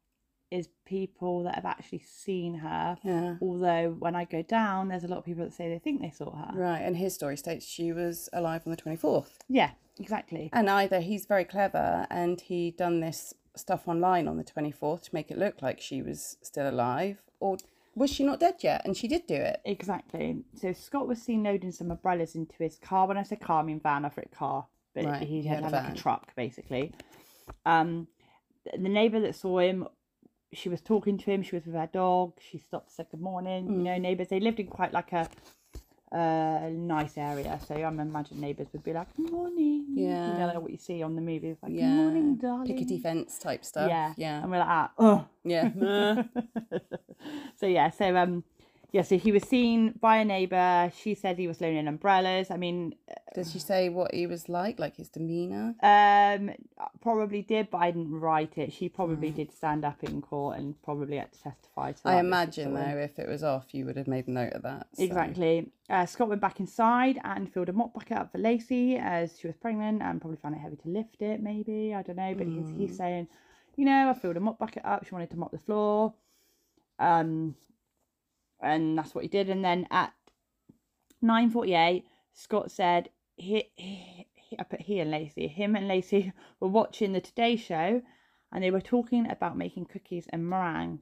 is 0.51 0.67
people 0.85 1.43
that 1.43 1.55
have 1.55 1.65
actually 1.65 2.03
seen 2.05 2.55
her. 2.55 2.97
Yeah. 3.03 3.35
Although 3.41 3.95
when 3.97 4.15
I 4.15 4.25
go 4.25 4.41
down, 4.41 4.89
there's 4.89 5.05
a 5.05 5.07
lot 5.07 5.19
of 5.19 5.25
people 5.25 5.45
that 5.45 5.53
say 5.53 5.69
they 5.69 5.79
think 5.79 6.01
they 6.01 6.09
saw 6.09 6.35
her. 6.35 6.51
Right, 6.53 6.81
and 6.81 6.97
his 6.97 7.15
story 7.15 7.37
states 7.37 7.65
she 7.65 7.93
was 7.93 8.27
alive 8.33 8.63
on 8.65 8.71
the 8.71 8.77
24th. 8.77 9.29
Yeah, 9.47 9.71
exactly. 9.97 10.49
And 10.51 10.69
either 10.69 10.99
he's 10.99 11.25
very 11.25 11.45
clever 11.45 12.05
and 12.09 12.41
he 12.41 12.71
done 12.71 12.99
this 12.99 13.33
stuff 13.55 13.87
online 13.87 14.27
on 14.27 14.35
the 14.35 14.43
24th 14.43 15.03
to 15.03 15.09
make 15.13 15.31
it 15.31 15.37
look 15.37 15.61
like 15.61 15.79
she 15.79 16.01
was 16.01 16.35
still 16.41 16.69
alive, 16.69 17.21
or 17.39 17.57
was 17.95 18.09
she 18.09 18.23
not 18.23 18.39
dead 18.39 18.55
yet? 18.59 18.81
And 18.85 18.95
she 18.95 19.07
did 19.07 19.27
do 19.27 19.35
it. 19.35 19.61
Exactly. 19.65 20.43
So 20.55 20.73
Scott 20.73 21.07
was 21.07 21.21
seen 21.21 21.43
loading 21.43 21.71
some 21.71 21.91
umbrellas 21.91 22.35
into 22.35 22.55
his 22.59 22.77
car. 22.77 23.07
When 23.07 23.17
I 23.17 23.23
say 23.23 23.35
car, 23.35 23.61
I 23.61 23.65
mean 23.65 23.79
van. 23.79 24.05
I 24.05 24.09
thought 24.09 24.31
car, 24.31 24.67
but 24.95 25.05
right, 25.05 25.21
he, 25.21 25.41
he 25.41 25.47
had, 25.47 25.63
had 25.63 25.73
like 25.73 25.93
a 25.93 25.95
truck 25.95 26.33
basically. 26.35 26.93
Um, 27.65 28.07
the 28.71 28.89
neighbor 28.89 29.19
that 29.21 29.35
saw 29.35 29.59
him, 29.59 29.87
she 30.53 30.69
was 30.69 30.81
talking 30.81 31.17
to 31.17 31.31
him. 31.31 31.43
She 31.43 31.55
was 31.55 31.65
with 31.65 31.75
her 31.75 31.89
dog. 31.91 32.33
She 32.39 32.57
stopped 32.57 32.89
to 32.89 32.95
say 32.95 33.05
good 33.09 33.21
morning. 33.21 33.67
Mm. 33.67 33.71
You 33.71 33.83
know, 33.83 33.97
neighbors. 33.97 34.29
They 34.29 34.39
lived 34.39 34.59
in 34.59 34.67
quite 34.67 34.93
like 34.93 35.11
a 35.11 35.29
a 36.11 36.69
nice 36.71 37.17
area. 37.17 37.59
So 37.67 37.75
I'm 37.75 37.99
imagine 37.99 38.41
neighbours 38.41 38.67
would 38.73 38.83
be 38.83 38.93
like, 38.93 39.07
morning." 39.17 39.85
Yeah, 39.93 40.31
you 40.33 40.39
know, 40.39 40.47
like 40.47 40.61
what 40.61 40.71
you 40.71 40.77
see 40.77 41.01
on 41.03 41.15
the 41.15 41.21
movies, 41.21 41.57
like 41.61 41.71
yeah. 41.73 41.87
Morning, 41.87 42.35
darling." 42.35 42.67
Pickety 42.67 42.99
fence 42.99 43.37
type 43.39 43.63
stuff. 43.65 43.89
Yeah, 43.89 44.13
yeah. 44.17 44.41
And 44.41 44.51
we're 44.51 44.59
like, 44.59 44.67
ah, 44.67 44.91
oh, 44.97 45.25
yeah. 45.43 45.71
so 47.59 47.65
yeah, 47.65 47.89
so 47.91 48.15
um, 48.15 48.43
yeah, 48.91 49.03
so 49.03 49.17
he 49.17 49.31
was 49.31 49.43
seen 49.43 49.93
by 50.01 50.17
a 50.17 50.25
neighbour. 50.25 50.91
She 51.01 51.15
said 51.15 51.37
he 51.37 51.47
was 51.47 51.61
loaning 51.61 51.87
umbrellas. 51.87 52.51
I 52.51 52.57
mean, 52.57 52.95
does 53.33 53.51
she 53.51 53.59
say 53.59 53.87
what 53.87 54.13
he 54.13 54.27
was 54.27 54.49
like, 54.49 54.79
like 54.79 54.97
his 54.97 55.07
demeanour? 55.07 55.75
Um, 55.81 56.51
probably 57.01 57.41
did, 57.41 57.69
but 57.69 57.77
I 57.77 57.91
didn't 57.91 58.11
write 58.11 58.57
it. 58.57 58.73
She 58.73 58.89
probably 58.89 59.31
mm. 59.31 59.35
did 59.35 59.53
stand 59.53 59.85
up 59.85 60.03
in 60.03 60.21
court 60.21 60.57
and 60.57 60.81
probably 60.83 61.17
had 61.17 61.31
to 61.31 61.41
testify 61.41 61.93
to. 61.93 62.01
I 62.03 62.19
imagine 62.19 62.73
though, 62.73 62.97
if 62.97 63.17
it 63.17 63.29
was 63.29 63.43
off, 63.43 63.73
you 63.73 63.85
would 63.85 63.95
have 63.95 64.07
made 64.07 64.27
a 64.27 64.31
note 64.31 64.53
of 64.53 64.63
that. 64.63 64.87
So. 64.93 65.03
Exactly. 65.03 65.71
Uh, 65.89 66.05
Scott 66.05 66.27
went 66.27 66.41
back 66.41 66.59
inside 66.59 67.17
and 67.23 67.51
filled 67.51 67.69
a 67.69 67.73
mop 67.73 67.93
bucket 67.93 68.17
up 68.17 68.33
for 68.33 68.39
Laci 68.39 69.01
as 69.01 69.39
she 69.39 69.47
was 69.47 69.55
pregnant 69.55 70.01
and 70.01 70.19
probably 70.19 70.37
found 70.37 70.55
it 70.55 70.59
heavy 70.59 70.75
to 70.75 70.89
lift 70.89 71.21
it. 71.21 71.41
Maybe 71.41 71.93
I 71.95 72.01
don't 72.01 72.17
know, 72.17 72.35
but 72.37 72.47
mm. 72.47 72.55
he's 72.57 72.77
he's 72.77 72.89
hmm. 72.89 72.95
saying 72.95 73.27
you 73.77 73.85
know, 73.85 74.09
I 74.09 74.13
filled 74.13 74.37
a 74.37 74.41
mop 74.41 74.59
bucket 74.59 74.83
up. 74.85 75.05
She 75.05 75.13
wanted 75.13 75.29
to 75.31 75.37
mop 75.37 75.51
the 75.51 75.57
floor. 75.57 76.13
Um, 76.99 77.55
and 78.61 78.97
that's 78.97 79.13
what 79.15 79.23
he 79.23 79.27
did. 79.27 79.49
And 79.49 79.63
then 79.63 79.87
at 79.91 80.13
9.48, 81.23 82.03
Scott 82.33 82.71
said, 82.71 83.09
he, 83.35 83.69
he, 83.75 84.27
he, 84.33 84.59
I 84.59 84.63
put 84.63 84.81
he 84.81 84.99
and 84.99 85.11
Laci, 85.13 85.49
him 85.49 85.75
and 85.75 85.89
Laci 85.89 86.31
were 86.59 86.67
watching 86.67 87.13
the 87.13 87.21
Today 87.21 87.55
Show 87.55 88.01
and 88.51 88.63
they 88.63 88.71
were 88.71 88.81
talking 88.81 89.29
about 89.29 89.57
making 89.57 89.85
cookies 89.85 90.27
and 90.29 90.47
meringue. 90.47 90.99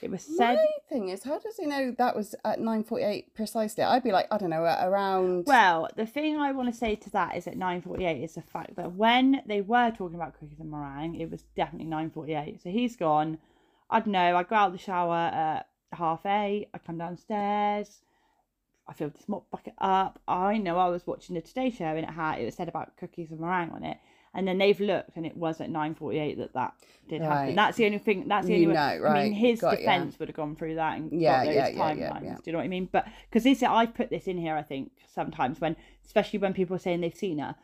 It 0.00 0.10
was 0.10 0.22
said. 0.22 0.54
My 0.54 0.66
thing 0.88 1.10
is, 1.10 1.22
how 1.22 1.38
does 1.38 1.56
he 1.56 1.66
know 1.66 1.94
that 1.98 2.16
was 2.16 2.34
at 2.44 2.60
nine 2.60 2.82
forty 2.82 3.04
eight 3.04 3.34
precisely? 3.34 3.84
I'd 3.84 4.02
be 4.02 4.10
like, 4.10 4.26
I 4.30 4.38
don't 4.38 4.50
know, 4.50 4.62
around. 4.62 5.44
Well, 5.46 5.88
the 5.96 6.06
thing 6.06 6.38
I 6.38 6.50
want 6.52 6.72
to 6.72 6.74
say 6.76 6.94
to 6.96 7.10
that 7.10 7.36
is 7.36 7.46
at 7.46 7.56
nine 7.56 7.82
forty 7.82 8.04
eight 8.06 8.22
is 8.22 8.34
the 8.34 8.42
fact 8.42 8.76
that 8.76 8.94
when 8.94 9.42
they 9.46 9.60
were 9.60 9.90
talking 9.90 10.16
about 10.16 10.38
cookies 10.38 10.60
and 10.60 10.70
meringue, 10.70 11.16
it 11.16 11.30
was 11.30 11.44
definitely 11.54 11.88
nine 11.88 12.10
forty 12.10 12.32
eight. 12.34 12.62
So 12.62 12.70
he's 12.70 12.96
gone. 12.96 13.38
I 13.90 14.00
don't 14.00 14.12
know. 14.12 14.36
I 14.36 14.42
go 14.42 14.56
out 14.56 14.68
of 14.68 14.72
the 14.72 14.78
shower 14.78 15.14
at 15.14 15.68
half 15.94 16.24
eight. 16.26 16.68
I 16.74 16.78
come 16.78 16.98
downstairs. 16.98 18.00
I 18.88 18.92
filled 18.94 19.14
this 19.14 19.28
mop 19.28 19.50
bucket 19.50 19.74
up. 19.78 20.20
I 20.26 20.58
know 20.58 20.76
I 20.78 20.88
was 20.88 21.06
watching 21.06 21.34
the 21.34 21.40
Today 21.40 21.70
Show 21.70 21.84
and 21.84 22.00
it 22.00 22.10
had 22.10 22.40
it 22.40 22.44
was 22.44 22.54
said 22.56 22.68
about 22.68 22.96
cookies 22.96 23.30
and 23.30 23.40
meringue 23.40 23.70
on 23.70 23.84
it 23.84 23.98
and 24.34 24.48
then 24.48 24.58
they've 24.58 24.80
looked 24.80 25.16
and 25.16 25.26
it 25.26 25.36
was 25.36 25.60
at 25.60 25.70
9.48 25.70 26.38
that 26.38 26.52
that 26.54 26.74
did 27.08 27.20
Right. 27.20 27.28
happen 27.28 27.54
that's 27.54 27.76
the 27.76 27.86
only 27.86 27.98
thing 27.98 28.28
that's 28.28 28.46
the 28.46 28.54
You 28.54 28.64
only 28.66 28.74
know, 28.74 29.02
way, 29.02 29.08
i 29.08 29.22
mean 29.24 29.32
his 29.32 29.60
got 29.60 29.72
ya. 29.72 29.78
defense 29.78 30.18
would 30.18 30.28
have 30.28 30.36
gone 30.36 30.56
through 30.56 30.76
that 30.76 30.96
and 30.96 31.12
Yeah, 31.12 31.44
got 31.44 31.44
those 31.44 31.54
yeah, 31.54 31.68
yeah, 31.68 32.10
timelines 32.10 32.36
do 32.36 32.42
you 32.46 32.52
know 32.52 32.58
what 32.58 32.64
i 32.64 32.68
mean 32.68 32.88
but 32.90 33.06
because 33.28 33.44
this 33.44 33.62
i 33.62 33.86
put 33.86 34.10
this 34.10 34.26
in 34.26 34.38
here 34.38 34.56
i 34.56 34.62
think 34.62 34.92
sometimes 35.12 35.60
when 35.60 35.76
especially 36.04 36.38
when 36.38 36.54
people 36.54 36.74
are 36.74 36.78
saying 36.80 37.00
they've 37.00 37.14
seen 37.14 37.38
her 37.38 37.54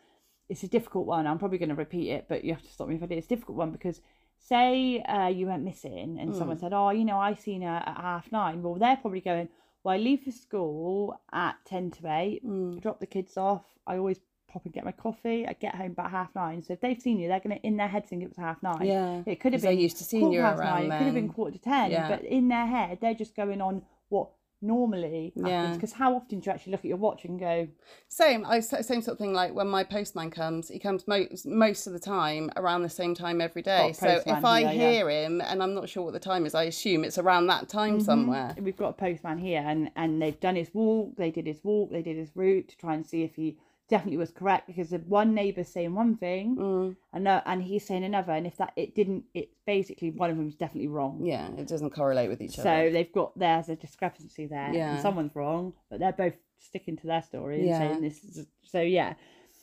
it's 0.48 0.62
a 0.62 0.68
difficult 0.68 1.06
one 1.06 1.26
i'm 1.26 1.38
probably 1.38 1.58
going 1.58 1.68
to 1.70 1.74
repeat 1.74 2.10
it 2.10 2.26
but 2.28 2.44
you 2.44 2.52
have 2.52 2.62
to 2.62 2.70
stop 2.70 2.88
me 2.88 2.96
if 2.96 3.02
i 3.02 3.06
do 3.06 3.14
it's 3.16 3.26
a 3.26 3.30
difficult 3.30 3.56
one 3.56 3.70
because 3.70 4.00
say 4.38 5.00
uh, 5.02 5.26
you 5.28 5.46
went 5.46 5.62
missing 5.64 6.18
and 6.20 6.30
Hmm. 6.30 6.38
someone 6.38 6.58
said 6.58 6.72
oh 6.72 6.90
you 6.90 7.04
know 7.04 7.18
i 7.18 7.34
seen 7.34 7.62
her 7.62 7.82
at 7.86 7.96
half 7.96 8.30
nine 8.32 8.62
well 8.62 8.74
they're 8.76 8.96
probably 8.96 9.20
going 9.20 9.48
well 9.84 9.94
i 9.94 9.98
leave 9.98 10.22
for 10.22 10.30
school 10.30 11.20
at 11.32 11.56
10 11.66 11.90
to 11.92 12.06
8 12.08 12.44
Mm. 12.46 12.80
drop 12.80 13.00
the 13.00 13.06
kids 13.06 13.36
off. 13.36 13.64
I 13.86 13.96
always 13.96 14.20
pop 14.50 14.64
and 14.64 14.72
get 14.72 14.84
my 14.84 14.92
coffee. 14.92 15.46
I 15.46 15.52
get 15.52 15.74
home 15.74 15.90
about 15.90 16.10
half 16.10 16.34
nine. 16.34 16.62
So 16.62 16.72
if 16.72 16.80
they've 16.80 16.98
seen 17.00 17.18
you, 17.18 17.28
they're 17.28 17.40
gonna 17.40 17.56
in 17.62 17.76
their 17.76 17.88
head 17.88 18.06
think 18.06 18.22
it 18.22 18.28
was 18.28 18.38
half 18.38 18.62
nine. 18.62 18.86
Yeah, 18.86 19.22
It 19.26 19.40
could 19.40 19.52
have 19.52 19.60
'cause 19.60 19.64
they're 19.64 19.72
used 19.72 19.98
to 19.98 20.04
seeing 20.04 20.32
you 20.32 20.40
around 20.40 20.58
nine. 20.58 20.84
It 20.92 20.98
could 20.98 21.06
have 21.06 21.14
been 21.14 21.28
quarter 21.28 21.52
to 21.52 21.58
ten. 21.58 21.90
Yeah. 21.90 22.08
But 22.08 22.24
in 22.24 22.48
their 22.48 22.66
head, 22.66 22.98
they're 23.00 23.14
just 23.14 23.34
going 23.36 23.60
on 23.60 23.82
what 24.08 24.30
normally 24.60 25.32
happens. 25.36 25.48
Yeah. 25.48 25.74
Because 25.74 25.92
how 25.92 26.14
often 26.14 26.40
do 26.40 26.46
you 26.46 26.52
actually 26.52 26.72
look 26.72 26.80
at 26.80 26.86
your 26.86 26.96
watch 26.96 27.24
and 27.24 27.38
go, 27.38 27.68
Same, 28.08 28.44
I 28.44 28.60
same 28.60 29.02
sort 29.02 29.14
of 29.14 29.18
thing. 29.18 29.32
Like 29.32 29.54
when 29.54 29.68
my 29.68 29.84
postman 29.84 30.30
comes, 30.30 30.68
he 30.68 30.78
comes 30.78 31.06
most 31.06 31.46
most 31.46 31.86
of 31.86 31.92
the 31.92 31.98
time 32.00 32.50
around 32.56 32.82
the 32.82 32.88
same 32.88 33.14
time 33.14 33.40
every 33.40 33.62
day. 33.62 33.92
So 33.92 34.22
if 34.26 34.44
I 34.44 34.60
here, 34.60 34.70
yeah. 34.70 34.90
hear 34.90 35.10
him 35.10 35.40
and 35.40 35.62
I'm 35.62 35.74
not 35.74 35.88
sure 35.88 36.02
what 36.02 36.12
the 36.12 36.20
time 36.20 36.46
is, 36.46 36.54
I 36.54 36.64
assume 36.64 37.04
it's 37.04 37.18
around 37.18 37.46
that 37.48 37.68
time 37.68 37.94
mm-hmm. 37.94 38.04
somewhere. 38.04 38.54
we've 38.60 38.76
got 38.76 38.90
a 38.90 38.94
postman 38.94 39.38
here, 39.38 39.62
and 39.64 39.90
and 39.96 40.20
they've 40.20 40.38
done 40.40 40.56
his 40.56 40.72
walk. 40.74 41.16
They 41.16 41.30
did 41.30 41.46
his 41.46 41.62
walk. 41.62 41.90
They 41.90 42.02
did 42.02 42.16
his 42.16 42.30
route 42.34 42.68
to 42.68 42.76
try 42.76 42.94
and 42.94 43.06
see 43.06 43.22
if 43.22 43.36
he 43.36 43.58
definitely 43.88 44.18
was 44.18 44.30
correct. 44.30 44.66
Because 44.66 44.90
the 44.90 44.98
one 44.98 45.34
neighbour's 45.34 45.68
saying 45.68 45.94
one 45.94 46.16
thing, 46.16 46.56
Mm, 46.56 46.96
and 47.12 47.24
no, 47.24 47.40
and 47.46 47.62
he's 47.62 47.86
saying 47.86 48.04
another. 48.04 48.32
And 48.32 48.46
if 48.46 48.56
that 48.58 48.72
it 48.76 48.94
didn't, 48.94 49.24
it's 49.34 49.54
basically 49.66 50.10
one 50.10 50.30
of 50.30 50.36
them's 50.36 50.56
definitely 50.56 50.88
wrong. 50.88 51.20
yeah, 51.24 51.48
it 51.56 51.68
doesn't 51.68 51.90
correlate 51.90 52.28
with 52.30 52.40
each 52.40 52.56
So 52.56 52.62
other. 52.62 52.88
So 52.88 52.92
they've 52.92 53.12
got 53.12 53.38
there's 53.38 53.68
a 53.68 53.76
discrepancy 53.76 54.46
there. 54.46 54.70
Yeah. 54.72 54.94
And 54.94 55.02
someone's 55.02 55.34
wrong, 55.34 55.72
but 55.90 55.98
they're 56.00 56.12
both 56.12 56.34
sticking 56.58 56.96
to 56.98 57.06
their 57.06 57.22
story 57.22 57.60
and 57.60 57.68
Yeah. 57.68 57.78
saying 57.78 58.02
this 58.02 58.22
is 58.24 58.46
so 58.64 58.80
yeah. 58.80 59.14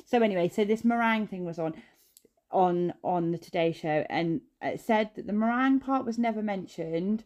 So 0.05 0.21
anyway, 0.21 0.49
so 0.49 0.65
this 0.65 0.83
meringue 0.85 1.27
thing 1.27 1.45
was 1.45 1.59
on 1.59 1.73
on 2.51 2.93
on 3.03 3.31
the 3.31 3.37
Today 3.37 3.71
Show 3.73 4.05
and 4.09 4.41
it 4.61 4.79
said 4.79 5.09
that 5.15 5.27
the 5.27 5.33
meringue 5.33 5.79
part 5.79 6.05
was 6.05 6.17
never 6.17 6.41
mentioned. 6.41 7.23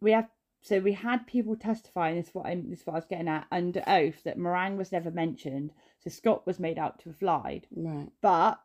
We 0.00 0.12
have 0.12 0.28
so 0.60 0.80
we 0.80 0.94
had 0.94 1.26
people 1.26 1.54
testifying 1.54 2.16
this 2.16 2.28
is 2.28 2.34
what 2.34 2.46
I'm 2.46 2.68
this 2.70 2.80
is 2.80 2.86
what 2.86 2.94
I 2.94 2.96
was 2.96 3.04
getting 3.04 3.28
at 3.28 3.46
under 3.52 3.82
oath 3.86 4.24
that 4.24 4.36
meringue 4.38 4.76
was 4.76 4.90
never 4.90 5.10
mentioned. 5.10 5.70
So 6.08 6.14
Scott 6.16 6.46
was 6.46 6.58
made 6.58 6.78
out 6.78 6.98
to 7.00 7.10
have 7.10 7.20
lied. 7.22 7.66
Right. 7.74 8.08
But 8.20 8.60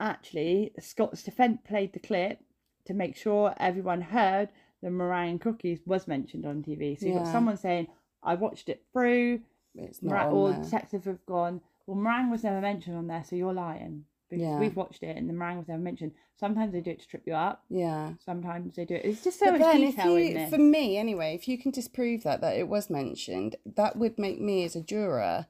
actually, 0.00 0.72
Scott's 0.80 1.22
defence 1.22 1.58
played 1.64 1.92
the 1.92 1.98
clip 2.00 2.40
to 2.86 2.94
make 2.94 3.16
sure 3.16 3.54
everyone 3.58 4.00
heard 4.02 4.48
the 4.82 4.90
meringue 4.90 5.38
cookies 5.38 5.80
was 5.86 6.08
mentioned 6.08 6.44
on 6.44 6.62
TV. 6.62 6.98
So 6.98 7.06
you've 7.06 7.16
got 7.18 7.28
someone 7.32 7.56
saying, 7.56 7.86
I 8.22 8.34
watched 8.34 8.68
it 8.68 8.82
through, 8.92 9.40
It's 9.76 10.02
not 10.02 10.26
all 10.26 10.48
the 10.48 10.54
there. 10.54 10.64
detectives 10.64 11.06
have 11.06 11.24
gone, 11.26 11.60
well, 11.86 11.96
meringue 11.96 12.30
was 12.30 12.42
never 12.44 12.60
mentioned 12.60 12.96
on 12.96 13.06
there, 13.06 13.22
so 13.24 13.36
you're 13.36 13.54
lying. 13.54 14.04
Because 14.28 14.42
Yeah. 14.42 14.58
we've 14.58 14.74
watched 14.76 15.02
it 15.02 15.16
and 15.16 15.28
the 15.28 15.32
meringue 15.34 15.58
was 15.58 15.68
never 15.68 15.80
mentioned. 15.82 16.12
Sometimes 16.36 16.72
they 16.72 16.80
do 16.80 16.90
it 16.90 17.00
to 17.00 17.06
trip 17.08 17.22
you 17.26 17.34
up. 17.34 17.64
Yeah. 17.68 18.14
Sometimes 18.24 18.74
they 18.74 18.84
do 18.84 18.94
it. 18.96 19.04
It's 19.04 19.22
just 19.22 19.38
so 19.38 19.52
but 19.52 19.60
much 19.60 19.76
detail 19.76 20.16
in 20.16 20.34
this. 20.34 20.50
for 20.50 20.58
me 20.58 20.96
anyway, 20.96 21.34
if 21.34 21.46
you 21.46 21.58
can 21.58 21.70
disprove 21.70 22.22
that 22.24 22.40
that 22.40 22.56
it 22.56 22.66
was 22.66 22.90
mentioned, 22.90 23.56
that 23.64 23.96
would 23.96 24.18
make 24.18 24.40
me 24.40 24.64
as 24.64 24.74
a 24.74 24.80
juror 24.80 25.46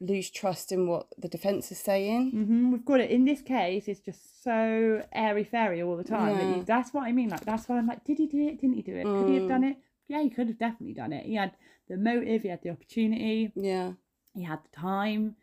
lose 0.00 0.28
trust 0.30 0.72
in 0.72 0.86
what 0.86 1.06
the 1.16 1.28
defence 1.28 1.72
is 1.72 1.78
saying. 1.78 2.30
hmm 2.30 2.70
We've 2.72 2.84
got 2.84 3.00
it 3.00 3.10
in 3.10 3.24
this 3.24 3.40
case. 3.40 3.88
It's 3.88 4.00
just 4.00 4.42
so 4.44 5.02
airy 5.12 5.44
fairy 5.44 5.82
all 5.82 5.96
the 5.96 6.04
time. 6.04 6.36
That 6.38 6.44
you, 6.46 6.64
that's 6.64 6.92
what 6.92 7.04
I 7.04 7.12
mean. 7.12 7.30
Like 7.30 7.44
that's 7.44 7.68
why 7.68 7.78
I'm 7.78 7.86
like, 7.86 8.04
did 8.04 8.18
he 8.18 8.26
do 8.26 8.46
it? 8.46 8.60
Didn't 8.60 8.76
he 8.76 8.82
do 8.82 8.94
it? 8.96 9.04
Could 9.04 9.28
he 9.28 9.34
have 9.34 9.44
Mm. 9.44 9.48
done 9.48 9.64
it? 9.64 9.76
Yeah, 10.08 10.22
he 10.22 10.30
could 10.30 10.48
have 10.48 10.58
definitely 10.58 10.94
done 10.94 11.12
it. 11.12 11.24
He 11.26 11.34
had 11.34 11.52
the 11.88 11.96
motive. 11.96 12.42
He 12.42 12.48
had 12.48 12.62
the 12.62 12.70
opportunity. 12.70 13.52
Yeah. 13.56 13.92
He 14.34 14.42
had 14.42 14.60
the 14.62 14.76
time. 14.76 15.36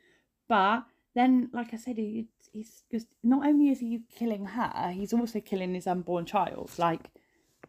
But 0.47 0.83
then, 1.15 1.49
like 1.51 1.73
I 1.73 1.77
said, 1.77 1.97
he, 1.97 2.27
he's 2.51 2.83
just 2.91 3.07
not 3.23 3.45
only 3.45 3.69
is 3.69 3.79
he 3.79 4.01
killing 4.15 4.45
her, 4.45 4.91
he's 4.91 5.13
also 5.13 5.39
killing 5.39 5.73
his 5.73 5.87
unborn 5.87 6.25
child. 6.25 6.71
Like, 6.77 7.09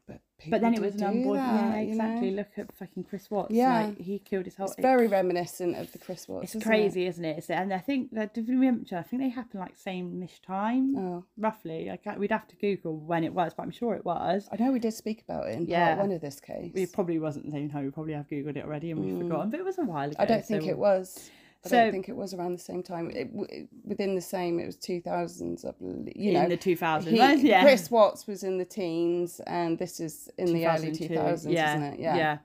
But, 0.07 0.21
but 0.51 0.61
then 0.61 0.75
it 0.75 0.81
was 0.81 0.97
an 0.97 1.05
unborn. 1.05 1.39
yeah, 1.39 1.53
that, 1.73 1.81
you 1.87 1.95
know? 1.95 2.05
exactly. 2.05 2.31
Look 2.33 2.49
at 2.59 2.75
fucking 2.75 3.05
Chris 3.05 3.31
Watts. 3.31 3.55
Yeah. 3.55 3.87
like, 3.87 3.99
he 4.01 4.19
killed 4.19 4.45
his 4.45 4.57
whole. 4.57 4.67
It's 4.67 4.77
very 4.79 5.07
reminiscent 5.07 5.77
of 5.77 5.91
the 5.93 5.99
Chris 5.99 6.29
Watts. 6.29 6.45
It's 6.45 6.57
isn't 6.57 6.69
crazy, 6.69 7.07
is 7.07 7.19
not 7.19 7.29
it? 7.29 7.39
It's, 7.39 7.51
and 7.51 7.73
I 7.73 7.79
think 7.79 8.11
that? 8.13 8.33
I 8.37 9.03
think 9.03 9.23
they 9.23 9.29
happen 9.31 9.61
like 9.61 9.77
same-ish 9.77 10.41
time, 10.43 10.95
Oh, 10.97 11.25
roughly. 11.39 11.91
I 11.91 11.97
can't, 11.97 12.19
we'd 12.19 12.31
have 12.33 12.47
to 12.49 12.57
Google 12.57 12.97
when 12.99 13.25
it 13.25 13.33
was, 13.33 13.55
but 13.55 13.63
I'm 13.63 13.71
sure 13.71 13.95
it 13.95 14.05
was. 14.05 14.47
I 14.53 14.63
know 14.63 14.73
we 14.73 14.79
did 14.79 14.93
speak 14.93 15.23
about 15.23 15.49
it 15.49 15.55
in 15.57 15.67
Yeah. 15.67 15.95
part 15.95 16.09
one 16.09 16.13
of 16.13 16.21
this 16.21 16.41
case. 16.41 16.73
It 16.75 16.93
probably 16.93 17.19
wasn't 17.19 17.47
the 17.47 17.53
same 17.53 17.71
time. 17.71 17.85
We 17.85 17.91
probably 17.91 18.13
have 18.13 18.29
Googled 18.29 18.57
it 18.57 18.65
already 18.65 18.91
and 18.91 19.01
we've 19.01 19.15
Mm. 19.15 19.23
forgotten, 19.29 19.51
but 19.51 19.61
it 19.61 19.65
was 19.65 19.79
a 19.79 19.85
while 19.85 20.09
ago. 20.09 20.17
I 20.19 20.27
don't 20.27 20.45
think 20.45 20.65
so- 20.65 20.69
it 20.69 20.77
was. 20.79 21.31
I 21.65 21.69
So- 21.69 21.77
don't 21.77 21.93
think 21.93 22.09
it 22.09 22.17
was 22.17 22.35
around 22.35 22.53
the 22.53 22.59
same 22.63 22.83
time. 22.83 23.11
It, 23.11 23.33
w- 23.35 23.69
within 23.85 24.15
the 24.15 24.21
same, 24.21 24.59
it 24.61 24.67
was 24.67 24.77
two 24.77 25.01
thousands. 25.01 25.65
I 25.65 25.71
believe. 25.73 26.13
You 26.17 26.31
in 26.31 26.35
know, 26.43 26.49
the 26.49 26.57
2000s. 26.57 27.05
he- 27.41 27.49
yeah. 27.49 27.63
Chris 27.63 27.91
Watts 27.91 28.27
was 28.27 28.43
in 28.45 28.59
the 28.59 28.65
teens, 28.65 29.41
and 29.47 29.79
this 29.79 30.01
is 30.01 30.29
in 30.39 30.53
the 30.53 30.67
early 30.67 30.93
two 30.93 31.09
thousands, 31.09 31.55
yeah, 31.55 31.77
isn't 31.77 31.95
it? 31.95 32.01
Yeah. 32.01 32.39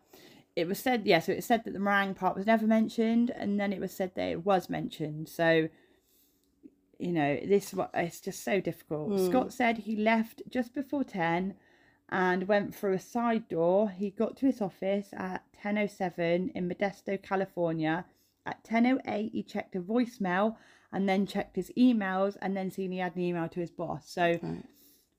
It 0.56 0.68
was 0.68 0.80
said, 0.80 1.06
yeah, 1.06 1.20
so 1.20 1.32
it 1.32 1.44
said 1.44 1.64
that 1.64 1.72
the 1.74 1.80
meringue 1.80 2.16
part 2.16 2.36
was 2.36 2.46
never 2.46 2.68
mentioned, 2.68 3.30
and 3.30 3.60
then 3.60 3.72
it 3.72 3.80
was 3.80 3.94
said 3.94 4.12
that 4.16 4.28
it 4.30 4.46
was 4.46 4.70
mentioned. 4.70 5.30
So, 5.30 5.70
you 6.98 7.12
know, 7.14 7.40
this 7.46 7.74
it's 7.94 8.20
just 8.20 8.44
so 8.44 8.60
difficult. 8.60 9.10
Mm. 9.12 9.28
Scott 9.30 9.54
said 9.54 9.78
he 9.80 9.96
left 9.96 10.42
just 10.50 10.74
before 10.74 11.04
10 11.06 11.54
and 12.10 12.48
went 12.48 12.76
through 12.76 12.94
a 12.94 13.00
side 13.00 13.48
door. 13.48 13.90
He 13.90 14.10
got 14.10 14.36
to 14.38 14.48
his 14.48 14.60
office 14.62 15.10
at 15.14 15.44
10.07 15.64 16.52
in 16.54 16.68
Modesto, 16.70 17.22
California. 17.22 18.06
At 18.50 18.64
10.08, 18.64 19.32
he 19.32 19.44
checked 19.44 19.76
a 19.76 19.80
voicemail 19.80 20.56
and 20.92 21.08
then 21.08 21.28
checked 21.28 21.56
his 21.56 21.72
emails 21.78 22.36
and 22.42 22.58
then 22.58 22.72
seen 22.72 22.92
he 22.92 22.98
had 22.98 23.16
an 23.16 23.22
email 23.22 23.48
to 23.50 23.60
his 23.60 23.70
boss. 23.70 24.10
So, 24.10 24.40
Right. 24.42 24.64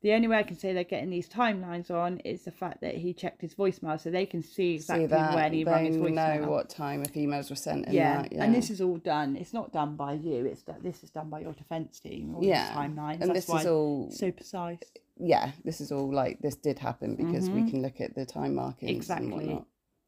the 0.03 0.13
only 0.15 0.27
way 0.27 0.39
I 0.39 0.43
can 0.43 0.59
say 0.59 0.73
they're 0.73 0.83
getting 0.83 1.11
these 1.11 1.29
timelines 1.29 1.91
on 1.93 2.19
is 2.21 2.43
the 2.45 2.51
fact 2.51 2.81
that 2.81 2.97
he 2.97 3.13
checked 3.15 3.41
his 3.43 3.55
voicemail, 3.55 4.01
so 4.01 4.11
they 4.11 4.27
can 4.27 4.43
see 4.43 4.75
exactly 4.75 5.05
See 5.05 5.11
that 5.11 5.35
when 5.37 5.53
he 5.53 5.63
they 5.63 5.71
rang 5.71 5.85
his 5.85 5.97
voicemail. 5.97 6.41
know 6.41 6.49
what 6.51 6.69
time 6.71 7.03
if 7.03 7.13
emails 7.15 7.51
were 7.51 7.57
sent. 7.57 7.85
And 7.87 7.95
yeah. 7.95 8.23
that, 8.23 8.33
yeah, 8.33 8.43
and 8.45 8.53
this 8.55 8.69
is 8.71 8.81
all 8.81 8.97
done. 8.97 9.37
It's 9.37 9.53
not 9.53 9.73
done 9.73 9.95
by 9.97 10.15
you. 10.15 10.45
It's 10.47 10.65
this 10.83 11.05
is 11.05 11.11
done 11.11 11.29
by 11.31 11.41
your 11.41 11.53
defence 11.53 12.01
team. 12.01 12.35
All 12.35 12.43
yeah, 12.43 12.73
timelines. 12.75 13.21
and 13.21 13.31
That's 13.31 13.47
this 13.47 13.49
why 13.49 13.61
is 13.61 13.67
all 13.67 14.11
so 14.11 14.33
precise. 14.33 14.79
yeah, 15.19 15.53
this 15.65 15.81
is 15.81 15.93
all 15.93 16.13
like 16.13 16.41
this 16.41 16.57
did 16.57 16.79
happen 16.81 17.15
because 17.15 17.49
we 17.51 17.61
Mhm. 17.63 17.71
can 17.71 17.83
look 17.83 18.01
at 18.01 18.15
the 18.17 18.25
time 18.27 18.55
markings 18.57 18.91
Exactly. 18.97 19.63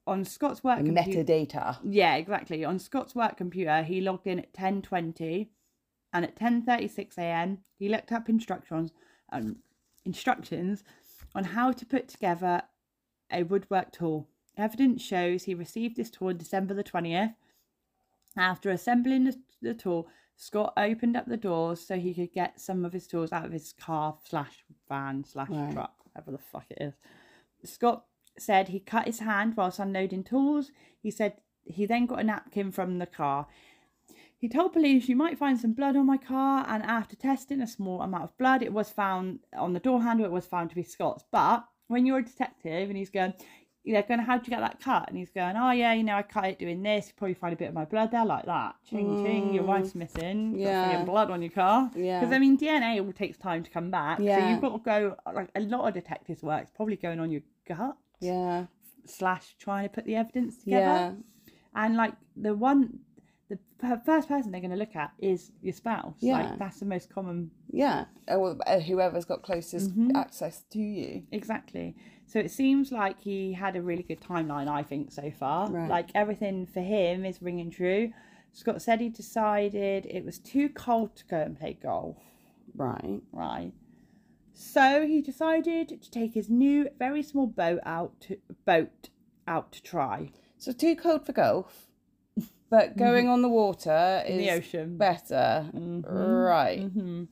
On 0.07 0.25
Scott's 0.25 0.65
work 0.65 0.81
metadata. 0.81 1.79
Yeah, 1.85 2.17
exactly. 2.17 2.65
On 2.65 2.79
Scott's 2.79 3.15
work 3.15 3.37
computer, 3.37 3.83
he 3.83 4.01
logged 4.01 4.27
in 4.27 4.41
at 4.41 4.53
ten 4.53 4.83
twenty, 4.83 5.51
and 6.13 6.25
at 6.25 6.37
ten 6.37 6.63
thirty 6.63 6.89
six 6.89 7.17
a.m. 7.19 7.59
he 7.79 7.89
looked 7.89 8.11
up 8.11 8.29
instructions 8.29 8.91
um, 9.33 9.57
instructions 10.05 10.83
on 11.35 11.45
how 11.45 11.71
to 11.73 11.87
put 11.87 12.09
together 12.09 12.63
a 13.31 13.45
woodwork 13.45 13.93
tool. 13.93 14.29
Evidence 14.57 15.03
shows 15.03 15.45
he 15.45 15.55
received 15.55 15.97
this 15.97 16.11
tool 16.11 16.29
on 16.29 16.37
December 16.37 16.75
the 16.75 16.83
twentieth. 16.83 17.31
After 18.37 18.71
assembling 18.71 19.25
the, 19.25 19.37
the 19.61 19.75
tool, 19.75 20.09
Scott 20.37 20.73
opened 20.77 21.17
up 21.17 21.27
the 21.27 21.37
doors 21.37 21.81
so 21.87 21.97
he 21.97 22.13
could 22.13 22.33
get 22.33 22.61
some 22.61 22.85
of 22.85 22.93
his 22.93 23.07
tools 23.07 23.31
out 23.31 23.45
of 23.47 23.53
his 23.53 23.73
car 23.73 24.17
slash 24.29 24.65
van 24.89 25.23
slash 25.25 25.49
Right. 25.51 25.73
truck, 25.73 25.95
whatever 26.05 26.33
the 26.33 26.43
fuck 26.43 26.65
it 26.71 26.79
is. 26.81 26.95
Scott 27.71 28.05
said 28.39 28.69
he 28.69 28.81
cut 28.81 29.07
his 29.07 29.21
hand 29.21 29.57
whilst 29.57 29.79
unloading 29.79 30.25
tools. 30.25 30.71
He 31.01 31.11
said 31.11 31.35
he 31.65 31.87
then 31.87 32.07
got 32.07 32.21
a 32.21 32.25
napkin 32.25 32.73
from 32.73 32.99
the 32.99 33.07
car. 33.07 33.47
He 34.37 34.49
told 34.49 34.73
police 34.73 35.09
you 35.09 35.15
might 35.15 35.39
find 35.39 35.59
some 35.59 35.73
blood 35.73 35.95
on 35.97 36.07
my 36.07 36.17
car, 36.17 36.65
and 36.69 36.83
after 36.83 37.15
testing 37.15 37.61
a 37.61 37.67
small 37.67 38.03
amount 38.03 38.25
of 38.25 38.39
blood, 38.39 38.63
it 38.63 38.73
was 38.73 38.91
found 38.91 39.39
on 39.57 39.73
the 39.73 39.79
door 39.79 40.03
handle. 40.03 40.27
It 40.27 40.33
was 40.33 40.47
found 40.47 40.71
to 40.71 40.77
be 40.77 40.83
Scott's. 40.83 41.25
But 41.31 41.65
when 41.87 42.07
you're 42.07 42.19
a 42.19 42.25
detective 42.25 42.89
and 42.89 42.97
he's 42.97 43.11
going, 43.11 43.35
they're 43.85 44.03
going, 44.03 44.21
how'd 44.21 44.47
you 44.47 44.51
get 44.51 44.61
that 44.61 44.81
cut? 44.81 45.09
And 45.09 45.17
he's 45.17 45.31
going, 45.31 45.57
oh 45.57 45.71
yeah, 45.71 45.93
you 45.93 46.05
know, 46.05 46.17
I 46.17 46.23
cut 46.23 46.45
it 46.47 46.59
doing 46.59 46.83
this. 46.83 47.09
You 47.09 47.13
probably 47.17 47.35
find 47.35 47.53
a 47.53 47.57
bit 47.57 47.69
of 47.69 47.75
my 47.75 47.85
blood 47.85 48.11
there, 48.11 48.25
like 48.25 48.47
that. 48.47 48.77
Ching 48.89 49.25
ching, 49.25 49.55
your 49.55 49.65
mm. 49.65 49.69
wife's 49.69 49.95
missing. 49.95 50.53
You've 50.53 50.65
got 50.65 50.93
Yeah. 50.93 51.05
blood 51.05 51.31
on 51.31 51.43
your 51.43 51.51
car. 51.51 51.91
Yeah. 51.95 52.21
Because 52.21 52.35
I 52.35 52.39
mean, 52.39 52.59
DNA 52.59 53.05
all 53.05 53.13
takes 53.13 53.39
time 53.39 53.63
to 53.63 53.71
come 53.71 53.91
back. 53.91 54.19
Yeah. 54.21 54.39
So 54.39 54.49
you've 54.49 54.61
got 54.61 54.73
to 54.73 54.79
go. 54.79 55.17
Like 55.33 55.51
a 55.55 55.61
lot 55.61 55.87
of 55.87 55.95
detectives' 55.95 56.43
work, 56.43 56.63
it's 56.63 56.73
probably 56.73 56.97
going 56.97 57.21
on 57.21 57.31
your 57.31 57.43
gut 57.67 57.97
Yeah. 58.23 58.67
slash 59.05 59.57
trying 59.59 59.89
to 59.89 59.95
put 59.95 60.05
the 60.07 60.17
evidence 60.17 60.59
together. 60.59 60.85
Yeah. 60.85 61.53
And 61.75 61.97
like 61.97 62.15
the 62.37 62.55
one, 62.55 63.01
the 63.49 63.59
first 64.07 64.29
person 64.29 64.53
they're 64.53 64.61
going 64.61 64.71
to 64.71 64.77
look 64.77 64.95
at 64.97 65.13
is 65.19 65.51
your 65.61 65.73
spouse. 65.75 66.15
Yeah. 66.21 66.35
Like 66.51 66.59
that's 66.59 66.79
the 66.81 66.87
most 66.87 67.11
common. 67.13 67.51
Yeah. 67.71 68.05
Or 68.29 68.57
uh, 68.67 68.79
whoever's 68.81 69.25
got 69.25 69.43
closest 69.43 69.91
Mm-hmm. 69.91 70.17
access 70.17 70.65
to 70.71 70.79
you. 70.79 71.25
Exactly. 71.33 71.97
So 72.27 72.39
it 72.39 72.51
seems 72.51 72.93
like 72.93 73.21
he 73.21 73.53
had 73.53 73.77
a 73.77 73.83
really 73.83 74.05
good 74.05 74.21
timeline, 74.21 74.69
I 74.69 74.83
think, 74.83 75.13
so 75.13 75.31
far. 75.39 75.69
Right. 75.71 75.89
Like 75.91 76.11
everything 76.15 76.67
for 76.67 76.81
him 76.81 77.25
is 77.25 77.43
ringing 77.43 77.71
true. 77.71 78.13
Scott 78.55 78.81
said 78.83 79.01
he 79.01 79.09
decided 79.09 80.07
it 80.07 80.25
was 80.25 80.39
too 80.39 80.69
cold 80.69 81.17
to 81.17 81.25
go 81.27 81.39
and 81.39 81.59
play 81.59 81.77
golf. 81.83 82.17
Right. 82.75 83.21
Right. 83.33 83.73
So 84.55 85.07
he 85.07 85.21
decided 85.23 85.89
to 86.03 86.11
take 86.11 86.35
his 86.35 86.49
new, 86.49 86.89
very 86.99 87.23
small 87.23 87.47
boat 87.47 87.81
out 87.85 88.21
to 88.23 88.37
boat 88.65 89.09
out 89.47 89.73
to 89.73 89.83
try 89.83 90.31
So 90.59 90.73
too 90.73 90.95
cold 90.95 91.27
for 91.27 91.33
golf, 91.33 91.89
but 92.71 92.97
going 92.97 93.29
on 93.29 93.43
the 93.43 93.49
water 93.49 94.23
in 94.27 94.41
is 94.41 94.47
the 94.47 94.51
ocean. 94.53 94.97
better. 94.97 95.69
Right. 95.75 96.81
hmm 96.83 97.25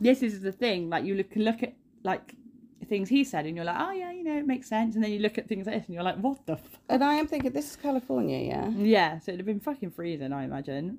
This 0.00 0.22
is 0.22 0.40
the 0.42 0.52
thing. 0.52 0.88
Like 0.90 1.04
you 1.04 1.14
look 1.14 1.34
look 1.34 1.62
at 1.62 1.74
like 2.04 2.34
things 2.86 3.08
he 3.08 3.24
said, 3.24 3.46
and 3.46 3.56
you're 3.56 3.64
like, 3.64 3.80
oh 3.80 3.90
yeah, 3.90 4.12
you 4.12 4.22
know, 4.22 4.36
it 4.38 4.46
makes 4.46 4.68
sense. 4.68 4.94
And 4.94 5.02
then 5.02 5.10
you 5.10 5.18
look 5.18 5.38
at 5.38 5.48
things 5.48 5.66
like 5.66 5.76
this, 5.76 5.86
and 5.86 5.94
you're 5.94 6.04
like, 6.04 6.18
what 6.18 6.46
the? 6.46 6.52
F-? 6.52 6.78
And 6.88 7.02
I 7.02 7.14
am 7.14 7.26
thinking 7.26 7.50
this 7.52 7.70
is 7.70 7.76
California, 7.76 8.38
yeah. 8.38 8.68
Yeah. 8.68 9.18
So 9.18 9.32
it'd 9.32 9.40
have 9.40 9.46
been 9.46 9.60
fucking 9.60 9.90
freezing, 9.90 10.32
I 10.32 10.44
imagine. 10.44 10.98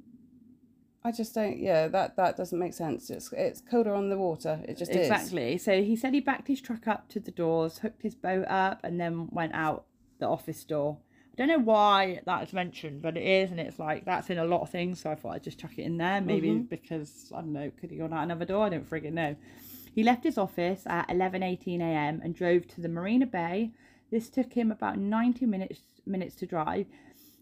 I 1.08 1.12
just 1.12 1.34
don't. 1.34 1.58
Yeah, 1.58 1.88
that 1.88 2.18
that 2.18 2.36
doesn't 2.36 2.60
make 2.60 2.74
sense. 2.74 3.10
It's 3.10 3.32
it's 3.32 3.62
colder 3.62 3.93
on 3.95 4.10
the 4.10 4.18
water. 4.18 4.60
It 4.68 4.78
just 4.78 4.91
is. 4.91 5.08
Exactly. 5.08 5.58
So 5.58 5.82
he 5.82 5.95
said 5.95 6.14
he 6.14 6.20
backed 6.20 6.49
his 6.49 6.60
truck 6.60 6.86
up 6.86 7.08
to 7.10 7.20
the 7.22 7.32
doors, 7.32 7.80
hooked 7.80 8.03
his 8.03 8.14
boat 8.14 8.45
up, 8.47 8.82
and 8.84 8.99
then 8.99 9.30
went 9.32 9.53
out 9.55 9.86
the 10.20 10.28
office 10.28 10.66
door. 10.66 10.97
I 11.32 11.36
don't 11.38 11.47
know 11.47 11.60
why 11.74 12.20
that's 12.26 12.51
mentioned, 12.51 13.01
but 13.01 13.16
it 13.16 13.24
is, 13.24 13.51
and 13.51 13.60
it's 13.60 13.80
like 13.80 14.03
that's 14.03 14.30
in 14.30 14.38
a 14.38 14.43
lot 14.43 14.62
of 14.62 14.70
things. 14.70 14.99
So 15.01 15.12
I 15.12 15.16
thought 15.16 15.36
I'd 15.36 15.43
just 15.43 15.60
chuck 15.60 15.78
it 15.78 15.84
in 15.84 15.97
there. 15.97 16.20
Maybe 16.20 16.49
mm-hmm. 16.49 16.64
because 16.64 17.32
I 17.34 17.39
don't 17.39 17.53
know, 17.53 17.72
could 17.80 17.91
he 17.91 17.97
gone 17.97 18.12
out 18.12 18.24
another 18.24 18.45
door? 18.45 18.66
I 18.66 18.70
don't 18.70 18.89
friggin' 18.89 19.14
know. 19.14 19.38
He 19.95 20.03
left 20.03 20.26
his 20.26 20.38
office 20.38 20.84
at 20.86 21.10
eleven 21.10 21.41
eighteen 21.41 21.82
a.m. 21.82 22.22
and 22.24 22.36
drove 22.36 22.68
to 22.70 22.82
the 22.82 22.89
Marina 22.89 23.28
Bay. 23.28 23.72
This 24.12 24.30
took 24.30 24.51
him 24.53 24.72
about 24.72 24.97
ninety 24.97 25.45
minutes 25.45 25.80
minutes 26.05 26.36
to 26.36 26.45
drive. 26.45 26.88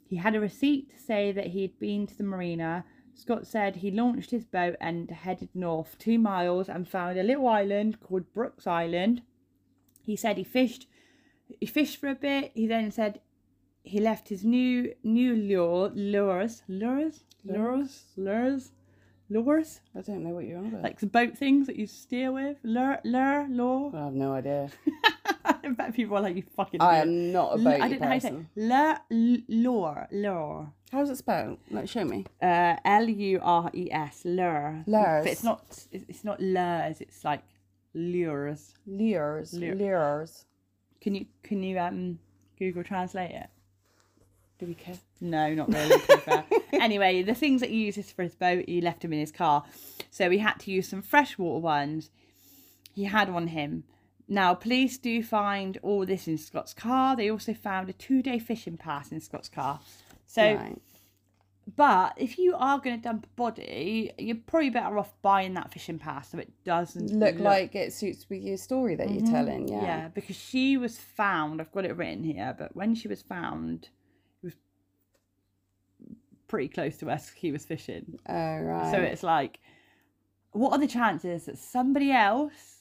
He 0.07 0.17
had 0.17 0.35
a 0.35 0.39
receipt 0.39 0.91
to 0.91 0.99
say 0.99 1.31
that 1.31 1.47
he 1.47 1.63
had 1.63 1.79
been 1.79 2.05
to 2.05 2.15
the 2.15 2.23
marina. 2.23 2.85
Scott 3.15 3.47
said 3.47 3.77
he 3.77 3.91
launched 3.91 4.31
his 4.31 4.45
boat 4.45 4.75
and 4.81 5.09
headed 5.09 5.49
north 5.53 5.95
two 5.97 6.19
miles 6.19 6.67
and 6.69 6.87
found 6.87 7.17
a 7.17 7.23
little 7.23 7.47
island 7.47 7.99
called 8.01 8.31
Brooks 8.33 8.67
Island. 8.67 9.21
He 10.03 10.15
said 10.15 10.37
he 10.37 10.43
fished 10.43 10.87
he 11.59 11.65
fished 11.65 11.97
for 11.97 12.09
a 12.09 12.15
bit. 12.15 12.51
He 12.53 12.67
then 12.67 12.91
said 12.91 13.21
he 13.83 13.99
left 13.99 14.29
his 14.29 14.43
new 14.43 14.93
new 15.03 15.35
lure 15.35 15.91
lures 15.95 16.63
lures 16.67 17.23
lures 17.45 18.03
lures 18.17 18.71
lures 19.29 19.79
I 19.95 20.01
don't 20.01 20.23
know 20.23 20.31
what 20.31 20.45
you're 20.45 20.57
on 20.57 20.67
about. 20.67 20.83
like 20.83 20.99
the 20.99 21.05
boat 21.07 21.37
things 21.37 21.67
that 21.67 21.75
you 21.77 21.87
steer 21.87 22.31
with 22.31 22.57
lure 22.63 22.99
lure 23.03 23.47
lure. 23.47 23.91
I 23.95 24.05
have 24.05 24.13
no 24.13 24.33
idea. 24.33 24.69
I 25.45 25.69
bet 25.69 25.93
people 25.95 26.17
are 26.17 26.21
like 26.21 26.35
you 26.35 26.43
fucking. 26.55 26.81
I 26.81 26.97
am 26.97 27.31
not 27.31 27.53
a 27.53 27.57
boaty 27.57 27.81
I 27.81 27.87
don't 27.89 28.01
know 28.01 28.07
how 28.07 28.19
say 28.19 28.29
person. 28.29 28.49
it. 28.55 28.61
lure 28.61 29.39
lure 29.47 30.07
lure. 30.11 30.73
How's 30.91 31.09
it 31.09 31.17
spelled? 31.17 31.57
Like, 31.71 31.89
show 31.89 32.05
me. 32.05 32.25
Uh, 32.41 32.75
L 32.85 33.09
U 33.09 33.39
R 33.41 33.71
E 33.73 33.89
S, 33.91 34.21
lure. 34.23 34.83
Lures. 34.85 35.23
But 35.23 35.31
it's 35.31 35.43
not. 35.43 35.63
It's 35.91 36.05
it's 36.07 36.23
not 36.23 36.39
lures. 36.39 37.01
It's 37.01 37.23
like 37.23 37.41
lures. 37.93 38.73
Lures. 38.85 39.53
Lure. 39.53 39.75
Lures. 39.75 40.45
Can 41.01 41.15
you 41.15 41.25
can 41.43 41.63
you 41.63 41.79
um 41.79 42.19
Google 42.57 42.83
Translate 42.83 43.31
it? 43.31 43.47
Do 44.57 44.67
we 44.67 44.73
care? 44.73 44.95
No, 45.19 45.53
not 45.53 45.73
really. 45.73 45.99
to 45.99 46.07
be 46.07 46.21
fair. 46.21 46.45
anyway, 46.73 47.23
the 47.23 47.33
things 47.33 47.59
that 47.61 47.69
he 47.69 47.85
uses 47.85 48.11
for 48.11 48.23
his 48.23 48.35
boat, 48.35 48.65
he 48.67 48.79
left 48.79 49.03
him 49.03 49.11
in 49.11 49.19
his 49.19 49.31
car, 49.31 49.65
so 50.11 50.29
he 50.29 50.37
had 50.37 50.59
to 50.61 50.71
use 50.71 50.87
some 50.87 51.01
freshwater 51.01 51.59
ones. 51.59 52.09
He 52.93 53.03
had 53.03 53.29
on 53.29 53.47
him. 53.47 53.83
Now, 54.27 54.53
police 54.55 54.97
do 54.97 55.21
find 55.21 55.77
all 55.83 56.05
this 56.05 56.27
in 56.27 56.37
Scott's 56.37 56.73
car. 56.73 57.15
They 57.15 57.29
also 57.29 57.53
found 57.53 57.89
a 57.89 57.93
two-day 57.93 58.39
fishing 58.39 58.77
pass 58.77 59.11
in 59.11 59.19
Scott's 59.19 59.49
car. 59.49 59.81
So 60.35 60.55
right. 60.55 60.81
But 61.75 62.13
if 62.17 62.37
you 62.37 62.55
are 62.55 62.77
going 62.77 62.95
to 62.95 63.01
dump 63.01 63.25
a 63.25 63.29
body, 63.35 64.11
you're 64.19 64.37
probably 64.45 64.69
better 64.69 64.99
off 64.99 65.11
buying 65.23 65.55
that 65.55 65.73
fishing 65.73 65.97
pass 65.97 66.29
so 66.29 66.37
it 66.37 66.51
doesn't 66.63 67.11
Look 67.17 67.39
like 67.39 67.73
it 67.73 67.91
suits 67.91 68.27
with 68.29 68.43
your 68.43 68.57
story 68.57 68.93
that 68.95 69.09
you're 69.09 69.25
telling. 69.25 69.67
Yeah. 69.67 69.75
Mm-hmm. 69.75 69.85
Yeah, 69.85 70.07
because 70.09 70.35
she 70.35 70.77
was 70.77 70.99
found. 70.99 71.59
I've 71.59 71.71
got 71.71 71.85
it 71.85 71.97
written 71.97 72.23
here, 72.23 72.55
but 72.55 72.75
when 72.75 72.93
she 72.93 73.07
was 73.07 73.23
found, 73.23 73.89
it 74.43 74.45
was 74.45 74.53
pretty 76.47 76.67
close 76.67 76.97
to 76.97 77.07
where 77.07 77.19
he 77.35 77.51
was 77.51 77.65
fishing. 77.65 78.19
Oh 78.29 78.57
right. 78.59 78.91
So 78.91 78.99
it's 78.99 79.23
like, 79.23 79.59
what 80.51 80.71
are 80.71 80.79
the 80.79 80.87
chances 80.87 81.45
that 81.45 81.57
somebody 81.57 82.11
else 82.11 82.74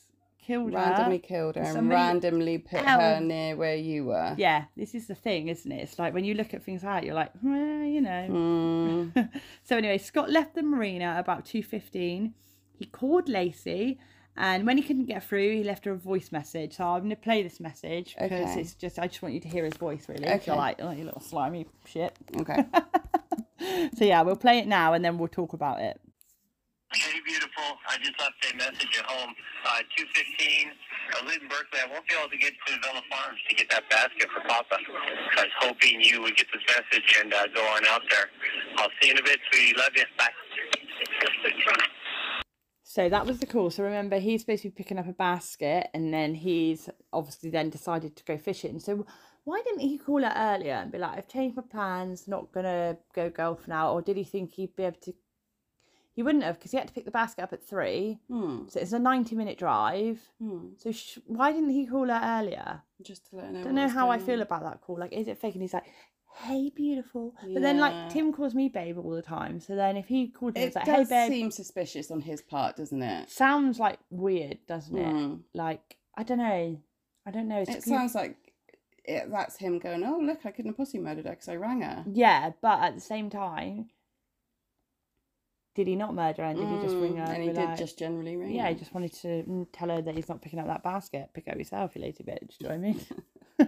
killed 0.47 0.73
randomly 0.75 1.17
her? 1.17 1.23
killed 1.23 1.57
her 1.57 1.63
and 1.63 1.89
randomly 1.91 2.59
put 2.59 2.81
her 2.81 3.21
near 3.21 3.57
where 3.57 3.77
you 3.77 4.05
were. 4.07 4.35
Yeah, 4.37 4.65
this 4.77 4.95
is 4.95 5.07
the 5.07 5.15
thing, 5.15 5.49
isn't 5.49 5.71
it? 5.71 5.83
It's 5.83 5.99
like 5.99 6.13
when 6.15 6.25
you 6.25 6.35
look 6.35 6.55
at 6.55 6.63
things 6.65 6.83
like 6.85 7.01
that, 7.01 7.07
you're 7.07 7.15
like, 7.15 7.31
well, 7.43 7.85
you 7.85 8.01
know. 8.01 8.27
Mm, 8.31 9.31
so 9.65 9.77
anyway, 9.77 9.99
Scott 9.99 10.31
left 10.31 10.55
the 10.55 10.63
marina 10.63 11.17
about 11.19 11.45
two 11.45 11.63
fifteen. 11.63 12.35
He 12.79 12.87
called 12.87 13.27
Laci, 13.29 13.99
and 14.37 14.67
when 14.67 14.77
he 14.77 14.83
couldn't 14.83 15.07
get 15.07 15.23
through, 15.25 15.53
he 15.55 15.63
left 15.65 15.85
her 15.85 15.93
a 15.93 15.97
voice 15.97 16.33
message. 16.33 16.75
So 16.77 16.85
I'm 16.85 17.01
going 17.01 17.11
to 17.11 17.17
play 17.17 17.43
this 17.43 17.61
message 17.61 18.17
because 18.21 18.51
Okay. 18.51 18.61
it's 18.61 18.75
just 18.75 18.99
I 18.99 19.07
just 19.07 19.23
want 19.23 19.35
you 19.35 19.41
to 19.41 19.49
hear 19.49 19.65
his 19.65 19.77
voice 19.77 20.09
really. 20.09 20.27
Okay. 20.27 20.43
You're 20.47 20.57
like, 20.57 20.77
oh, 20.83 20.91
you 20.91 21.05
little 21.05 21.21
slimy 21.21 21.67
shit. 21.87 22.13
okay. 22.41 22.65
So 23.97 24.05
yeah, 24.05 24.21
we'll 24.23 24.37
play 24.37 24.59
it 24.59 24.67
now, 24.67 24.93
and 24.93 25.03
then 25.03 25.17
we'll 25.17 25.29
talk 25.29 25.55
about 25.55 25.81
it. 25.81 25.99
Hey, 26.95 27.19
beautiful. 27.27 27.75
I 27.91 27.99
just 27.99 28.15
left 28.21 28.39
a 28.47 28.57
message 28.57 28.95
at 28.99 29.05
home. 29.05 29.35
Uh, 29.67 29.83
215. 29.99 30.71
I 31.11 31.27
live 31.27 31.43
in 31.43 31.49
Berkeley. 31.49 31.81
I 31.83 31.91
won't 31.91 32.07
be 32.07 32.15
able 32.15 32.31
to 32.31 32.39
get 32.39 32.55
to 32.55 32.73
Vella 32.87 33.03
Farms 33.11 33.41
to 33.51 33.55
get 33.57 33.69
that 33.71 33.91
basket 33.91 34.31
for 34.31 34.41
Papa. 34.47 34.79
I 34.79 35.43
was 35.43 35.55
hoping 35.59 36.01
you 36.01 36.23
would 36.23 36.37
get 36.37 36.47
this 36.55 36.63
message 36.71 37.19
and 37.19 37.35
uh, 37.35 37.47
go 37.53 37.63
on 37.67 37.83
out 37.91 38.03
there. 38.11 38.31
I'll 38.79 38.95
see 39.03 39.09
you 39.09 39.15
in 39.15 39.19
a 39.19 39.23
bit, 39.23 39.41
sweetie. 39.51 39.75
Love 39.77 39.91
you. 39.97 40.05
Bye. 40.17 40.31
So 42.85 43.09
that 43.09 43.27
was 43.27 43.41
the 43.41 43.47
call. 43.47 43.71
So 43.71 43.83
remember, 43.83 44.21
he's 44.21 44.43
supposed 44.43 44.63
to 44.63 44.69
be 44.69 44.75
picking 44.75 44.99
up 44.99 45.09
a 45.09 45.13
basket, 45.13 45.89
and 45.95 46.15
then 46.15 46.35
he's 46.37 46.89
obviously 47.13 47.51
then 47.51 47.71
decided 47.71 48.15
to 48.15 48.25
go 48.25 48.39
fishing. 48.39 48.79
So 48.79 49.05
why 49.43 49.63
didn't 49.65 49.81
he 49.81 49.99
call 49.99 50.23
her 50.23 50.33
earlier 50.37 50.75
and 50.75 50.93
be 50.93 50.99
like, 50.99 51.19
"I've 51.19 51.29
changed 51.29 51.57
my 51.57 51.65
plans, 51.69 52.29
not 52.29 52.53
gonna 52.53 52.99
go 53.13 53.31
golf 53.31 53.67
now"? 53.67 53.93
Or 53.93 54.01
did 54.01 54.17
he 54.17 54.23
think 54.23 54.53
he'd 54.53 54.77
be 54.77 54.85
able 54.85 55.01
to? 55.03 55.15
He 56.15 56.23
wouldn't 56.23 56.45
have 56.45 56.57
because 56.59 56.71
he 56.71 56.77
had 56.79 56.87
to 56.89 56.95
pick 56.95 57.05
the 57.05 57.11
basket 57.11 57.43
up 57.43 57.53
at 57.53 57.63
three. 57.67 58.21
Hmm. 58.29 58.69
So 58.69 58.79
it's 58.81 58.93
a 58.93 58.99
ninety-minute 58.99 59.59
drive. 59.59 60.21
Hmm. 60.41 60.69
So 60.79 60.93
sh- 60.93 61.19
why 61.27 61.53
didn't 61.53 61.71
he 61.71 61.87
call 61.87 62.07
her 62.07 62.21
earlier? 62.23 62.83
Just 63.03 63.29
to 63.31 63.37
let 63.37 63.47
her 63.47 63.53
know. 63.53 63.61
I 63.61 63.63
don't 63.65 63.75
know 63.75 63.89
how 63.89 64.11
I 64.11 64.19
feel 64.19 64.41
about 64.41 64.63
that 64.63 64.81
call. 64.81 64.99
Like, 64.99 65.13
is 65.13 65.27
it 65.29 65.39
fake? 65.39 65.55
And 65.55 65.63
he's 65.63 65.75
like, 65.75 65.87
"Hey, 66.43 66.71
beautiful," 66.75 67.35
but 67.53 67.61
then 67.63 67.79
like 67.79 68.11
Tim 68.11 68.33
calls 68.33 68.55
me 68.55 68.69
babe 68.69 68.97
all 68.99 69.11
the 69.11 69.23
time. 69.23 69.59
So 69.61 69.75
then 69.75 69.97
if 69.97 70.07
he 70.07 70.29
called 70.29 70.55
me, 70.55 70.63
It 70.63 70.67
it's 70.67 70.77
like, 70.77 70.85
does 70.87 71.09
"Hey, 71.09 71.27
babe," 71.29 71.33
seem 71.33 71.51
suspicious 71.51 72.11
on 72.13 72.21
his 72.21 72.41
part, 72.43 72.77
doesn't 72.77 73.03
it? 73.03 73.29
sounds 73.31 73.81
like 73.81 73.99
weird, 74.11 74.59
doesn't 74.69 74.97
it? 74.97 75.11
Hmm. 75.11 75.35
Like 75.53 75.97
I 76.17 76.23
don't 76.23 76.39
know, 76.39 76.79
I 77.27 77.31
don't 77.33 77.49
know. 77.49 77.59
It 77.61 77.69
It's- 77.71 77.87
sounds 77.87 78.15
like 78.15 78.37
it, 79.05 79.29
that's 79.31 79.57
him 79.57 79.81
going. 79.81 80.05
Oh 80.05 80.19
look, 80.23 80.47
I 80.47 80.51
couldn't 80.53 80.71
have 80.71 80.77
pussy 80.77 80.99
murdered 80.99 81.25
her 81.27 81.33
because 81.33 81.49
I 81.49 81.57
rang 81.57 81.83
her. 81.83 82.05
yeah, 82.07 82.53
but 82.63 82.79
at 82.83 82.95
the 82.95 83.01
same 83.01 83.29
time, 83.31 83.91
did 85.75 85.87
he 85.87 85.97
not 85.97 86.15
murder 86.15 86.43
her? 86.43 86.49
And 86.49 86.59
did 86.59 86.69
he 86.69 86.81
just 86.83 86.95
ring 86.97 87.17
her? 87.17 87.25
Mm, 87.25 87.35
and 87.35 87.43
he 87.43 87.49
did 87.49 87.57
like- 87.57 87.79
just 87.79 87.99
generally 87.99 88.37
ring. 88.37 88.55
Yeah, 88.55 88.65
her. 88.65 88.69
he 88.71 88.75
just 88.75 88.95
wanted 88.95 89.13
to 89.15 89.29
mm, 89.43 89.67
tell 89.73 89.89
her 89.89 90.01
that 90.03 90.15
he's 90.15 90.29
not 90.29 90.41
picking 90.41 90.59
up 90.59 90.67
that 90.67 90.83
basket. 90.83 91.31
Pick 91.35 91.49
up 91.49 91.57
yourself, 91.57 91.93
you 91.95 92.03
lazy 92.03 92.23
bitch. 92.25 92.59
Do 92.59 92.67
you 92.67 92.69
know 92.69 92.75
what 92.75 92.75
I 92.75 92.79
mean? 92.79 93.07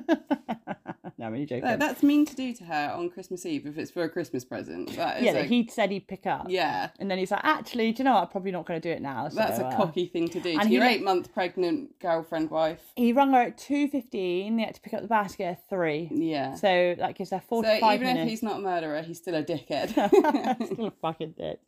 no, 1.19 1.27
I'm 1.27 1.33
only 1.33 1.47
joking. 1.47 1.65
That- 1.65 1.79
that's 1.79 2.03
mean 2.03 2.27
to 2.27 2.35
do 2.35 2.53
to 2.55 2.65
her 2.65 2.93
on 2.93 3.11
Christmas 3.11 3.47
Eve 3.47 3.67
if 3.67 3.79
it's 3.79 3.91
for 3.91 4.03
a 4.03 4.09
Christmas 4.09 4.45
present. 4.45 4.95
That 4.97 5.23
yeah, 5.23 5.33
that 5.33 5.47
he 5.47 5.69
said 5.69 5.91
he'd 5.91 6.09
pick 6.09 6.27
up. 6.27 6.47
yeah. 6.49 6.91
And 6.99 7.11
then 7.11 7.19
he's 7.19 7.31
like, 7.31 7.45
actually, 7.45 7.93
do 7.93 7.99
you 7.99 8.05
know 8.05 8.15
what? 8.15 8.23
I'm 8.23 8.29
probably 8.29 8.53
not 8.53 8.67
going 8.67 8.81
to 8.81 8.89
do 8.89 8.93
it 8.93 9.03
now. 9.03 9.29
So, 9.29 9.37
That's 9.37 9.59
a 9.59 9.67
uh, 9.67 9.77
cocky 9.77 10.07
thing 10.07 10.29
to 10.29 10.41
do 10.41 10.51
and 10.51 10.63
to 10.63 10.69
your 10.69 10.85
eight 10.85 11.03
month 11.03 11.33
pregnant 11.33 11.99
girlfriend 12.01 12.51
wife. 12.51 12.81
He 12.97 13.13
rung 13.13 13.33
her 13.33 13.43
at 13.43 13.59
2.15. 13.59 14.57
They 14.57 14.63
had 14.63 14.75
to 14.75 14.81
pick 14.81 14.95
up 14.95 15.03
the 15.03 15.09
basket 15.09 15.45
at 15.45 15.69
3. 15.69 16.09
Yeah. 16.13 16.55
So 16.55 16.95
that 16.99 17.15
gives 17.17 17.31
her 17.31 17.41
45 17.41 17.65
minutes. 17.67 17.81
So 17.81 17.93
even 17.95 18.07
minutes. 18.07 18.23
if 18.25 18.31
he's 18.31 18.43
not 18.43 18.57
a 18.59 18.63
murderer, 18.63 19.03
he's 19.03 19.19
still 19.19 19.35
a 19.35 19.43
dickhead. 19.43 20.59
He's 20.59 20.69
still 20.73 20.87
a 20.87 20.91
fucking 20.91 21.35
dick. 21.37 21.61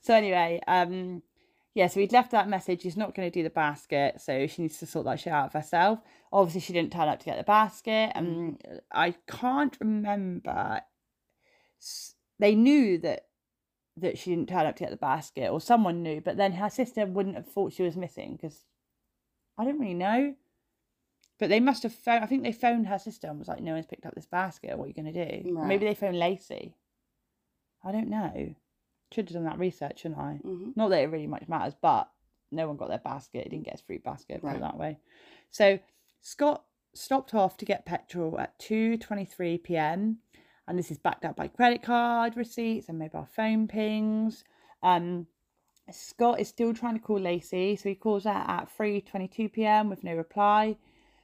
So 0.00 0.14
anyway, 0.14 0.60
um, 0.66 1.22
yeah, 1.74 1.86
so 1.86 2.00
he'd 2.00 2.12
left 2.12 2.32
that 2.32 2.48
message. 2.48 2.82
He's 2.82 2.96
not 2.96 3.14
going 3.14 3.30
to 3.30 3.38
do 3.38 3.42
the 3.42 3.50
basket, 3.50 4.20
so 4.20 4.46
she 4.46 4.62
needs 4.62 4.78
to 4.78 4.86
sort 4.86 5.04
that 5.06 5.20
shit 5.20 5.32
out 5.32 5.46
of 5.46 5.52
herself. 5.52 6.00
Obviously, 6.32 6.60
she 6.60 6.72
didn't 6.72 6.92
turn 6.92 7.08
up 7.08 7.20
to 7.20 7.24
get 7.24 7.38
the 7.38 7.44
basket, 7.44 8.12
and 8.14 8.62
I 8.92 9.14
can't 9.28 9.76
remember. 9.80 10.80
They 12.38 12.54
knew 12.54 12.98
that 12.98 13.26
that 13.96 14.16
she 14.18 14.30
didn't 14.30 14.48
turn 14.48 14.66
up 14.66 14.76
to 14.76 14.84
get 14.84 14.90
the 14.90 14.96
basket, 14.96 15.50
or 15.50 15.60
someone 15.60 16.02
knew, 16.02 16.20
but 16.20 16.36
then 16.36 16.52
her 16.52 16.70
sister 16.70 17.04
wouldn't 17.04 17.36
have 17.36 17.46
thought 17.46 17.72
she 17.72 17.82
was 17.82 17.96
missing 17.96 18.36
because 18.40 18.64
I 19.56 19.64
don't 19.64 19.78
really 19.78 19.94
know. 19.94 20.34
But 21.38 21.48
they 21.48 21.60
must 21.60 21.84
have 21.84 21.94
phoned. 21.94 22.24
I 22.24 22.26
think 22.26 22.42
they 22.42 22.52
phoned 22.52 22.88
her 22.88 22.98
sister 22.98 23.28
and 23.28 23.38
was 23.38 23.46
like, 23.46 23.60
"No 23.60 23.74
one's 23.74 23.86
picked 23.86 24.06
up 24.06 24.14
this 24.14 24.26
basket. 24.26 24.76
What 24.76 24.86
are 24.86 24.88
you 24.88 24.94
going 24.94 25.12
to 25.12 25.42
do?" 25.42 25.56
Or 25.56 25.64
Maybe 25.64 25.86
they 25.86 25.94
phoned 25.94 26.16
Laci. 26.16 26.72
I 27.84 27.92
don't 27.92 28.08
know. 28.08 28.54
Should 29.12 29.28
have 29.30 29.34
done 29.34 29.44
that 29.44 29.58
research, 29.58 30.00
shouldn't 30.00 30.20
I? 30.20 30.40
Mhm. 30.44 30.76
Not 30.76 30.88
that 30.88 31.02
it 31.02 31.06
really 31.10 31.26
much 31.26 31.48
matters, 31.48 31.74
but 31.80 32.10
no 32.50 32.66
one 32.68 32.76
got 32.76 32.88
their 32.88 32.98
basket. 32.98 33.44
He 33.44 33.50
didn't 33.50 33.64
get 33.64 33.74
his 33.74 33.80
free 33.80 33.98
basket, 33.98 34.40
put 34.40 34.46
Right. 34.48 34.60
that 34.60 34.76
way. 34.76 34.98
So 35.50 35.78
Scott 36.20 36.64
stopped 36.94 37.34
off 37.34 37.56
to 37.58 37.64
get 37.64 37.84
petrol 37.86 38.38
at 38.38 38.58
2.23 38.58 39.58
p.m. 39.58 40.18
And 40.66 40.78
this 40.78 40.90
is 40.90 40.98
backed 40.98 41.24
up 41.24 41.36
by 41.36 41.48
credit 41.48 41.82
card 41.82 42.36
receipts 42.36 42.88
and 42.88 42.98
mobile 42.98 43.24
phone 43.24 43.66
pings. 43.68 44.44
Um, 44.82 45.26
Scott 45.90 46.38
is 46.40 46.48
still 46.48 46.74
trying 46.74 46.94
to 46.94 47.00
call 47.00 47.18
Laci, 47.18 47.78
so 47.78 47.88
he 47.88 47.94
calls 47.94 48.24
her 48.24 48.30
at 48.30 48.68
3.22 48.68 49.50
p.m. 49.50 49.88
with 49.88 50.04
no 50.04 50.14
reply. 50.14 50.76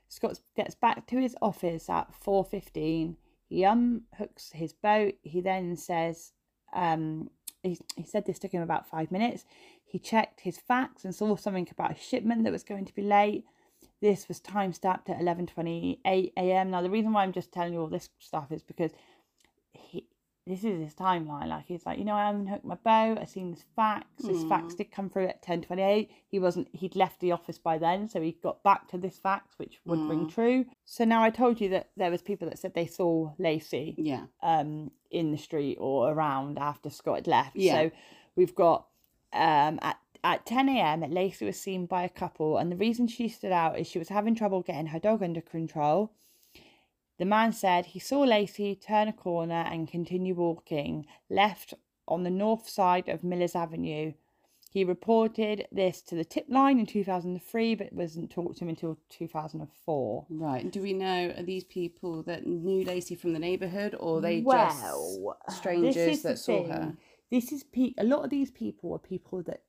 Scott 0.08 0.40
gets 0.56 0.74
back 0.74 1.06
to 1.08 1.18
his 1.18 1.36
office 1.42 1.90
at 1.90 2.10
4.15. 2.14 3.16
He 3.48 3.60
unhooks 3.62 4.52
his 4.52 4.72
boat. 4.72 5.14
He 5.22 5.42
then 5.42 5.76
says, 5.76 6.32
um, 6.72 7.30
he, 7.64 7.78
he 7.96 8.04
said 8.04 8.26
this 8.26 8.38
took 8.38 8.52
him 8.52 8.62
about 8.62 8.88
five 8.88 9.10
minutes. 9.10 9.44
He 9.84 9.98
checked 9.98 10.40
his 10.40 10.58
facts 10.58 11.04
and 11.04 11.14
saw 11.14 11.36
something 11.36 11.68
about 11.70 11.92
a 11.92 12.00
shipment 12.00 12.44
that 12.44 12.52
was 12.52 12.64
going 12.64 12.84
to 12.84 12.94
be 12.94 13.02
late. 13.02 13.44
This 14.00 14.28
was 14.28 14.40
time 14.40 14.72
stamped 14.72 15.08
at 15.08 15.20
11.28 15.20 16.32
a.m. 16.36 16.70
Now, 16.70 16.82
the 16.82 16.90
reason 16.90 17.12
why 17.12 17.22
I'm 17.22 17.32
just 17.32 17.52
telling 17.52 17.72
you 17.72 17.80
all 17.80 17.86
this 17.86 18.10
stuff 18.18 18.52
is 18.52 18.62
because 18.62 18.90
this 20.46 20.62
is 20.64 20.80
his 20.82 20.94
timeline. 20.94 21.48
Like, 21.48 21.64
he's 21.66 21.86
like, 21.86 21.98
you 21.98 22.04
know, 22.04 22.14
I 22.14 22.28
unhooked 22.28 22.64
my 22.64 22.74
boat. 22.74 23.18
I 23.20 23.24
seen 23.24 23.54
his 23.54 23.64
facts. 23.74 24.26
His 24.26 24.44
fax 24.44 24.74
did 24.74 24.90
come 24.90 25.08
through 25.08 25.28
at 25.28 25.42
10.28. 25.42 26.08
He 26.30 26.38
wasn't, 26.38 26.68
he'd 26.72 26.96
left 26.96 27.20
the 27.20 27.32
office 27.32 27.56
by 27.58 27.78
then. 27.78 28.08
So 28.08 28.20
he 28.20 28.32
got 28.42 28.62
back 28.62 28.88
to 28.88 28.98
this 28.98 29.18
fax, 29.18 29.54
which 29.58 29.80
would 29.86 30.00
ring 30.08 30.28
true. 30.28 30.66
So 30.84 31.04
now 31.04 31.22
I 31.22 31.30
told 31.30 31.60
you 31.60 31.70
that 31.70 31.88
there 31.96 32.10
was 32.10 32.20
people 32.20 32.48
that 32.48 32.58
said 32.58 32.74
they 32.74 32.86
saw 32.86 33.32
Laci 33.40 33.94
Yeah. 33.96 34.24
um 34.42 34.90
in 35.10 35.30
the 35.30 35.38
street 35.38 35.76
or 35.80 36.10
around 36.12 36.58
after 36.58 36.90
Scott 36.90 37.16
had 37.16 37.26
left. 37.26 37.56
Yeah. 37.56 37.72
So 37.74 37.90
we've 38.36 38.54
got 38.54 38.86
um 39.32 39.78
at 39.80 39.96
at 40.22 40.46
10 40.46 40.68
a.m. 40.70 41.02
Laci 41.02 41.42
was 41.46 41.60
seen 41.60 41.84
by 41.86 42.02
a 42.02 42.08
couple, 42.08 42.56
and 42.58 42.72
the 42.72 42.76
reason 42.76 43.06
she 43.06 43.28
stood 43.28 43.52
out 43.52 43.78
is 43.78 43.86
she 43.86 43.98
was 43.98 44.08
having 44.08 44.34
trouble 44.34 44.62
getting 44.62 44.86
her 44.86 44.98
dog 44.98 45.22
under 45.22 45.40
control. 45.42 46.12
The 47.18 47.24
man 47.24 47.52
said 47.52 47.86
he 47.86 47.98
saw 48.00 48.26
Laci 48.26 48.80
turn 48.80 49.08
a 49.08 49.12
corner 49.12 49.64
and 49.70 49.88
continue 49.88 50.34
walking 50.34 51.06
left 51.30 51.74
on 52.08 52.24
the 52.24 52.30
north 52.30 52.68
side 52.68 53.08
of 53.08 53.22
Millers 53.24 53.54
Avenue. 53.54 54.12
He 54.70 54.82
reported 54.82 55.68
this 55.70 56.02
to 56.02 56.16
the 56.16 56.24
tip 56.24 56.46
line 56.48 56.80
in 56.80 56.86
2003, 56.86 57.76
but 57.76 57.92
wasn't 57.92 58.30
talked 58.32 58.58
to 58.58 58.64
him 58.64 58.70
until 58.70 58.98
2004. 59.10 60.26
Right. 60.28 60.62
And 60.64 60.72
do 60.72 60.82
we 60.82 60.92
know 60.92 61.32
are 61.36 61.44
these 61.44 61.62
people 61.62 62.24
that 62.24 62.44
knew 62.44 62.84
Laci 62.84 63.16
from 63.16 63.32
the 63.34 63.38
neighbourhood 63.38 63.94
or 64.00 64.18
are 64.18 64.20
they 64.20 64.42
Well, 64.44 65.36
just 65.46 65.56
strangers 65.58 65.94
this 65.94 66.16
is 66.16 66.22
the 66.22 66.28
that 66.30 66.38
saw 66.38 66.62
thing. 66.64 66.72
her? 66.72 66.96
This 67.30 67.52
is 67.52 67.62
pe- 67.62 67.94
a 67.98 68.04
lot 68.04 68.24
of 68.24 68.30
these 68.30 68.50
people 68.50 68.92
are 68.92 68.98
people 68.98 69.44
that 69.44 69.62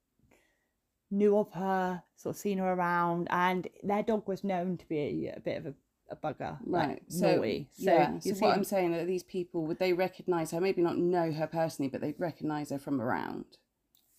knew 1.12 1.38
of 1.38 1.52
her, 1.54 2.02
sort 2.16 2.36
of 2.36 2.39
seen 2.39 2.58
her 2.58 2.74
around, 2.74 3.28
and 3.30 3.68
their 3.84 4.02
dog 4.02 4.28
was 4.28 4.43
known 4.43 4.76
to 4.78 4.88
be 4.88 5.28
a, 5.28 5.36
a 5.38 5.39
bit 5.39 5.58
of 5.60 5.66
a, 5.68 5.74
a 6.10 6.16
bugger, 6.16 6.58
like, 6.66 6.88
Right. 6.88 7.03
so 7.08 7.36
naughty. 7.36 7.70
So, 7.74 7.84
yeah. 7.91 8.20
So 8.20 8.34
see- 8.34 8.39
what 8.45 8.56
I'm 8.58 8.64
saying 8.64 8.91
that 8.91 9.08
these 9.08 9.24
people 9.24 9.66
would 9.66 9.80
they 9.80 9.93
recognise 9.93 10.51
her? 10.51 10.62
Maybe 10.62 10.82
not 10.82 10.97
know 10.97 11.32
her 11.32 11.47
personally, 11.47 11.89
but 11.89 12.01
they'd 12.01 12.20
recognise 12.20 12.70
her 12.70 12.80
from 12.80 13.01
around. 13.01 13.58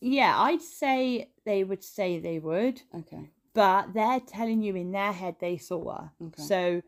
yeah, 0.00 0.38
I'd 0.38 0.60
say 0.62 1.30
they 1.44 1.64
would 1.64 1.82
say 1.82 2.18
they 2.18 2.38
would, 2.38 2.82
Okay. 2.94 3.30
but 3.54 3.94
they're 3.94 4.20
telling 4.20 4.62
you 4.62 4.76
in 4.76 4.92
their 4.92 5.12
head 5.12 5.36
they 5.40 5.56
saw 5.56 5.96
her. 5.98 6.12
Okay. 6.22 6.42
So 6.42 6.82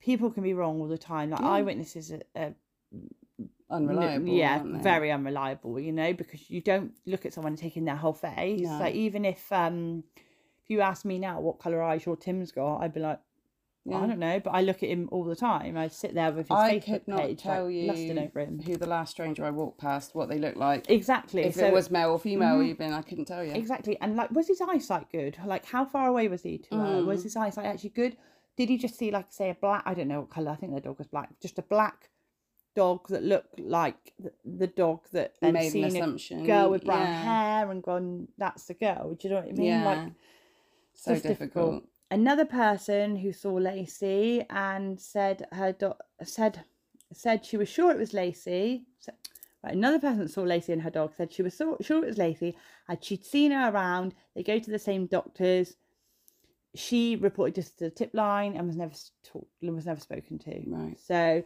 people 0.00 0.30
can 0.30 0.42
be 0.42 0.52
wrong 0.54 0.80
all 0.80 0.88
the 0.88 0.98
time. 0.98 1.30
Like 1.30 1.40
Yeah. 1.40 1.48
eyewitnesses 1.50 2.10
are, 2.12 2.22
are 2.34 2.54
Unreliable. 3.70 4.28
yeah, 4.28 4.62
very 4.64 5.10
unreliable, 5.10 5.78
you 5.80 5.92
know, 5.92 6.12
because 6.12 6.50
you 6.50 6.60
don't 6.60 6.92
look 7.06 7.24
at 7.24 7.32
someone 7.32 7.56
taking 7.56 7.84
their 7.84 7.96
whole 7.96 8.12
face. 8.12 8.60
No. 8.62 8.78
Like 8.78 8.94
even 8.94 9.24
if 9.24 9.50
um 9.52 10.04
if 10.62 10.68
you 10.70 10.80
ask 10.80 11.04
me 11.04 11.18
now 11.18 11.40
what 11.40 11.58
colour 11.58 11.82
eyes 11.82 12.04
your 12.04 12.16
Tim's 12.16 12.52
got, 12.52 12.78
I'd 12.78 12.92
be 12.92 13.00
like, 13.00 13.20
"Well, 13.84 14.02
I 14.02 14.06
don't 14.06 14.18
know, 14.18 14.38
but 14.40 14.50
I 14.50 14.60
look 14.62 14.82
at 14.82 14.88
him 14.88 15.08
all 15.10 15.24
the 15.24 15.34
time. 15.36 15.76
I 15.76 15.88
sit 15.88 16.14
there 16.14 16.30
with 16.32 16.48
his 16.48 16.56
face. 16.56 16.56
I 16.56 16.78
Facebook 16.78 16.84
could 16.86 17.08
not 17.08 17.18
page, 17.20 17.42
tell 17.42 17.64
like, 17.64 17.74
you 17.74 17.86
lusting 17.88 18.18
over 18.18 18.40
him. 18.40 18.60
who 18.60 18.76
the 18.76 18.86
last 18.86 19.10
stranger 19.10 19.44
I 19.44 19.50
walked 19.50 19.78
past, 19.80 20.14
what 20.14 20.28
they 20.28 20.38
looked 20.38 20.56
like. 20.56 20.88
Exactly. 20.88 21.42
If 21.42 21.54
so 21.56 21.66
it 21.66 21.72
was 21.72 21.90
male 21.90 22.10
or 22.10 22.18
female, 22.18 22.56
Mhm. 22.58 22.68
even 22.68 22.92
I 22.92 23.02
couldn't 23.02 23.24
tell 23.26 23.44
you. 23.44 23.52
exactly, 23.52 23.98
and 24.00 24.14
like, 24.16 24.30
was 24.30 24.48
his 24.48 24.60
eyesight 24.60 25.10
good? 25.10 25.36
Like, 25.44 25.64
how 25.66 25.84
far 25.84 26.06
away 26.08 26.28
was 26.28 26.42
he 26.42 26.58
to 26.58 26.76
her? 26.76 27.04
Was 27.04 27.20
Mm. 27.20 27.24
his 27.24 27.36
eyesight 27.36 27.66
actually 27.66 27.90
good? 27.90 28.16
Did 28.56 28.68
he 28.68 28.76
just 28.78 28.96
see 28.96 29.10
like 29.10 29.32
say 29.32 29.50
a 29.50 29.54
black? 29.54 29.82
I 29.86 29.94
don't 29.94 30.08
know 30.08 30.20
what 30.20 30.30
colour. 30.30 30.50
I 30.52 30.56
think 30.56 30.74
the 30.74 30.80
dog 30.80 30.98
was 30.98 31.08
black. 31.08 31.30
Just 31.40 31.58
a 31.58 31.62
black 31.62 32.10
dog 32.74 33.08
that 33.08 33.22
looked 33.22 33.58
like 33.58 34.14
the, 34.44 34.66
dog 34.66 35.00
that 35.12 35.34
then 35.40 35.54
made 35.54 35.66
an 35.66 35.70
seen 35.72 35.84
a 35.84 35.88
assumption. 35.88 36.44
girl 36.46 36.70
with 36.70 36.84
brown 36.84 37.00
yeah. 37.00 37.22
hair 37.58 37.70
and 37.70 37.82
gone, 37.82 38.28
that's 38.38 38.64
the 38.66 38.74
girl. 38.74 39.14
Do 39.14 39.28
you 39.28 39.34
know 39.34 39.40
what 39.40 39.48
I 39.48 39.52
mean? 39.52 39.64
Yeah. 39.66 39.84
Like, 39.84 40.12
so 40.94 41.14
difficult. 41.14 41.38
difficult. 41.38 41.84
Another 42.12 42.44
person 42.44 43.16
who 43.16 43.32
saw 43.32 43.52
Laci 43.58 44.44
and 44.50 45.00
said 45.00 45.46
her 45.52 45.72
do- 45.72 45.94
said 46.22 46.62
said 47.12 47.44
she 47.44 47.56
was 47.56 47.68
sure 47.68 47.90
it 47.90 47.98
was 47.98 48.12
Laci. 48.12 48.84
So, 48.98 49.12
right, 49.64 49.74
another 49.74 49.98
person 49.98 50.18
that 50.20 50.30
saw 50.30 50.42
Laci 50.42 50.70
and 50.70 50.82
her 50.82 50.90
dog 50.90 51.14
said 51.16 51.32
she 51.32 51.42
was 51.42 51.54
so, 51.56 51.76
sure 51.80 52.02
it 52.04 52.06
was 52.08 52.16
Laci 52.18 52.54
and 52.88 53.02
she'd 53.02 53.24
seen 53.24 53.50
her 53.50 53.70
around. 53.70 54.14
They 54.34 54.42
go 54.42 54.58
to 54.58 54.70
the 54.70 54.78
same 54.78 55.06
doctors. 55.06 55.76
She 56.74 57.16
reported 57.16 57.54
just 57.56 57.78
to 57.78 57.84
the 57.84 57.90
tip 57.90 58.10
line 58.14 58.56
and 58.56 58.66
was 58.66 58.76
never 58.76 58.92
s- 58.92 59.12
talk, 59.22 59.46
was 59.62 59.86
never 59.86 60.00
spoken 60.00 60.38
to. 60.40 60.62
Right. 60.66 60.98
So 61.00 61.42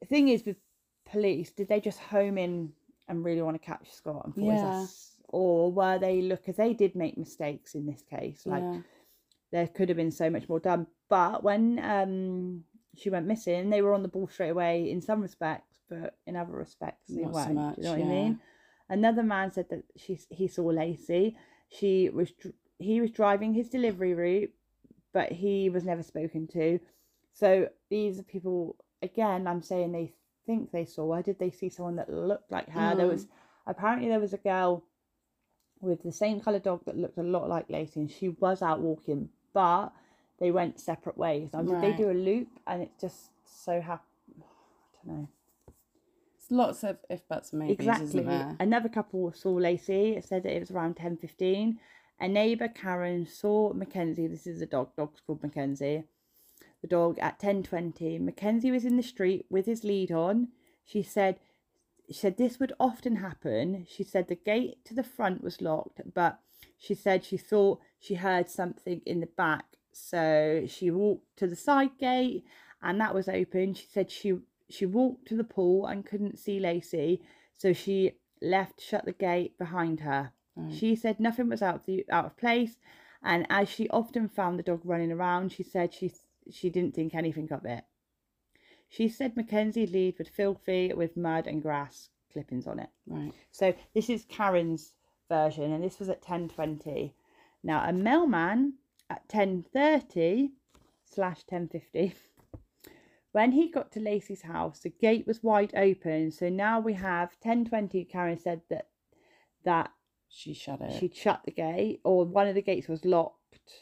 the 0.00 0.06
thing 0.06 0.28
is 0.28 0.44
with 0.44 0.56
police, 1.04 1.50
did 1.52 1.68
they 1.68 1.80
just 1.80 1.98
home 2.00 2.38
in 2.38 2.72
and 3.08 3.24
really 3.24 3.42
want 3.42 3.54
to 3.60 3.64
catch 3.66 3.90
Scott 3.92 4.26
and 4.36 4.46
Yeah. 4.46 4.54
that- 4.82 4.88
or 5.28 5.70
were 5.72 5.98
they 5.98 6.22
look 6.22 6.40
because 6.42 6.56
they 6.56 6.72
did 6.74 6.94
make 6.94 7.18
mistakes 7.18 7.74
in 7.74 7.86
this 7.86 8.02
case. 8.02 8.46
Like 8.46 8.62
yeah. 8.62 8.80
There 9.54 9.68
could 9.68 9.88
have 9.88 9.96
been 9.96 10.10
so 10.10 10.28
much 10.30 10.48
more 10.48 10.58
done. 10.58 10.88
But 11.08 11.44
when 11.44 11.78
um 11.78 12.64
she 12.96 13.08
went 13.08 13.26
missing, 13.26 13.70
they 13.70 13.82
were 13.82 13.94
on 13.94 14.02
the 14.02 14.08
ball 14.08 14.26
straight 14.26 14.50
away 14.50 14.90
in 14.90 15.00
some 15.00 15.20
respects, 15.22 15.78
but 15.88 16.18
in 16.26 16.34
other 16.34 16.52
respects 16.52 17.12
they 17.14 17.22
Not 17.22 17.36
so 17.36 17.52
much, 17.52 17.78
you 17.78 17.84
know 17.84 17.90
what 17.90 17.98
yeah. 18.00 18.04
I 18.04 18.08
mean? 18.08 18.40
Another 18.88 19.22
man 19.22 19.52
said 19.52 19.68
that 19.70 19.84
she 19.96 20.18
he 20.28 20.48
saw 20.48 20.64
Laci. 20.72 21.36
She 21.68 22.10
was 22.10 22.32
he 22.78 23.00
was 23.00 23.12
driving 23.12 23.54
his 23.54 23.68
delivery 23.68 24.14
route, 24.14 24.50
but 25.12 25.30
he 25.30 25.70
was 25.70 25.84
never 25.84 26.02
spoken 26.02 26.48
to. 26.48 26.80
So 27.32 27.68
these 27.90 28.18
are 28.18 28.24
people 28.24 28.76
again. 29.02 29.46
I'm 29.46 29.62
saying 29.62 29.92
they 29.92 30.14
think 30.46 30.72
they 30.72 30.84
saw 30.84 31.14
her. 31.14 31.22
Did 31.22 31.38
they 31.38 31.50
see 31.52 31.68
someone 31.68 31.96
that 31.96 32.10
looked 32.12 32.50
like 32.50 32.68
her? 32.70 32.96
There 32.96 33.06
Mm. 33.06 33.10
was 33.14 33.28
apparently 33.68 34.08
there 34.08 34.20
was 34.26 34.34
a 34.34 34.38
girl 34.52 34.84
with 35.80 36.02
the 36.02 36.12
same 36.12 36.40
colour 36.40 36.58
dog 36.58 36.80
that 36.86 36.96
looked 36.96 37.18
a 37.18 37.22
lot 37.22 37.48
like 37.48 37.68
Laci, 37.68 37.96
and 37.96 38.10
she 38.10 38.28
was 38.30 38.62
out 38.62 38.80
walking, 38.80 39.28
but 39.54 39.90
they 40.38 40.50
went 40.50 40.78
separate 40.78 41.16
ways. 41.16 41.50
Now, 41.54 41.62
did 41.62 41.80
they 41.80 41.92
do 41.92 42.10
a 42.10 42.12
loop? 42.12 42.48
And 42.66 42.82
it 42.82 42.90
just 43.00 43.30
so 43.46 43.80
happened. 43.80 44.42
I 44.42 45.06
don't 45.06 45.16
know. 45.16 45.28
It's 46.36 46.50
lots 46.50 46.84
of 46.84 46.98
if 47.08 47.26
buts 47.26 47.52
and 47.52 47.60
maybes, 47.60 47.86
exactly. 47.86 48.28
Another 48.60 48.90
couple 48.90 49.32
saw 49.32 49.58
Laci. 49.58 50.18
It 50.18 50.24
said 50.24 50.42
that 50.42 50.54
it 50.54 50.60
was 50.60 50.70
around 50.70 50.96
ten 50.96 51.16
fifteen. 51.16 51.78
A 52.20 52.28
neighbour, 52.28 52.68
Karen, 52.68 53.26
saw 53.26 53.72
McKenzie. 53.72 54.28
This 54.28 54.46
is 54.46 54.60
a 54.60 54.66
dog. 54.66 54.90
Dog's 54.96 55.20
called 55.26 55.40
McKenzie. 55.40 56.04
The 56.82 56.88
dog 56.88 57.18
at 57.20 57.38
ten 57.38 57.62
twenty. 57.62 58.18
McKenzie 58.18 58.70
was 58.70 58.84
in 58.84 58.98
the 58.98 59.02
street 59.02 59.46
with 59.48 59.64
his 59.64 59.84
lead 59.84 60.12
on. 60.12 60.48
She 60.84 61.02
said. 61.02 61.38
She 62.08 62.12
said 62.12 62.36
this 62.36 62.60
would 62.60 62.74
often 62.78 63.16
happen. 63.16 63.86
She 63.88 64.04
said 64.04 64.28
the 64.28 64.34
gate 64.34 64.84
to 64.84 64.92
the 64.92 65.02
front 65.02 65.42
was 65.42 65.62
locked, 65.62 66.02
but 66.12 66.38
she 66.78 66.94
said 66.94 67.24
she 67.24 67.36
thought 67.36 67.80
she 67.98 68.14
heard 68.14 68.48
something 68.48 69.00
in 69.06 69.20
the 69.20 69.26
back. 69.26 69.64
So 69.92 70.64
she 70.66 70.90
walked 70.90 71.36
to 71.38 71.46
the 71.46 71.56
side 71.56 71.98
gate 71.98 72.44
and 72.82 73.00
that 73.00 73.14
was 73.14 73.28
open. 73.28 73.74
She 73.74 73.86
said 73.86 74.10
she 74.10 74.38
she 74.68 74.86
walked 74.86 75.26
to 75.28 75.36
the 75.36 75.44
pool 75.44 75.86
and 75.86 76.06
couldn't 76.06 76.38
see 76.38 76.60
Laci, 76.60 77.20
so 77.54 77.72
she 77.72 78.12
left 78.40 78.80
shut 78.80 79.04
the 79.04 79.12
gate 79.12 79.58
behind 79.58 80.00
her. 80.00 80.32
Right. 80.56 80.74
She 80.74 80.94
said 80.94 81.18
nothing 81.18 81.48
was 81.48 81.62
out 81.62 81.76
of 81.76 81.86
the, 81.86 82.04
out 82.10 82.26
of 82.26 82.36
place, 82.36 82.76
and 83.22 83.46
as 83.50 83.68
she 83.68 83.88
often 83.88 84.28
found 84.28 84.58
the 84.58 84.62
dog 84.62 84.82
running 84.84 85.12
around, 85.12 85.52
she 85.52 85.62
said 85.62 85.94
she 85.94 86.12
she 86.50 86.70
didn't 86.70 86.94
think 86.94 87.14
anything 87.14 87.50
of 87.52 87.64
it. 87.64 87.84
She 88.88 89.08
said 89.08 89.34
McKenzie 89.34 89.90
lead 89.90 90.18
was 90.18 90.28
filthy 90.28 90.92
with 90.92 91.16
mud 91.16 91.46
and 91.46 91.62
grass 91.62 92.10
clippings 92.32 92.66
on 92.66 92.78
it. 92.78 92.90
Right. 93.06 93.32
So 93.50 93.74
this 93.94 94.10
is 94.10 94.24
Karen's 94.26 94.92
version, 95.34 95.72
and 95.72 95.82
this 95.82 95.98
was 95.98 96.08
at 96.08 96.22
ten 96.22 96.48
twenty. 96.48 97.14
Now 97.62 97.78
a 97.88 97.92
mailman 97.92 98.74
at 99.10 99.28
ten 99.28 99.64
thirty 99.72 100.52
slash 101.04 101.40
ten 101.44 101.68
fifty. 101.68 102.14
When 103.32 103.50
he 103.52 103.68
got 103.68 103.90
to 103.92 104.00
Laci's 104.00 104.42
house, 104.42 104.78
the 104.80 104.90
gate 104.90 105.26
was 105.26 105.42
wide 105.42 105.72
open. 105.74 106.30
So 106.30 106.48
now 106.48 106.78
we 106.78 106.92
have 106.94 107.38
ten 107.40 107.64
twenty. 107.64 108.04
Karen 108.04 108.38
said 108.38 108.60
that 108.70 108.86
that 109.64 109.90
She 110.28 110.54
shut 110.54 110.80
it. 110.80 110.92
she'd 110.98 111.16
shut 111.16 111.40
the 111.44 111.50
gate, 111.50 112.00
or 112.04 112.24
one 112.24 112.46
of 112.48 112.54
the 112.54 112.62
gates 112.70 112.88
was 112.88 113.04
locked. 113.04 113.72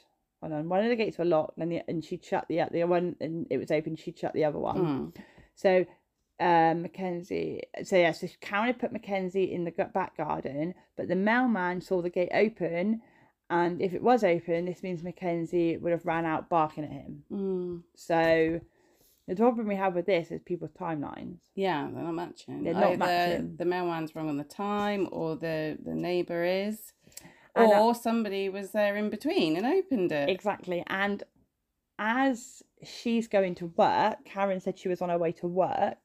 Hold 0.41 0.55
on, 0.55 0.69
one 0.69 0.83
of 0.83 0.89
the 0.89 0.97
gates 0.97 1.19
were 1.19 1.25
locked, 1.37 1.59
and 1.59 1.71
the, 1.71 1.83
and 1.89 2.05
she'd 2.05 2.25
shut 2.25 2.47
the 2.49 2.63
the 2.73 2.85
one, 2.85 3.17
and 3.21 3.47
it 3.51 3.59
was 3.59 3.71
open. 3.71 3.97
She'd 3.97 4.19
shut 4.19 4.33
the 4.33 4.45
other 4.45 4.59
one. 4.59 4.79
Mm. 4.79 5.23
So, 5.55 5.85
um, 6.41 6.85
McKenzie. 6.85 7.61
So 7.85 7.97
yeah, 7.97 8.13
so 8.13 8.27
Karen 8.41 8.67
had 8.67 8.79
put 8.79 8.93
McKenzie 8.93 9.51
in 9.53 9.65
the 9.65 9.71
back 9.71 10.17
garden, 10.17 10.75
but 10.97 11.09
the 11.09 11.17
mailman 11.17 11.81
saw 11.81 12.03
the 12.03 12.11
gate 12.11 12.31
open, 12.35 13.03
and 13.51 13.81
if 13.83 13.93
it 13.93 14.03
was 14.03 14.25
open, 14.25 14.65
this 14.65 14.83
means 14.83 15.03
McKenzie 15.03 15.81
would 15.81 15.93
have 15.93 16.07
ran 16.07 16.25
out 16.25 16.49
barking 16.49 16.85
at 16.85 16.91
him. 16.91 17.23
Mm. 17.31 17.83
So, 17.95 18.61
the 19.29 19.37
problem 19.37 19.69
we 19.69 19.77
have 19.77 19.95
with 19.95 20.07
this 20.07 20.31
is 20.31 20.41
people's 20.43 20.73
timelines. 20.73 21.39
Yeah, 21.55 21.89
they're 21.93 22.03
not 22.03 22.15
matching. 22.15 22.65
They're 22.65 22.75
not 22.75 22.85
Either 22.85 22.97
matching. 22.97 23.57
The 23.57 23.65
mailman's 23.65 24.17
wrong 24.17 24.29
on 24.29 24.37
the 24.39 24.45
time, 24.45 25.09
or 25.13 25.37
the 25.37 25.79
the 25.85 25.95
neighbour 25.95 26.45
is, 26.45 26.93
And 27.55 27.73
I- 27.73 27.79
or 27.81 27.95
somebody 27.95 28.49
was 28.49 28.73
there 28.73 28.97
in 28.97 29.11
between 29.11 29.57
and 29.57 29.67
opened 29.67 30.13
it. 30.13 30.29
Exactly, 30.29 30.83
and 30.89 31.23
as 31.99 32.63
she's 32.83 33.29
going 33.29 33.55
to 33.57 33.67
work, 33.77 34.25
Karen 34.25 34.59
said 34.61 34.79
she 34.79 34.89
was 34.89 35.01
on 35.03 35.09
her 35.11 35.19
way 35.19 35.31
to 35.33 35.47
work. 35.47 35.99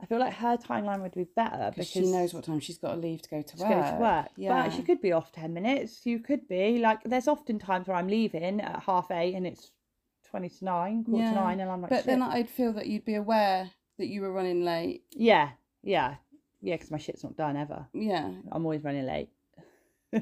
I 0.00 0.06
feel 0.06 0.18
like 0.20 0.34
her 0.34 0.56
timeline 0.56 1.02
would 1.02 1.14
be 1.14 1.24
better 1.24 1.70
because 1.70 1.88
she 1.88 2.02
knows 2.02 2.32
what 2.32 2.44
time 2.44 2.60
she's 2.60 2.78
got 2.78 2.94
to 2.94 3.00
leave 3.00 3.22
to 3.22 3.28
go 3.30 3.42
to 3.42 3.56
work. 3.56 3.68
go 3.68 3.90
to 3.90 3.96
work. 4.00 4.28
Yeah, 4.36 4.62
But 4.64 4.72
she 4.72 4.82
could 4.82 5.00
be 5.00 5.10
off 5.12 5.32
10 5.32 5.52
minutes. 5.52 6.06
You 6.06 6.20
could 6.20 6.46
be. 6.46 6.78
Like, 6.78 7.02
there's 7.04 7.26
often 7.26 7.58
times 7.58 7.88
where 7.88 7.96
I'm 7.96 8.06
leaving 8.06 8.60
at 8.60 8.82
half 8.84 9.10
eight 9.10 9.34
and 9.34 9.44
it's 9.46 9.72
20 10.30 10.48
to 10.50 10.64
nine, 10.64 11.04
quarter 11.04 11.24
Yeah, 11.24 11.30
to 11.30 11.34
nine, 11.34 11.60
and 11.60 11.70
I'm 11.70 11.80
like, 11.82 11.90
but 11.90 12.04
then 12.06 12.22
I'd 12.22 12.48
feel 12.48 12.72
that 12.74 12.86
you'd 12.86 13.04
be 13.04 13.14
aware 13.16 13.70
that 13.98 14.06
you 14.06 14.20
were 14.20 14.32
running 14.32 14.64
late. 14.64 15.02
yeah, 15.10 15.50
yeah, 15.82 16.16
yeah, 16.60 16.74
because 16.76 16.90
my 16.90 16.98
shit's 16.98 17.24
not 17.24 17.36
done 17.36 17.56
ever. 17.56 17.86
Yeah, 17.92 18.30
I'm 18.52 18.64
always 18.64 18.84
running 18.84 19.06
late. 19.06 19.30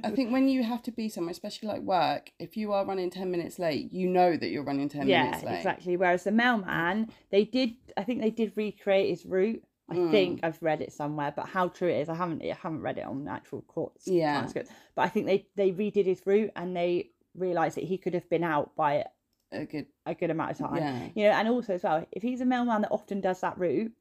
I 0.03 0.11
think 0.11 0.32
when 0.32 0.49
you 0.49 0.62
have 0.62 0.82
to 0.84 0.91
be 0.91 1.09
somewhere, 1.09 1.30
especially 1.30 1.68
like 1.68 1.82
work, 1.82 2.30
if 2.39 2.57
you 2.57 2.72
are 2.72 2.84
running 2.84 3.11
ten 3.11 3.30
minutes 3.30 3.59
late, 3.59 3.93
you 3.93 4.09
know 4.09 4.37
that 4.37 4.49
you're 4.49 4.64
running 4.64 4.89
ten 4.89 5.07
yeah, 5.09 5.22
minutes 5.24 5.45
late. 5.45 5.51
Yeah, 5.53 5.57
exactly. 5.59 5.97
Whereas 5.97 6.24
the 6.24 6.32
mailman, 6.32 7.11
they 7.30 7.45
did, 7.45 7.74
I 7.97 8.03
think 8.05 8.20
they 8.20 8.30
did 8.30 8.53
recreate 8.57 9.11
his 9.11 9.24
route. 9.24 9.62
I 9.89 9.95
Mm. 9.95 10.11
think 10.11 10.41
I've 10.43 10.61
read 10.61 10.80
it 10.80 10.93
somewhere, 10.93 11.32
but 11.34 11.47
how 11.47 11.68
true 11.68 11.89
it 11.89 12.01
is, 12.01 12.09
I 12.09 12.14
haven't. 12.16 12.43
I 12.43 12.57
haven't 12.61 12.82
read 12.82 12.99
it 12.99 13.05
on 13.05 13.24
the 13.24 13.30
actual 13.30 13.62
court 13.62 13.93
Yeah. 14.05 14.39
transcript. 14.39 14.70
But 14.97 15.03
I 15.03 15.09
think 15.09 15.26
they 15.26 15.47
they 15.55 15.70
redid 15.70 16.07
his 16.07 16.26
route 16.26 16.51
and 16.57 16.76
they 16.76 17.11
realised 17.37 17.76
that 17.76 17.84
he 17.84 17.97
could 17.97 18.14
have 18.14 18.28
been 18.28 18.43
out 18.43 18.74
by 18.74 19.05
A 19.53 19.64
good, 19.64 19.87
a 20.05 20.14
good 20.14 20.30
amount 20.30 20.51
of 20.53 20.59
time. 20.59 20.78
yeah, 20.78 21.09
You 21.14 21.24
know, 21.24 21.30
and 21.30 21.49
also 21.49 21.74
as 21.74 21.84
well, 21.84 22.05
if 22.11 22.22
he's 22.22 22.41
a 22.41 22.45
mailman 22.45 22.82
that 22.82 22.91
often 22.91 23.20
does 23.20 23.41
that 23.43 23.57
route, 23.59 23.93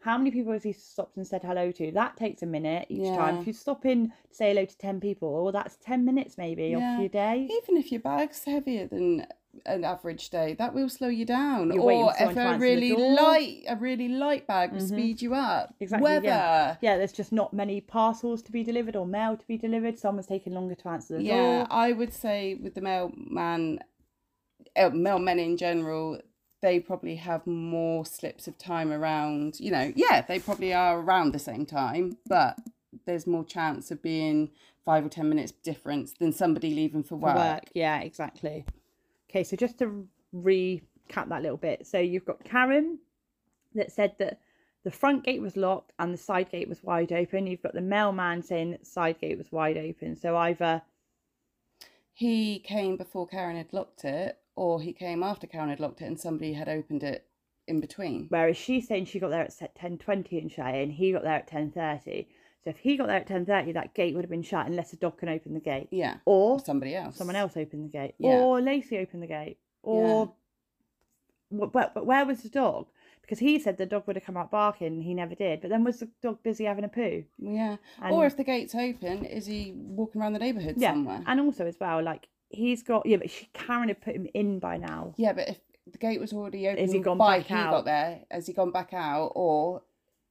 how 0.00 0.16
many 0.18 0.30
people 0.30 0.52
has 0.52 0.62
he 0.62 0.72
stopped 0.72 1.16
and 1.16 1.26
said 1.26 1.42
hello 1.42 1.70
to? 1.72 1.92
That 1.92 2.16
takes 2.16 2.42
a 2.42 2.46
minute 2.46 2.86
each 2.88 3.14
time. 3.14 3.36
If 3.36 3.46
you 3.46 3.52
stop 3.52 3.84
in 3.84 4.08
to 4.08 4.14
say 4.34 4.48
hello 4.48 4.64
to 4.64 4.78
ten 4.78 5.00
people, 5.00 5.42
well, 5.44 5.52
that's 5.52 5.76
ten 5.76 6.04
minutes 6.04 6.38
maybe 6.38 6.68
Yeah. 6.68 6.78
off 6.78 6.98
your 6.98 7.08
day. 7.08 7.48
even 7.50 7.76
if 7.76 7.92
your 7.92 8.00
bag's 8.00 8.44
heavier 8.44 8.86
than 8.86 9.26
an 9.66 9.84
average 9.84 10.30
day, 10.30 10.54
that 10.54 10.72
will 10.72 10.88
slow 10.88 11.08
you 11.08 11.24
down. 11.26 11.72
You're 11.72 11.82
or 11.82 12.14
if 12.18 12.36
a 12.36 12.56
really 12.58 12.92
light, 12.96 13.64
a 13.68 13.76
really 13.76 14.08
light 14.08 14.46
bag 14.46 14.72
will 14.72 14.78
Mhm. 14.80 14.88
speed 14.88 15.20
you 15.22 15.34
up. 15.34 15.74
Exactly, 15.80 16.04
Weather. 16.04 16.26
yeah. 16.26 16.76
Yeah, 16.80 16.96
there's 16.96 17.12
just 17.12 17.32
not 17.32 17.52
many 17.52 17.80
parcels 17.80 18.42
to 18.44 18.52
be 18.52 18.62
delivered 18.62 18.96
or 18.96 19.04
mail 19.06 19.36
to 19.36 19.46
be 19.46 19.58
delivered. 19.58 19.98
Someone's 19.98 20.28
taking 20.28 20.54
longer 20.54 20.76
to 20.76 20.88
answer 20.88 21.16
the 21.16 21.22
Yeah, 21.24 21.58
door. 21.64 21.66
I 21.70 21.92
would 21.92 22.12
say 22.14 22.54
with 22.54 22.74
the 22.74 22.80
mailman, 22.80 23.80
uh, 24.76 24.90
mailmen 24.90 25.38
in 25.38 25.56
general, 25.56 26.20
they 26.62 26.80
probably 26.80 27.16
have 27.16 27.46
more 27.46 28.04
slips 28.06 28.48
of 28.48 28.58
time 28.58 28.92
around. 28.92 29.58
You 29.60 29.70
know, 29.72 29.92
yeah, 29.96 30.22
they 30.22 30.38
probably 30.38 30.72
are 30.74 31.00
around 31.00 31.32
the 31.32 31.38
same 31.38 31.66
time, 31.66 32.18
but 32.26 32.58
there's 33.06 33.26
more 33.26 33.44
chance 33.44 33.90
of 33.90 34.02
being 34.02 34.50
five 34.84 35.04
or 35.04 35.08
ten 35.08 35.28
minutes 35.28 35.52
difference 35.52 36.12
than 36.12 36.32
somebody 36.32 36.74
leaving 36.74 37.02
for 37.02 37.16
for 37.20 37.34
work. 37.34 37.36
work. 37.36 37.64
Yeah, 37.74 38.00
exactly. 38.00 38.66
Okay, 39.30 39.44
so 39.44 39.56
just 39.56 39.78
to 39.78 40.08
recap 40.34 41.28
that 41.28 41.42
little 41.42 41.56
bit. 41.56 41.86
So 41.86 41.98
you've 41.98 42.24
got 42.24 42.44
Karen 42.44 42.98
that 43.74 43.92
said 43.92 44.14
that 44.18 44.40
the 44.84 44.90
front 44.90 45.24
gate 45.24 45.40
was 45.42 45.56
locked 45.56 45.92
and 45.98 46.12
the 46.12 46.18
side 46.18 46.50
gate 46.50 46.68
was 46.68 46.82
wide 46.82 47.12
open. 47.12 47.46
You've 47.46 47.62
got 47.62 47.74
the 47.74 47.80
mailman 47.80 48.42
saying 48.42 48.72
that 48.72 48.80
the 48.80 48.86
side 48.86 49.20
gate 49.20 49.38
was 49.38 49.52
wide 49.52 49.76
open. 49.78 50.16
So 50.16 50.36
either 50.36 50.82
He 52.12 52.58
came 52.60 52.96
before 52.96 53.26
Karen 53.26 53.56
had 53.56 53.72
locked 53.72 54.04
it, 54.04 54.39
or 54.56 54.80
he 54.80 54.92
came 54.92 55.22
after 55.22 55.46
Karen 55.46 55.68
had 55.70 55.80
locked 55.80 56.02
it 56.02 56.06
and 56.06 56.18
somebody 56.20 56.52
had 56.52 56.68
opened 56.68 57.02
it 57.02 57.26
in 57.66 57.80
between. 57.80 58.26
whereas 58.30 58.56
she's 58.56 58.88
saying 58.88 59.04
she 59.04 59.18
got 59.20 59.30
there 59.30 59.42
at 59.42 59.74
ten 59.76 59.96
twenty 59.98 60.38
in 60.38 60.48
Cheyenne, 60.48 60.90
he 60.90 61.12
got 61.12 61.22
there 61.22 61.34
at 61.34 61.46
ten 61.46 61.70
thirty. 61.70 62.28
So 62.64 62.70
if 62.70 62.78
he 62.78 62.96
got 62.96 63.06
there 63.06 63.16
at 63.16 63.26
ten 63.26 63.46
thirty, 63.46 63.72
that 63.72 63.94
gate 63.94 64.14
would 64.14 64.24
have 64.24 64.30
been 64.30 64.42
shut 64.42 64.66
unless 64.66 64.92
a 64.92 64.96
dog 64.96 65.18
can 65.18 65.28
open 65.28 65.54
the 65.54 65.60
gate, 65.60 65.88
Yeah, 65.90 66.16
or 66.26 66.54
or 66.54 66.60
somebody 66.60 66.94
else. 66.94 67.16
someone 67.16 67.36
else 67.36 67.56
opened 67.56 67.84
the 67.84 67.88
gate, 67.98 68.14
Yeah. 68.18 68.32
or 68.40 68.60
Laci 68.60 69.00
opened 69.00 69.22
the 69.22 69.26
gate, 69.28 69.58
or 69.82 70.32
but, 71.50 71.72
but 71.72 71.94
but 71.94 72.06
where 72.06 72.24
was 72.26 72.42
the 72.42 72.48
dog? 72.48 72.86
Because 73.22 73.38
he 73.38 73.58
said 73.60 73.76
the 73.78 73.86
dog 73.86 74.04
would 74.06 74.16
have 74.16 74.24
come 74.24 74.36
out 74.36 74.50
barking, 74.50 74.88
and 74.88 75.02
he 75.04 75.14
never 75.14 75.34
did. 75.36 75.60
But 75.60 75.70
then 75.70 75.84
was 75.84 76.00
the 76.00 76.08
dog 76.20 76.42
busy 76.42 76.64
having 76.64 76.84
a 76.84 76.88
poo? 76.88 77.22
Yeah. 77.38 77.76
And, 78.02 78.12
or 78.14 78.26
if 78.26 78.36
the 78.36 78.42
gate's 78.44 78.74
open, 78.74 79.24
is 79.24 79.46
he 79.46 79.72
walking 79.76 80.20
around 80.20 80.32
the 80.32 80.40
neighbourhood 80.40 80.74
yeah, 80.78 80.90
somewhere? 80.92 81.22
and 81.26 81.40
also 81.40 81.64
as 81.66 81.76
well, 81.80 82.02
like 82.02 82.26
he's 82.50 82.82
got 82.82 83.06
yeah, 83.06 83.16
but 83.16 83.30
she, 83.30 83.48
Karen 83.54 83.88
had 83.88 84.00
put 84.02 84.14
him 84.14 84.26
in 84.34 84.58
by 84.58 84.76
now. 84.76 85.14
Yeah, 85.16 85.32
but 85.32 85.48
if 85.48 85.58
the 85.90 85.98
gate 85.98 86.20
was 86.20 86.32
already 86.32 86.68
open 86.68 86.82
Has 86.82 86.92
he 86.92 86.98
gone 87.00 87.18
by 87.18 87.38
back 87.38 87.46
he 87.46 87.54
out? 87.54 87.70
got 87.70 87.84
there, 87.86 88.20
has 88.30 88.46
he 88.46 88.52
gone 88.52 88.70
back 88.70 88.92
out? 88.92 89.32
Or 89.34 89.82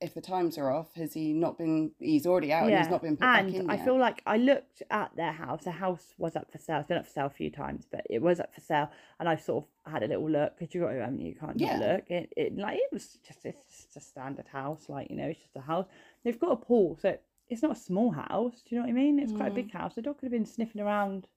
if 0.02 0.14
the 0.14 0.22
times 0.22 0.58
are 0.58 0.72
off, 0.72 0.94
has 0.96 1.14
he 1.14 1.34
not 1.34 1.58
been? 1.58 1.92
He's 2.00 2.26
already 2.26 2.54
out 2.54 2.70
and 2.70 2.78
he's 2.78 2.90
not 2.90 3.02
been 3.02 3.18
put 3.18 3.26
and 3.26 3.48
back 3.52 3.60
in 3.60 3.70
I 3.70 3.76
yet. 3.76 3.84
feel 3.84 4.00
like 4.00 4.22
I 4.26 4.38
looked 4.38 4.82
at 4.92 5.12
their 5.18 5.34
house. 5.34 5.64
The 5.66 5.72
house 5.72 6.14
was 6.18 6.36
up 6.38 6.50
for 6.52 6.58
sale. 6.58 6.80
It's 6.80 6.88
been 6.88 6.98
up 6.98 7.06
for 7.06 7.12
sale 7.12 7.26
a 7.26 7.30
few 7.30 7.50
times, 7.50 7.86
but 7.92 8.06
it 8.10 8.22
was 8.22 8.40
up 8.40 8.54
for 8.54 8.62
sale, 8.62 8.90
and 9.20 9.28
I 9.28 9.36
sort 9.36 9.66
of 9.86 9.92
had 9.92 10.04
a 10.04 10.08
little 10.08 10.30
look 10.30 10.58
because 10.58 10.74
you 10.74 10.82
got 10.82 10.92
to, 10.92 11.04
I 11.04 11.10
mean, 11.10 11.26
you 11.26 11.36
can't 11.36 11.60
Yeah. 11.60 11.78
not 11.78 11.88
look. 11.96 12.12
It, 12.12 12.32
it 12.38 12.58
like 12.58 12.78
it 12.78 12.90
was 12.94 13.18
just 13.28 13.46
it's 13.46 13.66
just 13.86 13.98
a 13.98 14.00
standard 14.02 14.48
house, 14.48 14.88
like 14.88 15.10
you 15.10 15.18
know, 15.18 15.28
it's 15.28 15.40
just 15.42 15.56
a 15.58 15.62
house. 15.62 15.88
They've 16.24 16.40
got 16.40 16.52
a 16.52 16.56
pool, 16.58 16.98
so 17.02 17.18
it's 17.50 17.62
not 17.64 17.72
a 17.76 17.80
small 17.80 18.12
house. 18.12 18.62
Do 18.62 18.76
you 18.76 18.78
know 18.78 18.84
what 18.86 18.92
I 18.92 18.94
mean? 18.94 19.20
It's 19.20 19.34
quite 19.34 19.48
a 19.50 19.52
Mm. 19.52 19.56
big 19.56 19.72
house. 19.74 19.96
The 19.96 20.02
dog 20.02 20.18
could 20.20 20.28
have 20.28 20.32
been 20.32 20.46
sniffing 20.46 20.82
around 20.82 21.28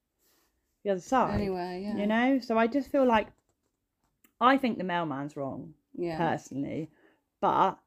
the 0.85 0.91
other 0.91 1.01
side. 1.01 1.35
anyway, 1.35 1.83
yeah, 1.85 1.97
You 1.97 2.07
know, 2.07 2.39
so 2.41 2.59
I 2.59 2.66
just 2.66 2.91
feel 2.91 3.05
like 3.07 3.28
I 4.41 4.57
think 4.57 4.78
the 4.78 4.85
mailman's 4.85 5.37
wrong 5.37 5.74
yeah. 5.97 6.18
personally, 6.18 6.91
but 7.41 7.78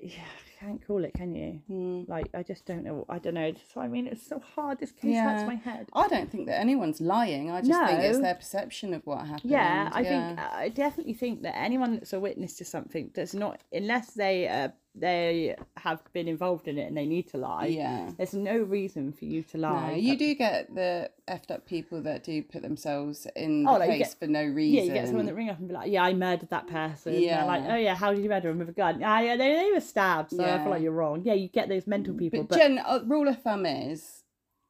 yeah, 0.00 0.20
I 0.60 0.64
can't 0.64 0.84
call 0.86 1.04
it, 1.04 1.14
can 1.14 1.34
you? 1.34 1.60
Hmm. 1.68 2.02
Like 2.10 2.28
I 2.34 2.42
just 2.42 2.66
don't 2.66 2.84
know. 2.84 3.04
I 3.08 3.18
don't 3.18 3.34
know. 3.34 3.52
So 3.72 3.80
I 3.80 3.88
mean, 3.88 4.06
it's 4.08 4.26
so 4.26 4.40
hard. 4.54 4.78
This 4.80 4.90
case 4.92 5.16
hurts 5.16 5.42
Yeah. 5.42 5.46
my 5.46 5.54
head. 5.54 5.88
I 5.92 6.08
don't 6.08 6.30
think 6.30 6.46
that 6.46 6.58
anyone's 6.60 7.00
lying. 7.00 7.50
I 7.50 7.60
just 7.62 7.80
think 7.88 8.00
it's 8.00 8.18
their 8.18 8.34
perception 8.34 8.94
of 8.94 9.06
what 9.06 9.26
happened. 9.26 9.50
Yeah, 9.50 9.90
I 9.92 10.00
yeah. 10.02 10.08
think 10.08 10.40
I 10.40 10.68
definitely 10.70 11.14
think 11.14 11.42
that 11.42 11.56
anyone 11.56 11.94
that's 11.94 12.12
a 12.12 12.20
witness 12.20 12.56
to 12.56 12.64
something 12.64 13.10
does 13.14 13.34
not, 13.34 13.60
unless 13.72 14.12
they 14.12 14.48
uh, 14.48 14.68
they 14.94 15.56
have 15.78 16.02
been 16.12 16.28
involved 16.28 16.68
in 16.68 16.76
it 16.76 16.86
and 16.86 16.96
they 16.96 17.06
need 17.06 17.26
to 17.28 17.38
lie. 17.38 17.66
Yeah. 17.66 18.10
There's 18.18 18.34
no 18.34 18.58
reason 18.58 19.12
for 19.12 19.24
you 19.24 19.42
to 19.44 19.58
lie. 19.58 19.92
No, 19.92 19.96
you 19.96 20.18
do 20.18 20.34
get 20.34 20.74
the 20.74 21.10
effed 21.28 21.50
up 21.50 21.64
people 21.66 22.02
that 22.02 22.24
do 22.24 22.42
put 22.42 22.60
themselves 22.60 23.26
in 23.34 23.62
the 23.64 23.70
Oh, 23.70 23.78
like 23.78 23.90
you 23.90 23.96
case 23.98 24.08
get- 24.10 24.18
for 24.18 24.26
no 24.26 24.44
reason. 24.44 24.76
Yeah, 24.76 24.82
you 24.82 24.92
get 24.92 25.06
someone 25.06 25.24
that 25.26 25.34
ring 25.34 25.48
up 25.48 25.58
and 25.58 25.68
be 25.68 25.72
like, 25.74 25.90
"Yeah, 25.90 26.02
I 26.04 26.12
murdered 26.12 26.50
that 26.50 26.66
person." 26.66 27.14
Yeah. 27.14 27.20
Yeah. 27.20 27.44
like, 27.46 27.62
"Oh 27.66 27.76
yeah, 27.76 27.94
how 27.94 28.12
did 28.12 28.22
you 28.22 28.28
murder 28.28 28.50
him 28.50 28.58
with 28.58 28.68
a 28.68 28.72
gun?" 28.72 29.02
Ah, 29.02 29.20
yeah, 29.20 29.36
they, 29.36 29.54
they 29.54 29.70
were 29.72 29.80
stabbed. 29.80 30.30
So 30.32 30.44
I 30.44 30.58
feel 30.58 30.70
like 30.70 30.82
you're 30.82 30.92
wrong. 30.92 31.22
Yeah, 31.24 31.34
you 31.34 31.48
get 31.48 31.68
those 31.70 31.86
mental 31.86 32.14
people, 32.14 32.40
But, 32.42 32.50
but, 32.50 32.58
Jen, 32.58 32.78
uh, 32.78 33.00
rule 33.06 33.28
of 33.28 33.40
thumb 33.42 33.64
is 33.64 34.24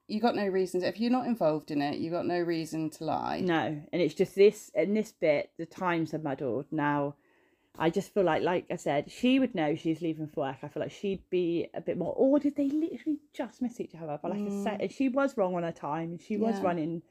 you 0.07 0.21
got 0.21 0.37
no 0.37 0.47
reason. 0.47 0.83
To, 0.83 0.87
if 0.87 1.01
you're 1.01 1.11
not 1.11 1.27
involved 1.27 1.73
in 1.73 1.83
it, 1.83 1.99
you 1.99 2.11
got 2.13 2.27
no 2.27 2.39
reason 2.39 2.91
to 2.91 3.05
lie. 3.05 3.41
No, 3.41 3.57
and 3.93 4.03
it's 4.03 4.15
just 4.15 4.37
this 4.37 4.71
in 4.77 4.95
this 4.95 5.11
bit 5.11 5.51
the 5.59 5.67
times 5.67 6.15
are 6.15 6.19
muddled 6.21 6.67
now. 6.71 7.17
I 7.79 7.89
just 7.91 8.13
feel 8.13 8.25
like, 8.25 8.43
like 8.43 8.67
I 8.71 8.77
said, 8.77 9.11
she 9.11 9.39
would 9.39 9.55
know 9.55 9.75
she's 9.75 10.03
leaving 10.03 10.27
for 10.29 10.41
work. 10.41 10.59
I 10.63 10.69
feel 10.69 10.83
like 10.83 10.93
she'd 10.93 11.29
be 11.31 11.69
a 11.75 11.81
bit 11.81 11.97
more. 11.97 12.13
Or 12.17 12.39
did 12.39 12.55
they 12.57 12.69
literally 12.69 13.19
just 13.33 13.63
miss 13.63 13.81
each 13.81 13.95
other? 14.01 14.19
But 14.21 14.31
like 14.31 14.47
I 14.47 14.51
said, 14.51 14.93
she 14.93 15.09
was 15.09 15.37
wrong 15.37 15.55
on 15.55 15.63
her 15.63 15.73
time. 15.73 16.19
She 16.19 16.37
was 16.37 16.57
Mm. 16.57 16.59
Yeah. 16.59 16.65
running 16.65 17.03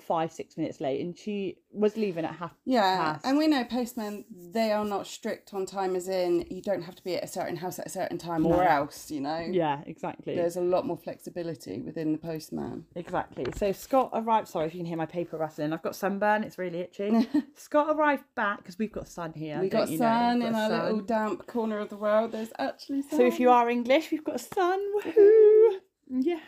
five 0.00 0.32
six 0.32 0.56
minutes 0.56 0.80
late, 0.80 1.00
and 1.00 1.16
she 1.16 1.58
was 1.70 1.96
leaving 1.96 2.24
at 2.24 2.34
half. 2.34 2.52
Yeah, 2.64 3.12
past. 3.12 3.26
and 3.26 3.38
we 3.38 3.48
know 3.48 3.64
postmen 3.64 4.24
they 4.30 4.72
are 4.72 4.84
not 4.84 5.06
strict 5.06 5.54
on 5.54 5.66
time, 5.66 5.96
as 5.96 6.08
in 6.08 6.46
you 6.50 6.62
don't 6.62 6.82
have 6.82 6.94
to 6.96 7.04
be 7.04 7.16
at 7.16 7.24
a 7.24 7.26
certain 7.26 7.56
house 7.56 7.78
at 7.78 7.86
a 7.86 7.90
certain 7.90 8.18
time, 8.18 8.46
or 8.46 8.62
else 8.62 9.10
you 9.10 9.20
know. 9.20 9.38
Yeah, 9.38 9.80
exactly. 9.86 10.34
There's 10.34 10.56
a 10.56 10.60
lot 10.60 10.86
more 10.86 10.96
flexibility 10.96 11.80
within 11.80 12.12
the 12.12 12.18
postman. 12.18 12.84
Exactly. 12.96 13.46
So 13.56 13.72
Scott 13.72 14.10
arrived. 14.14 14.48
Sorry 14.48 14.66
if 14.66 14.74
you 14.74 14.80
can 14.80 14.86
hear 14.86 14.96
my 14.96 15.06
paper 15.06 15.36
rustling. 15.36 15.72
I've 15.72 15.82
got 15.82 15.96
sunburn. 15.96 16.44
It's 16.44 16.58
really 16.58 16.80
itchy. 16.80 17.28
Scott 17.56 17.94
arrived 17.94 18.24
back 18.34 18.58
because 18.58 18.78
we've 18.78 18.92
got 18.92 19.08
sun 19.08 19.32
here. 19.34 19.60
we 19.60 19.68
got 19.68 19.90
know? 19.90 19.96
sun 19.96 20.42
in 20.42 20.52
got 20.52 20.62
our 20.62 20.70
sun. 20.70 20.84
little 20.84 21.00
damp 21.00 21.46
corner 21.46 21.78
of 21.78 21.88
the 21.88 21.96
world. 21.96 22.32
There's 22.32 22.52
actually 22.58 23.02
sun. 23.02 23.18
So 23.18 23.26
if 23.26 23.40
you 23.40 23.50
are 23.50 23.68
English, 23.68 24.10
we've 24.10 24.24
got 24.24 24.40
sun. 24.40 24.80
Woohoo! 25.04 25.78
Yeah. 26.20 26.38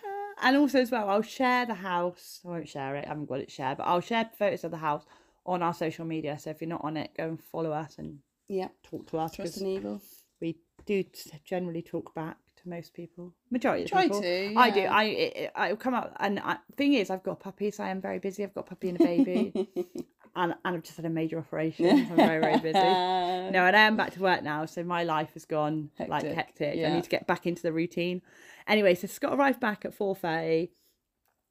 And 0.43 0.57
also 0.57 0.81
as 0.81 0.91
well, 0.91 1.09
I'll 1.09 1.23
share 1.23 1.65
the 1.65 1.75
house. 1.75 2.41
I 2.45 2.49
won't 2.49 2.69
share 2.69 2.97
it. 2.97 3.05
I 3.07 3.09
haven't 3.09 3.27
got 3.27 3.41
it 3.41 3.51
shared, 3.51 3.79
but 3.79 3.85
I'll 3.85 4.01
share 4.01 4.29
photos 4.39 4.65
of 4.65 4.71
the 4.73 4.77
house 4.77 5.05
on 5.47 5.63
our 5.63 5.73
social 5.75 6.05
media. 6.05 6.39
So 6.39 6.51
if 6.51 6.61
you're 6.61 6.69
not 6.69 6.85
on 6.85 6.97
it, 6.97 7.11
go 7.17 7.29
and 7.29 7.41
follow 7.41 7.73
us 7.73 7.97
and 7.99 8.19
yeah, 8.49 8.69
talk 8.83 9.07
to 9.11 9.19
us. 9.19 9.35
trust 9.37 9.59
and 9.59 9.69
evil. 9.69 10.03
we 10.41 10.57
do 10.87 11.05
generally 11.45 11.83
talk 11.83 12.15
back 12.15 12.37
to 12.63 12.69
most 12.69 12.93
people. 12.95 13.33
Majority 13.51 13.85
of 13.85 13.91
Try 13.91 14.03
people. 14.03 14.21
to. 14.23 14.55
I 14.57 14.71
do. 14.71 14.81
yeah. 14.81 14.93
I 14.95 15.05
it, 15.05 15.53
I 15.55 15.75
come 15.77 15.95
up 15.95 16.15
and 16.21 16.41
I, 16.41 16.59
thing 16.77 16.95
is, 16.95 17.09
I've 17.11 17.23
got 17.23 17.33
a 17.33 17.37
puppy, 17.37 17.71
so 17.71 17.85
I 17.85 17.89
am 17.91 18.01
very 18.01 18.19
busy. 18.19 18.43
I've 18.45 18.55
got 18.55 18.63
a 18.63 18.69
puppy 18.69 18.91
and 18.91 19.01
a 19.01 19.05
baby, 19.05 19.69
and 20.37 20.55
and 20.65 20.77
I've 20.77 20.83
just 20.83 20.97
had 20.97 21.07
a 21.07 21.11
major 21.11 21.39
operation. 21.39 22.07
so 22.07 22.11
I'm 22.13 22.17
very 22.17 22.41
very 22.41 22.59
busy. 22.59 22.73
No, 22.79 23.65
and 23.67 23.77
I 23.77 23.81
am 23.81 23.97
back 23.97 24.13
to 24.15 24.21
work 24.21 24.43
now, 24.43 24.67
so 24.67 24.83
my 24.83 25.05
life 25.05 25.31
has 25.35 25.45
gone 25.45 25.91
like 25.99 26.25
Hectic, 26.25 26.35
hectic. 26.35 26.87
I 26.87 26.93
need 26.95 27.05
to 27.05 27.11
get 27.11 27.27
back 27.27 27.47
into 27.47 27.63
the 27.63 27.73
routine. 27.73 28.23
Anyway, 28.67 28.95
so 28.95 29.07
Scott 29.07 29.35
arrived 29.35 29.61
back 29.61 29.85
at 29.85 29.95
four 29.95 30.15
thirty. 30.15 30.71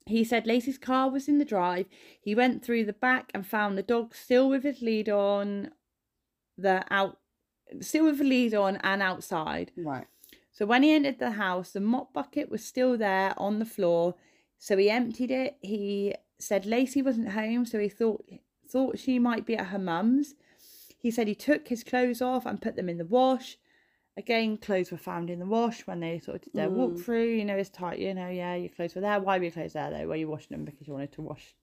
He 0.06 0.24
said 0.26 0.46
Laci's 0.46 0.78
car 0.78 1.10
was 1.10 1.30
in 1.30 1.40
the 1.40 1.46
drive. 1.46 1.86
He 2.20 2.36
went 2.36 2.64
through 2.64 2.86
the 2.86 2.94
back 2.94 3.32
and 3.34 3.48
found 3.48 3.78
the 3.78 3.84
dog 3.84 4.14
still 4.14 4.50
with 4.50 4.64
his 4.64 4.82
lead 4.82 5.08
on, 5.08 5.72
the 6.58 6.84
out, 6.90 7.20
still 7.80 8.06
with 8.06 8.18
the 8.18 8.26
lead 8.26 8.54
on 8.54 8.78
and 8.78 9.02
outside. 9.02 9.72
Right. 9.78 10.08
So 10.52 10.66
when 10.66 10.84
he 10.84 10.92
entered 10.94 11.20
the 11.20 11.32
house, 11.32 11.72
the 11.72 11.80
mop 11.80 12.14
bucket 12.14 12.50
was 12.50 12.66
still 12.66 12.98
there 12.98 13.34
on 13.38 13.60
the 13.60 13.66
floor. 13.66 14.16
So 14.60 14.78
he 14.78 14.90
emptied 14.90 15.32
it. 15.32 15.58
He 15.62 16.16
said 16.38 16.66
Laci 16.66 17.04
wasn't 17.04 17.30
home, 17.30 17.66
so 17.66 17.80
he 17.80 17.90
thought 17.90 18.24
thought 18.74 19.00
she 19.00 19.20
might 19.20 19.46
be 19.46 19.56
at 19.56 19.68
her 19.68 19.80
mum's. 19.80 20.36
He 20.98 21.12
said 21.12 21.28
he 21.28 21.36
took 21.36 21.68
his 21.68 21.84
clothes 21.84 22.22
off 22.22 22.46
and 22.46 22.62
put 22.62 22.76
them 22.76 22.90
in 22.90 22.98
the 22.98 23.06
wash. 23.06 23.58
Again, 24.18 24.58
clothes 24.58 24.92
were 24.92 24.98
found 24.98 25.30
in 25.30 25.40
the 25.40 25.46
wash 25.46 25.88
when 25.88 26.00
they 26.00 26.20
sort 26.20 26.38
of 26.38 26.42
did 26.42 26.54
their 26.54 26.70
mm. 26.70 26.76
walkthrough. 26.76 27.38
You 27.38 27.46
know, 27.46 27.56
it's 27.56 27.70
tight. 27.70 28.00
You 28.00 28.14
know, 28.14 28.30
yeah, 28.30 28.56
your 28.56 28.70
clothes 28.70 28.96
were 28.96 29.02
there. 29.02 29.20
Why 29.20 29.38
were 29.38 29.46
your 29.46 29.54
clothes 29.54 29.74
there 29.74 29.92
though? 29.92 30.08
Were 30.08 30.16
you 30.16 30.28
washing 30.28 30.50
them 30.58 30.66
because 30.66 30.88
you 30.88 30.94
wanted 30.94 31.14
to 31.14 31.22
wash? 31.22 31.56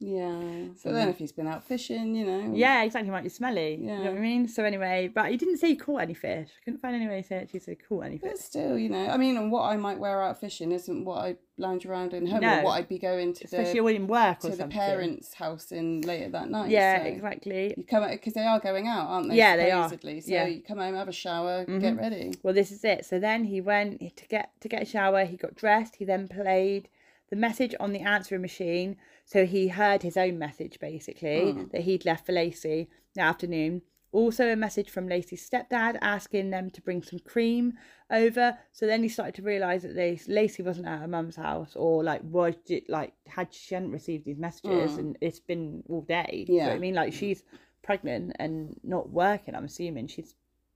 Yeah. 0.00 0.66
So 0.76 0.92
then, 0.92 1.08
if 1.08 1.18
he's 1.18 1.32
been 1.32 1.46
out 1.46 1.64
fishing, 1.64 2.14
you 2.14 2.26
know. 2.26 2.52
Yeah, 2.54 2.82
exactly. 2.82 3.10
Might 3.10 3.22
be 3.22 3.28
smelly. 3.28 3.78
Yeah. 3.80 3.98
You 3.98 4.04
know 4.04 4.10
what 4.10 4.18
I 4.18 4.22
mean? 4.22 4.48
So 4.48 4.64
anyway, 4.64 5.10
but 5.12 5.30
he 5.30 5.36
didn't 5.36 5.58
say 5.58 5.68
he 5.68 5.76
caught 5.76 6.02
any 6.02 6.14
fish. 6.14 6.50
I 6.50 6.64
couldn't 6.64 6.80
find 6.80 6.96
any 6.96 7.06
way 7.08 7.22
to 7.22 7.28
say 7.28 7.36
actually 7.36 7.60
say 7.60 7.76
caught 7.76 8.04
any 8.04 8.18
fish. 8.18 8.30
But 8.32 8.38
still, 8.38 8.78
you 8.78 8.88
know, 8.88 9.06
I 9.08 9.16
mean, 9.16 9.50
what 9.50 9.62
I 9.62 9.76
might 9.76 9.98
wear 9.98 10.22
out 10.22 10.40
fishing 10.40 10.72
isn't 10.72 11.04
what 11.04 11.24
I 11.24 11.36
lounge 11.56 11.86
around 11.86 12.12
in 12.12 12.26
home 12.26 12.40
No. 12.40 12.58
or 12.58 12.64
what 12.64 12.72
I'd 12.72 12.88
be 12.88 12.98
going 12.98 13.32
to 13.34 13.44
Especially 13.44 13.74
the 13.74 13.80
when 13.80 13.94
in 13.94 14.06
work 14.08 14.44
or 14.44 14.50
to 14.50 14.56
the 14.56 14.66
parents' 14.66 15.34
house 15.34 15.70
in 15.70 16.00
later 16.00 16.28
that 16.30 16.50
night. 16.50 16.70
Yeah, 16.70 17.02
so 17.02 17.08
exactly. 17.08 17.74
You 17.76 17.84
come 17.84 18.08
because 18.10 18.34
they 18.34 18.44
are 18.44 18.58
going 18.58 18.88
out, 18.88 19.06
aren't 19.08 19.30
they? 19.30 19.36
Yeah, 19.36 19.56
they 19.56 19.70
are. 19.70 19.88
So 19.88 19.96
Yeah. 20.02 20.46
you 20.46 20.62
come 20.62 20.78
home, 20.78 20.94
have 20.94 21.08
a 21.08 21.12
shower, 21.12 21.64
get 21.64 21.80
mm-hmm. 21.80 21.98
ready. 21.98 22.34
Well, 22.42 22.54
this 22.54 22.72
is 22.72 22.84
it. 22.84 23.06
So 23.06 23.20
then 23.20 23.44
he 23.44 23.60
went 23.60 24.00
to 24.00 24.26
get 24.26 24.50
to 24.60 24.68
get 24.68 24.82
a 24.82 24.86
shower. 24.86 25.24
He 25.24 25.36
got 25.36 25.54
dressed. 25.54 25.96
He 25.96 26.04
then 26.04 26.26
played 26.28 26.88
the 27.30 27.36
message 27.36 27.74
on 27.78 27.92
the 27.92 28.00
answering 28.00 28.42
machine. 28.42 28.96
So 29.24 29.46
he 29.46 29.68
heard 29.68 30.02
his 30.02 30.16
own 30.16 30.38
message 30.38 30.78
basically 30.78 31.52
hmm. 31.52 31.64
that 31.72 31.82
he'd 31.82 32.04
left 32.04 32.26
for 32.26 32.32
Laci 32.32 32.88
that 33.14 33.22
afternoon. 33.22 33.82
Also, 34.12 34.48
a 34.48 34.54
message 34.54 34.90
from 34.90 35.08
Laci's 35.08 35.48
stepdad 35.48 35.98
asking 36.00 36.50
them 36.50 36.70
to 36.70 36.80
bring 36.80 37.02
some 37.02 37.18
cream 37.18 37.72
over. 38.12 38.56
So 38.70 38.86
then 38.86 39.02
he 39.02 39.08
started 39.08 39.34
to 39.34 39.42
realise 39.42 39.82
that 39.82 39.96
Laci 39.96 40.64
wasn't 40.64 40.86
at 40.86 41.00
her 41.00 41.08
mum's 41.08 41.34
house, 41.34 41.74
or 41.74 42.04
like 42.04 42.20
was 42.22 42.54
it 42.68 42.88
like 42.88 43.12
had 43.26 43.52
she 43.52 43.74
hadn't 43.74 43.90
received 43.90 44.24
these 44.24 44.38
messages, 44.38 44.92
hmm. 44.92 45.00
and 45.00 45.18
it's 45.20 45.40
been 45.40 45.82
all 45.88 46.02
day. 46.02 46.44
You 46.48 46.58
know 46.58 46.66
what 46.66 46.74
I 46.74 46.78
mean, 46.78 46.94
like 46.94 47.12
she's 47.12 47.42
pregnant 47.82 48.36
and 48.38 48.78
not 48.84 49.10
working. 49.10 49.56
I'm 49.56 49.64
assuming 49.64 50.06
she's 50.06 50.34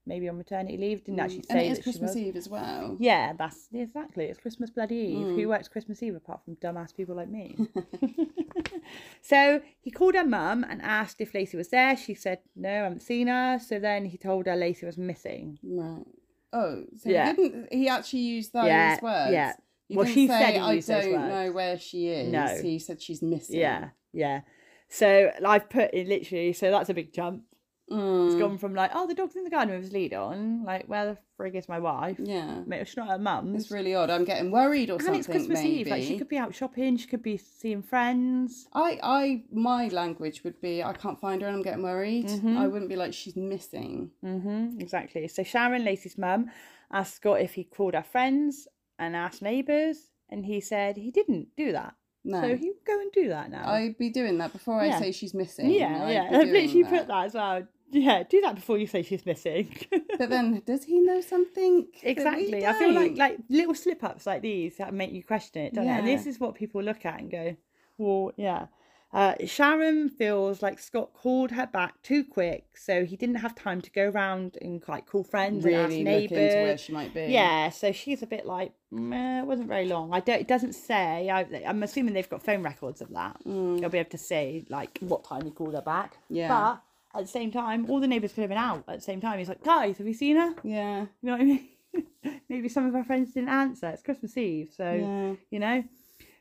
maybe 0.09 0.29
on 0.29 0.37
maternity 0.39 0.77
leave. 0.77 1.05
Didn't 1.05 1.21
actually 1.21 1.45
And 1.51 1.59
say 1.61 1.69
it 1.69 1.73
is 1.79 1.83
Christmas. 1.85 2.17
Eve 2.17 2.35
as 2.37 2.49
well. 2.49 2.97
Yeah, 2.99 3.35
that's 3.39 3.69
exactly. 3.73 4.25
It's 4.25 4.39
Christmas 4.41 4.71
bloody 4.71 4.97
Eve. 4.97 5.27
Mm. 5.27 5.37
Who 5.37 5.49
works 5.49 5.69
Christmas 5.69 6.03
Eve 6.03 6.17
apart 6.17 6.41
from 6.45 6.57
dumbass 6.57 6.97
people 6.97 7.15
like 7.15 7.29
me? 7.29 7.57
so 9.23 9.61
he 9.81 9.91
called 9.91 10.15
her 10.15 10.25
mum 10.25 10.65
and 10.69 10.81
asked 10.83 11.21
if 11.21 11.33
Laci 11.33 11.55
was 11.55 11.69
there. 11.69 11.97
She 11.97 12.15
said 12.15 12.41
no, 12.57 12.69
I 12.71 12.73
haven't 12.85 13.03
seen 13.03 13.29
her. 13.29 13.59
So 13.65 13.79
then 13.79 14.07
he 14.07 14.17
told 14.19 14.47
her 14.47 14.57
Laci 14.57 14.85
was 14.85 14.99
missing. 14.99 15.59
Right. 15.63 16.05
Oh, 16.53 16.85
so 16.97 17.11
Yeah. 17.11 17.31
he 17.31 17.37
didn't 17.37 17.73
he 17.73 17.89
actually 17.89 18.21
used 18.21 18.53
those 18.53 18.67
Yeah, 18.67 18.99
words? 19.03 19.33
yeah. 19.33 19.53
He 19.89 19.97
Well, 19.97 20.07
she 20.07 20.27
say, 20.27 20.39
said 20.39 20.57
I 20.61 20.79
don't 20.81 21.13
words." 21.13 21.31
know 21.31 21.53
where 21.53 21.79
she 21.79 22.09
is. 22.09 22.33
No. 22.33 22.47
He 22.63 22.79
said 22.79 23.01
she's 23.03 23.23
missing. 23.23 23.61
Yeah, 23.61 23.91
yeah. 24.13 24.41
So 24.89 25.31
I've 25.47 25.69
put 25.69 25.93
in 25.93 26.09
literally. 26.09 26.53
So 26.55 26.71
that's 26.71 26.89
a 26.89 26.95
big 26.95 27.13
jump. 27.13 27.43
Mm, 27.91 28.27
It's 28.27 28.35
gone 28.39 28.59
from 28.59 28.75
like, 28.75 28.91
oh, 28.95 29.07
the 29.07 29.15
dog's 29.15 29.35
in 29.37 29.45
the 29.45 29.51
garden 29.51 29.75
with 29.75 29.85
his 29.85 29.93
lead 29.93 30.13
on. 30.13 30.65
Like, 30.65 30.87
where 30.87 31.07
the 31.07 31.19
frig 31.39 31.55
is 31.55 31.69
my 31.69 31.79
wife? 31.79 32.17
yeah. 32.23 32.61
Mate, 32.67 32.87
She's 32.87 32.97
not 32.97 33.09
her 33.09 33.19
mum's. 33.19 33.63
It's 33.63 33.71
really 33.71 33.95
odd. 33.95 34.11
I'm 34.11 34.25
getting 34.25 34.51
worried 34.51 34.91
or 34.91 34.95
and 34.95 35.03
something. 35.03 35.19
it's 35.21 35.27
Christmas 35.29 35.61
maybe. 35.63 35.75
Eve. 35.81 35.87
Like 35.89 36.03
she 36.03 36.19
could 36.19 36.29
be 36.29 36.37
out 36.37 36.55
shopping. 36.55 36.97
She 36.99 37.07
could 37.07 37.23
be 37.23 37.37
seeing 37.39 37.83
friends. 37.83 38.69
I, 38.75 38.99
I, 39.03 39.43
my 39.53 39.89
language 39.89 40.45
would 40.45 40.61
be, 40.61 40.83
I 40.83 40.93
can't 40.93 41.19
find 41.21 41.41
her 41.43 41.49
and 41.49 41.57
I'm 41.57 41.63
getting 41.63 41.83
worried. 41.83 42.27
Mm-hmm. 42.27 42.59
I 42.59 42.67
wouldn't 42.67 42.91
be 42.91 42.97
like, 42.97 43.15
she's 43.15 43.37
missing. 43.37 44.11
Mm-hmm, 44.25 44.81
exactly. 44.81 45.27
So 45.29 45.43
Sharon, 45.43 45.83
Laci's 45.85 46.19
mum, 46.19 46.51
asked 46.93 47.17
Scott 47.17 47.41
if 47.41 47.55
he 47.55 47.65
called 47.65 47.95
her 47.95 48.03
friends 48.03 48.69
and 48.99 49.15
asked 49.17 49.41
neighbours, 49.43 50.11
and 50.29 50.45
he 50.45 50.61
said 50.61 50.97
he 50.97 51.11
didn't 51.11 51.49
do 51.57 51.73
that. 51.73 51.95
No. 52.25 52.43
So 52.43 52.57
he 52.57 52.73
go 52.87 53.01
and 53.01 53.11
do 53.13 53.29
that 53.29 53.51
now. 53.51 53.67
I'd 53.71 53.97
be 53.97 54.11
doing 54.11 54.37
that 54.39 54.53
before 54.53 54.85
Yeah. 54.85 54.97
I 54.97 55.01
say 55.01 55.13
she's 55.13 55.33
missing. 55.33 55.71
yeah, 55.71 56.05
I'd 56.05 56.13
yeah. 56.13 56.29
I've 56.39 56.49
literally 56.51 56.85
put 56.85 57.07
that 57.07 57.27
as 57.27 57.35
well. 57.35 57.63
Yeah, 57.91 58.23
do 58.23 58.41
that 58.43 58.55
before 58.55 58.79
you 58.79 58.87
say 58.87 59.03
she's 59.03 59.25
missing. 59.25 59.75
But 60.19 60.31
then, 60.31 60.63
does 60.67 60.85
he 60.85 61.01
know 61.01 61.21
something? 61.21 61.87
exactly. 62.03 62.67
I 62.67 62.73
feel 62.75 62.93
like 62.93 63.17
like 63.17 63.39
little 63.49 63.75
slip 63.75 64.03
ups 64.05 64.27
like 64.27 64.43
these 64.43 64.77
that 64.79 64.93
make 64.93 65.13
you 65.13 65.23
question 65.23 65.63
it, 65.63 65.75
don't 65.75 65.87
it? 65.87 65.91
And 65.91 66.09
this 66.09 66.27
is 66.27 66.41
what 66.41 66.55
people 66.55 66.83
look 66.83 67.07
at 67.07 67.21
and 67.21 67.31
go, 67.31 67.57
well, 67.97 68.33
yeah. 68.37 68.67
Uh, 69.11 69.33
Sharon 69.47 70.11
feels 70.11 70.61
like 70.61 70.79
Scott 70.79 71.15
called 71.15 71.53
her 71.53 71.67
back 71.67 72.03
too 72.03 72.25
quick, 72.25 72.77
so 72.77 73.07
he 73.07 73.17
didn't 73.17 73.37
have 73.37 73.55
time 73.55 73.81
to 73.81 73.91
go 73.91 74.11
around 74.11 74.59
and 74.61 74.83
like 74.87 75.07
call 75.07 75.25
friends 75.25 75.65
and 75.65 75.75
ask 75.75 75.89
really 75.89 76.03
neighbours. 76.03 76.55
where 76.55 76.77
she 76.77 76.93
might 76.93 77.15
be. 77.15 77.23
Yeah, 77.23 77.71
so 77.71 77.91
she's 77.91 78.23
a 78.23 78.27
bit 78.27 78.45
like, 78.45 78.73
meh, 78.91 79.41
it 79.41 79.47
wasn't 79.47 79.69
very 79.69 79.87
long. 79.87 80.13
I 80.13 80.21
don't. 80.21 80.41
It 80.41 80.49
doesn't 80.49 80.75
say. 80.75 81.31
I, 81.31 81.47
I'm 81.67 81.83
assuming 81.83 82.13
they've 82.13 82.29
got 82.29 82.43
phone 82.43 82.63
records 82.63 83.01
of 83.01 83.09
that. 83.15 83.39
They'll 83.47 83.89
be 83.89 83.99
able 83.99 84.11
to 84.11 84.19
say 84.19 84.67
like 84.69 84.99
what 85.01 85.25
time 85.25 85.43
he 85.45 85.53
called 85.53 85.73
her 85.73 85.81
back. 85.81 86.19
Yeah. 86.29 86.49
But 86.49 86.83
at 87.15 87.23
the 87.23 87.27
same 87.29 87.51
time, 87.51 87.89
all 87.91 88.01
the 88.01 88.07
neighbours 88.07 88.33
could 88.33 88.43
have 88.43 88.51
been 88.51 88.59
out 88.59 88.85
at 88.89 88.97
the 88.97 89.05
same 89.05 89.21
time. 89.21 89.39
He's 89.39 89.49
like, 89.49 89.65
guys, 89.65 89.99
have 89.99 90.07
you 90.07 90.15
seen 90.15 90.37
her? 90.37 90.55
Yeah. 90.63 91.03
You 91.03 91.09
know 91.23 91.33
what 91.33 91.41
I 91.41 91.45
mean? 91.45 91.69
Maybe 92.49 92.69
some 92.69 92.87
of 92.87 92.95
our 92.95 93.05
friends 93.05 93.33
didn't 93.33 93.49
answer. 93.49 93.89
It's 93.89 94.03
Christmas 94.03 94.37
Eve, 94.37 94.73
so 94.77 94.93
Yeah. 94.93 95.35
you 95.51 95.59
know. 95.59 95.85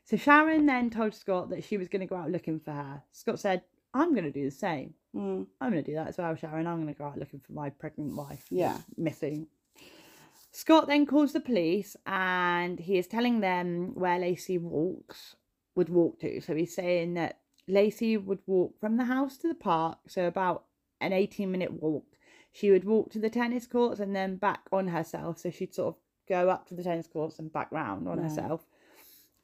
So 0.06 0.16
Sharon 0.18 0.66
then 0.66 0.90
told 0.90 1.14
Scott 1.16 1.50
that 1.50 1.64
she 1.64 1.78
was 1.78 1.88
going 1.90 2.00
to 2.02 2.06
go 2.06 2.16
out 2.16 2.32
looking 2.32 2.60
for 2.60 2.72
her. 2.72 3.02
Scott 3.12 3.40
said, 3.40 3.64
"I'm 3.94 4.12
going 4.14 4.24
to 4.26 4.32
do 4.32 4.46
the 4.46 4.52
same. 4.56 4.94
Mm. 5.16 5.48
I'm 5.60 5.72
going 5.72 5.84
to 5.84 5.90
do 5.92 5.96
that 5.96 6.08
as 6.08 6.18
well, 6.18 6.34
Sharon. 6.36 6.66
I'm 6.68 6.82
going 6.82 6.94
to 6.94 6.98
go 6.98 7.06
out 7.06 7.18
looking 7.18 7.40
for 7.42 7.52
my 7.54 7.70
pregnant 7.72 8.16
wife. 8.16 8.46
Yeah. 8.50 8.78
missing." 8.98 9.48
Scott 10.52 10.88
then 10.88 11.06
calls 11.06 11.34
the 11.34 11.40
police 11.40 11.96
and 12.06 12.80
he 12.80 12.98
is 12.98 13.06
telling 13.08 13.42
them 13.42 13.92
where 13.96 14.18
Laci 14.20 14.60
walks 14.60 15.36
would 15.76 15.90
walk 15.90 16.20
to. 16.22 16.42
So 16.42 16.56
he's 16.56 16.74
saying 16.74 17.14
that 17.16 17.40
Laci 17.70 18.24
would 18.24 18.40
walk 18.46 18.80
from 18.80 18.98
the 18.98 19.06
house 19.06 19.38
to 19.38 19.48
the 19.48 19.56
park, 19.56 20.00
so 20.08 20.26
about 20.26 20.66
an 21.02 21.14
18 21.14 21.52
minute 21.52 21.74
walk. 21.82 22.06
She 22.52 22.72
would 22.72 22.86
walk 22.86 23.12
to 23.12 23.20
the 23.20 23.30
tennis 23.30 23.68
courts 23.68 24.00
and 24.00 24.16
then 24.16 24.38
back 24.38 24.62
on 24.72 24.88
herself. 24.88 25.40
So 25.40 25.52
she'd 25.52 25.76
sort 25.76 25.96
of 25.96 26.02
go 26.28 26.50
up 26.50 26.68
to 26.68 26.76
the 26.76 26.84
tennis 26.84 27.08
courts 27.08 27.38
and 27.40 27.52
back 27.54 27.72
round 27.72 28.08
on 28.08 28.18
Right. 28.18 28.24
herself. 28.24 28.66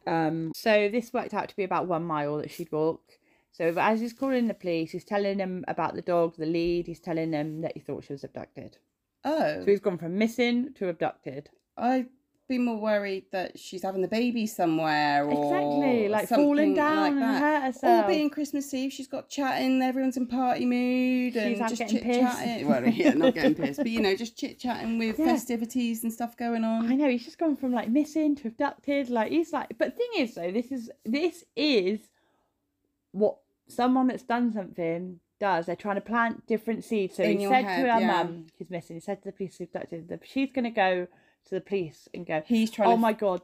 Um, 0.08 0.52
so 0.56 0.90
this 0.90 1.14
worked 1.14 1.34
out 1.34 1.50
to 1.50 1.56
be 1.56 1.64
about 1.64 1.88
one 1.88 2.04
mile 2.04 2.38
that 2.38 2.52
she'd 2.52 2.72
walk. 2.72 3.20
So 3.52 3.66
as 3.78 4.02
he's 4.02 4.14
calling 4.14 4.48
the 4.48 4.54
police, 4.56 4.92
he's 4.92 5.06
telling 5.06 5.38
them 5.38 5.64
about 5.68 5.94
the 5.94 6.02
dog, 6.02 6.36
the 6.38 6.46
lead. 6.48 6.88
He's 6.88 7.00
telling 7.00 7.32
them 7.32 7.62
that 7.62 7.74
he 7.76 7.80
thought 7.80 8.04
she 8.04 8.14
was 8.14 8.24
abducted. 8.24 8.78
Oh, 9.24 9.64
So 9.64 9.66
he's 9.70 9.80
gone 9.80 9.98
from 10.00 10.18
missing 10.18 10.74
to 10.74 10.90
abducted. 10.90 11.52
I'd 11.78 12.08
be 12.48 12.58
more 12.58 12.78
worried 12.78 13.26
that 13.32 13.58
she's 13.58 13.84
having 13.84 14.02
the 14.02 14.08
baby 14.08 14.46
somewhere 14.46 15.26
or 15.26 15.32
Exactly, 15.32 16.10
like 16.10 16.28
falling 16.28 16.74
down 16.74 16.98
like 16.98 17.12
and 17.14 17.38
hurt 17.40 17.62
herself. 17.64 18.06
Or 18.06 18.08
being 18.10 18.30
Christmas 18.30 18.74
Eve, 18.74 18.92
she's 18.92 19.08
got 19.08 19.30
chatting, 19.30 19.82
everyone's 19.82 20.18
in 20.18 20.28
party 20.28 20.66
mood 20.66 21.36
and 21.38 21.54
She's 21.54 21.62
out 21.62 21.70
just 21.74 21.90
chit 21.90 22.04
chatting. 22.04 22.68
Well, 22.68 22.86
yeah, 22.88 23.14
not 23.14 23.34
getting 23.34 23.56
pissed, 23.56 23.78
but 23.78 23.88
you 23.90 24.02
know, 24.02 24.16
just 24.16 24.38
chit 24.38 24.60
chatting 24.60 24.98
with 24.98 25.20
Yeah. 25.20 25.26
festivities 25.26 26.04
and 26.04 26.12
stuff 26.12 26.36
going 26.36 26.64
on. 26.64 26.92
I 26.92 26.96
know 26.96 27.10
he's 27.10 27.26
just 27.26 27.38
gone 27.38 27.56
from 27.56 27.72
like 27.72 27.90
missing 27.90 28.36
to 28.38 28.50
abducted. 28.50 29.10
Like 29.10 29.32
he's 29.32 29.54
like, 29.54 29.78
but 29.78 29.96
thing 29.96 30.10
is 30.18 30.36
though, 30.36 30.52
this 30.52 30.72
is 30.72 30.92
this 31.06 31.46
is 31.56 32.00
what 33.12 33.38
someone 33.68 34.08
that's 34.08 34.24
done 34.24 34.52
something 34.52 35.20
does. 35.40 35.66
They're 35.66 35.76
trying 35.76 35.96
to 35.96 36.02
plant 36.02 36.46
different 36.48 36.84
seeds. 36.84 37.16
So 37.16 37.24
In 37.24 37.40
he 37.40 37.46
said 37.48 37.64
head, 37.66 37.84
to 37.84 37.92
her 37.94 38.00
yeah. 38.02 38.08
mum, 38.24 38.48
she's 38.58 38.70
missing. 38.70 38.98
He 38.98 39.00
said 39.00 39.22
to 39.24 39.30
the 39.30 39.32
police 39.32 39.58
who 39.58 39.64
abducted 39.66 40.08
her, 40.10 40.20
she's 40.24 40.52
going 40.52 40.66
to 40.66 40.70
go 40.72 41.08
to 41.50 41.56
the 41.56 41.62
police 41.62 42.08
and 42.14 42.26
go, 42.26 42.42
He's 42.46 42.72
trying 42.72 42.90
oh 42.90 42.96
to. 42.96 42.98
my 42.98 43.14
god, 43.14 43.42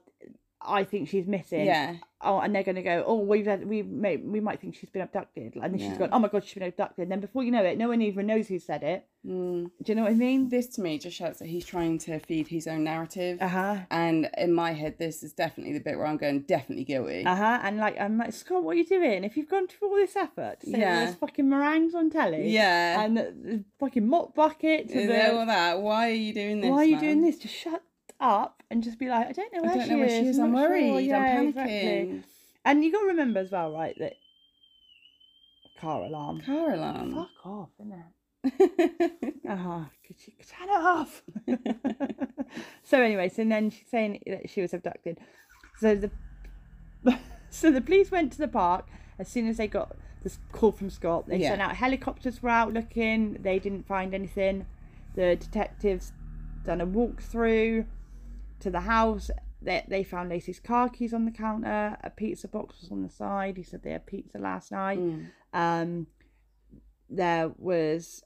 I 0.62 0.84
think 0.84 1.08
she's 1.10 1.26
missing. 1.28 1.66
Yeah. 1.66 1.96
Oh, 2.22 2.40
and 2.40 2.54
they're 2.54 2.64
going 2.64 2.76
to 2.76 2.82
go, 2.82 3.02
oh, 3.08 3.16
we've 3.20 3.46
had, 3.46 3.66
we 3.66 3.82
may, 3.82 4.18
we 4.18 4.42
might 4.42 4.60
think 4.60 4.76
she's 4.76 4.90
been 4.90 5.02
abducted. 5.02 5.56
And 5.56 5.74
then 5.74 5.78
she's 5.80 5.92
Yeah. 5.92 6.00
gone, 6.00 6.10
oh 6.12 6.20
my 6.20 6.28
god, 6.28 6.44
she's 6.44 6.56
been 6.56 6.64
abducted. 6.64 7.04
And 7.04 7.12
then 7.14 7.22
before 7.22 7.46
you 7.46 7.52
know 7.52 7.64
it, 7.64 7.78
no 7.78 7.88
one 7.88 8.02
even 8.02 8.28
knows 8.28 8.50
who 8.50 8.60
said 8.60 8.84
it. 8.84 9.06
Mm. 9.26 9.72
Do 9.82 9.90
you 9.90 9.96
know 9.96 10.02
what 10.04 10.12
I 10.12 10.16
mean? 10.16 10.50
This 10.50 10.68
to 10.76 10.82
me 10.82 10.98
just 11.00 11.16
shows 11.16 11.40
that 11.40 11.48
he's 11.48 11.66
trying 11.66 11.98
to 12.00 12.20
feed 12.20 12.50
his 12.50 12.68
own 12.68 12.84
narrative. 12.84 13.38
Uh 13.42 13.48
huh. 13.48 13.76
And 13.90 14.30
in 14.38 14.52
my 14.54 14.74
head, 14.74 14.98
this 15.00 15.24
is 15.24 15.32
definitely 15.32 15.72
the 15.76 15.80
bit 15.80 15.98
where 15.98 16.08
I'm 16.08 16.18
going, 16.18 16.42
definitely 16.42 16.84
guilty. 16.84 17.24
Uh 17.26 17.36
huh. 17.38 17.60
And 17.64 17.78
like, 17.78 17.98
I'm 17.98 18.18
like, 18.18 18.34
Scott, 18.34 18.64
what 18.66 18.72
are 18.72 18.80
you 18.80 18.86
doing? 18.86 19.24
If 19.24 19.38
you've 19.38 19.50
gone 19.50 19.70
through 19.70 19.88
all 19.90 19.96
this 19.96 20.18
effort 20.18 20.60
to 20.66 20.72
Yeah. 20.72 21.06
there's 21.06 21.16
fucking 21.16 21.48
meringues 21.48 21.96
on 21.96 22.10
telly, 22.10 22.50
yeah. 22.50 23.02
and 23.02 23.16
the, 23.16 23.64
fucking 23.80 24.06
mop 24.06 24.36
bucket, 24.36 24.90
to 24.90 25.02
You 25.02 25.08
the, 25.08 25.14
know 25.14 25.40
all 25.40 25.46
that. 25.46 25.80
Why 25.80 26.10
are 26.10 26.14
you 26.14 26.34
doing 26.34 26.60
this? 26.60 26.70
why 26.70 26.80
are 26.80 26.84
you 26.86 26.96
man? 26.96 27.04
doing 27.04 27.22
this? 27.22 27.38
Just 27.38 27.56
shut 27.56 27.82
up 28.20 28.64
and 28.70 28.84
just 28.84 29.00
be 29.00 29.08
like, 29.10 29.28
I 29.28 29.32
don't 29.32 29.54
know 29.54 29.60
I 29.60 29.68
where 29.68 29.76
don't 29.76 29.84
she 29.86 29.90
know 29.92 29.98
where 29.98 30.06
is. 30.08 30.14
she 30.14 30.26
is. 30.28 30.40
I'm 30.40 30.46
I'm 30.46 30.52
not 30.54 30.60
sure." 30.62 30.70
worried. 30.70 31.06
Yeah, 31.06 31.18
I'm 31.40 31.48
exactly. 31.48 31.74
panicking. 31.74 32.24
And 32.66 32.84
you 32.84 32.92
got 32.92 33.00
to 33.02 33.08
remember 33.08 33.40
as 33.40 33.52
well, 33.52 33.72
right, 33.72 33.96
that 34.00 34.14
car 35.80 36.04
alarm. 36.04 36.42
Car 36.42 36.74
alarm. 36.74 37.14
Fuck 37.16 37.46
off, 37.46 37.70
isn't 37.80 37.94
it? 37.94 39.34
Oh, 39.50 39.86
could 40.06 40.16
you 40.26 40.34
turn 40.48 40.70
it 40.70 40.72
off? 40.72 41.24
so 42.84 43.02
anyway, 43.02 43.30
so 43.30 43.44
then 43.44 43.70
she's 43.70 43.88
saying 43.90 44.22
that 44.28 44.50
she 44.50 44.62
was 44.62 44.74
abducted. 44.74 45.18
So 45.78 45.96
the 45.96 46.12
so 47.50 47.72
the 47.72 47.82
police 47.82 48.12
went 48.12 48.32
to 48.34 48.38
the 48.38 48.48
park 48.48 48.86
as 49.18 49.28
soon 49.28 49.48
as 49.48 49.58
they 49.58 49.68
got 49.68 49.96
this 50.24 50.40
call 50.52 50.72
from 50.72 50.90
Scott. 50.90 51.28
They 51.28 51.38
Yeah. 51.38 51.50
sent 51.50 51.62
out 51.62 51.76
helicopters 51.78 52.42
were 52.44 52.50
out 52.50 52.74
looking. 52.74 53.38
They 53.42 53.60
didn't 53.60 53.88
find 53.88 54.14
anything. 54.14 54.66
The 55.16 55.36
detectives 55.36 56.12
done 56.66 56.82
a 56.82 56.88
walkthrough 56.88 57.86
to 58.60 58.70
the 58.70 58.82
house. 58.82 59.30
They, 59.62 59.84
they 59.88 60.04
found 60.04 60.30
Laci's 60.30 60.60
car 60.60 60.90
keys 60.90 61.14
on 61.14 61.26
the 61.26 61.32
counter. 61.32 61.98
A 62.04 62.10
pizza 62.10 62.48
box 62.48 62.82
was 62.82 62.92
on 62.92 63.04
the 63.04 63.10
side. 63.10 63.58
He 63.58 63.64
said 63.64 63.84
they 63.84 63.92
had 63.92 64.06
pizza 64.06 64.38
last 64.38 64.72
night. 64.72 65.00
Mm. 65.00 65.26
Um, 65.54 66.08
there 67.10 67.52
was 67.58 68.24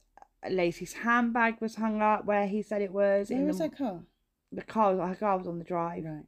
Laci's 0.49 0.93
handbag 0.93 1.55
was 1.59 1.75
hung 1.75 2.01
up 2.01 2.25
where 2.25 2.47
he 2.47 2.61
said 2.61 2.81
it 2.81 2.91
was. 2.91 3.29
Where 3.29 3.39
in 3.39 3.47
was 3.47 3.57
the, 3.57 3.65
her 3.65 3.69
car? 3.69 3.99
the 4.51 4.61
car, 4.61 4.95
her 5.07 5.15
car 5.15 5.37
was 5.37 5.47
on 5.47 5.59
the 5.59 5.65
drive. 5.65 6.03
Right. 6.05 6.25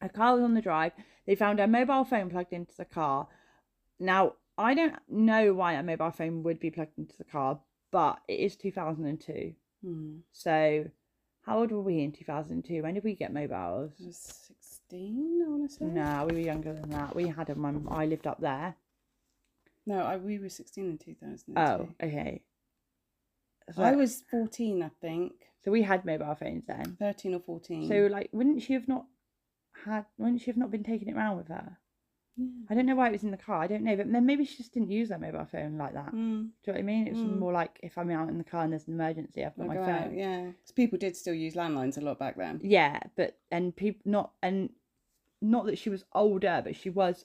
Her 0.00 0.08
car 0.08 0.34
was 0.34 0.44
on 0.44 0.54
the 0.54 0.62
drive. 0.62 0.92
They 1.26 1.34
found 1.34 1.58
her 1.58 1.66
mobile 1.66 2.04
phone 2.04 2.30
plugged 2.30 2.52
into 2.52 2.76
the 2.76 2.84
car. 2.84 3.28
Now, 3.98 4.34
I 4.56 4.74
don't 4.74 4.94
know 5.08 5.54
why 5.54 5.74
a 5.74 5.82
mobile 5.82 6.10
phone 6.10 6.42
would 6.44 6.60
be 6.60 6.70
plugged 6.70 6.98
into 6.98 7.16
the 7.16 7.24
car, 7.24 7.60
but 7.90 8.20
it 8.28 8.40
is 8.40 8.56
2002. 8.56 9.54
Hmm. 9.84 10.16
So, 10.32 10.86
how 11.48 11.60
old 11.60 11.72
were 11.72 11.80
we 11.80 12.00
in 12.02 12.12
2002? 12.12 12.82
When 12.82 12.94
did 12.94 13.04
we 13.04 13.14
get 13.14 13.32
mobiles? 13.32 13.92
I 14.02 14.06
was 14.06 14.50
16, 14.60 15.42
I 15.44 15.50
want 15.50 15.70
to 15.70 15.76
say. 15.76 15.84
No, 15.86 16.26
we 16.28 16.36
were 16.36 16.40
younger 16.40 16.74
than 16.74 16.90
that. 16.90 17.16
We 17.16 17.28
had 17.28 17.46
them 17.46 17.62
when 17.62 17.86
I 17.90 18.04
lived 18.04 18.26
up 18.26 18.40
there. 18.40 18.76
No, 19.86 20.00
I, 20.00 20.18
we 20.18 20.38
were 20.38 20.50
16 20.50 20.84
in 20.84 20.98
2002. 20.98 21.58
Oh, 21.58 21.88
okay. 22.06 22.42
So, 23.74 23.82
I 23.82 23.92
was 23.92 24.22
14, 24.30 24.82
I 24.82 24.90
think. 25.00 25.32
so 25.64 25.70
we 25.70 25.82
had 25.82 26.04
mobile 26.04 26.34
phones 26.34 26.64
then. 26.66 26.96
13 26.98 27.34
or 27.34 27.40
14. 27.40 27.88
So 27.88 28.08
like, 28.10 28.28
wouldn't 28.32 28.62
she 28.62 28.74
have 28.74 28.86
not 28.86 29.06
had? 29.84 30.04
Wouldn't 30.18 30.42
she 30.42 30.46
have 30.50 30.56
not 30.58 30.70
been 30.70 30.84
taking 30.84 31.08
it 31.08 31.16
around 31.16 31.38
with 31.38 31.48
her? 31.48 31.78
Yeah. 32.38 32.46
I 32.70 32.74
don't 32.74 32.86
know 32.86 32.94
why 32.96 33.08
it 33.08 33.12
was 33.12 33.24
in 33.24 33.30
the 33.30 33.36
car. 33.36 33.60
I 33.62 33.66
don't 33.66 33.82
know, 33.82 33.96
but 33.96 34.10
then 34.10 34.24
maybe 34.24 34.44
she 34.44 34.56
just 34.56 34.72
didn't 34.72 34.90
use 34.90 35.10
her 35.10 35.18
mobile 35.18 35.44
phone 35.44 35.76
like 35.76 35.94
that. 35.94 36.12
Mm. 36.14 36.14
Do 36.14 36.16
you 36.16 36.48
know 36.68 36.72
what 36.72 36.78
I 36.78 36.82
mean? 36.82 37.06
It 37.06 37.12
was 37.14 37.22
Mm. 37.22 37.38
more 37.38 37.52
like 37.52 37.78
if 37.82 37.98
I'm 37.98 38.10
out 38.10 38.28
in 38.28 38.38
the 38.38 38.44
car 38.44 38.62
and 38.64 38.72
there's 38.72 38.86
an 38.88 38.94
emergency, 38.94 39.44
I've 39.44 39.56
got 39.56 39.62
I'll 39.64 39.68
my 39.68 39.74
go 39.74 39.84
phone. 39.84 39.94
out, 39.94 40.12
yeah. 40.14 40.42
Because 40.46 40.72
people 40.72 40.98
did 40.98 41.16
still 41.16 41.34
use 41.34 41.54
landlines 41.54 41.98
a 41.98 42.00
lot 42.00 42.18
back 42.18 42.36
then. 42.36 42.60
Yeah, 42.62 43.00
but 43.16 43.38
and 43.50 43.74
people 43.76 44.02
not 44.04 44.32
and 44.42 44.70
not 45.42 45.66
that 45.66 45.78
she 45.78 45.90
was 45.90 46.04
older, 46.14 46.60
but 46.64 46.74
she 46.76 46.90
was 46.90 47.24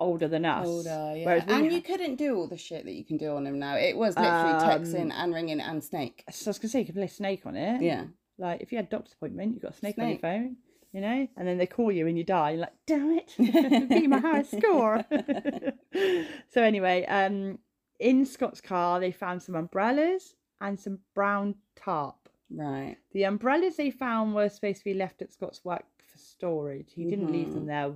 older 0.00 0.28
than 0.28 0.44
us. 0.44 0.66
Older, 0.66 1.14
yeah. 1.16 1.44
And 1.48 1.72
you 1.72 1.82
couldn't 1.82 2.16
do 2.16 2.36
all 2.36 2.46
the 2.46 2.56
shit 2.56 2.84
that 2.84 2.92
you 2.92 3.04
can 3.04 3.16
do 3.16 3.34
on 3.34 3.42
them 3.44 3.58
now. 3.58 3.74
It 3.76 3.96
was 3.96 4.16
literally 4.16 4.52
Um, 4.54 4.60
texting 4.82 5.12
and 5.12 5.34
ringing 5.34 5.60
and 5.60 5.82
snake. 5.82 6.22
So 6.30 6.48
I 6.48 6.50
was 6.50 6.58
gonna 6.58 6.68
say 6.68 6.80
you 6.80 6.86
could 6.86 6.94
play 6.94 7.08
Snake 7.08 7.44
on 7.46 7.56
it. 7.56 7.82
Yeah. 7.82 8.04
Like 8.38 8.60
if 8.60 8.70
you 8.70 8.78
had 8.78 8.86
a 8.86 8.90
doctor's 8.90 9.14
appointment, 9.14 9.54
you 9.54 9.60
got 9.60 9.72
a 9.72 9.74
Snake, 9.74 9.98
on 9.98 10.08
your 10.10 10.18
phone, 10.18 10.56
you 10.98 11.02
know, 11.08 11.28
and 11.36 11.46
then 11.46 11.58
they 11.58 11.66
call 11.66 11.92
you 11.92 12.08
and 12.08 12.18
you 12.18 12.24
die. 12.24 12.50
You're 12.50 12.60
like, 12.62 12.72
damn 12.86 13.12
it, 13.18 13.34
beat 13.88 14.08
my 14.10 14.18
highest 14.18 14.56
score. 14.58 15.04
so 16.50 16.62
anyway, 16.62 17.04
um, 17.06 17.58
in 18.00 18.26
Scott's 18.26 18.60
car 18.60 18.98
they 18.98 19.12
found 19.12 19.42
some 19.42 19.54
umbrellas 19.54 20.34
and 20.60 20.78
some 20.78 20.98
brown 21.14 21.54
tarp. 21.76 22.28
Right. 22.50 22.96
The 23.12 23.24
umbrellas 23.24 23.76
they 23.76 23.90
found 23.92 24.34
were 24.34 24.48
supposed 24.48 24.78
to 24.78 24.84
be 24.84 24.94
left 24.94 25.22
at 25.22 25.32
Scott's 25.32 25.64
work 25.64 25.84
for 26.10 26.18
storage. 26.18 26.92
He 26.94 27.04
didn't 27.04 27.30
leave 27.30 27.52
them 27.54 27.64
Mhm. 27.64 27.66
there. 27.68 27.92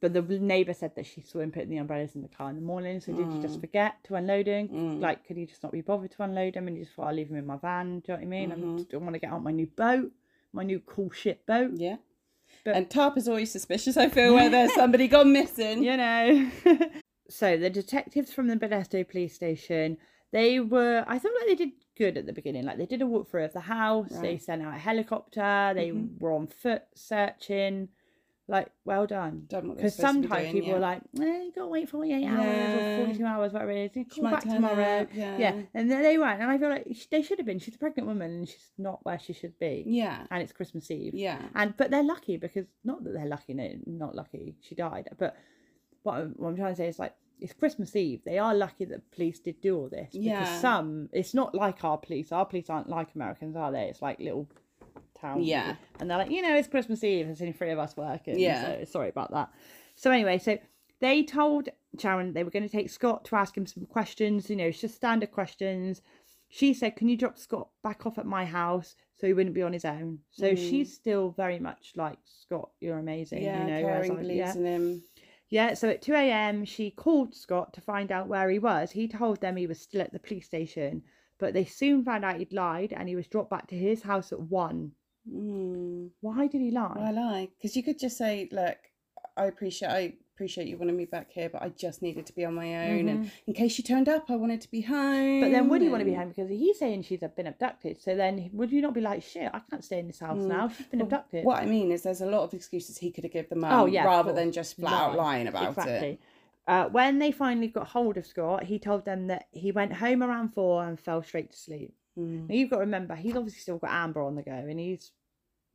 But 0.00 0.14
the 0.14 0.22
neighbour 0.22 0.72
said 0.72 0.94
that 0.96 1.04
she 1.04 1.20
saw 1.20 1.40
him 1.40 1.52
putting 1.52 1.68
the 1.68 1.76
umbrellas 1.76 2.14
in 2.16 2.22
the 2.22 2.28
car 2.28 2.48
in 2.48 2.56
the 2.56 2.62
morning. 2.62 3.00
So 3.00 3.12
did 3.12 3.28
he 3.30 3.38
just 3.42 3.58
Mm. 3.58 3.60
forget 3.60 4.02
to 4.04 4.14
unload 4.14 4.46
them? 4.46 4.68
Mm. 4.68 5.00
Like, 5.00 5.24
could 5.26 5.36
he 5.36 5.44
just 5.44 5.62
not 5.62 5.72
be 5.72 5.82
bothered 5.82 6.10
to 6.12 6.22
unload 6.22 6.54
them? 6.54 6.66
And 6.68 6.76
he 6.78 6.82
just 6.84 6.96
thought, 6.96 7.08
I'll 7.08 7.14
leave 7.14 7.28
them 7.28 7.36
in 7.36 7.44
my 7.46 7.58
van. 7.58 8.00
Do 8.00 8.12
you 8.12 8.14
know 8.14 8.20
what 8.20 8.26
I 8.26 8.26
mean? 8.26 8.50
I 8.52 8.54
Mhm. 8.56 8.76
just 8.78 8.88
don't 8.90 9.02
want 9.02 9.12
to 9.14 9.18
get 9.20 9.30
out 9.30 9.42
my 9.42 9.50
new 9.52 9.66
boat, 9.66 10.10
my 10.52 10.62
new 10.62 10.80
cool 10.80 11.10
shit 11.10 11.46
boat. 11.46 11.72
Yeah. 11.74 11.96
But- 12.64 12.76
and 12.76 12.90
TARP 12.90 13.16
is 13.16 13.28
always 13.28 13.50
suspicious, 13.50 13.96
I 13.96 14.08
feel, 14.08 14.34
where 14.34 14.50
there's 14.50 14.74
somebody 14.82 15.08
gone 15.08 15.32
missing. 15.32 15.82
You 15.82 15.96
know. 15.96 16.50
so 17.30 17.56
the 17.56 17.70
detectives 17.70 18.32
from 18.32 18.48
the 18.48 18.56
Modesto 18.56 19.08
police 19.08 19.34
station, 19.34 19.96
they 20.32 20.60
were, 20.60 21.04
I 21.06 21.18
thought 21.18 21.32
like 21.40 21.46
they 21.48 21.54
did 21.64 21.72
good 21.96 22.16
at 22.18 22.26
the 22.26 22.32
beginning. 22.32 22.64
Like 22.66 22.78
they 22.78 22.86
did 22.86 23.02
a 23.02 23.06
walkthrough 23.06 23.46
of 23.46 23.52
the 23.52 23.60
house. 23.60 24.10
They 24.20 24.38
sent 24.38 24.62
out 24.62 24.74
a 24.74 24.78
helicopter. 24.78 25.72
They 25.74 25.90
Mhm. 25.90 26.20
were 26.20 26.32
on 26.32 26.46
foot 26.48 26.82
searching. 26.94 27.88
Like, 28.50 28.68
well 28.84 29.06
done. 29.06 29.44
Done 29.48 29.68
what 29.68 29.76
they're 29.78 29.84
Because 29.84 29.96
be 29.96 30.00
sometimes 30.02 30.42
doing, 30.42 30.52
people 30.52 30.68
yeah. 30.70 30.74
are 30.76 30.80
like, 30.80 31.02
eh, 31.20 31.42
you 31.44 31.52
got 31.54 31.62
to 31.62 31.66
wait 31.68 31.88
48 31.88 32.26
hours 32.26 32.40
Yeah. 32.44 32.96
or 32.98 33.04
42 33.04 33.24
hours, 33.24 33.52
whatever 33.52 33.70
it 33.70 33.96
is. 33.96 34.06
She 34.12 34.20
back 34.20 34.42
tomorrow. 34.42 35.06
yeah. 35.14 35.38
Yeah. 35.38 35.60
And 35.72 35.90
then 35.90 36.02
they 36.02 36.18
weren't. 36.18 36.40
And 36.42 36.50
I 36.50 36.58
feel 36.58 36.68
like 36.68 36.86
they 37.10 37.22
should 37.22 37.38
have 37.38 37.46
been. 37.46 37.60
She's 37.60 37.76
a 37.76 37.78
pregnant 37.78 38.08
woman 38.08 38.30
and 38.32 38.48
she's 38.48 38.72
not 38.76 39.04
where 39.04 39.18
she 39.20 39.32
should 39.32 39.56
be. 39.60 39.84
Yeah. 39.86 40.26
And 40.32 40.42
it's 40.42 40.52
Christmas 40.52 40.90
Eve. 40.90 41.14
Yeah. 41.14 41.40
And 41.54 41.76
but 41.76 41.90
they're 41.92 42.02
lucky 42.02 42.36
because 42.38 42.66
not 42.84 43.04
that 43.04 43.12
they're 43.12 43.26
lucky, 43.26 43.54
no, 43.54 43.70
not 43.86 44.14
lucky. 44.16 44.56
She 44.62 44.74
died. 44.74 45.08
But 45.16 45.36
what 46.02 46.16
I'm, 46.16 46.30
what 46.36 46.48
I'm 46.48 46.56
trying 46.56 46.72
to 46.72 46.76
say 46.76 46.88
is 46.88 46.98
like 46.98 47.14
it's 47.38 47.52
Christmas 47.54 47.94
Eve. 47.96 48.20
They 48.26 48.38
are 48.38 48.54
lucky 48.54 48.84
that 48.86 49.10
police 49.12 49.38
did 49.40 49.60
do 49.62 49.76
all 49.78 49.88
this. 49.88 50.10
Because 50.12 50.24
Yeah. 50.26 50.58
some, 50.60 51.08
it's 51.12 51.32
not 51.34 51.54
like 51.54 51.82
our 51.84 51.96
police. 51.98 52.32
Our 52.32 52.44
police 52.44 52.68
aren't 52.68 52.88
like 52.88 53.14
Americans, 53.14 53.56
are 53.56 53.72
they? 53.72 53.84
It's 53.84 54.02
like 54.02 54.18
little 54.18 54.46
towns. 55.20 55.46
Yeah. 55.46 55.76
And 55.98 56.10
they're 56.10 56.18
like, 56.18 56.30
you 56.30 56.42
know, 56.42 56.54
it's 56.54 56.68
Christmas 56.68 57.04
Eve. 57.04 57.26
There's 57.26 57.40
only 57.40 57.52
three 57.52 57.70
of 57.70 57.78
us 57.78 57.96
working. 57.96 58.38
Yeah. 58.38 58.78
So 58.78 58.84
sorry 58.84 59.08
about 59.08 59.30
that. 59.32 59.50
So 59.96 60.10
anyway, 60.10 60.38
so 60.38 60.58
they 61.00 61.22
told 61.22 61.68
Sharon 61.98 62.32
they 62.32 62.44
were 62.44 62.50
going 62.50 62.68
to 62.68 62.68
take 62.68 62.90
Scott 62.90 63.24
to 63.26 63.36
ask 63.36 63.56
him 63.56 63.66
some 63.66 63.86
questions. 63.86 64.48
You 64.50 64.56
know, 64.56 64.70
just 64.70 64.94
standard 64.94 65.30
questions. 65.30 66.02
She 66.48 66.74
said, 66.74 66.96
"Can 66.96 67.08
you 67.08 67.16
drop 67.16 67.38
Scott 67.38 67.68
back 67.82 68.06
off 68.06 68.18
at 68.18 68.26
my 68.26 68.44
house 68.44 68.96
so 69.16 69.26
he 69.26 69.32
wouldn't 69.32 69.54
be 69.54 69.62
on 69.62 69.72
his 69.72 69.84
own?" 69.84 70.18
So 70.30 70.52
Mm. 70.52 70.56
she's 70.56 70.92
still 70.92 71.30
very 71.30 71.58
much 71.60 71.92
like 71.94 72.18
Scott. 72.24 72.70
You're 72.80 72.98
amazing. 72.98 73.42
Yeah, 73.42 73.60
you 73.60 73.70
know, 73.70 73.82
caring, 73.82 74.16
believes 74.16 74.36
yeah. 74.38 74.54
in 74.54 74.64
him. 74.64 75.02
Yeah, 75.48 75.74
so 75.74 75.88
at 75.88 76.00
2 76.00 76.14
a.m., 76.14 76.64
she 76.64 76.92
called 76.92 77.34
Scott 77.34 77.72
to 77.74 77.80
find 77.80 78.12
out 78.12 78.28
where 78.28 78.48
he 78.50 78.60
was. 78.60 78.92
He 78.92 79.08
told 79.08 79.40
them 79.40 79.56
he 79.56 79.66
was 79.66 79.80
still 79.80 80.00
at 80.00 80.12
the 80.12 80.20
police 80.20 80.46
station, 80.46 81.02
but 81.38 81.54
they 81.54 81.64
soon 81.64 82.04
found 82.04 82.24
out 82.24 82.38
he'd 82.38 82.52
lied 82.52 82.92
and 82.92 83.08
he 83.08 83.16
was 83.16 83.26
dropped 83.26 83.50
back 83.50 83.66
to 83.68 83.76
his 83.76 84.02
house 84.02 84.32
at 84.32 84.40
1. 84.40 84.92
Mm. 85.28 86.10
Why 86.20 86.46
did 86.46 86.60
he 86.60 86.70
lie? 86.70 86.92
Well, 86.96 87.04
I 87.06 87.10
like 87.10 87.50
because 87.56 87.76
you 87.76 87.82
could 87.82 87.98
just 87.98 88.16
say, 88.16 88.48
"Look, 88.52 88.78
I 89.36 89.44
appreciate, 89.46 89.88
I 89.90 90.14
appreciate 90.34 90.66
you 90.68 90.78
wanting 90.78 90.96
me 90.96 91.04
back 91.04 91.30
here, 91.30 91.48
but 91.50 91.62
I 91.62 91.68
just 91.68 92.00
needed 92.02 92.26
to 92.26 92.32
be 92.34 92.44
on 92.44 92.54
my 92.54 92.88
own, 92.90 93.08
and 93.08 93.30
in 93.46 93.54
case 93.54 93.76
you 93.78 93.84
turned 93.84 94.08
up, 94.08 94.30
I 94.30 94.36
wanted 94.36 94.60
to 94.62 94.70
be 94.70 94.80
home." 94.80 94.96
Mm-hmm. 94.96 95.40
But 95.42 95.50
then 95.52 95.68
would 95.68 95.82
you 95.82 95.90
want 95.90 96.00
to 96.00 96.04
be 96.06 96.14
home 96.14 96.28
because 96.30 96.48
he's 96.48 96.78
saying 96.78 97.02
she's 97.02 97.20
been 97.36 97.46
abducted? 97.46 98.00
So 98.00 98.16
then 98.16 98.48
would 98.52 98.72
you 98.72 98.80
not 98.80 98.94
be 98.94 99.00
like, 99.02 99.22
shit, 99.22 99.50
I 99.52 99.60
can't 99.70 99.84
stay 99.84 99.98
in 99.98 100.06
this 100.06 100.20
house 100.20 100.38
Mm. 100.38 100.46
now. 100.48 100.68
She's 100.68 100.86
been 100.86 101.00
Well, 101.00 101.06
abducted. 101.06 101.44
What 101.44 101.62
I 101.62 101.66
mean 101.66 101.92
is, 101.92 102.02
there's 102.02 102.22
a 102.22 102.26
lot 102.26 102.42
of 102.44 102.54
excuses 102.54 102.98
he 102.98 103.10
could 103.10 103.24
have 103.24 103.32
given 103.32 103.48
the 103.50 103.56
mum, 103.56 103.72
Oh, 103.80 103.86
yeah, 103.86 104.04
rather 104.04 104.32
than 104.32 104.52
just 104.52 104.76
flat 104.76 104.92
out 104.92 105.16
lying 105.16 105.46
about 105.46 105.68
exactly. 105.70 106.08
it. 106.12 106.20
Uh, 106.66 106.88
when 106.88 107.18
they 107.18 107.32
finally 107.32 107.66
got 107.68 107.88
hold 107.88 108.16
of 108.16 108.24
Scott, 108.26 108.64
he 108.64 108.78
told 108.78 109.04
them 109.04 109.26
that 109.26 109.48
he 109.50 109.72
went 109.72 109.92
home 109.94 110.22
around 110.22 110.50
four 110.54 110.84
and 110.86 110.98
fell 111.00 111.22
straight 111.22 111.50
to 111.50 111.56
sleep. 111.56 111.94
Mm. 112.18 112.48
Now 112.48 112.54
you've 112.54 112.70
got 112.70 112.76
to 112.76 112.80
remember, 112.80 113.14
he's 113.14 113.36
obviously 113.36 113.60
still 113.60 113.78
got 113.78 113.90
Amber 113.90 114.22
on 114.22 114.34
the 114.36 114.42
go, 114.42 114.52
and 114.52 114.78
he's 114.78 115.12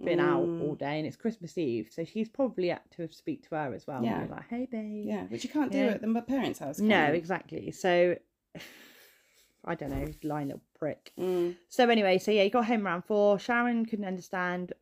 been 0.04 0.20
out 0.20 0.46
Mm. 0.46 0.62
all 0.64 0.76
day, 0.76 0.98
and 0.98 1.08
it's 1.08 1.16
Christmas 1.16 1.58
Eve, 1.58 1.90
so 1.92 2.04
she's 2.04 2.28
probably 2.28 2.68
had 2.70 2.82
to 2.98 3.08
speak 3.12 3.48
to 3.50 3.56
her 3.56 3.74
as 3.74 3.88
well. 3.88 4.04
Yeah. 4.04 4.28
like, 4.30 4.48
hey, 4.50 4.68
babe. 4.70 5.06
Yeah, 5.06 5.24
which 5.24 5.44
you 5.44 5.50
can't 5.50 5.72
do 5.72 5.80
at 5.90 6.02
the 6.02 6.22
parents' 6.22 6.60
house. 6.60 6.80
No, 6.80 7.08
you? 7.08 7.14
exactly. 7.14 7.72
So 7.72 8.16
I 9.68 9.74
don't 9.76 9.90
know, 9.90 10.06
lying 10.24 10.48
little 10.48 10.62
prick. 10.78 11.12
Mm. 11.18 11.56
So 11.70 11.90
anyway, 11.90 12.18
so 12.20 12.32
yeah, 12.32 12.44
he 12.44 12.50
got 12.50 12.66
home 12.66 12.86
around 12.86 13.04
four. 13.06 13.40
Sharon 13.40 13.86
couldn't 13.86 14.06
understand 14.06 14.74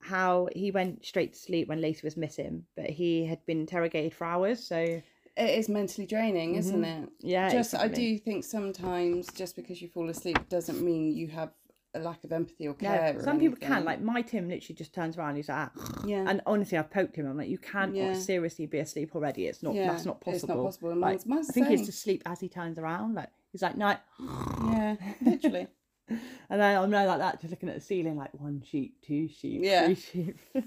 how 0.00 0.48
he 0.54 0.70
went 0.70 1.04
straight 1.04 1.34
to 1.34 1.38
sleep 1.38 1.68
when 1.68 1.80
Laci 1.80 2.02
was 2.02 2.16
missing, 2.16 2.64
but 2.74 2.86
he 2.88 3.26
had 3.26 3.44
been 3.44 3.60
interrogated 3.60 4.14
for 4.14 4.24
hours. 4.26 4.64
So 4.64 5.02
it 5.36 5.58
is 5.58 5.68
mentally 5.68 6.06
draining, 6.06 6.56
isn't 6.56 6.84
it? 6.84 7.02
Mm-hmm. 7.02 7.26
Yeah, 7.26 7.50
Just 7.50 7.74
I 7.74 7.88
do 7.88 8.18
think 8.18 8.44
sometimes 8.44 9.26
just 9.32 9.56
because 9.56 9.80
you 9.80 9.88
fall 9.88 10.08
asleep 10.08 10.48
doesn't 10.48 10.80
mean 10.82 11.12
you 11.12 11.28
have 11.28 11.50
a 11.94 11.98
lack 11.98 12.22
of 12.22 12.30
empathy 12.32 12.66
or 12.68 12.76
No, 12.80 12.88
care. 12.88 13.16
or 13.16 13.22
some 13.22 13.40
people 13.40 13.56
can. 13.58 13.84
Like 13.84 14.00
my 14.00 14.22
Tim 14.22 14.48
literally 14.48 14.74
just 14.76 14.94
turns 14.94 15.16
around. 15.16 15.36
He's 15.36 15.48
like, 15.48 15.70
ah. 15.76 16.02
Yeah. 16.06 16.24
and 16.28 16.40
honestly, 16.46 16.78
I've 16.78 16.90
poked 16.90 17.16
him. 17.16 17.26
I'm 17.26 17.36
like, 17.36 17.48
you 17.48 17.58
can't 17.58 17.94
Yeah. 17.94 18.14
seriously 18.14 18.66
be 18.66 18.78
asleep 18.78 19.14
already. 19.16 19.46
It's 19.46 19.62
not. 19.62 19.74
Yeah, 19.74 19.88
that's 19.92 20.04
not 20.04 20.20
possible. 20.20 20.34
it's 20.36 20.46
not 20.48 20.56
possible, 20.64 20.90
and 20.90 21.00
Like, 21.00 21.20
I 21.30 21.42
think 21.42 21.66
he's 21.68 21.80
same. 21.80 21.88
asleep 21.88 22.22
as 22.26 22.38
he 22.40 22.48
turns 22.48 22.78
around. 22.78 23.14
Like 23.14 23.30
he's 23.50 23.62
like, 23.62 23.76
night. 23.76 23.98
yeah, 24.20 24.96
literally. 25.22 25.66
And 26.08 26.60
then 26.60 26.76
I'm 26.80 26.90
like 26.90 27.18
that, 27.18 27.40
just 27.40 27.50
looking 27.52 27.68
at 27.68 27.76
the 27.76 27.80
ceiling, 27.80 28.16
like 28.16 28.34
one 28.34 28.62
sheep, 28.68 28.96
two 29.02 29.28
sheep, 29.28 29.60
Yeah. 29.64 29.86
three 29.86 29.94
sheep. 29.94 30.38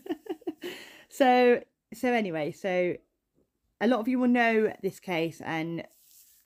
so, 1.09 1.61
so 1.93 2.11
anyway, 2.13 2.51
so 2.51 2.95
a 3.83 3.87
lot 3.87 3.99
of 3.99 4.07
you 4.07 4.17
will 4.19 4.27
know 4.29 4.73
this 4.81 4.99
case, 4.99 5.41
and 5.41 5.85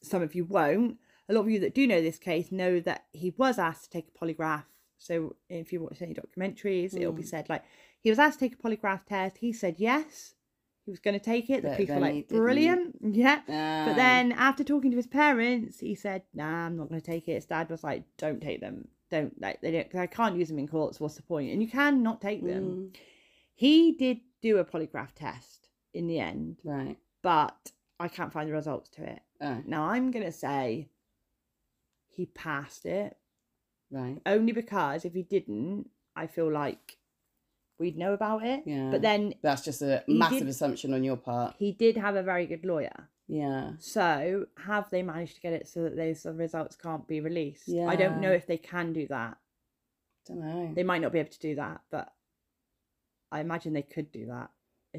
some 0.01 0.21
of 0.21 0.33
you 0.35 0.43
won't. 0.45 0.97
A 1.29 1.33
lot 1.33 1.41
of 1.41 1.49
you 1.49 1.59
that 1.59 1.75
do 1.75 1.85
know 1.87 2.01
this 2.01 2.17
case 2.17 2.51
know 2.51 2.79
that 2.81 3.05
he 3.13 3.29
was 3.37 3.59
asked 3.59 3.83
to 3.85 3.89
take 3.89 4.07
a 4.13 4.17
polygraph. 4.25 4.63
So, 4.97 5.35
if 5.49 5.71
you 5.71 5.81
watch 5.81 6.01
any 6.01 6.15
documentaries, 6.15 6.95
it'll 6.95 7.13
be 7.13 7.23
Mm. 7.23 7.27
said 7.33 7.49
like 7.49 7.63
he 8.01 8.09
was 8.09 8.19
asked 8.19 8.39
to 8.39 8.45
take 8.49 8.57
a 8.59 8.61
polygraph 8.63 9.05
test. 9.05 9.37
He 9.37 9.51
said 9.53 9.75
yes, 9.77 10.33
he 10.85 10.91
was 10.91 10.99
going 10.99 11.19
to 11.19 11.23
take 11.33 11.49
it. 11.49 11.61
The 11.61 11.69
But 11.69 11.75
police 11.75 11.89
were 11.89 11.99
like, 11.99 12.27
brilliant, 12.29 12.95
yeah. 13.01 13.41
But 13.85 13.91
Um, 13.91 13.95
then 13.97 14.31
after 14.31 14.63
talking 14.63 14.91
to 14.91 14.97
his 14.97 15.07
parents, 15.07 15.79
he 15.81 15.93
said, 15.95 16.23
"Nah, 16.33 16.65
I'm 16.65 16.77
not 16.77 16.89
going 16.89 17.01
to 17.01 17.05
take 17.13 17.27
it." 17.27 17.33
His 17.33 17.45
dad 17.45 17.69
was 17.69 17.83
like, 17.83 18.03
"Don't 18.17 18.41
take 18.41 18.61
them. 18.61 18.87
Don't 19.11 19.39
like 19.39 19.61
they 19.61 19.71
don't. 19.71 19.93
I 19.95 20.07
can't 20.07 20.37
use 20.37 20.47
them 20.49 20.59
in 20.59 20.67
courts. 20.67 20.99
What's 20.99 21.15
the 21.15 21.23
point?" 21.23 21.51
And 21.51 21.61
you 21.61 21.69
can 21.69 22.01
not 22.01 22.21
take 22.21 22.41
them. 22.43 22.63
mm, 22.93 22.97
He 23.53 23.91
did 23.91 24.21
do 24.41 24.57
a 24.57 24.65
polygraph 24.65 25.13
test 25.13 25.69
in 25.93 26.07
the 26.07 26.19
end, 26.19 26.57
right. 26.63 26.97
But 27.27 27.71
I 27.99 28.07
can't 28.07 28.31
find 28.31 28.47
the 28.47 28.53
results 28.53 28.87
to 28.91 29.03
it. 29.03 29.19
Oh, 29.41 29.61
Now 29.65 29.89
I'm 29.89 30.11
going 30.11 30.23
to 30.25 30.31
say 30.31 30.87
he 32.07 32.25
passed 32.25 32.85
it 32.85 33.17
right. 33.91 34.21
only 34.25 34.53
because 34.53 35.03
if 35.03 35.13
he 35.13 35.23
didn't, 35.23 35.89
I 36.15 36.27
feel 36.27 36.49
like 36.49 36.95
we'd 37.79 37.97
know 37.97 38.13
about 38.13 38.45
it. 38.45 38.63
Yeah. 38.65 38.91
But 38.91 39.01
then 39.01 39.33
That's 39.41 39.61
just 39.65 39.81
a 39.81 40.05
massive 40.07 40.39
did- 40.39 40.47
assumption 40.47 40.93
on 40.93 41.03
your 41.03 41.17
part. 41.17 41.55
he 41.59 41.73
did 41.73 41.97
have 41.97 42.15
a 42.15 42.23
very 42.23 42.45
good 42.45 42.63
lawyer. 42.63 43.09
Yeah. 43.27 43.71
So, 43.79 44.45
have 44.65 44.89
they 44.89 45.03
managed 45.03 45.35
to 45.35 45.41
get 45.41 45.51
it 45.51 45.67
so 45.67 45.83
that 45.83 45.97
those 45.97 46.25
results 46.25 46.77
can't 46.77 47.05
be 47.09 47.19
released? 47.19 47.63
Yeah. 47.67 47.87
I 47.89 47.97
don't 47.97 48.21
know 48.21 48.31
if 48.31 48.47
they 48.47 48.55
can 48.57 48.93
do 48.93 49.05
that. 49.07 49.37
Don't 50.27 50.39
know. 50.39 50.71
They 50.73 50.83
might 50.83 51.01
not 51.01 51.11
be 51.11 51.19
able 51.19 51.31
to 51.31 51.39
do 51.39 51.55
that, 51.55 51.81
but 51.91 52.07
I 53.29 53.41
imagine 53.41 53.73
they 53.73 53.81
could 53.81 54.13
do 54.13 54.27
that. 54.27 54.49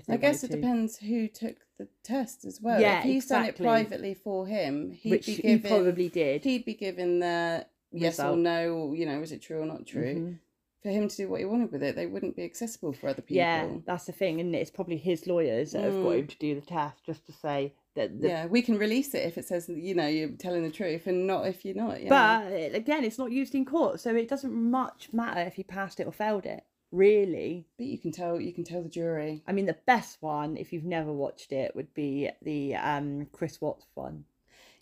I 0.09 0.17
guess 0.17 0.45
it 0.45 0.49
to. 0.51 0.57
depends 0.57 0.99
who 0.99 1.29
took 1.29 1.57
the 1.79 1.89
test 2.03 2.45
as 2.45 2.61
well. 2.61 2.81
Yeah, 2.81 2.99
if 2.99 3.05
he's 3.05 3.27
done 3.27 3.45
it 3.47 3.57
privately 3.57 4.15
for 4.15 4.47
him, 4.47 4.93
he'd 4.93 5.11
Which 5.11 5.27
be 5.27 5.35
he 5.35 5.43
given. 5.43 5.71
probably 5.71 6.09
did. 6.09 6.45
He'd 6.45 6.65
be 6.65 6.75
given 6.75 7.21
the 7.21 7.67
yes 7.93 8.19
or 8.21 8.37
no. 8.37 8.73
Or, 8.75 8.97
you 8.97 9.07
know, 9.07 9.21
is 9.23 9.33
it 9.33 9.43
true 9.43 9.61
or 9.63 9.67
not 9.67 9.87
true? 9.87 10.15
Mhm. 10.15 10.39
For 10.83 10.91
him 10.91 11.09
to 11.09 11.17
do 11.17 11.29
what 11.29 11.41
he 11.41 11.45
wanted 11.47 11.73
with 11.73 11.83
it, 11.83 11.97
they 11.97 12.07
wouldn't 12.07 12.37
be 12.37 12.45
accessible 12.45 12.93
for 12.93 13.09
other 13.09 13.21
people. 13.23 13.37
Yeah, 13.39 13.69
that's 13.85 14.05
the 14.05 14.13
thing, 14.13 14.41
and 14.41 14.55
it's 14.55 14.71
probably 14.71 14.97
his 14.97 15.27
lawyers 15.27 15.73
that 15.73 15.83
have 15.83 15.93
got 15.93 16.13
Mm. 16.13 16.19
him 16.21 16.27
to 16.29 16.39
do 16.39 16.55
the 16.55 16.61
test 16.61 17.05
just 17.05 17.27
to 17.27 17.33
say 17.33 17.73
that. 17.97 18.21
The, 18.21 18.29
yeah, 18.29 18.47
we 18.47 18.63
can 18.63 18.79
release 18.79 19.13
it 19.13 19.27
if 19.27 19.37
it 19.39 19.45
says 19.45 19.69
you 19.69 19.95
know 19.97 20.07
you're 20.07 20.29
telling 20.31 20.63
the 20.63 20.71
truth, 20.71 21.09
and 21.09 21.27
not 21.27 21.49
if 21.49 21.65
you're 21.65 21.75
not. 21.75 22.01
Yeah. 22.01 22.09
But 22.11 22.53
uh, 22.53 22.77
again, 22.77 23.03
it's 23.03 23.19
not 23.19 23.33
used 23.33 23.57
in 23.57 23.65
court, 23.65 23.99
so 23.99 24.15
it 24.15 24.29
doesn't 24.29 24.53
much 24.55 25.13
matter 25.13 25.41
if 25.41 25.55
he 25.55 25.65
passed 25.65 25.99
it 25.99 26.07
or 26.07 26.13
failed 26.13 26.47
it. 26.47 26.63
Really, 26.91 27.67
but 27.77 27.87
you 27.87 27.99
can 27.99 28.13
tell 28.13 28.41
you 28.41 28.53
can 28.53 28.65
tell 28.65 28.83
the 28.83 28.89
jury. 28.89 29.43
I 29.47 29.53
mean, 29.53 29.67
the 29.67 29.77
best 29.87 30.23
one, 30.23 30.57
if 30.57 30.73
you've 30.73 30.85
never 30.85 31.13
watched 31.13 31.53
it, 31.53 31.77
would 31.77 31.93
be 31.93 32.31
the 32.43 32.77
um 32.77 33.27
Chris 33.33 33.61
Watts 33.61 33.87
one. 33.95 34.25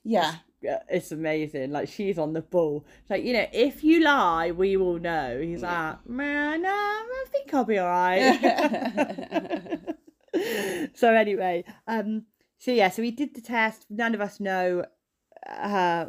Yeah, 0.04 0.36
Yeah, 0.62 0.82
it's 0.88 1.10
amazing. 1.10 1.72
Like 1.72 1.88
she's 1.88 2.16
on 2.16 2.32
the 2.32 2.42
ball. 2.42 2.86
Like 3.10 3.24
you 3.24 3.32
know, 3.32 3.46
if 3.52 3.82
you 3.82 4.04
lie, 4.04 4.52
we 4.52 4.76
will 4.76 5.00
know. 5.00 5.40
He's 5.40 5.62
like, 5.62 6.08
man, 6.08 6.64
I 6.64 7.24
think 7.32 7.52
I'll 7.52 7.64
be 7.64 7.78
all 7.78 7.88
right. 7.88 9.80
so 10.94 11.12
anyway, 11.12 11.64
um, 11.88 12.26
so 12.58 12.70
yeah, 12.70 12.90
so 12.90 13.02
he 13.02 13.10
did 13.10 13.34
the 13.34 13.40
test. 13.40 13.86
None 13.90 14.14
of 14.14 14.20
us 14.20 14.38
know, 14.38 14.84
uh, 15.48 16.06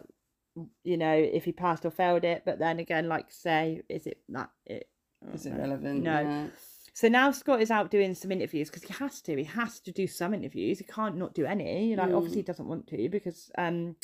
you 0.84 0.98
know, 0.98 1.14
if 1.14 1.46
he 1.46 1.52
passed 1.52 1.86
or 1.86 1.92
failed 1.92 2.24
it. 2.24 2.44
But 2.46 2.60
then 2.60 2.80
again, 2.80 3.08
like 3.08 3.32
say, 3.32 3.82
is 3.90 4.08
it 4.08 4.20
that 4.30 4.50
it? 4.66 4.88
Is 5.34 5.46
it 5.46 5.54
no. 5.54 5.60
relevant? 5.60 6.04
No. 6.04 6.20
Yeah. 6.22 6.48
So 6.94 7.08
now 7.08 7.32
Scott 7.32 7.62
is 7.62 7.70
out 7.70 7.92
doing 7.92 8.16
some 8.16 8.32
interviews 8.32 8.70
because 8.70 8.84
he 8.84 8.94
has 8.94 9.22
to. 9.22 9.36
He 9.36 9.44
has 9.44 9.80
to 9.82 9.92
do 9.92 10.08
some 10.08 10.34
interviews. 10.34 10.80
He 10.80 10.84
can't 10.86 11.16
not 11.18 11.34
do 11.36 11.46
any. 11.46 11.96
Like 11.96 12.10
Mm. 12.10 12.16
obviously 12.18 12.40
he 12.40 12.44
doesn't 12.44 12.68
want 12.68 12.88
to 12.88 13.10
because 13.10 13.52
um 13.58 13.96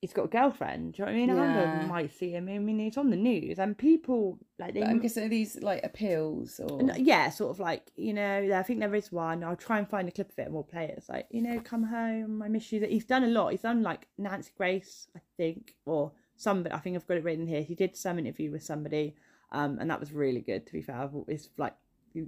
he's 0.00 0.12
got 0.12 0.24
a 0.24 0.28
girlfriend. 0.28 0.94
Do 0.94 1.02
you 1.02 1.06
know 1.06 1.12
what 1.12 1.16
I 1.16 1.20
mean? 1.20 1.28
Yeah. 1.28 1.34
Amanda 1.62 1.86
might 1.86 2.12
see 2.12 2.32
him. 2.32 2.48
I 2.48 2.58
mean, 2.58 2.80
he's 2.80 2.96
on 2.98 3.10
the 3.10 3.16
news 3.16 3.58
and 3.60 3.78
people 3.78 4.38
like 4.58 4.74
they. 4.74 4.82
I'm 4.82 4.98
guessing 4.98 5.28
these 5.28 5.62
like 5.62 5.84
appeals 5.84 6.58
or 6.58 6.82
yeah, 6.96 7.30
sort 7.30 7.52
of 7.52 7.60
like 7.60 7.84
you 7.96 8.12
know. 8.12 8.50
I 8.52 8.62
think 8.64 8.80
there 8.80 8.94
is 8.96 9.12
one. 9.12 9.44
I'll 9.44 9.54
try 9.56 9.78
and 9.78 9.88
find 9.88 10.08
a 10.08 10.12
clip 10.12 10.32
of 10.32 10.38
it 10.38 10.46
and 10.46 10.54
we'll 10.54 10.64
play 10.64 10.84
it. 10.86 10.94
It's 10.98 11.08
like 11.08 11.28
you 11.30 11.40
know, 11.40 11.60
come 11.60 11.84
home. 11.84 12.42
I 12.42 12.48
miss 12.48 12.72
you. 12.72 12.80
That 12.80 12.90
he's 12.90 13.04
done 13.04 13.22
a 13.22 13.28
lot. 13.28 13.52
He's 13.52 13.62
done 13.62 13.82
like 13.82 14.08
Nancy 14.18 14.50
Grace, 14.56 15.06
I 15.16 15.20
think, 15.36 15.76
or 15.86 16.10
somebody. 16.36 16.74
I 16.74 16.78
think 16.80 16.96
I've 16.96 17.06
got 17.06 17.18
it 17.18 17.24
written 17.24 17.46
here. 17.46 17.62
He 17.62 17.76
did 17.76 17.96
some 17.96 18.18
interview 18.18 18.50
with 18.50 18.64
somebody, 18.64 19.14
um, 19.52 19.78
and 19.80 19.88
that 19.90 20.00
was 20.00 20.12
really 20.12 20.40
good. 20.40 20.66
To 20.66 20.72
be 20.72 20.82
fair, 20.82 21.08
it's 21.28 21.48
like 21.56 21.74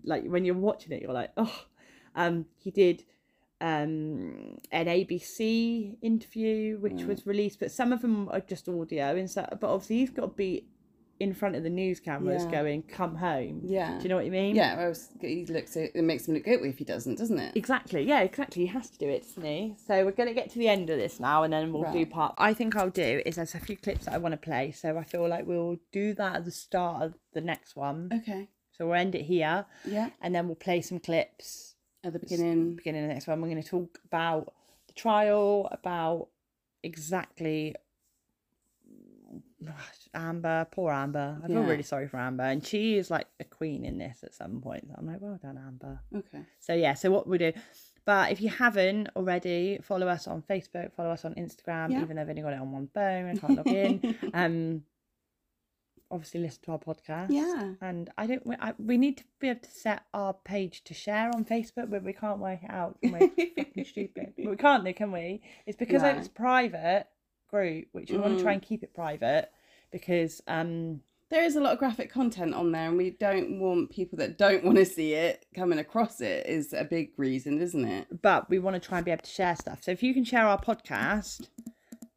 like 0.04 0.24
when 0.24 0.44
you're 0.44 0.54
watching 0.54 0.92
it, 0.92 1.02
you're 1.02 1.12
like, 1.12 1.32
oh. 1.36 1.64
Um, 2.16 2.46
he 2.56 2.70
did 2.70 3.04
um 3.60 4.58
an 4.70 4.86
ABC 4.86 5.96
interview 6.02 6.78
which 6.78 6.94
Mm. 6.94 7.06
was 7.08 7.26
released, 7.26 7.58
but 7.58 7.72
some 7.72 7.92
of 7.92 8.02
them 8.02 8.28
are 8.30 8.40
just 8.40 8.68
audio. 8.68 9.16
And 9.16 9.28
so, 9.28 9.46
but 9.60 9.68
obviously 9.68 9.96
he's 9.98 10.10
got 10.10 10.22
to 10.22 10.28
be 10.28 10.66
in 11.20 11.32
front 11.32 11.54
of 11.54 11.62
the 11.62 11.70
news 11.70 12.00
cameras, 12.00 12.44
Yeah. 12.44 12.50
going, 12.50 12.82
"Come 12.82 13.16
home." 13.16 13.60
yeah 13.64 13.96
Do 13.98 14.02
you 14.02 14.08
know 14.08 14.16
what 14.16 14.24
I 14.24 14.30
mean? 14.30 14.56
yeah. 14.56 14.76
Well, 14.76 14.94
he 15.20 15.46
looks 15.46 15.76
it 15.76 15.94
makes 15.96 16.26
him 16.28 16.34
look 16.34 16.44
good 16.44 16.60
if 16.64 16.78
he 16.78 16.84
doesn't, 16.84 17.16
doesn't 17.18 17.38
it? 17.38 17.56
Exactly. 17.56 18.02
Yeah, 18.02 18.20
exactly. 18.20 18.62
He 18.62 18.68
has 18.68 18.90
to 18.90 18.98
do 18.98 19.08
it, 19.08 19.22
doesn't 19.22 19.44
he? 19.44 19.76
So 19.86 20.04
we're 20.04 20.10
going 20.12 20.28
to 20.28 20.34
get 20.34 20.50
to 20.50 20.58
the 20.58 20.68
end 20.68 20.90
of 20.90 20.98
this 20.98 21.20
now 21.20 21.42
and 21.44 21.52
then 21.52 21.72
we'll 21.72 21.92
do 21.92 22.04
part. 22.06 22.34
I 22.38 22.52
think 22.54 22.74
I'll 22.76 22.90
do 22.90 23.22
is 23.24 23.36
there's 23.36 23.54
a 23.54 23.60
few 23.60 23.76
clips 23.76 24.06
that 24.06 24.14
I 24.14 24.18
want 24.18 24.32
to 24.32 24.38
play. 24.38 24.72
So 24.72 24.98
I 24.98 25.04
feel 25.04 25.28
like 25.28 25.46
we'll 25.46 25.76
do 25.92 26.14
that 26.14 26.36
at 26.36 26.44
the 26.44 26.50
start 26.50 27.02
of 27.02 27.14
the 27.32 27.40
next 27.40 27.76
one. 27.76 28.10
Okay. 28.12 28.48
So 28.72 28.86
we'll 28.86 28.96
end 28.96 29.14
it 29.14 29.22
here 29.22 29.66
Yeah. 29.84 30.10
and 30.20 30.34
then 30.34 30.46
we'll 30.46 30.56
play 30.56 30.80
some 30.80 30.98
clips. 30.98 31.76
At 32.02 32.12
the 32.12 32.18
beginning. 32.18 32.74
Beginning 32.76 33.04
of 33.04 33.08
the 33.08 33.14
next 33.14 33.26
one, 33.28 33.40
we're 33.40 33.48
going 33.48 33.62
to 33.62 33.68
talk 33.68 33.98
about 34.04 34.52
the 34.88 34.92
trial, 34.94 35.68
about 35.72 36.28
exactly 36.82 37.74
Amber, 40.14 40.66
poor 40.70 40.92
Amber. 40.92 41.40
I 41.42 41.46
feel 41.46 41.62
Yeah. 41.62 41.68
really 41.68 41.82
sorry 41.82 42.08
for 42.08 42.18
Amber. 42.18 42.44
And 42.44 42.64
she 42.64 42.96
is 42.96 43.10
like 43.10 43.26
a 43.40 43.44
queen 43.44 43.84
in 43.84 43.98
this 43.98 44.22
at 44.22 44.34
some 44.34 44.60
point. 44.60 44.88
I'm 44.96 45.06
like, 45.06 45.20
well 45.20 45.38
done, 45.42 45.58
Amber. 45.58 46.00
Okay. 46.14 46.44
So 46.60 46.74
yeah, 46.74 46.94
so 46.94 47.10
what 47.10 47.26
we 47.26 47.38
do. 47.38 47.52
But 48.04 48.32
if 48.32 48.40
you 48.40 48.50
haven't 48.50 49.08
already, 49.16 49.78
follow 49.82 50.08
us 50.08 50.26
on 50.28 50.42
Facebook, 50.42 50.92
follow 50.94 51.10
us 51.10 51.24
on 51.24 51.34
Instagram, 51.34 51.90
Yeah. 51.90 52.02
even 52.02 52.16
though 52.16 52.22
I've 52.22 52.28
only 52.28 52.42
got 52.42 52.52
it 52.52 52.60
on 52.60 52.70
one 52.72 52.88
phone, 52.94 53.30
I 53.30 53.34
can't 53.36 53.56
log 53.56 53.66
in. 53.68 54.16
Um 54.34 54.82
obviously 56.10 56.40
listen 56.40 56.60
to 56.62 56.70
our 56.72 56.78
podcast. 56.78 57.26
Yeah. 57.30 57.72
And 57.80 58.10
I 58.16 58.26
don't 58.26 58.46
we, 58.46 58.54
I, 58.60 58.74
we 58.78 58.98
need 58.98 59.16
to 59.18 59.24
be 59.40 59.48
able 59.48 59.60
to 59.60 59.70
set 59.70 60.02
our 60.12 60.32
page 60.34 60.84
to 60.84 60.94
share 60.94 61.30
on 61.34 61.44
Facebook, 61.44 61.90
but 61.90 62.04
we 62.04 62.12
can't 62.12 62.38
work 62.38 62.60
it 62.62 62.70
out. 62.70 62.98
We? 63.02 63.10
Fucking 63.56 63.84
stupid. 63.84 64.34
But 64.36 64.46
we 64.50 64.56
can't 64.56 64.84
though, 64.84 64.92
can 64.92 65.10
we? 65.10 65.42
It's 65.66 65.76
because 65.78 66.02
No. 66.02 66.10
it's 66.10 66.28
private 66.28 67.06
group, 67.54 67.86
which 67.92 68.10
we 68.10 68.18
want 68.18 68.36
to 68.36 68.42
try 68.42 68.52
Mm. 68.52 68.56
and 68.58 68.62
keep 68.70 68.82
it 68.82 68.92
private 68.94 69.46
because 69.90 70.42
um 70.48 71.00
There 71.30 71.44
is 71.44 71.56
a 71.56 71.60
lot 71.60 71.72
of 71.72 71.78
graphic 71.78 72.10
content 72.10 72.52
on 72.54 72.70
there, 72.72 72.88
and 72.88 72.96
we 72.96 73.10
don't 73.26 73.58
want 73.64 73.90
people 73.90 74.16
that 74.18 74.36
don't 74.38 74.62
want 74.64 74.76
to 74.78 74.84
see 74.96 75.10
it 75.26 75.46
coming 75.60 75.78
across 75.78 76.20
it. 76.20 76.46
Is 76.46 76.72
a 76.72 76.84
big 76.84 77.06
reason, 77.16 77.52
isn't 77.66 77.84
it? 77.96 78.04
but 78.28 78.40
we 78.50 78.58
want 78.64 78.74
to 78.80 78.88
try 78.88 78.98
and 78.98 79.04
be 79.04 79.10
able 79.10 79.22
to 79.30 79.30
share 79.40 79.56
stuff. 79.56 79.78
So 79.84 79.90
if 79.96 80.02
you 80.02 80.12
can 80.14 80.24
share 80.32 80.46
our 80.52 80.60
podcast, 80.70 81.48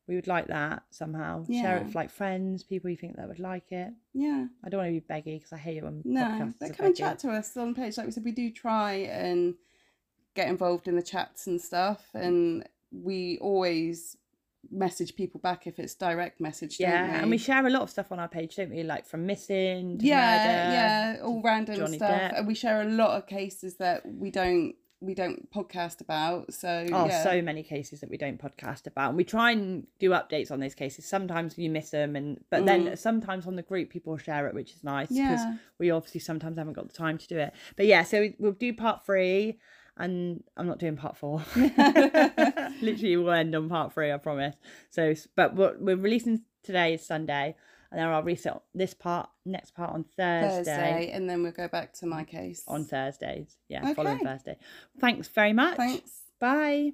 we 0.07 0.15
would 0.15 0.27
like 0.35 0.47
that 0.47 0.83
somehow. 0.89 1.31
Share 1.61 1.77
it 1.77 1.85
with 1.85 1.95
like 2.01 2.11
friends, 2.21 2.63
people 2.63 2.89
you 2.89 2.97
think 3.01 3.15
that 3.17 3.27
would 3.31 3.39
like 3.51 3.71
it. 3.83 3.91
Yeah. 4.13 4.41
I 4.63 4.69
don't 4.69 4.79
want 4.81 4.89
to 4.93 4.99
be 5.01 5.13
beggy 5.13 5.35
because 5.37 5.53
I 5.53 5.57
hate 5.67 5.77
it 5.79 5.83
when 5.83 6.01
No, 6.05 6.53
but 6.59 6.75
come 6.77 6.85
and 6.87 6.95
chat 6.95 7.19
to 7.23 7.29
us 7.39 7.55
on 7.57 7.73
page. 7.75 7.97
Like 7.97 8.05
we 8.07 8.11
said, 8.13 8.23
we 8.25 8.31
do 8.43 8.49
try 8.51 8.91
and 9.25 9.55
get 10.35 10.47
involved 10.49 10.87
in 10.87 10.95
the 10.95 11.01
chats 11.13 11.47
and 11.47 11.59
stuff, 11.69 12.01
and 12.13 12.67
we 12.91 13.37
always 13.49 14.15
message 14.71 15.15
people 15.15 15.39
back 15.39 15.67
if 15.67 15.79
it's 15.79 15.95
direct 15.95 16.39
message. 16.41 16.77
Yeah, 16.79 17.11
we? 17.11 17.17
and 17.21 17.29
we 17.29 17.37
share 17.37 17.65
a 17.65 17.69
lot 17.69 17.81
of 17.83 17.89
stuff 17.89 18.11
on 18.11 18.19
our 18.19 18.27
page, 18.27 18.55
don't 18.55 18.69
we? 18.69 18.83
Like 18.83 19.05
from 19.05 19.25
missing, 19.25 19.97
to 19.99 20.05
yeah, 20.05 20.17
murder, 20.17 20.73
yeah, 20.73 21.25
all 21.25 21.41
random 21.41 21.75
Johnny 21.77 21.97
stuff, 21.97 22.09
Depp. 22.11 22.37
and 22.39 22.47
we 22.47 22.53
share 22.55 22.81
a 22.81 22.85
lot 22.85 23.17
of 23.17 23.27
cases 23.27 23.75
that 23.77 24.03
we 24.05 24.31
don't 24.31 24.75
we 24.99 25.13
don't 25.13 25.51
podcast 25.51 26.01
about. 26.01 26.51
So 26.51 26.87
Oh, 26.91 27.05
yeah. 27.05 27.23
so 27.23 27.39
many 27.43 27.61
cases 27.61 27.99
that 28.01 28.09
we 28.09 28.17
don't 28.17 28.41
podcast 28.41 28.87
about, 28.87 29.09
and 29.09 29.17
we 29.17 29.23
try 29.23 29.51
and 29.51 29.85
do 29.99 30.09
updates 30.09 30.49
on 30.51 30.59
those 30.59 30.73
cases. 30.73 31.05
Sometimes 31.05 31.55
you 31.55 31.69
miss 31.69 31.91
them, 31.91 32.15
and 32.15 32.39
but 32.49 32.65
then 32.65 32.97
sometimes 32.97 33.45
on 33.45 33.55
the 33.55 33.61
group 33.61 33.91
people 33.91 34.17
share 34.17 34.47
it, 34.47 34.55
which 34.55 34.73
is 34.73 34.83
nice 34.83 35.09
because 35.09 35.39
Mm. 35.41 35.51
Yeah. 35.51 35.57
we 35.77 35.91
obviously 35.91 36.19
sometimes 36.21 36.57
haven't 36.57 36.73
got 36.73 36.87
the 36.87 36.95
time 36.97 37.19
to 37.19 37.27
do 37.27 37.37
it. 37.37 37.53
But 37.75 37.85
yeah, 37.85 38.01
so 38.03 38.21
we- 38.21 38.35
we'll 38.39 38.53
do 38.53 38.73
part 38.73 39.05
three, 39.05 39.59
and 39.97 40.43
I'm 40.55 40.67
not 40.67 40.79
doing 40.79 40.95
part 40.95 41.17
four. 41.17 41.43
Literally, 41.55 43.17
we'll 43.17 43.31
end 43.31 43.55
on 43.55 43.69
part 43.69 43.93
three, 43.93 44.11
I 44.11 44.17
promise. 44.17 44.55
So, 44.89 45.13
but 45.35 45.55
what 45.55 45.81
we're 45.81 45.95
releasing 45.95 46.41
today 46.63 46.93
is 46.95 47.05
Sunday, 47.05 47.55
and 47.91 47.99
then 47.99 48.07
I'll 48.07 48.21
release 48.21 48.45
this 48.75 48.93
part, 48.93 49.29
next 49.45 49.71
part 49.75 49.93
on 49.93 50.03
Thursday. 50.03 50.63
Thursday, 50.63 51.11
and 51.11 51.29
then 51.29 51.43
we'll 51.43 51.51
go 51.51 51.67
back 51.67 51.93
to 51.93 52.05
my 52.05 52.23
case 52.23 52.63
On 52.67 52.85
Thursdays, 52.85 53.57
yeah, 53.67 53.93
following 53.93 54.19
Thursday. 54.19 54.57
Thanks 54.99 55.27
very 55.27 55.53
much. 55.53 55.77
Thanks. 55.77 56.21
Bye. 56.39 56.93